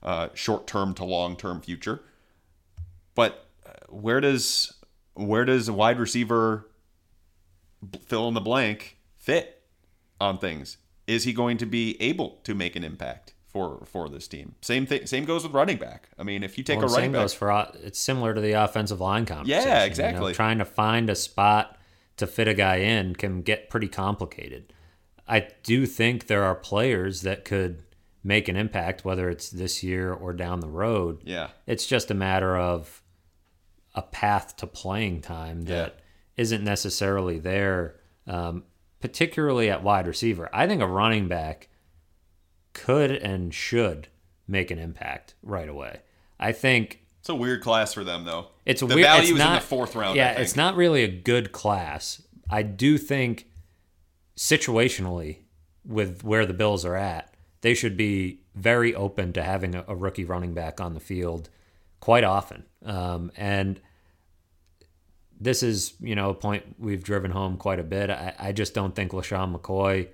uh, 0.04 0.30
short 0.34 0.68
term 0.68 0.94
to 0.94 1.04
long 1.04 1.36
term 1.36 1.62
future. 1.62 2.02
But 3.16 3.48
uh, 3.66 3.72
where 3.90 4.22
does 4.22 4.74
where 5.16 5.46
does 5.46 5.68
a 5.68 5.74
wide 5.74 6.00
receiver 6.00 6.70
fill 8.06 8.28
in 8.28 8.34
the 8.34 8.42
blank 8.42 8.98
fit 9.16 9.64
on 10.20 10.38
things? 10.38 10.78
Is 11.08 11.24
he 11.24 11.34
going 11.34 11.58
to 11.58 11.66
be 11.66 12.02
able 12.02 12.40
to 12.44 12.54
make 12.54 12.76
an 12.76 12.84
impact 12.84 13.34
for 13.56 13.86
for 13.86 14.10
this 14.10 14.28
team? 14.28 14.56
Same 14.62 14.86
thing. 14.86 15.06
Same 15.08 15.24
goes 15.24 15.44
with 15.44 15.54
running 15.54 15.78
back. 15.78 16.10
I 16.20 16.24
mean, 16.24 16.44
if 16.44 16.58
you 16.58 16.64
take 16.64 16.80
Well, 16.80 16.88
a 16.88 16.90
running 16.90 17.06
same 17.06 17.12
back, 17.14 17.22
goes 17.22 17.34
for 17.34 17.72
it's 17.82 17.98
similar 18.00 18.34
to 18.34 18.42
the 18.42 18.52
offensive 18.52 19.00
line 19.00 19.26
conversation. 19.26 19.68
Yeah, 19.68 19.76
you 19.76 19.80
know, 19.80 19.86
exactly. 19.86 20.34
trying 20.34 20.58
to 20.58 20.66
find 20.66 21.10
a 21.10 21.16
spot 21.16 21.78
to 22.18 22.28
fit 22.28 22.48
a 22.50 22.54
guy 22.54 22.78
in 22.78 23.16
can 23.16 23.42
get 23.42 23.70
pretty 23.70 23.88
complicated. 23.88 24.74
I 25.28 25.48
do 25.64 25.86
think 25.86 26.28
there 26.28 26.44
are 26.44 26.54
players 26.56 27.22
that 27.22 27.46
could 27.46 27.84
make 28.24 28.48
an 28.50 28.58
impact, 28.58 29.06
whether 29.06 29.30
it's 29.30 29.50
this 29.50 29.84
year 29.84 30.12
or 30.12 30.34
down 30.34 30.60
the 30.60 30.68
road. 30.68 31.22
yeah, 31.24 31.50
It's 31.66 31.88
just 31.88 32.12
a 32.12 32.14
matter 32.14 32.58
of 32.58 33.02
a 33.94 34.02
path 34.02 34.58
to 34.58 34.68
playing 34.68 35.22
time 35.22 35.62
that 35.64 36.00
not 36.38 36.62
necessarily 36.64 37.40
there, 37.40 37.96
um, 38.28 38.64
particularly 39.00 39.70
at 39.70 39.82
wide 39.84 40.08
receiver. 40.08 40.50
I 40.52 40.68
think 40.68 40.82
a 40.82 40.88
running 40.88 41.28
back 41.28 41.70
could 42.76 43.10
and 43.10 43.52
should 43.52 44.10
make 44.48 44.70
an 44.70 44.78
impact 44.78 45.34
right 45.42 45.68
away. 45.68 46.02
I 46.40 46.52
think 46.52 47.02
it's 47.20 47.30
a 47.30 47.36
weird 47.36 47.62
class 47.62 47.94
for 47.94 48.04
them 48.04 48.26
though. 48.26 48.50
it's 48.68 48.82
the 48.82 48.86
weird. 48.86 49.02
value 49.02 49.22
it's 49.22 49.32
is 49.32 49.38
not, 49.40 49.48
in 49.48 49.56
the 49.56 49.66
fourth 49.66 49.96
round. 49.96 50.16
Yeah, 50.16 50.34
it's 50.34 50.56
not 50.56 50.76
really 50.76 51.04
a 51.04 51.08
good 51.08 51.52
class. 51.52 52.22
I 52.48 52.62
do 52.62 53.00
think 53.00 53.48
situationally, 54.38 55.40
with 55.84 56.24
where 56.24 56.46
the 56.46 56.54
Bills 56.54 56.86
are 56.86 56.96
at, 56.96 57.34
they 57.62 57.74
should 57.74 57.98
be 57.98 58.42
very 58.54 58.94
open 58.94 59.34
to 59.34 59.42
having 59.42 59.74
a, 59.74 59.84
a 59.88 59.96
rookie 59.96 60.26
running 60.26 60.54
back 60.54 60.80
on 60.80 60.94
the 60.94 61.00
field 61.00 61.50
quite 62.00 62.24
often. 62.24 62.66
Um, 62.84 63.32
and 63.36 63.80
this 65.40 65.64
is, 65.64 65.94
you 66.00 66.16
know, 66.16 66.30
a 66.30 66.34
point 66.36 66.76
we've 66.78 67.04
driven 67.04 67.32
home 67.32 67.58
quite 67.58 67.80
a 67.80 67.84
bit. 67.84 68.10
I, 68.10 68.34
I 68.38 68.52
just 68.52 68.74
don't 68.74 68.96
think 68.96 69.12
LeSean 69.12 69.56
McCoy 69.56 70.10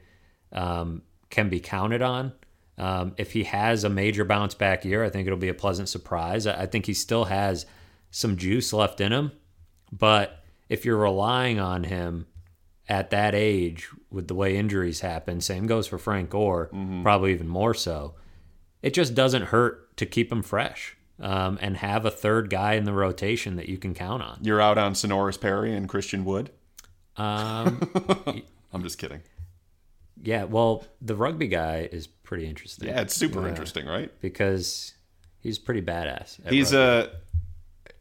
um, 0.51 1.01
can 1.29 1.49
be 1.49 1.59
counted 1.59 2.01
on. 2.01 2.33
Um, 2.81 3.13
if 3.17 3.33
he 3.33 3.43
has 3.43 3.83
a 3.83 3.89
major 3.89 4.25
bounce 4.25 4.55
back 4.55 4.83
year, 4.83 5.03
I 5.03 5.09
think 5.09 5.27
it'll 5.27 5.37
be 5.37 5.49
a 5.49 5.53
pleasant 5.53 5.87
surprise. 5.87 6.47
I, 6.47 6.63
I 6.63 6.65
think 6.65 6.87
he 6.87 6.95
still 6.95 7.25
has 7.25 7.67
some 8.09 8.37
juice 8.37 8.73
left 8.73 8.99
in 8.99 9.13
him. 9.13 9.31
But 9.91 10.43
if 10.67 10.83
you're 10.83 10.97
relying 10.97 11.59
on 11.59 11.83
him 11.83 12.25
at 12.89 13.11
that 13.11 13.35
age 13.35 13.89
with 14.09 14.27
the 14.27 14.33
way 14.33 14.57
injuries 14.57 15.01
happen, 15.01 15.41
same 15.41 15.67
goes 15.67 15.85
for 15.85 15.99
Frank 15.99 16.31
Gore, 16.31 16.71
probably 17.03 17.33
even 17.33 17.47
more 17.47 17.75
so. 17.75 18.15
It 18.81 18.95
just 18.95 19.13
doesn't 19.13 19.43
hurt 19.43 19.95
to 19.97 20.07
keep 20.07 20.31
him 20.31 20.41
fresh 20.41 20.97
um, 21.19 21.59
and 21.61 21.77
have 21.77 22.03
a 22.03 22.11
third 22.11 22.49
guy 22.49 22.73
in 22.73 22.85
the 22.85 22.93
rotation 22.93 23.57
that 23.57 23.69
you 23.69 23.77
can 23.77 23.93
count 23.93 24.23
on. 24.23 24.39
You're 24.41 24.59
out 24.59 24.79
on 24.79 24.93
Senorise 24.93 25.39
Perry 25.39 25.71
and 25.75 25.87
Christian 25.87 26.25
Wade. 26.25 26.49
Um, 27.15 27.91
I'm 28.73 28.81
just 28.81 28.97
kidding. 28.97 29.21
Yeah, 30.23 30.43
well, 30.45 30.85
the 31.01 31.15
rugby 31.15 31.47
guy 31.47 31.89
is 31.91 32.07
pretty 32.07 32.47
interesting. 32.47 32.87
Yeah, 32.87 33.01
it's 33.01 33.15
super 33.15 33.41
Yeah, 33.41 33.49
interesting, 33.49 33.85
right? 33.85 34.11
because 34.21 34.93
he's 35.39 35.59
pretty 35.59 35.81
badass. 35.81 36.39
He's 36.49 36.73
rugby. 36.73 37.07
a. 37.07 37.09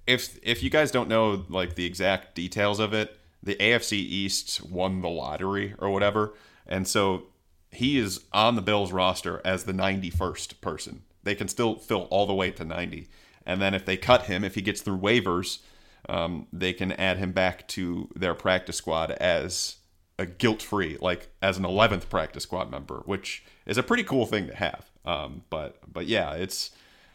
If 0.06 0.38
if 0.42 0.62
you 0.62 0.70
guys 0.70 0.90
don't 0.90 1.08
know 1.08 1.44
like 1.48 1.74
the 1.74 1.84
exact 1.84 2.34
details 2.34 2.80
of 2.80 2.92
it, 2.92 3.16
the 3.42 3.54
AFC 3.56 3.92
East 3.92 4.62
won 4.64 5.02
the 5.02 5.08
lottery 5.08 5.74
or 5.78 5.90
whatever, 5.90 6.34
and 6.66 6.86
so 6.88 7.24
he 7.70 7.98
is 7.98 8.24
on 8.32 8.56
the 8.56 8.62
Bills 8.62 8.90
roster 8.92 9.40
as 9.44 9.64
the 9.64 9.72
91st 9.72 10.60
person. 10.60 11.02
They 11.22 11.34
can 11.36 11.46
still 11.48 11.76
fill 11.76 12.08
all 12.10 12.26
the 12.26 12.34
way 12.34 12.50
to 12.50 12.64
90, 12.64 13.08
and 13.46 13.60
then 13.62 13.74
if 13.74 13.84
they 13.84 13.96
cut 13.96 14.22
him, 14.22 14.42
if 14.42 14.56
he 14.56 14.62
gets 14.62 14.80
through 14.80 14.98
waivers, 14.98 15.60
um, 16.08 16.48
they 16.52 16.72
can 16.72 16.92
add 16.92 17.18
him 17.18 17.30
back 17.32 17.68
to 17.68 18.08
their 18.16 18.34
practice 18.34 18.76
squad 18.76 19.12
as 19.12 19.76
a 20.20 20.26
guilt-free, 20.26 20.98
like 21.00 21.28
as 21.40 21.56
an 21.56 21.64
11th 21.64 22.08
practice 22.08 22.42
squad 22.42 22.70
member, 22.70 23.02
which 23.06 23.42
is 23.66 23.78
a 23.78 23.82
pretty 23.82 24.04
cool 24.04 24.26
thing 24.26 24.46
to 24.46 24.54
have. 24.54 24.90
Um, 25.04 25.42
but 25.48 25.78
but 25.90 26.06
yeah, 26.06 26.32
it's 26.34 26.70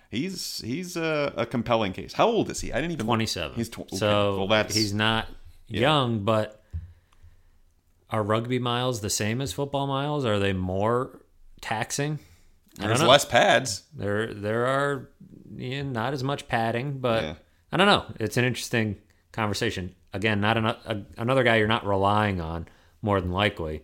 he's 0.10 0.60
he's 0.66 0.98
a, 0.98 1.34
a 1.38 1.46
compelling 1.46 1.94
case. 1.94 2.14
How 2.14 2.28
old 2.28 2.50
is 2.50 2.62
he? 2.62 2.74
I 2.74 2.78
didn't 2.78 2.94
even. 2.94 3.06
27. 3.06 3.56
He's 3.56 3.70
tw- 3.70 3.80
okay. 3.82 3.98
So 3.98 4.38
well, 4.38 4.48
that's 4.48 4.74
he's 4.74 4.94
not 4.94 5.28
young, 5.68 6.24
but 6.24 6.64
are 8.10 8.24
rugby 8.24 8.60
miles 8.60 9.02
the 9.02 9.10
same 9.10 9.40
as 9.40 9.54
football 9.54 9.88
miles? 9.88 10.26
Are 10.26 10.40
they 10.40 10.54
more 10.54 11.20
taxing? 11.62 12.20
There's 12.78 13.02
less 13.02 13.24
pads. 13.24 13.84
There, 13.94 14.34
there 14.34 14.66
are 14.66 15.10
yeah, 15.56 15.84
not 15.84 16.14
as 16.14 16.24
much 16.24 16.48
padding, 16.48 17.00
but 17.00 17.24
Yeah. 17.24 17.34
I 17.72 17.78
don't 17.78 17.88
know. 17.88 18.06
It's 18.20 18.38
an 18.38 18.46
interesting 18.46 18.98
conversation. 19.32 19.96
Again, 20.14 20.42
not 20.42 20.58
an, 20.58 20.66
a, 20.66 21.06
another 21.18 21.44
guy 21.44 21.58
you're 21.58 21.68
not 21.68 21.86
relying 21.86 22.40
on 22.42 22.68
more 23.06 23.22
than 23.22 23.32
likely, 23.32 23.84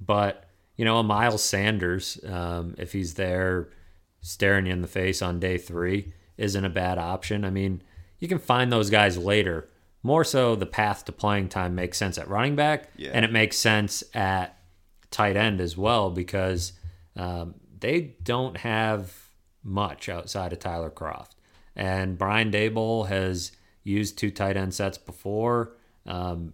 but 0.00 0.42
you 0.76 0.84
know, 0.84 0.98
a 0.98 1.02
Miles 1.02 1.42
Sanders, 1.42 2.20
um, 2.28 2.74
if 2.76 2.92
he's 2.92 3.14
there 3.14 3.70
staring 4.20 4.66
you 4.66 4.72
in 4.72 4.82
the 4.82 4.88
face 4.88 5.22
on 5.22 5.40
day 5.40 5.56
three, 5.56 6.12
isn't 6.36 6.64
a 6.66 6.68
bad 6.68 6.98
option. 6.98 7.44
I 7.46 7.50
mean, 7.50 7.82
you 8.18 8.28
can 8.28 8.38
find 8.38 8.70
those 8.70 8.90
guys 8.90 9.16
later. 9.16 9.70
More 10.02 10.22
so, 10.24 10.54
the 10.54 10.66
path 10.66 11.04
to 11.06 11.12
playing 11.12 11.48
time 11.48 11.74
makes 11.74 11.96
sense 11.96 12.18
at 12.18 12.28
running 12.28 12.56
back, 12.56 12.90
Yeah. 12.96 13.10
and 13.14 13.24
it 13.24 13.32
makes 13.32 13.56
sense 13.56 14.04
at 14.12 14.58
tight 15.10 15.36
end 15.36 15.60
as 15.62 15.76
well 15.78 16.10
because 16.10 16.72
um, 17.16 17.54
they 17.80 18.16
don't 18.22 18.58
have 18.58 19.14
much 19.62 20.08
outside 20.10 20.52
of 20.52 20.58
Tyler 20.58 20.90
Kroft. 20.90 21.30
And 21.74 22.18
Brian 22.18 22.50
Daboll 22.50 23.08
has 23.08 23.52
used 23.82 24.18
two 24.18 24.30
tight 24.30 24.56
end 24.58 24.74
sets 24.74 24.98
before. 24.98 25.72
Um, 26.04 26.52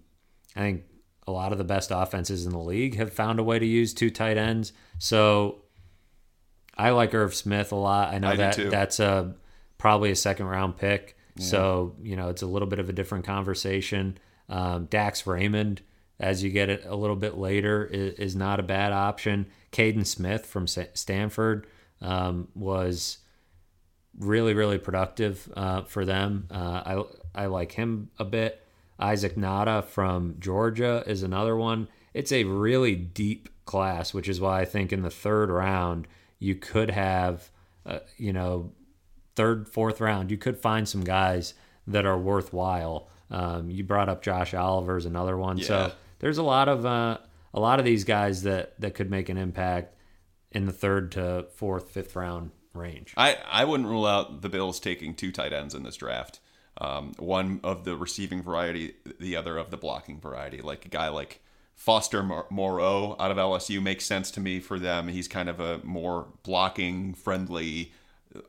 I 0.55 0.61
think 0.61 0.83
a 1.27 1.33
lot 1.33 1.53
of 1.53 1.59
the 1.59 1.65
best 1.65 1.91
offenses 1.93 2.47
in 2.47 2.53
the 2.53 2.59
league 2.59 2.97
have 2.97 3.13
found 3.13 3.39
a 3.39 3.43
way 3.43 3.59
to 3.59 3.67
use 3.67 3.95
two 3.95 4.11
tight 4.11 4.37
ends. 4.37 4.73
So 4.99 5.63
I 6.77 6.91
like 6.91 7.15
Irv 7.15 7.35
Smith 7.35 7.73
a 7.73 7.77
lot. 7.77 8.13
I 8.13 8.19
know 8.19 8.29
I 8.29 8.37
that 8.37 8.71
that's 8.71 8.99
a 9.01 9.35
probably 9.79 10.11
a 10.11 10.17
second 10.17 10.47
round 10.47 10.77
pick. 10.77 11.17
So 11.39 11.97
you 12.03 12.17
know 12.17 12.29
it's 12.29 12.43
a 12.43 12.47
little 12.47 12.69
bit 12.69 12.79
of 12.79 12.89
a 12.89 12.93
different 12.93 13.25
conversation. 13.25 14.19
Um, 14.49 14.87
Dax 14.87 15.27
Raymond, 15.27 15.81
as 16.21 16.43
you 16.43 16.51
get 16.51 16.69
it 16.69 16.85
a 16.87 16.95
little 16.95 17.17
bit 17.17 17.39
later, 17.39 17.85
is, 17.87 18.15
is 18.15 18.37
not 18.37 18.61
a 18.61 18.63
bad 18.63 18.93
option. 18.93 19.47
Kaden 19.71 20.07
Smith 20.07 20.45
from 20.45 20.67
Stanford 20.67 21.67
um, 22.01 22.49
was 22.55 23.19
really 24.19 24.55
really 24.55 24.79
productive 24.79 25.51
uh, 25.57 25.83
for 25.83 26.05
them. 26.05 26.49
Uh, 26.51 27.05
I 27.35 27.43
I 27.45 27.47
like 27.47 27.73
him 27.73 28.11
a 28.19 28.25
bit. 28.25 28.62
Isaac 29.03 29.35
Nauta 29.37 29.85
from 29.85 30.37
Georgia 30.39 31.03
is 31.07 31.23
another 31.23 31.57
one. 31.57 31.89
It's 32.15 32.33
a 32.33 32.45
really 32.45 32.95
deep 32.95 33.49
class, 33.65 34.15
which 34.15 34.29
is 34.29 34.41
why 34.41 34.61
I 34.61 34.65
think 34.65 34.93
in 34.93 35.03
the 35.03 35.11
third 35.11 35.51
round 35.51 36.07
you 36.39 36.55
could 36.55 36.91
have, 36.91 37.51
uh, 37.85 37.99
you 38.17 38.33
know, 38.33 38.73
third 39.35 39.69
fourth 39.69 40.01
round 40.01 40.31
you 40.31 40.37
could 40.39 40.59
find 40.59 40.89
some 40.89 41.03
guys 41.03 41.55
that 41.87 42.07
are 42.07 42.19
worthwhile. 42.19 43.09
Um, 43.31 43.71
you 43.71 43.83
brought 43.83 44.09
up 44.09 44.23
Josh 44.23 44.55
Oliver 44.55 44.97
is 44.97 45.07
another 45.07 45.37
one, 45.37 45.59
Yeah. 45.59 45.65
so 45.65 45.93
there's 46.21 46.39
a 46.39 46.43
lot 46.43 46.69
of 46.69 46.87
uh, 46.87 47.19
a 47.55 47.61
lot 47.61 47.79
of 47.79 47.85
these 47.85 48.05
guys 48.05 48.43
that 48.43 48.79
that 48.81 48.95
could 48.95 49.11
make 49.11 49.29
an 49.29 49.39
impact 49.39 49.95
in 50.53 50.67
the 50.67 50.73
third 50.73 51.11
to 51.13 51.47
fourth, 51.55 51.91
fifth 51.91 52.15
round 52.15 52.51
range. 52.75 53.15
I, 53.17 53.39
I 53.51 53.65
wouldn't 53.65 53.89
rule 53.89 54.07
out 54.07 54.43
the 54.43 54.49
Bills 54.49 54.79
taking 54.81 55.15
two 55.15 55.33
tight 55.33 55.53
ends 55.53 55.75
in 55.75 55.83
this 55.83 55.97
draft. 55.97 56.41
Um, 56.83 57.13
one 57.19 57.61
of 57.63 57.85
the 57.85 57.97
receiving 57.97 58.43
variety, 58.43 58.95
the 59.21 59.37
other 59.37 59.57
of 59.57 59.71
the 59.71 59.77
blocking 59.77 60.19
variety. 60.19 60.61
Like 60.61 60.85
a 60.85 60.89
guy 60.89 61.09
like 61.09 61.41
Foster 61.77 62.25
Moreau 62.51 63.15
out 63.21 63.31
of 63.31 63.37
LSU 63.37 63.81
makes 63.81 64.05
sense 64.05 64.33
to 64.33 64.41
me 64.41 64.59
for 64.59 64.81
them. 64.81 65.07
He's 65.07 65.29
kind 65.29 65.49
of 65.49 65.61
a 65.61 65.79
more 65.85 66.27
blocking, 66.43 67.15
friendly, 67.15 67.93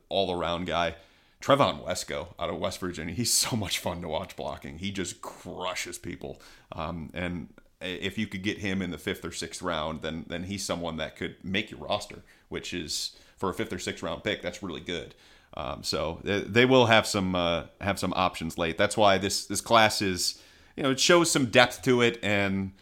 all 0.08 0.32
around 0.32 0.66
guy. 0.66 0.96
Trevon 1.40 1.86
Wesco 1.86 2.28
out 2.36 2.50
of 2.50 2.58
West 2.58 2.80
Virginia, 2.80 3.14
he's 3.14 3.32
so 3.32 3.54
much 3.56 3.78
fun 3.78 4.02
to 4.02 4.08
watch 4.08 4.34
blocking. 4.34 4.78
He 4.78 4.90
just 4.90 5.22
crushes 5.22 5.96
people. 5.96 6.40
Um, 6.72 7.10
and 7.14 7.50
if 7.80 8.18
you 8.18 8.26
could 8.26 8.42
get 8.42 8.58
him 8.58 8.82
in 8.82 8.90
the 8.90 8.98
fifth 8.98 9.24
or 9.24 9.30
sixth 9.30 9.62
round, 9.62 10.02
then 10.02 10.24
then 10.26 10.44
he's 10.44 10.64
someone 10.64 10.96
that 10.96 11.14
could 11.14 11.36
make 11.44 11.70
your 11.70 11.80
roster, 11.80 12.24
which 12.48 12.74
is 12.74 13.16
for 13.36 13.50
a 13.50 13.54
fifth 13.54 13.72
or 13.72 13.78
sixth 13.78 14.02
round 14.02 14.24
pick, 14.24 14.42
that's 14.42 14.62
really 14.62 14.80
good. 14.80 15.14
Um, 15.56 15.82
so 15.82 16.20
they, 16.24 16.40
they 16.40 16.64
will 16.64 16.86
have 16.86 17.06
some 17.06 17.34
uh, 17.34 17.64
have 17.80 17.98
some 17.98 18.12
options 18.16 18.58
late. 18.58 18.76
That's 18.76 18.96
why 18.96 19.18
this 19.18 19.46
this 19.46 19.60
class 19.60 20.02
is 20.02 20.40
you 20.76 20.82
know 20.82 20.90
it 20.90 21.00
shows 21.00 21.30
some 21.30 21.46
depth 21.46 21.82
to 21.82 22.02
it 22.02 22.18
and. 22.22 22.72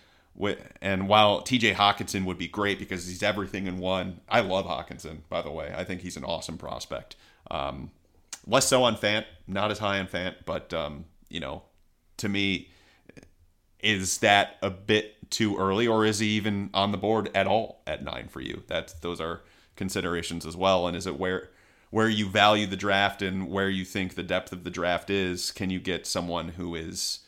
And 0.81 1.09
while 1.09 1.43
TJ 1.43 1.75
Hockenson 1.75 2.25
would 2.25 2.39
be 2.39 2.49
great 2.49 2.79
because 2.79 3.07
he's 3.07 3.23
everything 3.23 3.67
in 3.67 3.79
one, 3.79 4.23
I 4.31 4.41
love 4.41 4.65
Hockenson, 4.65 5.19
by 5.29 5.43
the 5.43 5.51
way. 5.51 5.73
I 5.77 5.85
think 5.85 6.01
he's 6.01 6.17
an 6.17 6.25
awesome 6.25 6.57
prospect. 6.57 7.17
Um, 7.51 7.91
less 8.47 8.67
so 8.67 8.83
on 8.83 8.97
Fant, 8.97 9.27
not 9.47 9.71
as 9.71 9.79
high 9.79 9.99
on 10.01 10.07
Fant, 10.07 10.37
but, 10.47 10.73
um, 10.73 11.05
you 11.29 11.39
know, 11.39 11.63
to 12.17 12.31
me, 12.31 12.71
is 13.81 14.19
that 14.19 14.57
a 14.63 14.71
bit 14.71 15.31
too 15.31 15.57
early 15.57 15.87
or 15.87 16.05
is 16.05 16.21
he 16.21 16.29
even 16.29 16.71
on 16.73 16.93
the 16.93 16.99
board 16.99 17.31
at 17.35 17.47
all 17.47 17.83
at 17.87 18.03
nine 18.03 18.29
for 18.29 18.41
you? 18.41 18.63
That's 18.69 18.95
those 18.95 19.21
are 19.21 19.43
considerations 19.77 20.47
as 20.47 20.57
well. 20.57 20.87
And 20.87 20.97
is 20.97 21.07
it 21.07 21.19
where 21.19 21.51
where 21.93 22.09
you 22.09 22.27
value 22.27 22.67
the 22.67 22.75
draft 22.75 23.21
and 23.21 23.51
where 23.51 23.69
you 23.69 23.85
think 23.85 24.15
the 24.15 24.23
depth 24.23 24.51
of 24.51 24.65
the 24.65 24.71
draft 24.71 25.11
is, 25.11 25.51
can 25.51 25.69
you 25.69 25.79
get 25.79 26.07
someone 26.07 26.49
who 26.49 26.75
is 26.75 27.19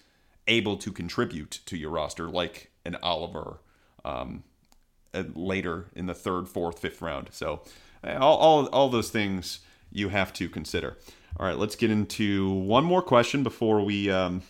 able 0.48 0.78
to 0.78 0.90
contribute 0.90 1.60
to 1.66 1.76
your 1.76 1.90
roster 1.90 2.30
like 2.30 2.70
an 2.86 2.96
Oliver 3.02 3.58
um, 4.06 4.42
uh, 5.12 5.24
later 5.34 5.90
in 5.94 6.06
the 6.06 6.14
third, 6.14 6.48
fourth, 6.48 6.78
fifth 6.78 7.02
round? 7.02 7.28
So 7.30 7.60
all, 8.02 8.38
all, 8.38 8.66
all 8.68 8.88
those 8.88 9.10
things 9.10 9.60
you 9.92 10.08
have 10.08 10.32
to 10.32 10.48
consider. 10.48 10.96
All 11.38 11.46
right, 11.46 11.58
let's 11.58 11.76
get 11.76 11.90
into 11.90 12.50
one 12.50 12.84
more 12.84 13.02
question 13.02 13.42
before 13.42 13.84
we 13.84 14.10
um, 14.10 14.42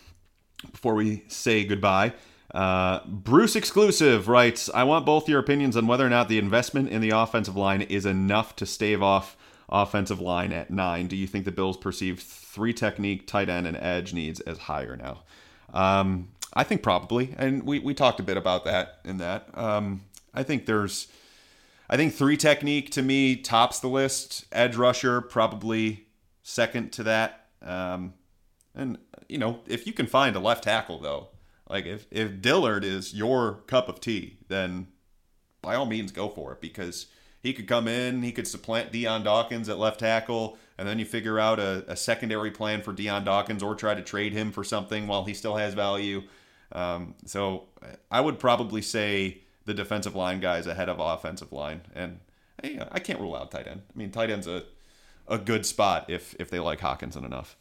before 0.71 0.95
we 0.95 1.25
say 1.27 1.65
goodbye. 1.65 2.13
Uh, 2.53 3.01
Bruce 3.05 3.57
exclusive 3.57 4.29
writes, 4.29 4.69
"I 4.73 4.83
want 4.83 5.05
both 5.05 5.27
your 5.27 5.39
opinions 5.39 5.75
on 5.75 5.87
whether 5.87 6.05
or 6.05 6.09
not 6.09 6.29
the 6.29 6.37
investment 6.37 6.87
in 6.87 7.01
the 7.01 7.09
offensive 7.09 7.57
line 7.57 7.81
is 7.81 8.05
enough 8.05 8.55
to 8.57 8.65
stave 8.65 9.03
off 9.03 9.35
offensive 9.81 10.19
line 10.19 10.51
at 10.53 10.69
nine. 10.69 11.07
Do 11.07 11.15
you 11.15 11.27
think 11.27 11.45
the 11.45 11.51
Bills 11.51 11.77
perceive 11.77 12.19
three 12.19 12.73
technique, 12.73 13.27
tight 13.27 13.49
end, 13.49 13.67
and 13.67 13.77
edge 13.77 14.13
needs 14.13 14.39
as 14.41 14.57
higher 14.59 14.95
now? 14.95 15.23
Um, 15.73 16.29
I 16.53 16.63
think 16.63 16.81
probably, 16.81 17.35
and 17.37 17.63
we, 17.63 17.79
we 17.79 17.93
talked 17.93 18.19
a 18.19 18.23
bit 18.23 18.37
about 18.37 18.63
that 18.65 18.99
in 19.03 19.17
that. 19.17 19.49
Um, 19.53 20.03
I 20.33 20.43
think 20.43 20.65
there's, 20.65 21.07
I 21.89 21.97
think 21.97 22.13
three 22.13 22.37
technique 22.37 22.91
to 22.91 23.01
me 23.01 23.35
tops 23.35 23.79
the 23.79 23.87
list. 23.87 24.45
Edge 24.51 24.75
rusher 24.75 25.21
probably 25.21 26.07
second 26.43 26.91
to 26.93 27.03
that. 27.03 27.47
Um, 27.61 28.13
and 28.73 28.97
you 29.27 29.37
know, 29.37 29.59
if 29.67 29.87
you 29.87 29.93
can 29.93 30.07
find 30.07 30.35
a 30.35 30.39
left 30.39 30.63
tackle 30.63 30.99
though, 30.99 31.29
like 31.69 31.85
if 31.85 32.05
if 32.11 32.41
Dillard 32.41 32.83
is 32.83 33.13
your 33.13 33.55
cup 33.67 33.89
of 33.89 33.99
tea, 33.99 34.37
then 34.47 34.87
by 35.61 35.75
all 35.75 35.85
means 35.85 36.11
go 36.11 36.29
for 36.29 36.53
it 36.53 36.61
because 36.61 37.07
he 37.45 37.53
could 37.53 37.67
come 37.67 37.87
in, 37.87 38.23
he 38.23 38.31
could 38.31 38.47
supplant 38.47 38.91
Dion 38.91 39.23
Dawkins 39.23 39.69
at 39.69 39.77
left 39.77 39.99
tackle, 39.99 40.57
and 40.79 40.87
then 40.87 40.97
you 40.97 41.05
figure 41.05 41.39
out 41.39 41.59
a, 41.59 41.85
a 41.87 41.95
secondary 41.95 42.49
plan 42.49 42.81
for 42.81 42.91
Dion 42.91 43.23
Dawkins 43.23 43.61
or 43.61 43.75
try 43.75 43.93
to 43.93 44.01
trade 44.01 44.33
him 44.33 44.51
for 44.51 44.63
something 44.63 45.05
while 45.05 45.25
he 45.25 45.35
still 45.35 45.55
has 45.55 45.75
value. 45.75 46.23
Um, 46.71 47.13
so 47.25 47.65
I 48.09 48.19
would 48.19 48.39
probably 48.39 48.81
say 48.81 49.43
the 49.65 49.75
defensive 49.75 50.15
line 50.15 50.39
guys 50.39 50.65
ahead 50.65 50.89
of 50.89 50.99
offensive 50.99 51.53
line, 51.53 51.81
and 51.93 52.19
hey, 52.63 52.79
I 52.91 52.97
can't 52.97 53.19
rule 53.19 53.35
out 53.35 53.51
tight 53.51 53.67
end. 53.67 53.83
I 53.95 53.97
mean, 53.97 54.09
tight 54.09 54.31
end's 54.31 54.47
a 54.47 54.63
a 55.27 55.37
good 55.37 55.67
spot 55.67 56.09
if 56.09 56.35
if 56.39 56.49
they 56.49 56.59
like 56.59 56.79
Hockenson 56.79 57.25
enough. 57.25 57.57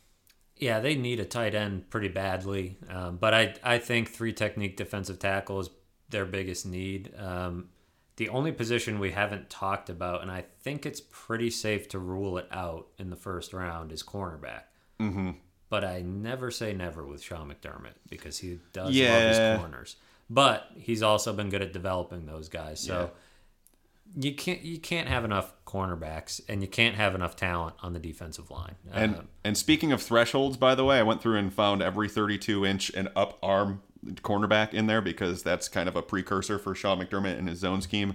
Yeah, 0.56 0.80
they 0.80 0.94
need 0.94 1.20
a 1.20 1.26
tight 1.26 1.54
end 1.54 1.90
pretty 1.90 2.08
badly, 2.08 2.78
um, 2.88 3.18
but 3.18 3.34
I 3.34 3.54
I 3.62 3.76
think 3.76 4.08
three 4.08 4.32
technique 4.32 4.78
defensive 4.78 5.18
tackle 5.18 5.60
is 5.60 5.68
their 6.08 6.24
biggest 6.24 6.64
need. 6.64 7.12
Um, 7.18 7.68
the 8.16 8.28
only 8.28 8.52
position 8.52 8.98
we 9.00 9.10
haven't 9.10 9.50
talked 9.50 9.90
about, 9.90 10.22
and 10.22 10.30
I 10.30 10.44
think 10.60 10.86
it's 10.86 11.00
pretty 11.10 11.50
safe 11.50 11.88
to 11.90 11.98
rule 11.98 12.38
it 12.38 12.46
out 12.50 12.86
in 12.98 13.10
the 13.10 13.16
first 13.16 13.52
round, 13.52 13.90
is 13.92 14.02
cornerback. 14.02 14.62
Mm-hmm. 15.00 15.30
But 15.68 15.84
I 15.84 16.02
never 16.02 16.50
say 16.50 16.72
never 16.72 17.04
with 17.04 17.22
Sean 17.22 17.52
McDermott 17.52 17.94
because 18.08 18.38
he 18.38 18.60
does 18.72 18.94
Yeah. 18.94 19.12
love 19.12 19.22
his 19.28 19.60
corners. 19.60 19.96
But 20.30 20.70
he's 20.76 21.02
also 21.02 21.32
been 21.32 21.50
good 21.50 21.62
at 21.62 21.72
developing 21.72 22.26
those 22.26 22.48
guys. 22.48 22.80
So 22.80 23.10
you 24.16 24.34
can't 24.34 24.62
you 24.62 24.78
can't 24.78 25.08
have 25.08 25.24
enough 25.24 25.52
cornerbacks, 25.66 26.40
and 26.48 26.62
you 26.62 26.68
can't 26.68 26.94
have 26.94 27.14
enough 27.14 27.36
talent 27.36 27.76
on 27.82 27.92
the 27.92 27.98
defensive 27.98 28.50
line. 28.50 28.76
And 28.92 29.16
Um, 29.16 29.28
and 29.42 29.58
speaking 29.58 29.92
of 29.92 30.02
thresholds, 30.02 30.56
by 30.56 30.74
the 30.74 30.84
way, 30.84 30.98
I 30.98 31.02
went 31.02 31.20
through 31.22 31.36
and 31.38 31.52
found 31.52 31.82
every 31.82 32.08
32 32.08 32.64
inch 32.64 32.90
and 32.94 33.08
up 33.16 33.38
arm 33.42 33.82
cornerback 34.16 34.74
in 34.74 34.86
there 34.86 35.00
because 35.00 35.42
that's 35.42 35.68
kind 35.68 35.88
of 35.88 35.96
a 35.96 36.02
precursor 36.02 36.58
for 36.58 36.74
Sean 36.74 36.98
McDermott 36.98 37.38
and 37.38 37.48
his 37.48 37.58
zone 37.58 37.80
scheme. 37.82 38.14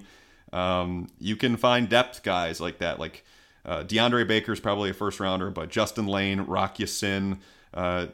Um, 0.52 1.08
you 1.18 1.36
can 1.36 1.56
find 1.56 1.88
depth 1.88 2.22
guys 2.22 2.60
like 2.60 2.78
that, 2.78 2.98
like 2.98 3.24
uh, 3.64 3.84
DeAndre 3.84 4.48
is 4.48 4.60
probably 4.60 4.90
a 4.90 4.94
first 4.94 5.20
rounder, 5.20 5.50
but 5.50 5.68
Justin 5.68 6.06
Layne, 6.06 6.40
Rock 6.42 6.78
Ya-Sin, 6.78 7.40
uh, 7.74 8.06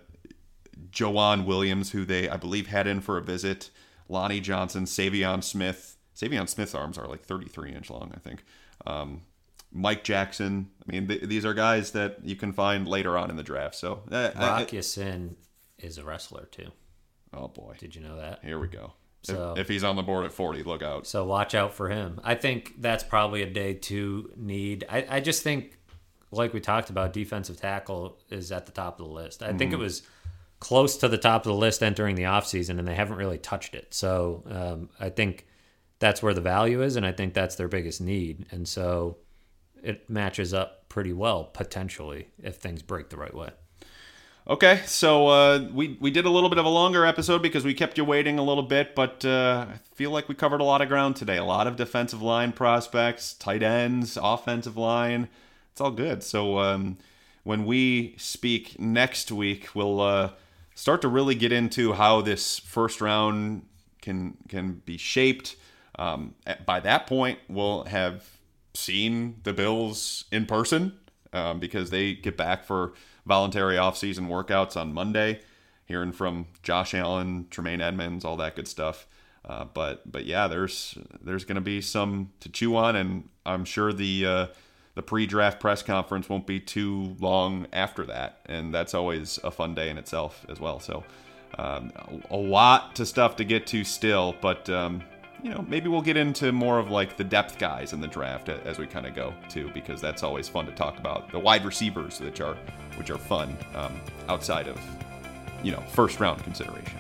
Joejuan 0.91 1.45
Williams, 1.47 1.93
who 1.93 2.05
they 2.05 2.29
I 2.29 2.37
believe 2.37 2.67
had 2.67 2.87
in 2.87 3.01
for 3.01 3.17
a 3.17 3.23
visit, 3.23 3.71
Lonnie 4.09 4.41
Johnson, 4.41 4.85
Saivion 4.85 5.43
Smith. 5.43 5.96
Saivion 6.17 6.49
Smith's 6.49 6.75
arms 6.75 6.97
are 6.99 7.07
like 7.07 7.23
33 7.25 7.73
inch 7.73 7.91
long, 7.91 8.11
I 8.15 8.19
think. 8.19 8.43
Um, 8.87 9.23
Mike 9.73 10.05
Jackson. 10.05 10.71
I 10.89 10.93
mean, 10.93 11.09
th- 11.09 11.23
these 11.23 11.45
are 11.45 11.53
guys 11.53 11.91
that 11.93 12.19
you 12.25 12.37
can 12.37 12.53
find 12.53 12.89
later 12.89 13.19
on 13.19 13.31
in 13.31 13.37
the 13.37 13.43
draft. 13.43 13.75
So, 13.75 14.03
uh, 14.11 14.31
is 15.79 15.99
a 15.99 16.05
wrestler 16.05 16.47
too. 16.51 16.71
oh 17.35 17.49
boy, 17.49 17.75
Did 17.79 17.95
you 17.95 18.01
know 18.01 18.17
that? 18.17 18.41
here 18.43 18.59
we 18.59 18.69
go. 18.69 18.93
If- 19.23 19.27
So- 19.35 19.55
if, 19.59 19.69
he's 19.69 19.85
on 19.85 19.97
the 19.97 20.03
board 20.03 20.25
at 20.25 20.33
40, 20.33 20.63
look 20.63 20.83
out. 20.83 21.07
So 21.07 21.25
watch 21.27 21.55
out 21.55 21.75
for 21.75 21.89
him. 21.91 22.21
I 22.25 22.35
think 22.35 22.81
that's 22.81 23.05
probably 23.05 23.43
a 23.43 23.51
day 23.51 23.75
two 23.75 24.31
need. 24.37 24.85
I, 24.89 25.07
I 25.11 25.21
just 25.21 25.43
think, 25.43 25.77
like 26.31 26.55
we 26.55 26.61
talked 26.61 26.89
about, 26.91 27.13
defensive 27.13 27.61
tackle 27.61 28.19
is 28.31 28.51
at 28.53 28.65
the 28.67 28.73
top 28.73 28.99
of 29.01 29.07
the 29.07 29.13
list. 29.13 29.43
I 29.43 29.53
think 29.53 29.73
it 29.73 29.79
was 29.79 30.03
close 30.61 30.97
to 30.99 31.09
the 31.09 31.19
top 31.19 31.43
of 31.43 31.51
the 31.51 31.55
list 31.59 31.83
entering 31.83 32.15
the 32.15 32.23
offseason, 32.23 32.79
and 32.79 32.89
they 32.89 32.95
haven't 32.95 33.17
really 33.17 33.39
touched 33.39 33.75
it. 33.75 33.93
So 33.93 34.43
um, 34.49 34.89
I 34.99 35.11
think 35.11 35.47
that's 35.99 36.23
where 36.23 36.35
the 36.35 36.41
value 36.41 36.83
is, 36.83 36.97
and 36.97 37.07
I 37.07 37.13
think 37.13 37.35
that's 37.35 37.57
their 37.57 37.69
biggest 37.69 38.01
need. 38.01 38.47
And 38.51 38.69
so 38.69 39.19
it 39.83 40.09
matches 40.11 40.53
up 40.53 40.89
pretty 40.89 41.13
well, 41.13 41.45
potentially, 41.45 42.29
if 42.43 42.57
things 42.57 42.83
break 42.83 43.11
the 43.11 43.17
right 43.17 43.35
way. 43.35 43.51
Okay, 44.49 44.83
so 44.87 45.27
uh, 45.27 45.69
we 45.73 45.97
we 46.01 46.13
did 46.13 46.25
a 46.25 46.31
little 46.31 46.49
bit 46.49 46.59
of 46.59 46.65
a 46.65 46.69
longer 46.69 47.05
episode 47.05 47.43
because 47.43 47.65
we 47.65 47.75
kept 47.75 47.99
you 47.99 48.05
waiting 48.05 48.39
a 48.39 48.45
little 48.45 48.63
bit, 48.63 48.95
but 48.95 49.25
uh, 49.25 49.67
I 49.69 49.79
feel 49.97 50.13
like 50.13 50.29
we 50.29 50.37
covered 50.37 50.61
a 50.61 50.65
lot 50.65 50.81
of 50.81 50.89
ground 50.89 51.17
today. 51.17 51.37
A 51.37 51.45
lot 51.45 51.67
of 51.67 51.75
defensive 51.75 52.23
line 52.23 52.53
prospects, 52.53 53.35
tight 53.35 53.65
ends, 53.65 54.17
offensive 54.17 54.77
line. 54.77 55.29
It's 55.73 55.81
all 55.81 55.91
good. 55.91 56.23
So 56.23 56.61
um, 56.61 56.97
when 57.43 57.67
we 57.67 58.15
speak 58.19 58.79
next 58.79 59.33
week, 59.33 59.75
we'll 59.75 60.01
uh, 60.01 60.31
start 60.77 61.03
to 61.03 61.09
really 61.09 61.35
get 61.35 61.51
into 61.51 61.95
how 61.95 62.21
this 62.21 62.61
first 62.61 63.01
round 63.01 63.67
can 64.01 64.37
can 64.49 64.83
be 64.85 64.97
shaped. 64.97 65.57
Um, 65.97 66.35
by 66.65 66.81
that 66.81 67.07
point, 67.07 67.39
we'll 67.49 67.85
have 67.85 68.25
seen 68.75 69.37
the 69.43 69.53
Bills 69.53 70.25
in 70.31 70.47
person 70.47 70.99
um, 71.33 71.59
because 71.59 71.91
they 71.91 72.15
get 72.15 72.37
back 72.37 72.65
for 72.65 72.93
voluntary 73.25 73.77
offseason 73.77 74.29
workouts 74.29 74.77
on 74.77 74.93
Monday. 74.93 75.41
Hearing 75.87 76.13
from 76.13 76.47
Josh 76.63 76.95
Allen, 76.95 77.47
Tremaine 77.51 77.81
Edmunds, 77.81 78.25
all 78.25 78.37
that 78.39 78.57
good 78.57 78.67
stuff. 78.69 79.07
Uh, 79.45 79.65
but 79.65 80.11
but 80.11 80.27
yeah, 80.27 80.49
there's 80.49 80.99
there's 81.21 81.45
going 81.45 81.55
to 81.55 81.61
be 81.61 81.81
some 81.81 82.33
to 82.41 82.49
chew 82.49 82.75
on, 82.75 82.97
and 82.97 83.29
I'm 83.45 83.65
sure 83.65 83.93
the 83.93 84.27
uh, 84.27 84.47
the 84.97 85.03
pre-draft 85.03 85.61
press 85.61 85.83
conference 85.83 86.29
won't 86.29 86.47
be 86.47 86.59
too 86.59 87.15
long 87.21 87.69
after 87.73 88.05
that, 88.07 88.41
and 88.47 88.75
that's 88.75 88.95
always 88.95 89.39
a 89.45 89.53
fun 89.53 89.75
day 89.75 89.89
in 89.89 89.99
itself 89.99 90.45
as 90.49 90.59
well. 90.59 90.81
So 90.81 91.05
um, 91.59 91.93
a, 92.31 92.37
lot 92.37 92.97
to 92.97 93.07
stuff 93.07 93.37
to 93.37 93.45
get 93.45 93.67
to 93.69 93.85
still, 93.85 94.35
but 94.41 94.69
um, 94.69 95.03
you 95.43 95.51
know 95.51 95.65
maybe 95.69 95.89
we'll 95.89 96.03
get 96.03 96.17
into 96.17 96.53
more 96.53 96.79
of 96.79 96.91
like 96.91 97.17
the 97.17 97.25
depth 97.25 97.59
guys 97.59 97.93
in 97.93 98.01
the 98.01 98.09
draft 98.09 98.49
as 98.49 98.79
we 98.79 98.87
kind 98.87 99.07
of 99.07 99.15
go 99.15 99.35
too, 99.49 99.71
because 99.75 100.01
that's 100.01 100.23
always 100.23 100.49
fun 100.49 100.67
to 100.67 100.73
talk 100.73 100.99
about 100.99 101.31
the 101.31 101.39
wide 101.39 101.65
receivers, 101.65 102.21
which 102.21 102.41
are 102.41 102.57
which 102.97 103.11
are 103.11 103.19
fun 103.19 103.57
um, 103.75 104.01
outside 104.29 104.69
of 104.69 104.79
you 105.63 105.73
know 105.73 105.81
first 105.93 106.21
round 106.21 106.43
consideration. 106.43 106.99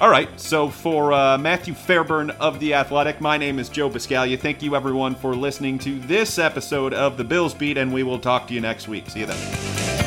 All 0.00 0.08
right, 0.08 0.30
so 0.40 0.70
for 0.70 1.12
uh, 1.12 1.36
Matthew 1.36 1.74
Fairburn 1.74 2.30
of 2.30 2.58
The 2.58 2.72
Athletic, 2.72 3.20
my 3.20 3.36
name 3.36 3.58
is 3.58 3.68
Joe 3.68 3.90
Buscaglia. 3.90 4.40
Thank 4.40 4.62
you, 4.62 4.74
everyone, 4.74 5.14
for 5.14 5.36
listening 5.36 5.78
to 5.80 5.98
this 6.00 6.38
episode 6.38 6.94
of 6.94 7.18
The 7.18 7.24
Bills 7.24 7.52
Beat, 7.52 7.76
and 7.76 7.92
we 7.92 8.02
will 8.02 8.18
talk 8.18 8.46
to 8.48 8.54
you 8.54 8.62
next 8.62 8.88
week. 8.88 9.10
See 9.10 9.20
you 9.20 9.26
then. 9.26 9.99